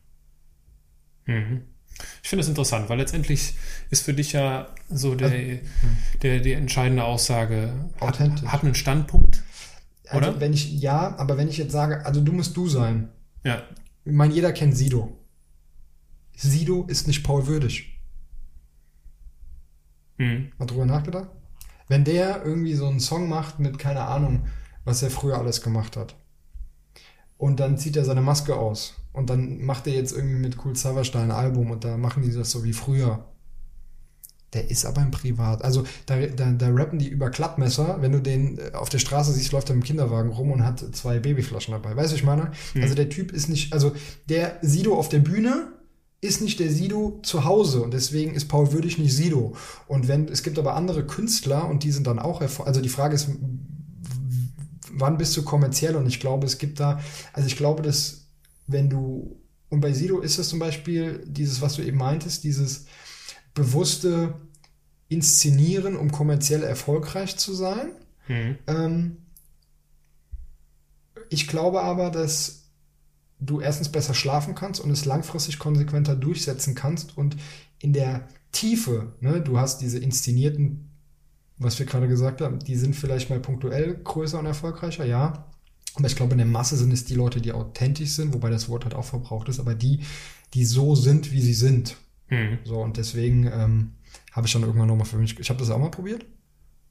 Mhm. 1.27 1.63
Ich 2.23 2.29
finde 2.29 2.43
das 2.43 2.49
interessant, 2.49 2.89
weil 2.89 2.99
letztendlich 2.99 3.55
ist 3.91 4.03
für 4.05 4.13
dich 4.13 4.33
ja 4.33 4.69
so 4.89 5.15
der, 5.15 5.61
der, 6.23 6.41
die 6.41 6.53
entscheidende 6.53 7.05
Aussage, 7.05 7.73
hat, 8.01 8.21
hat 8.21 8.65
einen 8.65 8.75
Standpunkt, 8.75 9.43
Also 10.09 10.31
oder? 10.31 10.41
wenn 10.41 10.53
ich, 10.53 10.73
ja, 10.81 11.17
aber 11.19 11.39
wenn 11.39 11.49
ich 11.49 11.57
jetzt 11.57 11.73
sage, 11.73 12.05
also 12.05 12.21
du 12.21 12.33
musst 12.33 12.57
du 12.57 12.69
sein. 12.69 13.09
Ja. 13.45 13.63
Ich 14.05 14.13
meine, 14.13 14.35
jeder 14.35 14.53
kennt 14.53 14.77
Sido. 14.77 15.17
Sido 16.37 16.85
ist 16.85 17.07
nicht 17.07 17.23
Paul 17.25 17.47
würdig. 17.47 17.99
Mhm. 20.19 20.53
Mal 20.59 20.67
drüber 20.67 20.87
nachgedacht? 20.87 21.29
Wenn 21.89 22.05
der 22.05 22.45
irgendwie 22.45 22.75
so 22.75 22.89
einen 22.89 23.01
Song 23.01 23.29
macht 23.29 23.59
mit, 23.59 23.79
keine 23.79 24.03
Ahnung, 24.03 24.47
was 24.85 25.03
er 25.03 25.11
früher 25.11 25.39
alles 25.39 25.63
gemacht 25.63 25.97
hat. 25.97 26.17
Und 27.39 27.61
dann 27.61 27.79
zieht 27.79 27.97
er 27.97 28.05
seine 28.05 28.23
Maske 28.23 28.57
aus. 28.57 28.95
Und 29.17 29.31
dann 29.31 29.65
macht 29.65 29.87
er 29.87 29.95
jetzt 29.95 30.13
irgendwie 30.13 30.37
mit 30.37 30.63
Cool 30.63 30.77
Savage 30.77 31.11
da 31.11 31.23
ein 31.23 31.31
Album 31.31 31.71
und 31.71 31.85
da 31.85 31.97
machen 31.97 32.23
die 32.23 32.31
das 32.31 32.51
so 32.51 32.65
wie 32.65 32.75
früher. 32.75 33.25
Der 34.53 34.71
ist 34.71 34.85
aber 34.85 35.01
im 35.01 35.11
Privat. 35.11 35.65
Also 35.65 35.85
da, 36.05 36.19
da, 36.19 36.53
da 36.53 36.69
rappen 36.69 36.99
die 36.99 37.09
über 37.09 37.31
Klappmesser. 37.31 37.97
Wenn 38.03 38.13
du 38.13 38.21
den 38.21 38.59
äh, 38.59 38.73
auf 38.75 38.91
der 38.91 38.99
Straße 38.99 39.33
siehst, 39.33 39.53
läuft 39.53 39.71
er 39.71 39.75
im 39.75 39.83
Kinderwagen 39.83 40.31
rum 40.31 40.53
und 40.53 40.67
hat 40.67 40.85
zwei 40.95 41.19
Babyflaschen 41.19 41.73
dabei. 41.73 41.97
Weißt 41.97 42.13
du, 42.13 42.17
ich 42.17 42.25
meine? 42.25 42.53
Also 42.79 42.95
der 42.95 43.09
Typ 43.09 43.33
ist 43.33 43.49
nicht, 43.49 43.73
also 43.73 43.93
der 44.29 44.59
Sido 44.61 44.95
auf 44.95 45.09
der 45.09 45.21
Bühne 45.21 45.73
ist 46.21 46.43
nicht 46.43 46.61
der 46.61 46.71
Sido 46.71 47.19
zu 47.23 47.45
Hause 47.45 47.81
und 47.81 47.95
deswegen 47.95 48.35
ist 48.35 48.49
Paul 48.49 48.73
Würdig 48.73 48.99
nicht 48.99 49.17
Sido. 49.17 49.57
Und 49.89 50.09
wenn, 50.09 50.29
es 50.29 50.43
gibt 50.43 50.59
aber 50.59 50.75
andere 50.75 51.07
Künstler 51.07 51.71
und 51.71 51.85
die 51.85 51.91
sind 51.91 52.07
dann 52.07 52.19
auch. 52.19 52.43
Also 52.67 52.83
die 52.83 52.91
Frage 52.91 53.15
ist, 53.15 53.31
wann 54.93 55.17
bist 55.17 55.35
du 55.39 55.43
kommerziell? 55.43 55.97
Und 55.97 56.07
ich 56.07 56.21
glaube, 56.21 56.47
es 56.47 56.59
gibt 56.59 56.81
da, 56.81 57.01
also 57.33 57.47
ich 57.47 57.57
glaube, 57.57 57.83
dass 57.83 58.26
wenn 58.67 58.91
du, 58.91 59.41
und 59.69 59.81
bei 59.81 59.93
Sido 59.93 60.21
ist 60.21 60.39
es 60.39 60.49
zum 60.49 60.59
Beispiel 60.59 61.25
dieses, 61.27 61.61
was 61.61 61.75
du 61.75 61.83
eben 61.83 61.99
meintest, 61.99 62.45
dieses 62.45 62.87
bewusste 63.55 64.35
Inszenieren, 65.09 65.97
um 65.97 66.11
kommerziell 66.11 66.63
erfolgreich 66.63 67.37
zu 67.37 67.55
sein. 67.55 67.93
Mhm. 68.29 68.59
Ähm, 68.67 69.17
ich 71.31 71.47
glaube 71.47 71.83
aber, 71.83 72.11
dass 72.11 72.67
du 73.39 73.61
erstens 73.61 73.91
besser 73.91 74.15
schlafen 74.15 74.55
kannst 74.55 74.81
und 74.81 74.91
es 74.91 75.05
langfristig 75.05 75.59
konsequenter 75.59 76.17
durchsetzen 76.17 76.75
kannst 76.75 77.17
und 77.17 77.37
in 77.79 77.93
der 77.93 78.29
Tiefe, 78.53 79.13
ne, 79.21 79.41
du 79.41 79.59
hast 79.59 79.81
diese 79.83 79.99
inszenierten, 79.99 80.91
was 81.59 81.79
wir 81.79 81.87
gerade 81.87 82.09
gesagt 82.09 82.41
haben, 82.41 82.59
die 82.59 82.77
sind 82.77 82.97
vielleicht 82.97 83.29
mal 83.29 83.41
punktuell 83.41 83.95
größer 84.03 84.39
und 84.39 84.47
erfolgreicher, 84.47 85.05
ja. 85.05 85.51
Aber 85.97 86.07
ich 86.07 86.17
glaube, 86.17 86.33
in 86.33 86.39
der 86.39 86.47
Masse 86.47 86.77
sind 86.77 86.93
es 86.93 87.05
die 87.05 87.15
Leute, 87.15 87.41
die 87.41 87.53
authentisch 87.53 88.11
sind, 88.11 88.35
wobei 88.35 88.51
das 88.51 88.69
Wort 88.69 88.85
halt 88.85 88.95
auch 88.95 89.05
verbraucht 89.05 89.49
ist, 89.49 89.59
aber 89.59 89.75
die, 89.75 90.01
die 90.55 90.65
so 90.65 90.95
sind, 90.95 91.33
wie 91.33 91.41
sie 91.41 91.55
sind. 91.55 91.97
Mhm. 92.29 92.59
So, 92.65 92.81
und 92.81 92.97
deswegen 92.97 93.47
ähm, 93.47 93.93
habe 94.33 94.47
ich 94.47 94.53
dann 94.53 94.63
irgendwann 94.63 94.89
nochmal 94.89 95.07
für 95.07 95.17
mich, 95.17 95.39
ich 95.39 95.49
habe 95.49 95.59
das 95.59 95.71
auch 95.71 95.79
mal 95.79 95.91
probiert. 95.91 96.27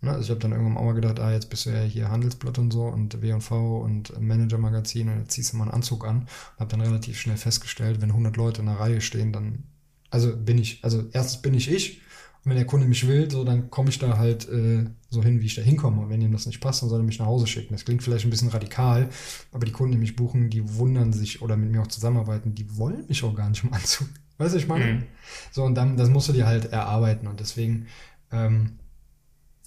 Ne? 0.01 0.11
Also 0.11 0.23
ich 0.23 0.29
habe 0.29 0.39
dann 0.39 0.51
irgendwann 0.51 0.77
auch 0.77 0.85
mal 0.85 0.93
gedacht, 0.93 1.19
ah, 1.19 1.31
jetzt 1.31 1.49
bist 1.49 1.65
du 1.65 1.69
ja 1.69 1.81
hier 1.81 2.09
Handelsblatt 2.09 2.57
und 2.57 2.71
so 2.71 2.83
und 2.83 3.21
W&V 3.21 3.77
und 3.77 4.19
Manager-Magazin 4.19 5.09
und 5.09 5.19
jetzt 5.19 5.31
ziehst 5.31 5.53
du 5.53 5.57
mal 5.57 5.65
einen 5.65 5.73
Anzug 5.73 6.05
an. 6.05 6.21
Und 6.21 6.59
habe 6.59 6.71
dann 6.71 6.81
relativ 6.81 7.19
schnell 7.19 7.37
festgestellt, 7.37 8.01
wenn 8.01 8.09
100 8.09 8.37
Leute 8.37 8.61
in 8.61 8.67
der 8.67 8.79
Reihe 8.79 9.01
stehen, 9.01 9.31
dann, 9.31 9.63
also 10.09 10.35
bin 10.35 10.57
ich, 10.57 10.83
also 10.83 11.03
erstens 11.11 11.41
bin 11.41 11.53
ich 11.53 11.71
ich 11.71 12.01
wenn 12.45 12.55
der 12.55 12.65
Kunde 12.65 12.87
mich 12.87 13.07
will, 13.07 13.29
so 13.29 13.43
dann 13.43 13.71
komme 13.71 13.89
ich 13.89 13.97
da 13.97 14.17
halt 14.17 14.47
äh, 14.49 14.85
so 15.09 15.23
hin, 15.23 15.41
wie 15.41 15.47
ich 15.47 15.55
da 15.55 15.63
hinkomme. 15.63 16.03
Und 16.03 16.09
wenn 16.09 16.21
ihm 16.21 16.31
das 16.31 16.45
nicht 16.45 16.61
passt, 16.61 16.83
dann 16.83 16.89
soll 16.89 17.01
er 17.01 17.03
mich 17.03 17.19
nach 17.19 17.25
Hause 17.25 17.47
schicken. 17.47 17.73
Das 17.73 17.85
klingt 17.85 18.03
vielleicht 18.03 18.25
ein 18.25 18.29
bisschen 18.29 18.49
radikal, 18.49 19.09
aber 19.51 19.65
die 19.65 19.71
Kunden, 19.71 19.93
die 19.93 19.97
mich 19.97 20.15
buchen, 20.15 20.51
die 20.51 20.75
wundern 20.75 21.11
sich 21.11 21.41
oder 21.41 21.57
mit 21.57 21.71
mir 21.71 21.81
auch 21.81 21.87
zusammenarbeiten, 21.87 22.53
die 22.53 22.77
wollen 22.77 23.05
mich 23.07 23.23
auch 23.23 23.35
gar 23.35 23.49
nicht 23.49 23.63
im 23.63 23.73
Anzug. 23.73 24.07
Weißt 24.37 24.53
du, 24.53 24.59
ich 24.59 24.67
meine? 24.67 24.85
Mhm. 24.85 25.03
So, 25.51 25.63
und 25.63 25.75
dann, 25.75 25.97
das 25.97 26.09
musst 26.09 26.29
du 26.29 26.33
dir 26.33 26.45
halt 26.45 26.71
erarbeiten. 26.71 27.27
Und 27.27 27.39
deswegen, 27.39 27.87
ähm, 28.31 28.73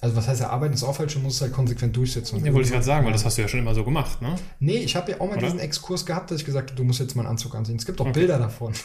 Also 0.00 0.14
was 0.14 0.28
heißt 0.28 0.40
erarbeiten 0.40 0.74
ist 0.74 0.84
auch 0.84 0.94
falsch, 0.94 1.14
du 1.14 1.18
musst 1.18 1.36
es 1.36 1.42
halt 1.42 1.52
konsequent 1.52 1.96
durchsetzen. 1.96 2.44
Ja, 2.44 2.52
wollte 2.52 2.66
ich 2.66 2.72
gerade 2.72 2.84
sagen, 2.84 3.04
weil 3.04 3.12
das 3.12 3.24
hast 3.24 3.36
du 3.36 3.42
ja 3.42 3.48
schon 3.48 3.58
immer 3.58 3.74
so 3.74 3.84
gemacht, 3.84 4.22
ne? 4.22 4.36
Nee, 4.60 4.76
ich 4.76 4.94
habe 4.94 5.10
ja 5.10 5.20
auch 5.20 5.26
mal 5.26 5.36
Oder? 5.36 5.46
diesen 5.46 5.58
Exkurs 5.58 6.06
gehabt, 6.06 6.30
dass 6.30 6.38
ich 6.38 6.44
gesagt 6.46 6.70
habe, 6.70 6.76
du 6.76 6.84
musst 6.84 7.00
jetzt 7.00 7.16
mal 7.16 7.22
einen 7.22 7.30
Anzug 7.32 7.56
anziehen. 7.56 7.76
Es 7.76 7.84
gibt 7.84 8.00
auch 8.00 8.06
Okay. 8.06 8.20
Bilder 8.20 8.38
davon. 8.38 8.72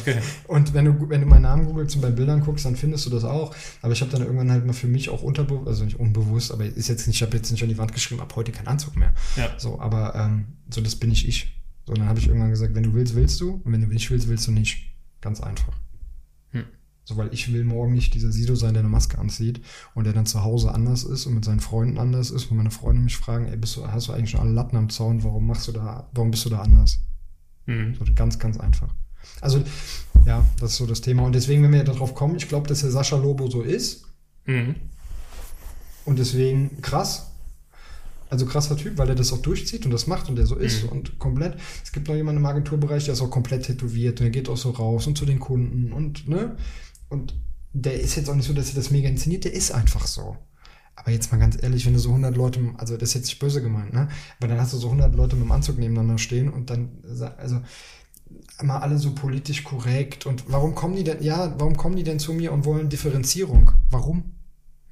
Okay. 0.00 0.18
Und 0.48 0.74
wenn 0.74 0.84
du, 0.84 1.08
wenn 1.08 1.20
du 1.20 1.26
meinen 1.26 1.42
Namen 1.42 1.66
googelst 1.66 1.96
und 1.96 2.02
bei 2.02 2.10
Bildern 2.10 2.40
guckst, 2.40 2.64
dann 2.64 2.76
findest 2.76 3.06
du 3.06 3.10
das 3.10 3.24
auch. 3.24 3.54
Aber 3.80 3.92
ich 3.92 4.00
habe 4.00 4.10
dann 4.10 4.22
irgendwann 4.22 4.50
halt 4.50 4.66
mal 4.66 4.72
für 4.72 4.86
mich 4.86 5.08
auch 5.08 5.22
unterbewusst, 5.22 5.68
also 5.68 5.84
nicht 5.84 5.98
unbewusst, 5.98 6.52
aber 6.52 6.64
ist 6.64 6.88
jetzt 6.88 7.06
nicht, 7.06 7.16
ich 7.16 7.22
habe 7.22 7.36
jetzt 7.36 7.50
nicht 7.50 7.62
an 7.62 7.68
die 7.68 7.78
Wand 7.78 7.92
geschrieben, 7.92 8.20
ab 8.20 8.32
heute 8.36 8.52
kein 8.52 8.66
Anzug 8.66 8.96
mehr. 8.96 9.12
Ja. 9.36 9.50
So, 9.56 9.80
aber 9.80 10.14
ähm, 10.14 10.46
so, 10.70 10.80
das 10.80 10.96
bin 10.96 11.10
ich 11.10 11.28
ich. 11.28 11.54
So, 11.86 11.94
dann 11.94 12.08
habe 12.08 12.18
ich 12.18 12.26
irgendwann 12.26 12.50
gesagt, 12.50 12.74
wenn 12.74 12.82
du 12.82 12.94
willst, 12.94 13.14
willst 13.14 13.40
du. 13.40 13.60
Und 13.64 13.72
wenn 13.72 13.80
du 13.80 13.86
nicht 13.86 14.10
willst, 14.10 14.28
willst 14.28 14.46
du 14.46 14.52
nicht. 14.52 14.90
Ganz 15.20 15.40
einfach. 15.40 15.72
So, 17.06 17.16
weil 17.18 17.32
ich 17.34 17.52
will 17.52 17.64
morgen 17.64 17.92
nicht 17.92 18.14
dieser 18.14 18.32
Sido 18.32 18.54
sein, 18.54 18.72
der 18.72 18.80
eine 18.80 18.88
Maske 18.88 19.18
anzieht 19.18 19.60
und 19.94 20.04
der 20.04 20.14
dann 20.14 20.24
zu 20.24 20.42
Hause 20.42 20.72
anders 20.72 21.04
ist 21.04 21.26
und 21.26 21.34
mit 21.34 21.44
seinen 21.44 21.60
Freunden 21.60 21.98
anders 21.98 22.30
ist, 22.30 22.50
wo 22.50 22.54
meine 22.54 22.70
Freunde 22.70 23.02
mich 23.02 23.16
fragen, 23.18 23.46
ey, 23.46 23.56
bist 23.58 23.76
du, 23.76 23.86
hast 23.86 24.08
du 24.08 24.12
eigentlich 24.12 24.30
schon 24.30 24.40
alle 24.40 24.52
Latten 24.52 24.76
am 24.78 24.88
Zaun, 24.88 25.22
warum 25.22 25.46
machst 25.46 25.68
du 25.68 25.72
da, 25.72 26.08
warum 26.14 26.30
bist 26.30 26.46
du 26.46 26.48
da 26.50 26.60
anders? 26.60 27.00
Mhm. 27.66 27.94
So 27.94 28.04
ganz, 28.14 28.38
ganz 28.38 28.58
einfach. 28.58 28.94
Also, 29.42 29.62
ja, 30.24 30.44
das 30.60 30.72
ist 30.72 30.76
so 30.78 30.86
das 30.86 31.02
Thema. 31.02 31.24
Und 31.24 31.34
deswegen, 31.34 31.62
wenn 31.62 31.72
wir 31.72 31.84
darauf 31.84 32.14
kommen, 32.14 32.36
ich 32.36 32.48
glaube, 32.48 32.68
dass 32.68 32.80
der 32.80 32.90
Sascha 32.90 33.16
Lobo 33.16 33.50
so 33.50 33.60
ist 33.62 34.06
Mhm. 34.46 34.74
und 36.06 36.18
deswegen 36.18 36.80
krass. 36.82 37.30
Also 38.30 38.46
krasser 38.46 38.76
Typ, 38.76 38.98
weil 38.98 39.08
er 39.10 39.14
das 39.14 39.32
auch 39.32 39.42
durchzieht 39.42 39.84
und 39.84 39.90
das 39.92 40.06
macht 40.06 40.28
und 40.28 40.36
der 40.36 40.46
so 40.46 40.56
ist 40.56 40.84
Mhm. 40.84 40.88
und 40.88 41.18
komplett. 41.18 41.56
Es 41.84 41.92
gibt 41.92 42.08
noch 42.08 42.14
jemanden 42.14 42.40
im 42.40 42.46
Agenturbereich, 42.46 43.04
der 43.04 43.12
ist 43.14 43.20
auch 43.20 43.30
komplett 43.30 43.64
tätowiert 43.66 44.18
und 44.20 44.24
der 44.24 44.30
geht 44.30 44.48
auch 44.48 44.56
so 44.56 44.70
raus 44.70 45.06
und 45.06 45.16
zu 45.18 45.24
den 45.26 45.38
Kunden 45.38 45.92
und, 45.92 46.26
ne? 46.28 46.56
Und 47.14 47.34
der 47.72 48.00
ist 48.00 48.16
jetzt 48.16 48.28
auch 48.28 48.34
nicht 48.34 48.46
so, 48.46 48.52
dass 48.52 48.70
er 48.70 48.74
das 48.74 48.90
mega 48.90 49.08
inszeniert, 49.08 49.44
der 49.44 49.52
ist 49.52 49.70
einfach 49.70 50.06
so. 50.06 50.36
Aber 50.96 51.10
jetzt 51.10 51.32
mal 51.32 51.38
ganz 51.38 51.60
ehrlich, 51.60 51.86
wenn 51.86 51.94
du 51.94 51.98
so 51.98 52.10
100 52.10 52.36
Leute, 52.36 52.60
also 52.76 52.96
das 52.96 53.10
ist 53.10 53.14
jetzt 53.14 53.26
nicht 53.26 53.38
böse 53.38 53.62
gemeint, 53.62 53.92
ne? 53.92 54.08
Aber 54.38 54.48
dann 54.48 54.60
hast 54.60 54.72
du 54.72 54.78
so 54.78 54.88
100 54.88 55.14
Leute 55.14 55.36
mit 55.36 55.44
dem 55.44 55.52
Anzug 55.52 55.78
nebeneinander 55.78 56.18
stehen 56.18 56.50
und 56.50 56.70
dann, 56.70 56.90
also, 57.38 57.60
immer 58.60 58.82
alle 58.82 58.98
so 58.98 59.14
politisch 59.14 59.64
korrekt 59.64 60.26
und 60.26 60.44
warum 60.48 60.74
kommen 60.74 60.96
die 60.96 61.04
denn, 61.04 61.22
ja, 61.22 61.54
warum 61.58 61.76
kommen 61.76 61.96
die 61.96 62.04
denn 62.04 62.18
zu 62.18 62.32
mir 62.32 62.52
und 62.52 62.64
wollen 62.64 62.88
Differenzierung? 62.88 63.72
Warum? 63.90 64.34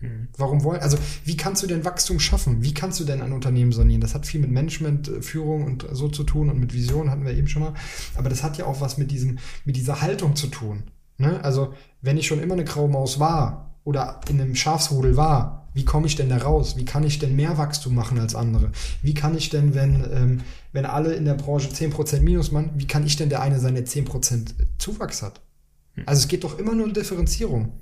Mhm. 0.01 0.29
Warum 0.37 0.65
wollen, 0.65 0.81
also 0.81 0.99
wie 1.25 1.37
kannst 1.37 1.63
du 1.63 1.69
denn 1.69 1.85
Wachstum 1.85 2.19
schaffen? 2.19 2.63
Wie 2.63 2.75
kannst 2.75 2.99
du 2.99 3.05
denn 3.05 3.23
ein 3.23 3.33
Unternehmen 3.33 3.73
sanieren? 3.73 4.01
Das 4.01 4.15
hat 4.15 4.27
viel 4.27 4.41
mit 4.41 4.51
Management, 4.51 5.09
äh, 5.09 5.23
Führung 5.23 5.65
und 5.65 5.87
so 5.93 6.09
zu 6.09 6.25
tun 6.25 6.51
und 6.51 6.59
mit 6.59 6.75
Vision 6.75 7.11
hatten 7.11 7.25
wir 7.25 7.33
eben 7.33 7.49
schon 7.49 7.63
mal. 7.63 7.75
Aber 8.17 8.29
das 8.29 8.43
hat 8.43 8.59
ja 8.59 8.67
auch 8.67 8.81
was 8.81 8.99
mit 8.99 9.11
diesem, 9.13 9.39
mit 9.65 9.77
dieser 9.77 10.03
Haltung 10.03 10.35
zu 10.35 10.49
tun. 10.49 10.83
Ne? 11.19 11.43
Also 11.43 11.75
wenn 12.01 12.17
ich 12.17 12.27
schon 12.27 12.41
immer 12.41 12.55
eine 12.55 12.65
graue 12.65 12.89
Maus 12.89 13.19
war 13.21 13.75
oder 13.85 14.21
in 14.29 14.41
einem 14.41 14.55
Schafsrudel 14.55 15.17
war, 15.17 15.69
wie 15.75 15.85
komme 15.85 16.07
ich 16.07 16.17
denn 16.17 16.29
da 16.29 16.39
raus? 16.39 16.77
Wie 16.77 16.85
kann 16.85 17.05
ich 17.05 17.19
denn 17.19 17.35
mehr 17.35 17.57
Wachstum 17.57 17.95
machen 17.95 18.19
als 18.19 18.35
andere? 18.35 18.73
Wie 19.03 19.15
kann 19.15 19.37
ich 19.37 19.49
denn, 19.49 19.75
wenn, 19.75 20.05
ähm, 20.13 20.41
wenn 20.73 20.85
alle 20.85 21.15
in 21.15 21.25
der 21.25 21.35
Branche 21.35 21.69
10% 21.69 22.21
Minus 22.21 22.53
machen, 22.53 22.73
wie 22.75 22.87
kann 22.87 23.07
ich 23.07 23.17
denn 23.17 23.31
der 23.31 23.41
eine 23.41 23.59
sein, 23.59 23.75
der 23.75 23.87
10% 23.87 24.55
Zuwachs 24.79 25.23
hat? 25.23 25.41
Also 26.07 26.21
es 26.23 26.29
geht 26.29 26.45
doch 26.45 26.59
immer 26.59 26.75
nur 26.75 26.87
um 26.87 26.93
Differenzierung. 26.93 27.73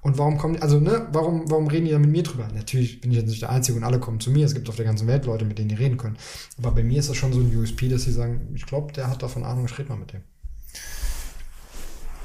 Und 0.00 0.16
warum 0.16 0.38
kommen, 0.38 0.62
also, 0.62 0.78
ne, 0.78 1.08
warum, 1.12 1.50
warum 1.50 1.66
reden 1.66 1.86
die 1.86 1.90
da 1.90 1.98
mit 1.98 2.10
mir 2.10 2.22
drüber? 2.22 2.48
Natürlich 2.54 3.00
bin 3.00 3.10
ich 3.10 3.16
jetzt 3.16 3.28
nicht 3.28 3.42
der 3.42 3.50
Einzige 3.50 3.76
und 3.76 3.84
alle 3.84 3.98
kommen 3.98 4.20
zu 4.20 4.30
mir. 4.30 4.46
Es 4.46 4.54
gibt 4.54 4.68
auf 4.68 4.76
der 4.76 4.84
ganzen 4.84 5.08
Welt 5.08 5.26
Leute, 5.26 5.44
mit 5.44 5.58
denen 5.58 5.68
die 5.68 5.74
reden 5.74 5.96
können. 5.96 6.16
Aber 6.56 6.70
bei 6.70 6.84
mir 6.84 7.00
ist 7.00 7.10
das 7.10 7.16
schon 7.16 7.32
so 7.32 7.40
ein 7.40 7.54
USP, 7.56 7.88
dass 7.88 8.04
sie 8.04 8.12
sagen, 8.12 8.52
ich 8.54 8.64
glaube, 8.64 8.92
der 8.92 9.10
hat 9.10 9.22
davon 9.22 9.44
Ahnung, 9.44 9.66
ich 9.66 9.76
rede 9.76 9.88
mal 9.88 9.98
mit 9.98 10.12
dem. 10.12 10.20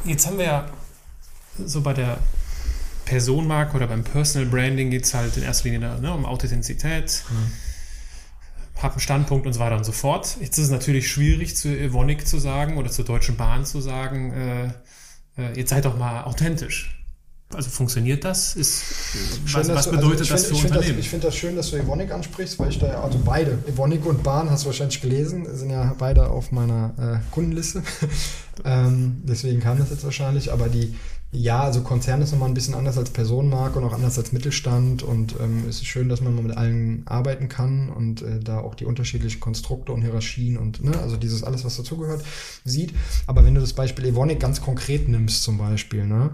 Jetzt 0.05 0.27
haben 0.27 0.37
wir 0.37 0.45
ja 0.45 0.69
so 1.65 1.81
bei 1.81 1.93
der 1.93 2.17
Personenmarke 3.05 3.75
oder 3.75 3.87
beim 3.87 4.03
Personal 4.03 4.49
Branding 4.49 4.89
geht 4.89 5.05
es 5.05 5.13
halt 5.13 5.37
in 5.37 5.43
erster 5.43 5.69
Linie 5.69 5.99
ne, 5.99 6.13
um 6.13 6.25
Authentizität, 6.25 7.23
hab 8.81 8.91
einen 8.91 8.99
Standpunkt 8.99 9.45
und 9.45 9.53
so 9.53 9.59
weiter 9.59 9.77
und 9.77 9.85
so 9.85 9.91
fort. 9.91 10.37
Jetzt 10.41 10.57
ist 10.57 10.65
es 10.65 10.71
natürlich 10.71 11.09
schwierig 11.09 11.55
zu 11.55 11.69
Evonik 11.69 12.27
zu 12.27 12.37
sagen 12.37 12.77
oder 12.77 12.89
zur 12.89 13.05
Deutschen 13.05 13.37
Bahn 13.37 13.65
zu 13.65 13.79
sagen, 13.79 14.33
äh, 14.33 14.65
äh, 15.37 15.57
jetzt 15.57 15.69
seid 15.69 15.85
doch 15.85 15.97
mal 15.97 16.23
authentisch. 16.23 17.02
Also 17.55 17.69
funktioniert 17.69 18.23
das? 18.23 18.55
Ist, 18.55 18.83
was, 19.45 19.67
dass 19.67 19.75
was 19.75 19.85
du- 19.85 19.91
bedeutet 19.91 20.21
also 20.21 20.33
das 20.33 20.45
find- 20.45 20.59
für 20.59 20.65
ich 20.67 20.71
Unternehmen? 20.71 20.99
ich 20.99 21.09
finde 21.09 21.27
das 21.27 21.35
schön, 21.35 21.55
dass 21.55 21.69
du 21.71 21.77
Evonik 21.77 22.11
ansprichst, 22.11 22.59
weil 22.59 22.69
ich 22.69 22.79
da 22.79 22.87
ja, 22.87 23.01
also 23.03 23.19
beide, 23.23 23.57
Evonik 23.67 24.05
und 24.05 24.23
Bahn, 24.23 24.49
hast 24.49 24.63
du 24.63 24.67
wahrscheinlich 24.67 25.01
gelesen, 25.01 25.45
sind 25.53 25.69
ja 25.69 25.95
beide 25.97 26.29
auf 26.29 26.51
meiner 26.51 26.93
äh, 26.99 27.33
Kundenliste. 27.33 27.83
ähm, 28.65 29.21
deswegen 29.23 29.59
kam 29.59 29.77
das 29.79 29.89
jetzt 29.89 30.03
wahrscheinlich, 30.03 30.51
aber 30.51 30.69
die, 30.69 30.95
ja, 31.35 31.63
also 31.63 31.81
Konzern 31.81 32.21
ist 32.21 32.31
nochmal 32.31 32.49
ein 32.49 32.53
bisschen 32.53 32.75
anders 32.75 32.95
als 32.97 33.09
Personenmarke 33.09 33.79
und 33.79 33.85
auch 33.85 33.93
anders 33.93 34.19
als 34.19 34.31
Mittelstand 34.33 35.01
und 35.01 35.33
ähm, 35.41 35.63
es 35.67 35.77
ist 35.77 35.85
schön, 35.87 36.07
dass 36.07 36.21
man 36.21 36.35
mal 36.35 36.43
mit 36.43 36.55
allen 36.55 37.01
arbeiten 37.07 37.49
kann 37.49 37.89
und 37.89 38.21
äh, 38.21 38.39
da 38.39 38.59
auch 38.59 38.75
die 38.75 38.85
unterschiedlichen 38.85 39.39
Konstrukte 39.39 39.91
und 39.93 40.03
Hierarchien 40.03 40.57
und, 40.57 40.83
ne, 40.83 40.91
also 41.01 41.17
dieses 41.17 41.43
alles, 41.43 41.65
was 41.65 41.75
dazugehört, 41.75 42.23
sieht. 42.65 42.93
Aber 43.25 43.43
wenn 43.43 43.55
du 43.55 43.61
das 43.61 43.73
Beispiel 43.73 44.05
Evonik 44.05 44.39
ganz 44.39 44.61
konkret 44.61 45.07
nimmst 45.09 45.41
zum 45.41 45.57
Beispiel, 45.57 46.05
ne, 46.05 46.31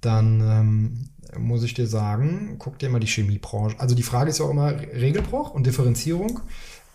dann 0.00 0.40
ähm, 0.40 1.08
muss 1.38 1.62
ich 1.62 1.74
dir 1.74 1.86
sagen, 1.86 2.56
guck 2.58 2.78
dir 2.78 2.88
mal 2.88 3.00
die 3.00 3.06
Chemiebranche. 3.06 3.78
Also 3.78 3.94
die 3.94 4.02
Frage 4.02 4.30
ist 4.30 4.38
ja 4.38 4.46
auch 4.46 4.50
immer 4.50 4.80
Regelbruch 4.80 5.50
und 5.50 5.66
Differenzierung. 5.66 6.40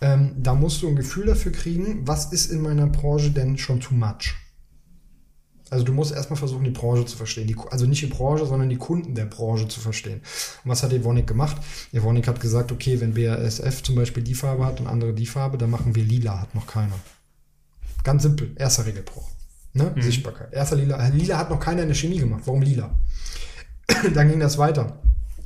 Ähm, 0.00 0.32
da 0.36 0.54
musst 0.54 0.82
du 0.82 0.88
ein 0.88 0.96
Gefühl 0.96 1.26
dafür 1.26 1.52
kriegen, 1.52 2.06
was 2.06 2.32
ist 2.32 2.50
in 2.50 2.60
meiner 2.60 2.86
Branche 2.86 3.30
denn 3.30 3.56
schon 3.58 3.80
too 3.80 3.94
much? 3.94 4.34
Also 5.70 5.84
du 5.84 5.92
musst 5.92 6.12
erstmal 6.12 6.36
versuchen, 6.36 6.64
die 6.64 6.70
Branche 6.70 7.06
zu 7.06 7.16
verstehen. 7.16 7.46
Die, 7.46 7.56
also 7.70 7.86
nicht 7.86 8.02
die 8.02 8.06
Branche, 8.06 8.46
sondern 8.46 8.68
die 8.68 8.76
Kunden 8.76 9.14
der 9.14 9.24
Branche 9.24 9.66
zu 9.66 9.80
verstehen. 9.80 10.20
Und 10.62 10.70
was 10.70 10.82
hat 10.82 10.92
Evonik 10.92 11.26
gemacht? 11.26 11.56
Evonik 11.92 12.28
hat 12.28 12.40
gesagt, 12.40 12.70
okay, 12.70 13.00
wenn 13.00 13.14
BASF 13.14 13.82
zum 13.82 13.94
Beispiel 13.96 14.22
die 14.22 14.34
Farbe 14.34 14.66
hat 14.66 14.80
und 14.80 14.86
andere 14.86 15.14
die 15.14 15.26
Farbe, 15.26 15.58
dann 15.58 15.70
machen 15.70 15.94
wir 15.94 16.04
lila, 16.04 16.40
hat 16.40 16.54
noch 16.54 16.66
keiner. 16.66 16.94
Ganz 18.04 18.22
simpel, 18.22 18.52
erster 18.56 18.86
Regelbruch. 18.86 19.28
Ne? 19.74 19.92
Mhm. 19.94 20.02
Sichtbarkeit. 20.02 20.52
Erster 20.52 20.76
lila. 20.76 21.08
Lila 21.08 21.36
hat 21.36 21.50
noch 21.50 21.60
keiner 21.60 21.82
in 21.82 21.88
der 21.88 21.96
Chemie 21.96 22.18
gemacht. 22.18 22.42
Warum 22.46 22.62
lila? 22.62 22.94
dann 24.14 24.28
ging 24.28 24.40
das 24.40 24.56
weiter. 24.56 25.00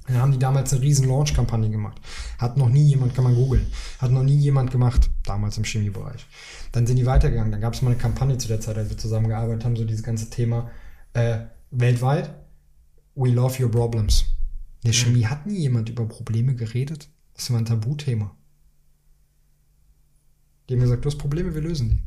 Dann 0.07 0.19
haben 0.19 0.33
die 0.33 0.39
damals 0.39 0.73
eine 0.73 0.83
riesen 0.83 1.07
Launch-Kampagne 1.09 1.69
gemacht. 1.71 2.01
Hat 2.39 2.57
noch 2.57 2.69
nie 2.69 2.85
jemand, 2.85 3.15
kann 3.15 3.25
man 3.25 3.35
googeln, 3.35 3.67
hat 3.99 4.11
noch 4.11 4.23
nie 4.23 4.37
jemand 4.37 4.71
gemacht, 4.71 5.11
damals 5.25 5.59
im 5.59 5.65
Chemiebereich. 5.65 6.27
Dann 6.73 6.87
sind 6.87 6.97
die 6.97 7.05
weitergegangen. 7.07 7.53
Dann 7.53 7.61
gab 7.61 7.75
es 7.75 7.83
mal 7.83 7.91
eine 7.91 7.99
Kampagne 7.99 8.39
zu 8.39 8.49
der 8.49 8.61
Zeit, 8.61 8.79
als 8.79 8.89
wir 8.89 8.97
zusammengearbeitet 8.97 9.65
haben, 9.65 9.77
so 9.77 9.85
dieses 9.85 10.03
ganze 10.03 10.31
Thema 10.31 10.71
äh, 11.13 11.41
weltweit. 11.71 12.35
We 13.15 13.31
love 13.31 13.63
your 13.63 13.71
problems. 13.71 14.25
In 14.83 14.91
der 14.91 14.93
Chemie 14.93 15.27
hat 15.27 15.47
nie 15.47 15.59
jemand 15.61 15.89
über 15.89 16.07
Probleme 16.07 16.55
geredet. 16.55 17.09
Das 17.35 17.51
war 17.51 17.59
ein 17.59 17.65
Tabuthema. 17.65 18.35
Die 20.69 20.75
haben 20.75 20.81
gesagt, 20.81 21.05
du 21.05 21.09
hast 21.09 21.19
Probleme, 21.19 21.55
wir 21.55 21.63
lösen 21.63 21.91
die. 21.91 22.03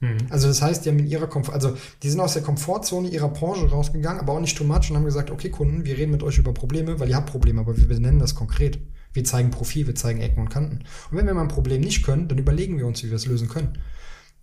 Mhm. 0.00 0.18
Also 0.30 0.48
das 0.48 0.62
heißt, 0.62 0.84
die 0.84 0.90
haben 0.90 0.98
in 0.98 1.06
ihrer 1.06 1.26
Komfort, 1.26 1.54
also 1.54 1.76
die 2.02 2.10
sind 2.10 2.20
aus 2.20 2.34
der 2.34 2.42
Komfortzone 2.42 3.08
ihrer 3.08 3.28
Branche 3.28 3.68
rausgegangen, 3.68 4.20
aber 4.20 4.34
auch 4.34 4.40
nicht 4.40 4.56
too 4.56 4.64
much 4.64 4.90
und 4.90 4.96
haben 4.96 5.04
gesagt, 5.04 5.30
okay 5.30 5.50
Kunden, 5.50 5.84
wir 5.84 5.96
reden 5.96 6.12
mit 6.12 6.22
euch 6.22 6.38
über 6.38 6.52
Probleme, 6.54 7.00
weil 7.00 7.08
ihr 7.08 7.16
habt 7.16 7.30
Probleme, 7.30 7.60
aber 7.60 7.76
wir 7.76 7.88
benennen 7.88 8.20
das 8.20 8.34
konkret. 8.34 8.78
Wir 9.12 9.24
zeigen 9.24 9.50
Profil, 9.50 9.86
wir 9.86 9.94
zeigen 9.94 10.20
Ecken 10.20 10.40
und 10.40 10.50
Kanten. 10.50 10.84
Und 11.10 11.16
wenn 11.16 11.26
wir 11.26 11.34
mal 11.34 11.42
ein 11.42 11.48
Problem 11.48 11.80
nicht 11.80 12.04
können, 12.04 12.28
dann 12.28 12.38
überlegen 12.38 12.78
wir 12.78 12.86
uns, 12.86 13.02
wie 13.02 13.08
wir 13.08 13.16
es 13.16 13.26
lösen 13.26 13.48
können. 13.48 13.78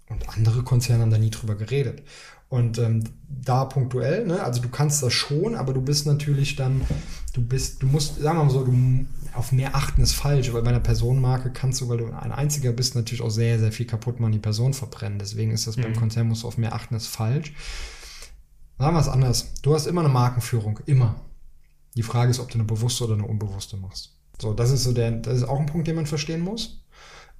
Und 0.10 0.28
andere 0.30 0.64
Konzerne 0.64 1.04
haben 1.04 1.12
da 1.12 1.18
nie 1.18 1.32
drüber 1.32 1.56
geredet. 1.56 2.04
Und 2.48 2.78
ähm, 2.78 3.04
da 3.28 3.66
punktuell, 3.66 4.26
ne, 4.26 4.44
also 4.44 4.62
du 4.62 4.70
kannst 4.70 5.02
das 5.04 5.14
schon, 5.14 5.56
aber 5.56 5.74
du 5.74 5.82
bist 5.82 6.06
natürlich 6.06 6.56
dann, 6.56 6.82
du 7.34 7.42
bist, 7.42 7.82
du 7.82 7.88
musst, 7.88 8.20
sagen 8.22 8.38
wir 8.38 8.44
mal 8.44 8.52
so, 8.52 8.64
du 8.64 9.06
auf 9.34 9.52
mehr 9.52 9.76
achten 9.76 10.02
ist 10.02 10.14
falsch, 10.14 10.54
weil 10.54 10.62
bei 10.62 10.70
einer 10.70 10.80
Personenmarke 10.80 11.52
kannst 11.52 11.82
du, 11.82 11.90
weil 11.90 11.98
du 11.98 12.06
ein 12.06 12.32
einziger 12.32 12.72
bist, 12.72 12.96
natürlich 12.96 13.22
auch 13.22 13.30
sehr, 13.30 13.60
sehr 13.60 13.72
viel 13.72 13.86
kaputt 13.86 14.20
machen, 14.20 14.32
die 14.32 14.40
Person 14.40 14.74
verbrennen. 14.74 15.20
Deswegen 15.20 15.52
ist 15.52 15.68
das 15.68 15.76
beim 15.76 15.92
Mhm. 15.92 15.96
Konzern 15.96 16.28
musst 16.28 16.44
du 16.44 16.48
auf 16.48 16.58
mehr 16.58 16.74
achten 16.74 16.96
ist 16.96 17.08
falsch. 17.08 17.54
Sagen 18.78 18.96
wir 18.96 19.02
es 19.02 19.08
anders. 19.08 19.54
Du 19.62 19.74
hast 19.74 19.88
immer 19.88 20.02
eine 20.02 20.10
Markenführung, 20.10 20.80
immer. 20.86 21.16
Die 21.96 22.04
Frage 22.04 22.32
ist, 22.32 22.40
ob 22.40 22.50
du 22.50 22.56
eine 22.56 22.66
bewusste 22.66 23.06
oder 23.06 23.14
eine 23.16 23.26
unbewusste 23.26 23.78
machst. 23.78 24.18
So, 24.42 24.54
das 24.54 24.72
ist 24.72 24.84
so 24.84 24.92
der, 24.92 25.12
das 25.12 25.38
ist 25.38 25.44
auch 25.44 25.60
ein 25.60 25.66
Punkt, 25.66 25.88
den 25.88 25.96
man 25.96 26.06
verstehen 26.06 26.42
muss. 26.42 26.84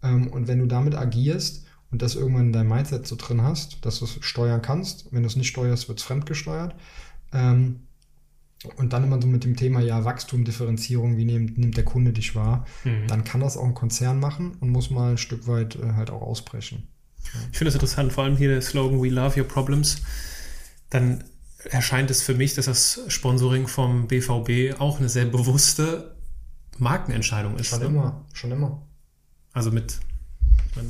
Ähm, 0.02 0.28
und 0.28 0.48
wenn 0.48 0.60
du 0.60 0.66
damit 0.66 0.96
agierst 0.96 1.65
und 1.96 2.02
das 2.02 2.16
irgendwann 2.16 2.48
in 2.48 2.52
deinem 2.52 2.68
Mindset 2.68 3.08
so 3.08 3.16
drin 3.16 3.42
hast, 3.42 3.86
dass 3.86 4.00
du 4.00 4.06
es 4.06 4.18
steuern 4.20 4.62
kannst, 4.62 5.14
wenn 5.14 5.24
du 5.24 5.28
es 5.28 5.38
nicht 5.38 5.48
steuerst, 5.48 5.88
wird 5.88 6.00
es 6.00 6.04
fremdgesteuert. 6.04 6.76
Ähm, 7.32 7.84
und 8.76 8.92
dann 8.92 9.06
immer 9.06 9.22
so 9.22 9.30
mit 9.30 9.46
dem 9.46 9.56
Thema, 9.56 9.80
ja, 9.80 10.04
Wachstum, 10.04 10.44
Differenzierung, 10.44 11.16
wie 11.16 11.24
nimmt, 11.24 11.58
nimmt 11.58 11.78
der 11.78 11.86
Kunde 11.86 12.12
dich 12.12 12.36
wahr, 12.36 12.66
Mhm. 12.84 13.08
dann 13.08 13.24
kann 13.24 13.40
das 13.40 13.56
auch 13.56 13.64
ein 13.64 13.76
Konzern 13.76 14.20
machen 14.20 14.58
und 14.60 14.72
muss 14.72 14.90
mal 14.90 15.12
ein 15.12 15.18
Stück 15.18 15.48
weit 15.48 15.78
äh, 15.78 15.94
halt 15.94 16.10
auch 16.10 16.22
ausbrechen. 16.22 16.86
Ich 17.54 17.58
finde 17.58 17.70
es 17.70 17.76
interessant, 17.76 18.12
vor 18.12 18.26
allem 18.26 18.36
hier 18.36 18.50
der 18.50 18.62
Slogan 18.62 19.02
We 19.02 19.08
Love 19.08 19.40
Your 19.40 19.48
Problems. 19.48 20.02
Dann 20.90 21.24
erscheint 21.64 22.12
es 22.12 22.24
für 22.24 22.34
mich, 22.34 22.56
dass 22.56 22.66
das 22.66 23.00
Sponsoring 23.08 23.68
vom 23.68 24.08
BVB 24.08 24.82
auch 24.82 25.00
eine 25.00 25.08
sehr 25.08 25.28
bewusste 25.28 26.14
Markenentscheidung 26.78 27.56
ist. 27.56 27.68
Schon 27.68 27.80
ne? 27.80 27.86
immer, 27.86 28.26
schon 28.34 28.52
immer. 28.52 28.86
Also 29.54 29.72
mit, 29.72 29.98
ich 30.72 30.76
meine, 30.76 30.90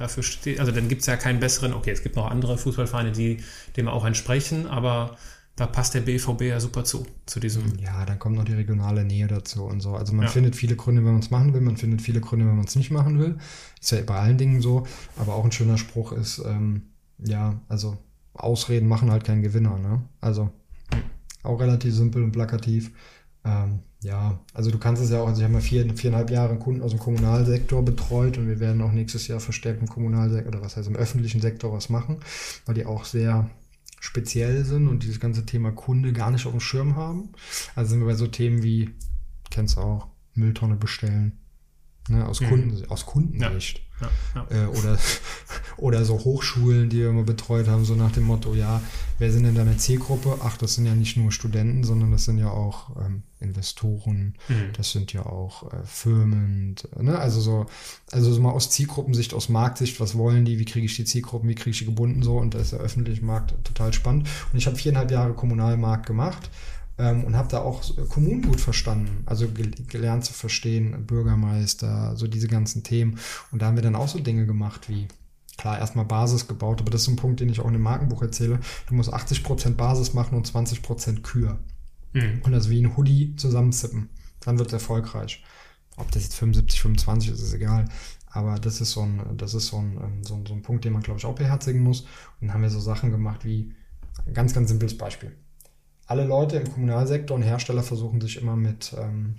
dafür 0.00 0.22
steht, 0.22 0.58
also 0.60 0.72
dann 0.72 0.88
gibt 0.88 1.02
es 1.02 1.06
ja 1.06 1.16
keinen 1.16 1.40
besseren, 1.40 1.72
okay, 1.74 1.90
es 1.90 2.02
gibt 2.02 2.16
noch 2.16 2.30
andere 2.30 2.58
Fußballvereine, 2.58 3.12
die 3.12 3.38
dem 3.76 3.86
auch 3.88 4.04
entsprechen, 4.04 4.66
aber 4.66 5.16
da 5.56 5.66
passt 5.66 5.92
der 5.94 6.00
BVB 6.00 6.42
ja 6.42 6.58
super 6.60 6.84
zu, 6.84 7.06
zu 7.26 7.38
diesem. 7.38 7.78
Ja, 7.78 8.06
dann 8.06 8.18
kommt 8.18 8.36
noch 8.36 8.44
die 8.44 8.54
regionale 8.54 9.04
Nähe 9.04 9.26
dazu 9.26 9.64
und 9.64 9.80
so. 9.80 9.94
Also 9.94 10.14
man 10.14 10.24
Ja. 10.24 10.30
findet 10.30 10.56
viele 10.56 10.74
Gründe, 10.74 11.04
wenn 11.04 11.12
man 11.12 11.20
es 11.20 11.30
machen 11.30 11.52
will, 11.52 11.60
man 11.60 11.76
findet 11.76 12.00
viele 12.00 12.20
Gründe, 12.20 12.46
wenn 12.46 12.56
man 12.56 12.64
es 12.64 12.76
nicht 12.76 12.90
machen 12.90 13.18
will. 13.18 13.36
Ist 13.78 13.90
ja 13.92 14.00
bei 14.00 14.14
allen 14.18 14.38
Dingen 14.38 14.62
so. 14.62 14.86
Aber 15.18 15.34
auch 15.34 15.44
ein 15.44 15.52
schöner 15.52 15.76
Spruch 15.76 16.12
ist, 16.12 16.38
ähm, 16.46 16.82
ja, 17.18 17.60
also 17.68 17.98
Ausreden 18.32 18.88
machen 18.88 19.10
halt 19.10 19.24
keinen 19.24 19.42
Gewinner, 19.42 19.76
ne? 19.76 20.00
Also 20.22 20.50
auch 21.42 21.60
relativ 21.60 21.94
simpel 21.94 22.22
und 22.22 22.32
plakativ. 22.32 22.90
Ähm, 23.44 23.80
ja, 24.02 24.40
also 24.54 24.70
du 24.70 24.78
kannst 24.78 25.02
es 25.02 25.10
ja 25.10 25.20
auch, 25.20 25.26
also 25.26 25.40
ich 25.40 25.44
habe 25.44 25.52
mal 25.52 25.60
vier, 25.60 25.94
viereinhalb 25.94 26.30
Jahre 26.30 26.58
Kunden 26.58 26.82
aus 26.82 26.92
dem 26.92 27.00
Kommunalsektor 27.00 27.84
betreut 27.84 28.38
und 28.38 28.48
wir 28.48 28.60
werden 28.60 28.80
auch 28.80 28.92
nächstes 28.92 29.28
Jahr 29.28 29.40
verstärkt 29.40 29.80
im 29.80 29.88
Kommunalsektor 29.88 30.52
oder 30.52 30.62
was 30.62 30.76
heißt 30.76 30.88
im 30.88 30.96
öffentlichen 30.96 31.40
Sektor 31.40 31.72
was 31.72 31.90
machen, 31.90 32.18
weil 32.64 32.74
die 32.74 32.86
auch 32.86 33.04
sehr 33.04 33.50
speziell 34.00 34.64
sind 34.64 34.88
und 34.88 35.02
dieses 35.02 35.20
ganze 35.20 35.44
Thema 35.44 35.72
Kunde 35.72 36.12
gar 36.12 36.30
nicht 36.30 36.46
auf 36.46 36.52
dem 36.52 36.60
Schirm 36.60 36.96
haben. 36.96 37.30
Also 37.74 37.90
sind 37.90 38.00
wir 38.00 38.06
bei 38.06 38.14
so 38.14 38.26
Themen 38.26 38.62
wie, 38.62 38.90
kennst 39.50 39.76
du 39.76 39.80
auch, 39.80 40.08
Mülltonne 40.34 40.76
bestellen, 40.76 41.39
ne, 42.08 42.26
aus, 42.26 42.40
Mhm. 42.40 42.46
Kunden, 42.48 42.84
aus 42.90 43.06
Kundensicht. 43.06 43.82
Ja, 44.00 44.08
ja. 44.34 44.64
Äh, 44.64 44.66
oder, 44.68 44.98
oder 45.76 46.04
so 46.06 46.18
Hochschulen, 46.18 46.88
die 46.88 46.98
wir 47.00 47.12
mal 47.12 47.24
betreut 47.24 47.68
haben, 47.68 47.84
so 47.84 47.94
nach 47.94 48.12
dem 48.12 48.24
Motto, 48.24 48.54
ja, 48.54 48.80
wer 49.18 49.30
sind 49.30 49.42
denn 49.44 49.54
deine 49.54 49.76
Zielgruppe? 49.76 50.38
Ach, 50.42 50.56
das 50.56 50.74
sind 50.76 50.86
ja 50.86 50.94
nicht 50.94 51.18
nur 51.18 51.30
Studenten, 51.32 51.84
sondern 51.84 52.10
das 52.10 52.24
sind 52.24 52.38
ja 52.38 52.48
auch 52.50 52.96
ähm, 52.96 53.24
Investoren, 53.40 54.34
Mhm. 54.48 54.72
das 54.74 54.92
sind 54.92 55.12
ja 55.12 55.26
auch 55.26 55.70
äh, 55.72 55.76
Firmen, 55.84 56.76
ne? 56.98 57.18
also 57.18 57.40
so, 57.42 57.66
also 58.10 58.32
so 58.32 58.40
mal 58.40 58.52
aus 58.52 58.70
Zielgruppensicht, 58.70 59.34
aus 59.34 59.50
Marktsicht, 59.50 60.00
was 60.00 60.16
wollen 60.16 60.46
die, 60.46 60.58
wie 60.58 60.64
kriege 60.64 60.86
ich 60.86 60.96
die 60.96 61.04
Zielgruppen, 61.04 61.48
wie 61.50 61.54
kriege 61.54 61.70
ich 61.70 61.78
die 61.80 61.84
gebunden 61.86 62.22
so 62.22 62.38
und 62.38 62.54
da 62.54 62.58
ist 62.58 62.72
der 62.72 62.80
öffentliche 62.80 63.24
Markt 63.24 63.54
total 63.64 63.92
spannend. 63.92 64.28
Und 64.50 64.58
ich 64.58 64.66
habe 64.66 64.76
viereinhalb 64.76 65.10
Jahre 65.10 65.34
Kommunalmarkt 65.34 66.06
gemacht 66.06 66.48
ähm, 67.00 67.24
und 67.24 67.36
habe 67.36 67.48
da 67.48 67.60
auch 67.60 67.82
äh, 67.96 68.02
Kommunen 68.08 68.42
gut 68.42 68.60
verstanden, 68.60 69.22
also 69.26 69.48
gel 69.48 69.70
gelernt 69.88 70.24
zu 70.24 70.32
verstehen, 70.32 71.06
Bürgermeister, 71.06 72.16
so 72.16 72.26
diese 72.28 72.48
ganzen 72.48 72.82
Themen. 72.82 73.18
Und 73.50 73.62
da 73.62 73.66
haben 73.66 73.76
wir 73.76 73.82
dann 73.82 73.96
auch 73.96 74.08
so 74.08 74.18
Dinge 74.20 74.46
gemacht 74.46 74.88
wie 74.88 75.08
klar, 75.56 75.78
erstmal 75.78 76.04
Basis 76.04 76.46
gebaut, 76.48 76.80
aber 76.80 76.90
das 76.90 77.02
ist 77.02 77.06
so 77.06 77.12
ein 77.12 77.16
Punkt, 77.16 77.40
den 77.40 77.48
ich 77.48 77.60
auch 77.60 77.66
in 77.66 77.74
dem 77.74 77.82
Markenbuch 77.82 78.22
erzähle. 78.22 78.60
Du 78.88 78.94
musst 78.94 79.12
80% 79.12 79.74
Basis 79.74 80.14
machen 80.14 80.36
und 80.36 80.50
20% 80.50 81.22
Kür 81.22 81.58
Mhm. 82.12 82.40
und 82.44 82.52
das 82.52 82.68
wie 82.68 82.82
ein 82.82 82.96
Hoodie 82.96 83.36
zusammenzippen. 83.36 84.08
Dann 84.40 84.58
wird 84.58 84.68
es 84.68 84.72
erfolgreich. 84.72 85.44
Ob 85.96 86.10
das 86.10 86.24
jetzt 86.24 86.34
75, 86.36 86.80
25 86.80 87.30
ist, 87.30 87.40
ist 87.40 87.54
egal. 87.54 87.84
Aber 88.26 88.58
das 88.58 88.80
ist 88.80 88.92
so 88.92 89.02
ein, 89.02 89.36
das 89.36 89.54
ist 89.54 89.68
so 89.68 89.78
ein, 89.78 89.98
ähm, 90.02 90.24
so 90.24 90.34
ein, 90.34 90.46
so 90.46 90.54
ein 90.54 90.62
Punkt, 90.62 90.84
den 90.84 90.92
man, 90.92 91.02
glaube 91.02 91.18
ich, 91.18 91.26
auch 91.26 91.34
beherzigen 91.34 91.82
muss. 91.82 92.02
Und 92.02 92.48
dann 92.48 92.54
haben 92.54 92.62
wir 92.62 92.70
so 92.70 92.80
Sachen 92.80 93.10
gemacht 93.10 93.44
wie, 93.44 93.74
ganz, 94.32 94.54
ganz 94.54 94.68
simples 94.68 94.96
Beispiel. 94.96 95.36
Alle 96.10 96.24
Leute 96.24 96.56
im 96.56 96.68
Kommunalsektor 96.68 97.36
und 97.36 97.44
Hersteller 97.44 97.84
versuchen 97.84 98.20
sich 98.20 98.42
immer 98.42 98.56
mit, 98.56 98.92
ähm, 98.98 99.36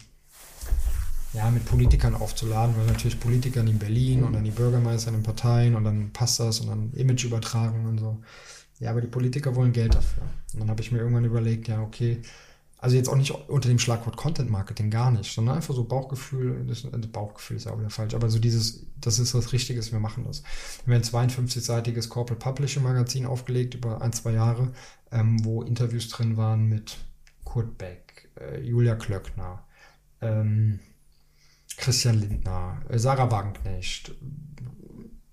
ja, 1.33 1.51
mit 1.51 1.65
Politikern 1.65 2.15
aufzuladen, 2.15 2.73
weil 2.77 2.85
natürlich 2.85 3.19
Politikern 3.19 3.67
in 3.67 3.77
Berlin 3.77 4.23
und 4.23 4.31
dann 4.31 4.45
die 4.45 4.51
Bürgermeister 4.51 5.09
in 5.09 5.15
den 5.15 5.23
Parteien 5.23 5.75
und 5.75 5.83
dann 5.83 6.13
passt 6.13 6.39
das 6.39 6.61
und 6.61 6.69
dann 6.69 6.93
Image 6.93 7.25
übertragen 7.25 7.85
und 7.87 7.97
so. 7.97 8.21
Ja, 8.79 8.91
aber 8.91 9.01
die 9.01 9.07
Politiker 9.07 9.53
wollen 9.53 9.73
Geld 9.73 9.95
dafür. 9.95 10.23
Und 10.53 10.61
dann 10.61 10.69
habe 10.69 10.81
ich 10.81 10.93
mir 10.93 10.99
irgendwann 10.99 11.25
überlegt, 11.25 11.67
ja, 11.67 11.81
okay, 11.81 12.21
also 12.81 12.95
jetzt 12.95 13.09
auch 13.09 13.15
nicht 13.15 13.31
unter 13.31 13.69
dem 13.69 13.77
Schlagwort 13.77 14.17
Content 14.17 14.49
Marketing, 14.49 14.89
gar 14.89 15.11
nicht, 15.11 15.31
sondern 15.31 15.55
einfach 15.55 15.75
so 15.75 15.83
Bauchgefühl, 15.83 16.65
das, 16.65 16.83
äh, 16.83 17.07
Bauchgefühl 17.07 17.57
ist 17.57 17.65
ja 17.65 17.71
auch 17.71 17.79
wieder 17.79 17.91
falsch, 17.91 18.15
aber 18.15 18.27
so 18.27 18.39
dieses, 18.39 18.87
das 18.99 19.19
ist 19.19 19.35
was 19.35 19.53
Richtiges, 19.53 19.91
wir 19.91 19.99
machen 19.99 20.23
das. 20.25 20.41
Wir 20.85 20.95
haben 20.95 21.03
ein 21.03 21.29
52-seitiges 21.29 22.09
Corporate 22.09 22.43
Publishing 22.43 22.81
Magazin 22.81 23.27
aufgelegt 23.27 23.75
über 23.75 24.01
ein, 24.01 24.13
zwei 24.13 24.31
Jahre, 24.31 24.73
ähm, 25.11 25.45
wo 25.45 25.61
Interviews 25.61 26.09
drin 26.09 26.37
waren 26.37 26.65
mit 26.65 26.97
Kurt 27.43 27.77
Beck, 27.77 28.31
äh, 28.39 28.59
Julia 28.61 28.95
Klöckner, 28.95 29.63
ähm, 30.19 30.79
Christian 31.77 32.19
Lindner, 32.19 32.81
äh, 32.89 32.97
Sarah 32.97 33.29
Wagenknecht, 33.29 34.15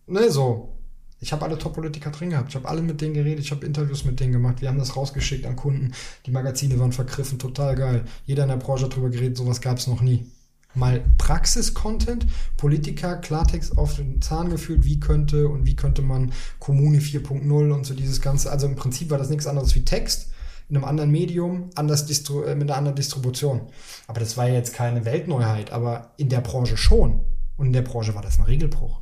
ne, 0.06 0.30
so. 0.30 0.77
Ich 1.20 1.32
habe 1.32 1.44
alle 1.44 1.58
Top-Politiker 1.58 2.10
drin 2.10 2.30
gehabt. 2.30 2.50
Ich 2.50 2.56
habe 2.56 2.68
alle 2.68 2.82
mit 2.82 3.00
denen 3.00 3.14
geredet. 3.14 3.44
Ich 3.44 3.50
habe 3.50 3.66
Interviews 3.66 4.04
mit 4.04 4.20
denen 4.20 4.32
gemacht. 4.32 4.60
Wir 4.60 4.68
haben 4.68 4.78
das 4.78 4.96
rausgeschickt 4.96 5.46
an 5.46 5.56
Kunden. 5.56 5.92
Die 6.26 6.30
Magazine 6.30 6.78
waren 6.78 6.92
vergriffen. 6.92 7.38
Total 7.38 7.74
geil. 7.74 8.04
Jeder 8.24 8.44
in 8.44 8.50
der 8.50 8.56
Branche 8.56 8.84
hat 8.84 8.94
drüber 8.94 9.10
geredet. 9.10 9.36
Sowas 9.36 9.60
gab 9.60 9.78
es 9.78 9.88
noch 9.88 10.00
nie. 10.00 10.26
Mal 10.74 11.02
Praxis-Content, 11.16 12.26
Politiker, 12.56 13.16
Klartext 13.16 13.76
auf 13.78 13.96
den 13.96 14.22
Zahn 14.22 14.50
gefühlt. 14.50 14.84
Wie 14.84 15.00
könnte 15.00 15.48
und 15.48 15.66
wie 15.66 15.74
könnte 15.74 16.02
man 16.02 16.32
Kommune 16.60 16.98
4.0 16.98 17.72
und 17.72 17.84
so 17.84 17.94
dieses 17.94 18.20
Ganze. 18.20 18.52
Also 18.52 18.66
im 18.66 18.76
Prinzip 18.76 19.10
war 19.10 19.18
das 19.18 19.30
nichts 19.30 19.46
anderes 19.46 19.74
wie 19.74 19.84
Text 19.84 20.30
in 20.68 20.76
einem 20.76 20.84
anderen 20.84 21.10
Medium, 21.10 21.70
anders 21.74 22.06
distru 22.06 22.42
äh, 22.42 22.54
mit 22.54 22.68
einer 22.68 22.76
anderen 22.76 22.96
Distribution. 22.96 23.62
Aber 24.06 24.20
das 24.20 24.36
war 24.36 24.48
ja 24.48 24.54
jetzt 24.54 24.74
keine 24.74 25.04
Weltneuheit. 25.04 25.72
Aber 25.72 26.12
in 26.16 26.28
der 26.28 26.42
Branche 26.42 26.76
schon. 26.76 27.20
Und 27.56 27.66
in 27.66 27.72
der 27.72 27.82
Branche 27.82 28.14
war 28.14 28.22
das 28.22 28.38
ein 28.38 28.44
Regelbruch. 28.44 29.00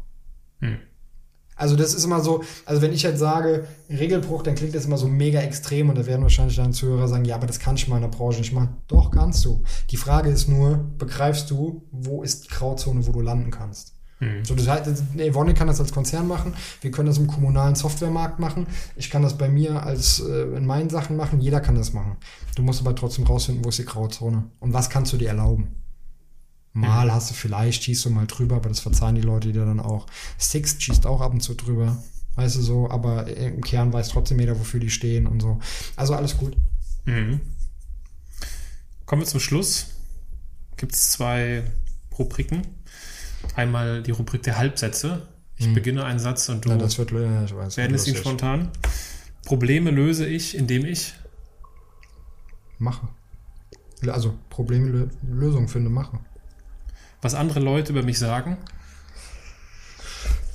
Hm. 0.60 0.78
Also 1.56 1.74
das 1.74 1.94
ist 1.94 2.04
immer 2.04 2.20
so, 2.20 2.42
also 2.66 2.82
wenn 2.82 2.92
ich 2.92 3.02
jetzt 3.02 3.18
sage, 3.18 3.66
Regelbruch, 3.88 4.42
dann 4.42 4.54
klingt 4.54 4.74
das 4.74 4.84
immer 4.84 4.98
so 4.98 5.08
mega 5.08 5.40
extrem 5.40 5.88
und 5.88 5.96
da 5.96 6.06
werden 6.06 6.22
wahrscheinlich 6.22 6.56
dann 6.56 6.74
Zuhörer 6.74 7.08
sagen, 7.08 7.24
ja, 7.24 7.34
aber 7.34 7.46
das 7.46 7.58
kann 7.58 7.76
ich 7.76 7.86
in 7.86 7.94
meiner 7.94 8.08
Branche 8.08 8.40
nicht 8.40 8.52
machen. 8.52 8.76
Doch, 8.88 9.10
kannst 9.10 9.44
du. 9.44 9.62
Die 9.90 9.96
Frage 9.96 10.30
ist 10.30 10.48
nur, 10.48 10.84
begreifst 10.98 11.50
du, 11.50 11.82
wo 11.90 12.22
ist 12.22 12.44
die 12.44 12.48
Grauzone, 12.48 13.06
wo 13.06 13.12
du 13.12 13.22
landen 13.22 13.50
kannst? 13.50 13.94
Mhm. 14.20 14.44
So, 14.44 14.54
das 14.54 14.68
heißt, 14.68 15.02
Evonik 15.16 15.56
kann 15.56 15.66
das 15.66 15.80
als 15.80 15.92
Konzern 15.92 16.28
machen, 16.28 16.54
wir 16.80 16.90
können 16.90 17.08
das 17.08 17.18
im 17.18 17.26
kommunalen 17.26 17.74
Softwaremarkt 17.74 18.38
machen, 18.38 18.66
ich 18.96 19.10
kann 19.10 19.22
das 19.22 19.36
bei 19.36 19.48
mir 19.48 19.82
als 19.82 20.20
äh, 20.20 20.56
in 20.56 20.66
meinen 20.66 20.90
Sachen 20.90 21.16
machen, 21.16 21.40
jeder 21.40 21.60
kann 21.60 21.74
das 21.74 21.92
machen. 21.92 22.16
Du 22.54 22.62
musst 22.62 22.80
aber 22.80 22.94
trotzdem 22.94 23.26
rausfinden, 23.26 23.64
wo 23.64 23.68
ist 23.68 23.78
die 23.78 23.84
Grauzone 23.84 24.44
und 24.60 24.72
was 24.72 24.88
kannst 24.88 25.12
du 25.12 25.16
dir 25.16 25.28
erlauben. 25.28 25.85
Mal 26.78 27.10
hast 27.12 27.30
du 27.30 27.34
vielleicht, 27.34 27.84
schießt 27.84 28.04
du 28.04 28.10
mal 28.10 28.26
drüber, 28.26 28.56
aber 28.56 28.68
das 28.68 28.80
verzeihen 28.80 29.14
die 29.14 29.22
Leute 29.22 29.50
dir 29.52 29.64
dann 29.64 29.80
auch. 29.80 30.06
Six 30.38 30.76
schießt 30.82 31.06
auch 31.06 31.20
ab 31.22 31.32
und 31.32 31.40
zu 31.40 31.54
drüber, 31.54 31.96
weißt 32.34 32.56
du 32.56 32.60
so, 32.60 32.90
aber 32.90 33.26
im 33.34 33.62
Kern 33.62 33.92
weiß 33.92 34.10
trotzdem 34.10 34.38
jeder, 34.40 34.58
wofür 34.58 34.78
die 34.80 34.90
stehen 34.90 35.26
und 35.26 35.40
so. 35.40 35.58
Also 35.96 36.14
alles 36.14 36.36
gut. 36.36 36.54
Mhm. 37.06 37.40
Kommen 39.06 39.22
wir 39.22 39.26
zum 39.26 39.40
Schluss. 39.40 39.86
Gibt 40.76 40.92
es 40.94 41.12
zwei 41.12 41.62
Rubriken. 42.18 42.62
Einmal 43.54 44.02
die 44.02 44.10
Rubrik 44.10 44.42
der 44.42 44.58
Halbsätze. 44.58 45.28
Ich 45.56 45.66
Mhm. 45.68 45.74
beginne 45.74 46.04
einen 46.04 46.18
Satz 46.18 46.48
und 46.50 46.64
du 46.66 46.68
Ja, 46.70 46.76
das 46.76 46.98
wird, 46.98 47.12
ja, 47.12 47.44
ich 47.44 47.54
weiß. 47.56 47.76
beendest 47.76 48.06
ihn 48.06 48.12
lustig. 48.14 48.18
spontan. 48.28 48.70
Probleme 49.46 49.90
löse 49.90 50.26
ich, 50.26 50.54
indem 50.56 50.84
ich. 50.84 51.14
Mache. 52.78 53.08
Also 54.08 54.34
Probleme, 54.50 55.08
Lösungen 55.26 55.68
finde, 55.68 55.88
mache. 55.88 56.18
Was 57.26 57.34
andere 57.34 57.58
Leute 57.58 57.90
über 57.90 58.04
mich 58.04 58.20
sagen. 58.20 58.56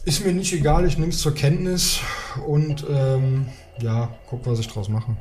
Ist 0.05 0.25
mir 0.25 0.31
nicht 0.31 0.53
egal, 0.53 0.87
ich 0.87 0.97
nehme 0.97 1.11
es 1.11 1.19
zur 1.19 1.35
Kenntnis 1.35 1.99
und 2.47 2.85
ähm, 2.89 3.47
ja, 3.81 4.15
guck, 4.29 4.45
was 4.45 4.59
ich 4.59 4.69
draus 4.69 4.87
mache. 4.87 5.17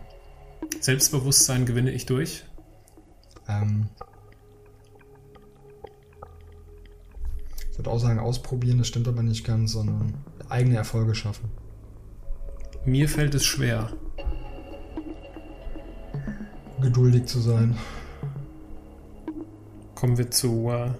Selbstbewusstsein 0.78 1.66
gewinne 1.66 1.90
ich 1.90 2.06
durch. 2.06 2.44
Ähm, 3.48 3.88
ich 7.72 7.78
würde 7.78 7.90
auch 7.90 7.98
sagen, 7.98 8.20
ausprobieren, 8.20 8.78
das 8.78 8.86
stimmt 8.86 9.08
aber 9.08 9.24
nicht 9.24 9.44
ganz, 9.44 9.72
sondern 9.72 10.22
eigene 10.48 10.76
Erfolge 10.76 11.16
schaffen. 11.16 11.50
Mir 12.84 13.08
fällt 13.08 13.34
es 13.34 13.44
schwer. 13.44 13.90
Geduldig 16.80 17.26
zu 17.26 17.40
sein. 17.40 17.76
Kommen 19.96 20.16
wir 20.16 20.30
zur 20.30 20.74
äh, 20.86 20.90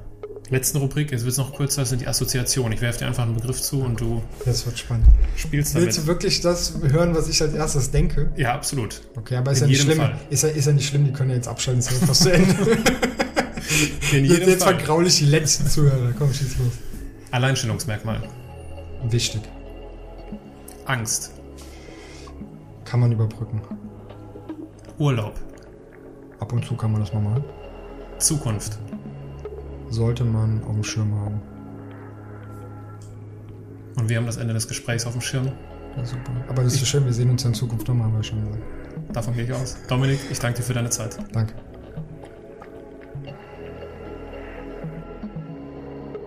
letzten 0.50 0.78
Rubrik. 0.78 1.10
Jetzt 1.12 1.22
wird 1.22 1.32
es 1.32 1.38
noch 1.38 1.54
kürzer, 1.56 1.82
das 1.82 1.90
sind 1.90 2.00
die 2.02 2.06
Assoziationen. 2.08 2.72
Ich 2.72 2.80
werfe 2.80 2.98
dir 3.00 3.06
einfach 3.06 3.22
einen 3.24 3.34
Begriff 3.34 3.60
zu 3.60 3.80
und 3.82 4.00
du 4.00 4.22
Das 4.44 4.66
wird 4.66 4.78
spannend. 4.78 5.06
spielst 5.36 5.74
Willst 5.74 5.98
du 5.98 6.02
damit. 6.02 6.06
wirklich 6.06 6.40
das 6.40 6.74
hören, 6.82 7.14
was 7.14 7.28
ich 7.28 7.40
als 7.42 7.54
erstes 7.54 7.90
denke? 7.90 8.32
Ja, 8.36 8.54
absolut. 8.54 9.00
Okay, 9.16 9.36
aber 9.36 9.52
ist 9.52 9.58
In 9.58 9.64
ja 9.64 9.68
nicht 9.68 9.82
schlimm. 9.82 9.98
Fall. 9.98 10.18
Ist 10.30 10.42
ja, 10.42 10.48
ist 10.50 10.66
ja 10.66 10.72
nicht 10.72 10.88
schlimm, 10.88 11.04
die 11.04 11.12
können 11.12 11.30
ja 11.30 11.36
jetzt 11.36 11.48
abschalten, 11.48 11.80
ist 11.80 11.90
ja 11.90 12.06
fast 12.06 12.22
zu 12.22 12.32
Ende. 12.32 12.54
In 14.12 14.24
jetzt 14.24 14.30
jedem 14.32 14.48
jetzt 14.48 14.64
Fall. 14.64 14.74
vergraul 14.76 15.06
ich 15.06 15.18
die 15.18 15.26
letzten 15.26 15.66
Zuhörer. 15.66 16.12
Komm, 16.18 16.32
schieß 16.32 16.58
los. 16.58 16.72
Alleinstellungsmerkmal. 17.30 18.20
Wichtig. 19.08 19.42
Angst. 20.86 21.30
Kann 22.84 23.00
man 23.00 23.12
überbrücken. 23.12 23.60
Urlaub. 24.98 25.34
Ab 26.40 26.52
und 26.52 26.64
zu 26.64 26.74
kann 26.74 26.90
man 26.90 27.00
das 27.02 27.12
mal 27.12 27.20
machen. 27.20 27.44
Zukunft. 28.18 28.78
Sollte 29.90 30.24
man 30.24 30.62
auf 30.64 30.74
dem 30.74 30.84
Schirm 30.84 31.14
haben. 31.14 31.40
Und 33.96 34.08
wir 34.08 34.16
haben 34.16 34.26
das 34.26 34.36
Ende 34.36 34.54
des 34.54 34.66
Gesprächs 34.66 35.04
auf 35.04 35.12
dem 35.12 35.20
Schirm. 35.20 35.50
Ja, 35.96 36.04
super. 36.04 36.32
Aber 36.48 36.62
das 36.62 36.74
ist 36.74 36.80
so 36.80 36.86
schön, 36.86 37.04
wir 37.04 37.12
sehen 37.12 37.30
uns 37.30 37.42
ja 37.42 37.48
in 37.48 37.54
Zukunft 37.54 37.86
nochmal, 37.88 38.06
haben 38.06 38.16
wir 38.16 38.22
schon 38.22 38.44
gesagt. 38.44 38.62
Davon 39.12 39.34
gehe 39.34 39.44
ich 39.44 39.52
aus. 39.52 39.76
Dominik, 39.88 40.20
ich 40.30 40.38
danke 40.38 40.58
dir 40.58 40.64
für 40.64 40.74
deine 40.74 40.90
Zeit. 40.90 41.18
Danke. 41.32 41.54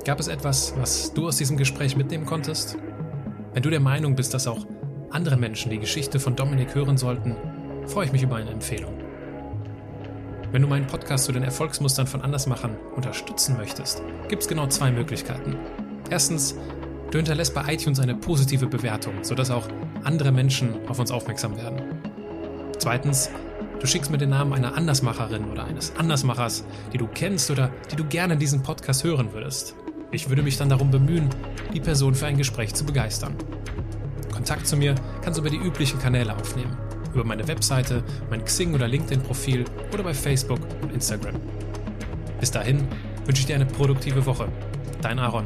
Gab 0.06 0.20
es 0.20 0.28
etwas, 0.28 0.74
was 0.78 1.14
du 1.14 1.28
aus 1.28 1.38
diesem 1.38 1.56
Gespräch 1.56 1.96
mitnehmen 1.96 2.26
konntest? 2.26 2.78
Wenn 3.54 3.64
du 3.64 3.70
der 3.70 3.80
Meinung 3.80 4.16
bist, 4.16 4.34
dass 4.34 4.48
auch 4.48 4.66
andere 5.12 5.38
Menschen 5.38 5.72
die 5.72 5.80
Geschichte 5.80 6.20
von 6.20 6.36
Dominik 6.36 6.76
hören 6.76 6.98
sollten, 6.98 7.38
freue 7.86 8.06
ich 8.06 8.12
mich 8.12 8.24
über 8.24 8.36
eine 8.36 8.50
Empfehlung. 8.50 9.03
Wenn 10.54 10.62
du 10.62 10.68
meinen 10.68 10.86
Podcast 10.86 11.26
zu 11.26 11.32
den 11.32 11.42
Erfolgsmustern 11.42 12.06
von 12.06 12.22
Andersmachern 12.22 12.78
unterstützen 12.96 13.58
möchtest, 13.58 14.04
gibt 14.30 14.44
es 14.44 14.48
genau 14.48 14.68
zwei 14.68 14.92
Möglichkeiten. 14.92 15.58
Erstens, 16.12 16.56
du 17.10 17.18
hinterlässt 17.18 17.56
bei 17.56 17.74
iTunes 17.74 18.00
eine 18.00 18.14
positive 18.14 18.68
Bewertung, 18.68 19.24
sodass 19.24 19.50
auch 19.50 19.68
andere 20.04 20.32
Menschen 20.32 20.76
auf 20.88 21.00
uns 21.00 21.10
aufmerksam 21.10 21.58
werden. 21.58 21.82
Zweitens, 22.78 23.32
du 23.80 23.88
schickst 23.88 24.12
mir 24.12 24.20
den 24.20 24.30
Namen 24.30 24.54
einer 24.54 24.78
Andersmacherin 24.78 25.46
oder 25.46 25.66
eines 25.66 25.96
Andersmachers, 25.96 26.66
die 26.94 27.00
du 27.00 27.08
kennst 27.08 27.50
oder 27.50 27.72
die 27.92 27.96
du 27.96 28.06
gerne 28.06 28.34
in 28.34 28.40
diesem 28.40 28.62
Podcast 28.62 29.04
hören 29.04 29.34
würdest. 29.34 29.74
Ich 30.12 30.30
würde 30.30 30.44
mich 30.44 30.58
dann 30.58 30.70
darum 30.70 30.92
bemühen, 30.92 31.30
die 31.74 31.82
Person 31.82 32.14
für 32.14 32.28
ein 32.28 32.38
Gespräch 32.38 32.76
zu 32.76 32.86
begeistern. 32.86 33.34
Kontakt 34.32 34.68
zu 34.68 34.78
mir 34.78 34.94
kannst 35.24 35.40
du 35.40 35.42
über 35.42 35.50
die 35.50 35.58
üblichen 35.58 35.98
Kanäle 35.98 36.36
aufnehmen. 36.36 36.78
Über 37.14 37.24
meine 37.24 37.48
Webseite, 37.48 38.04
mein 38.30 38.44
Xing- 38.44 38.74
oder 38.74 38.88
LinkedIn-Profil 38.88 39.66
oder 39.94 40.04
bei 40.04 40.14
Facebook 40.14 40.60
und 40.82 40.94
Instagram. 40.94 41.36
Bis 42.40 42.52
dahin 42.52 42.88
wünsche 43.26 43.42
ich 43.42 43.46
dir 43.46 43.56
eine 43.56 43.66
produktive 43.66 44.26
Woche. 44.26 44.48
Dein 45.02 45.20
Aaron. 45.20 45.46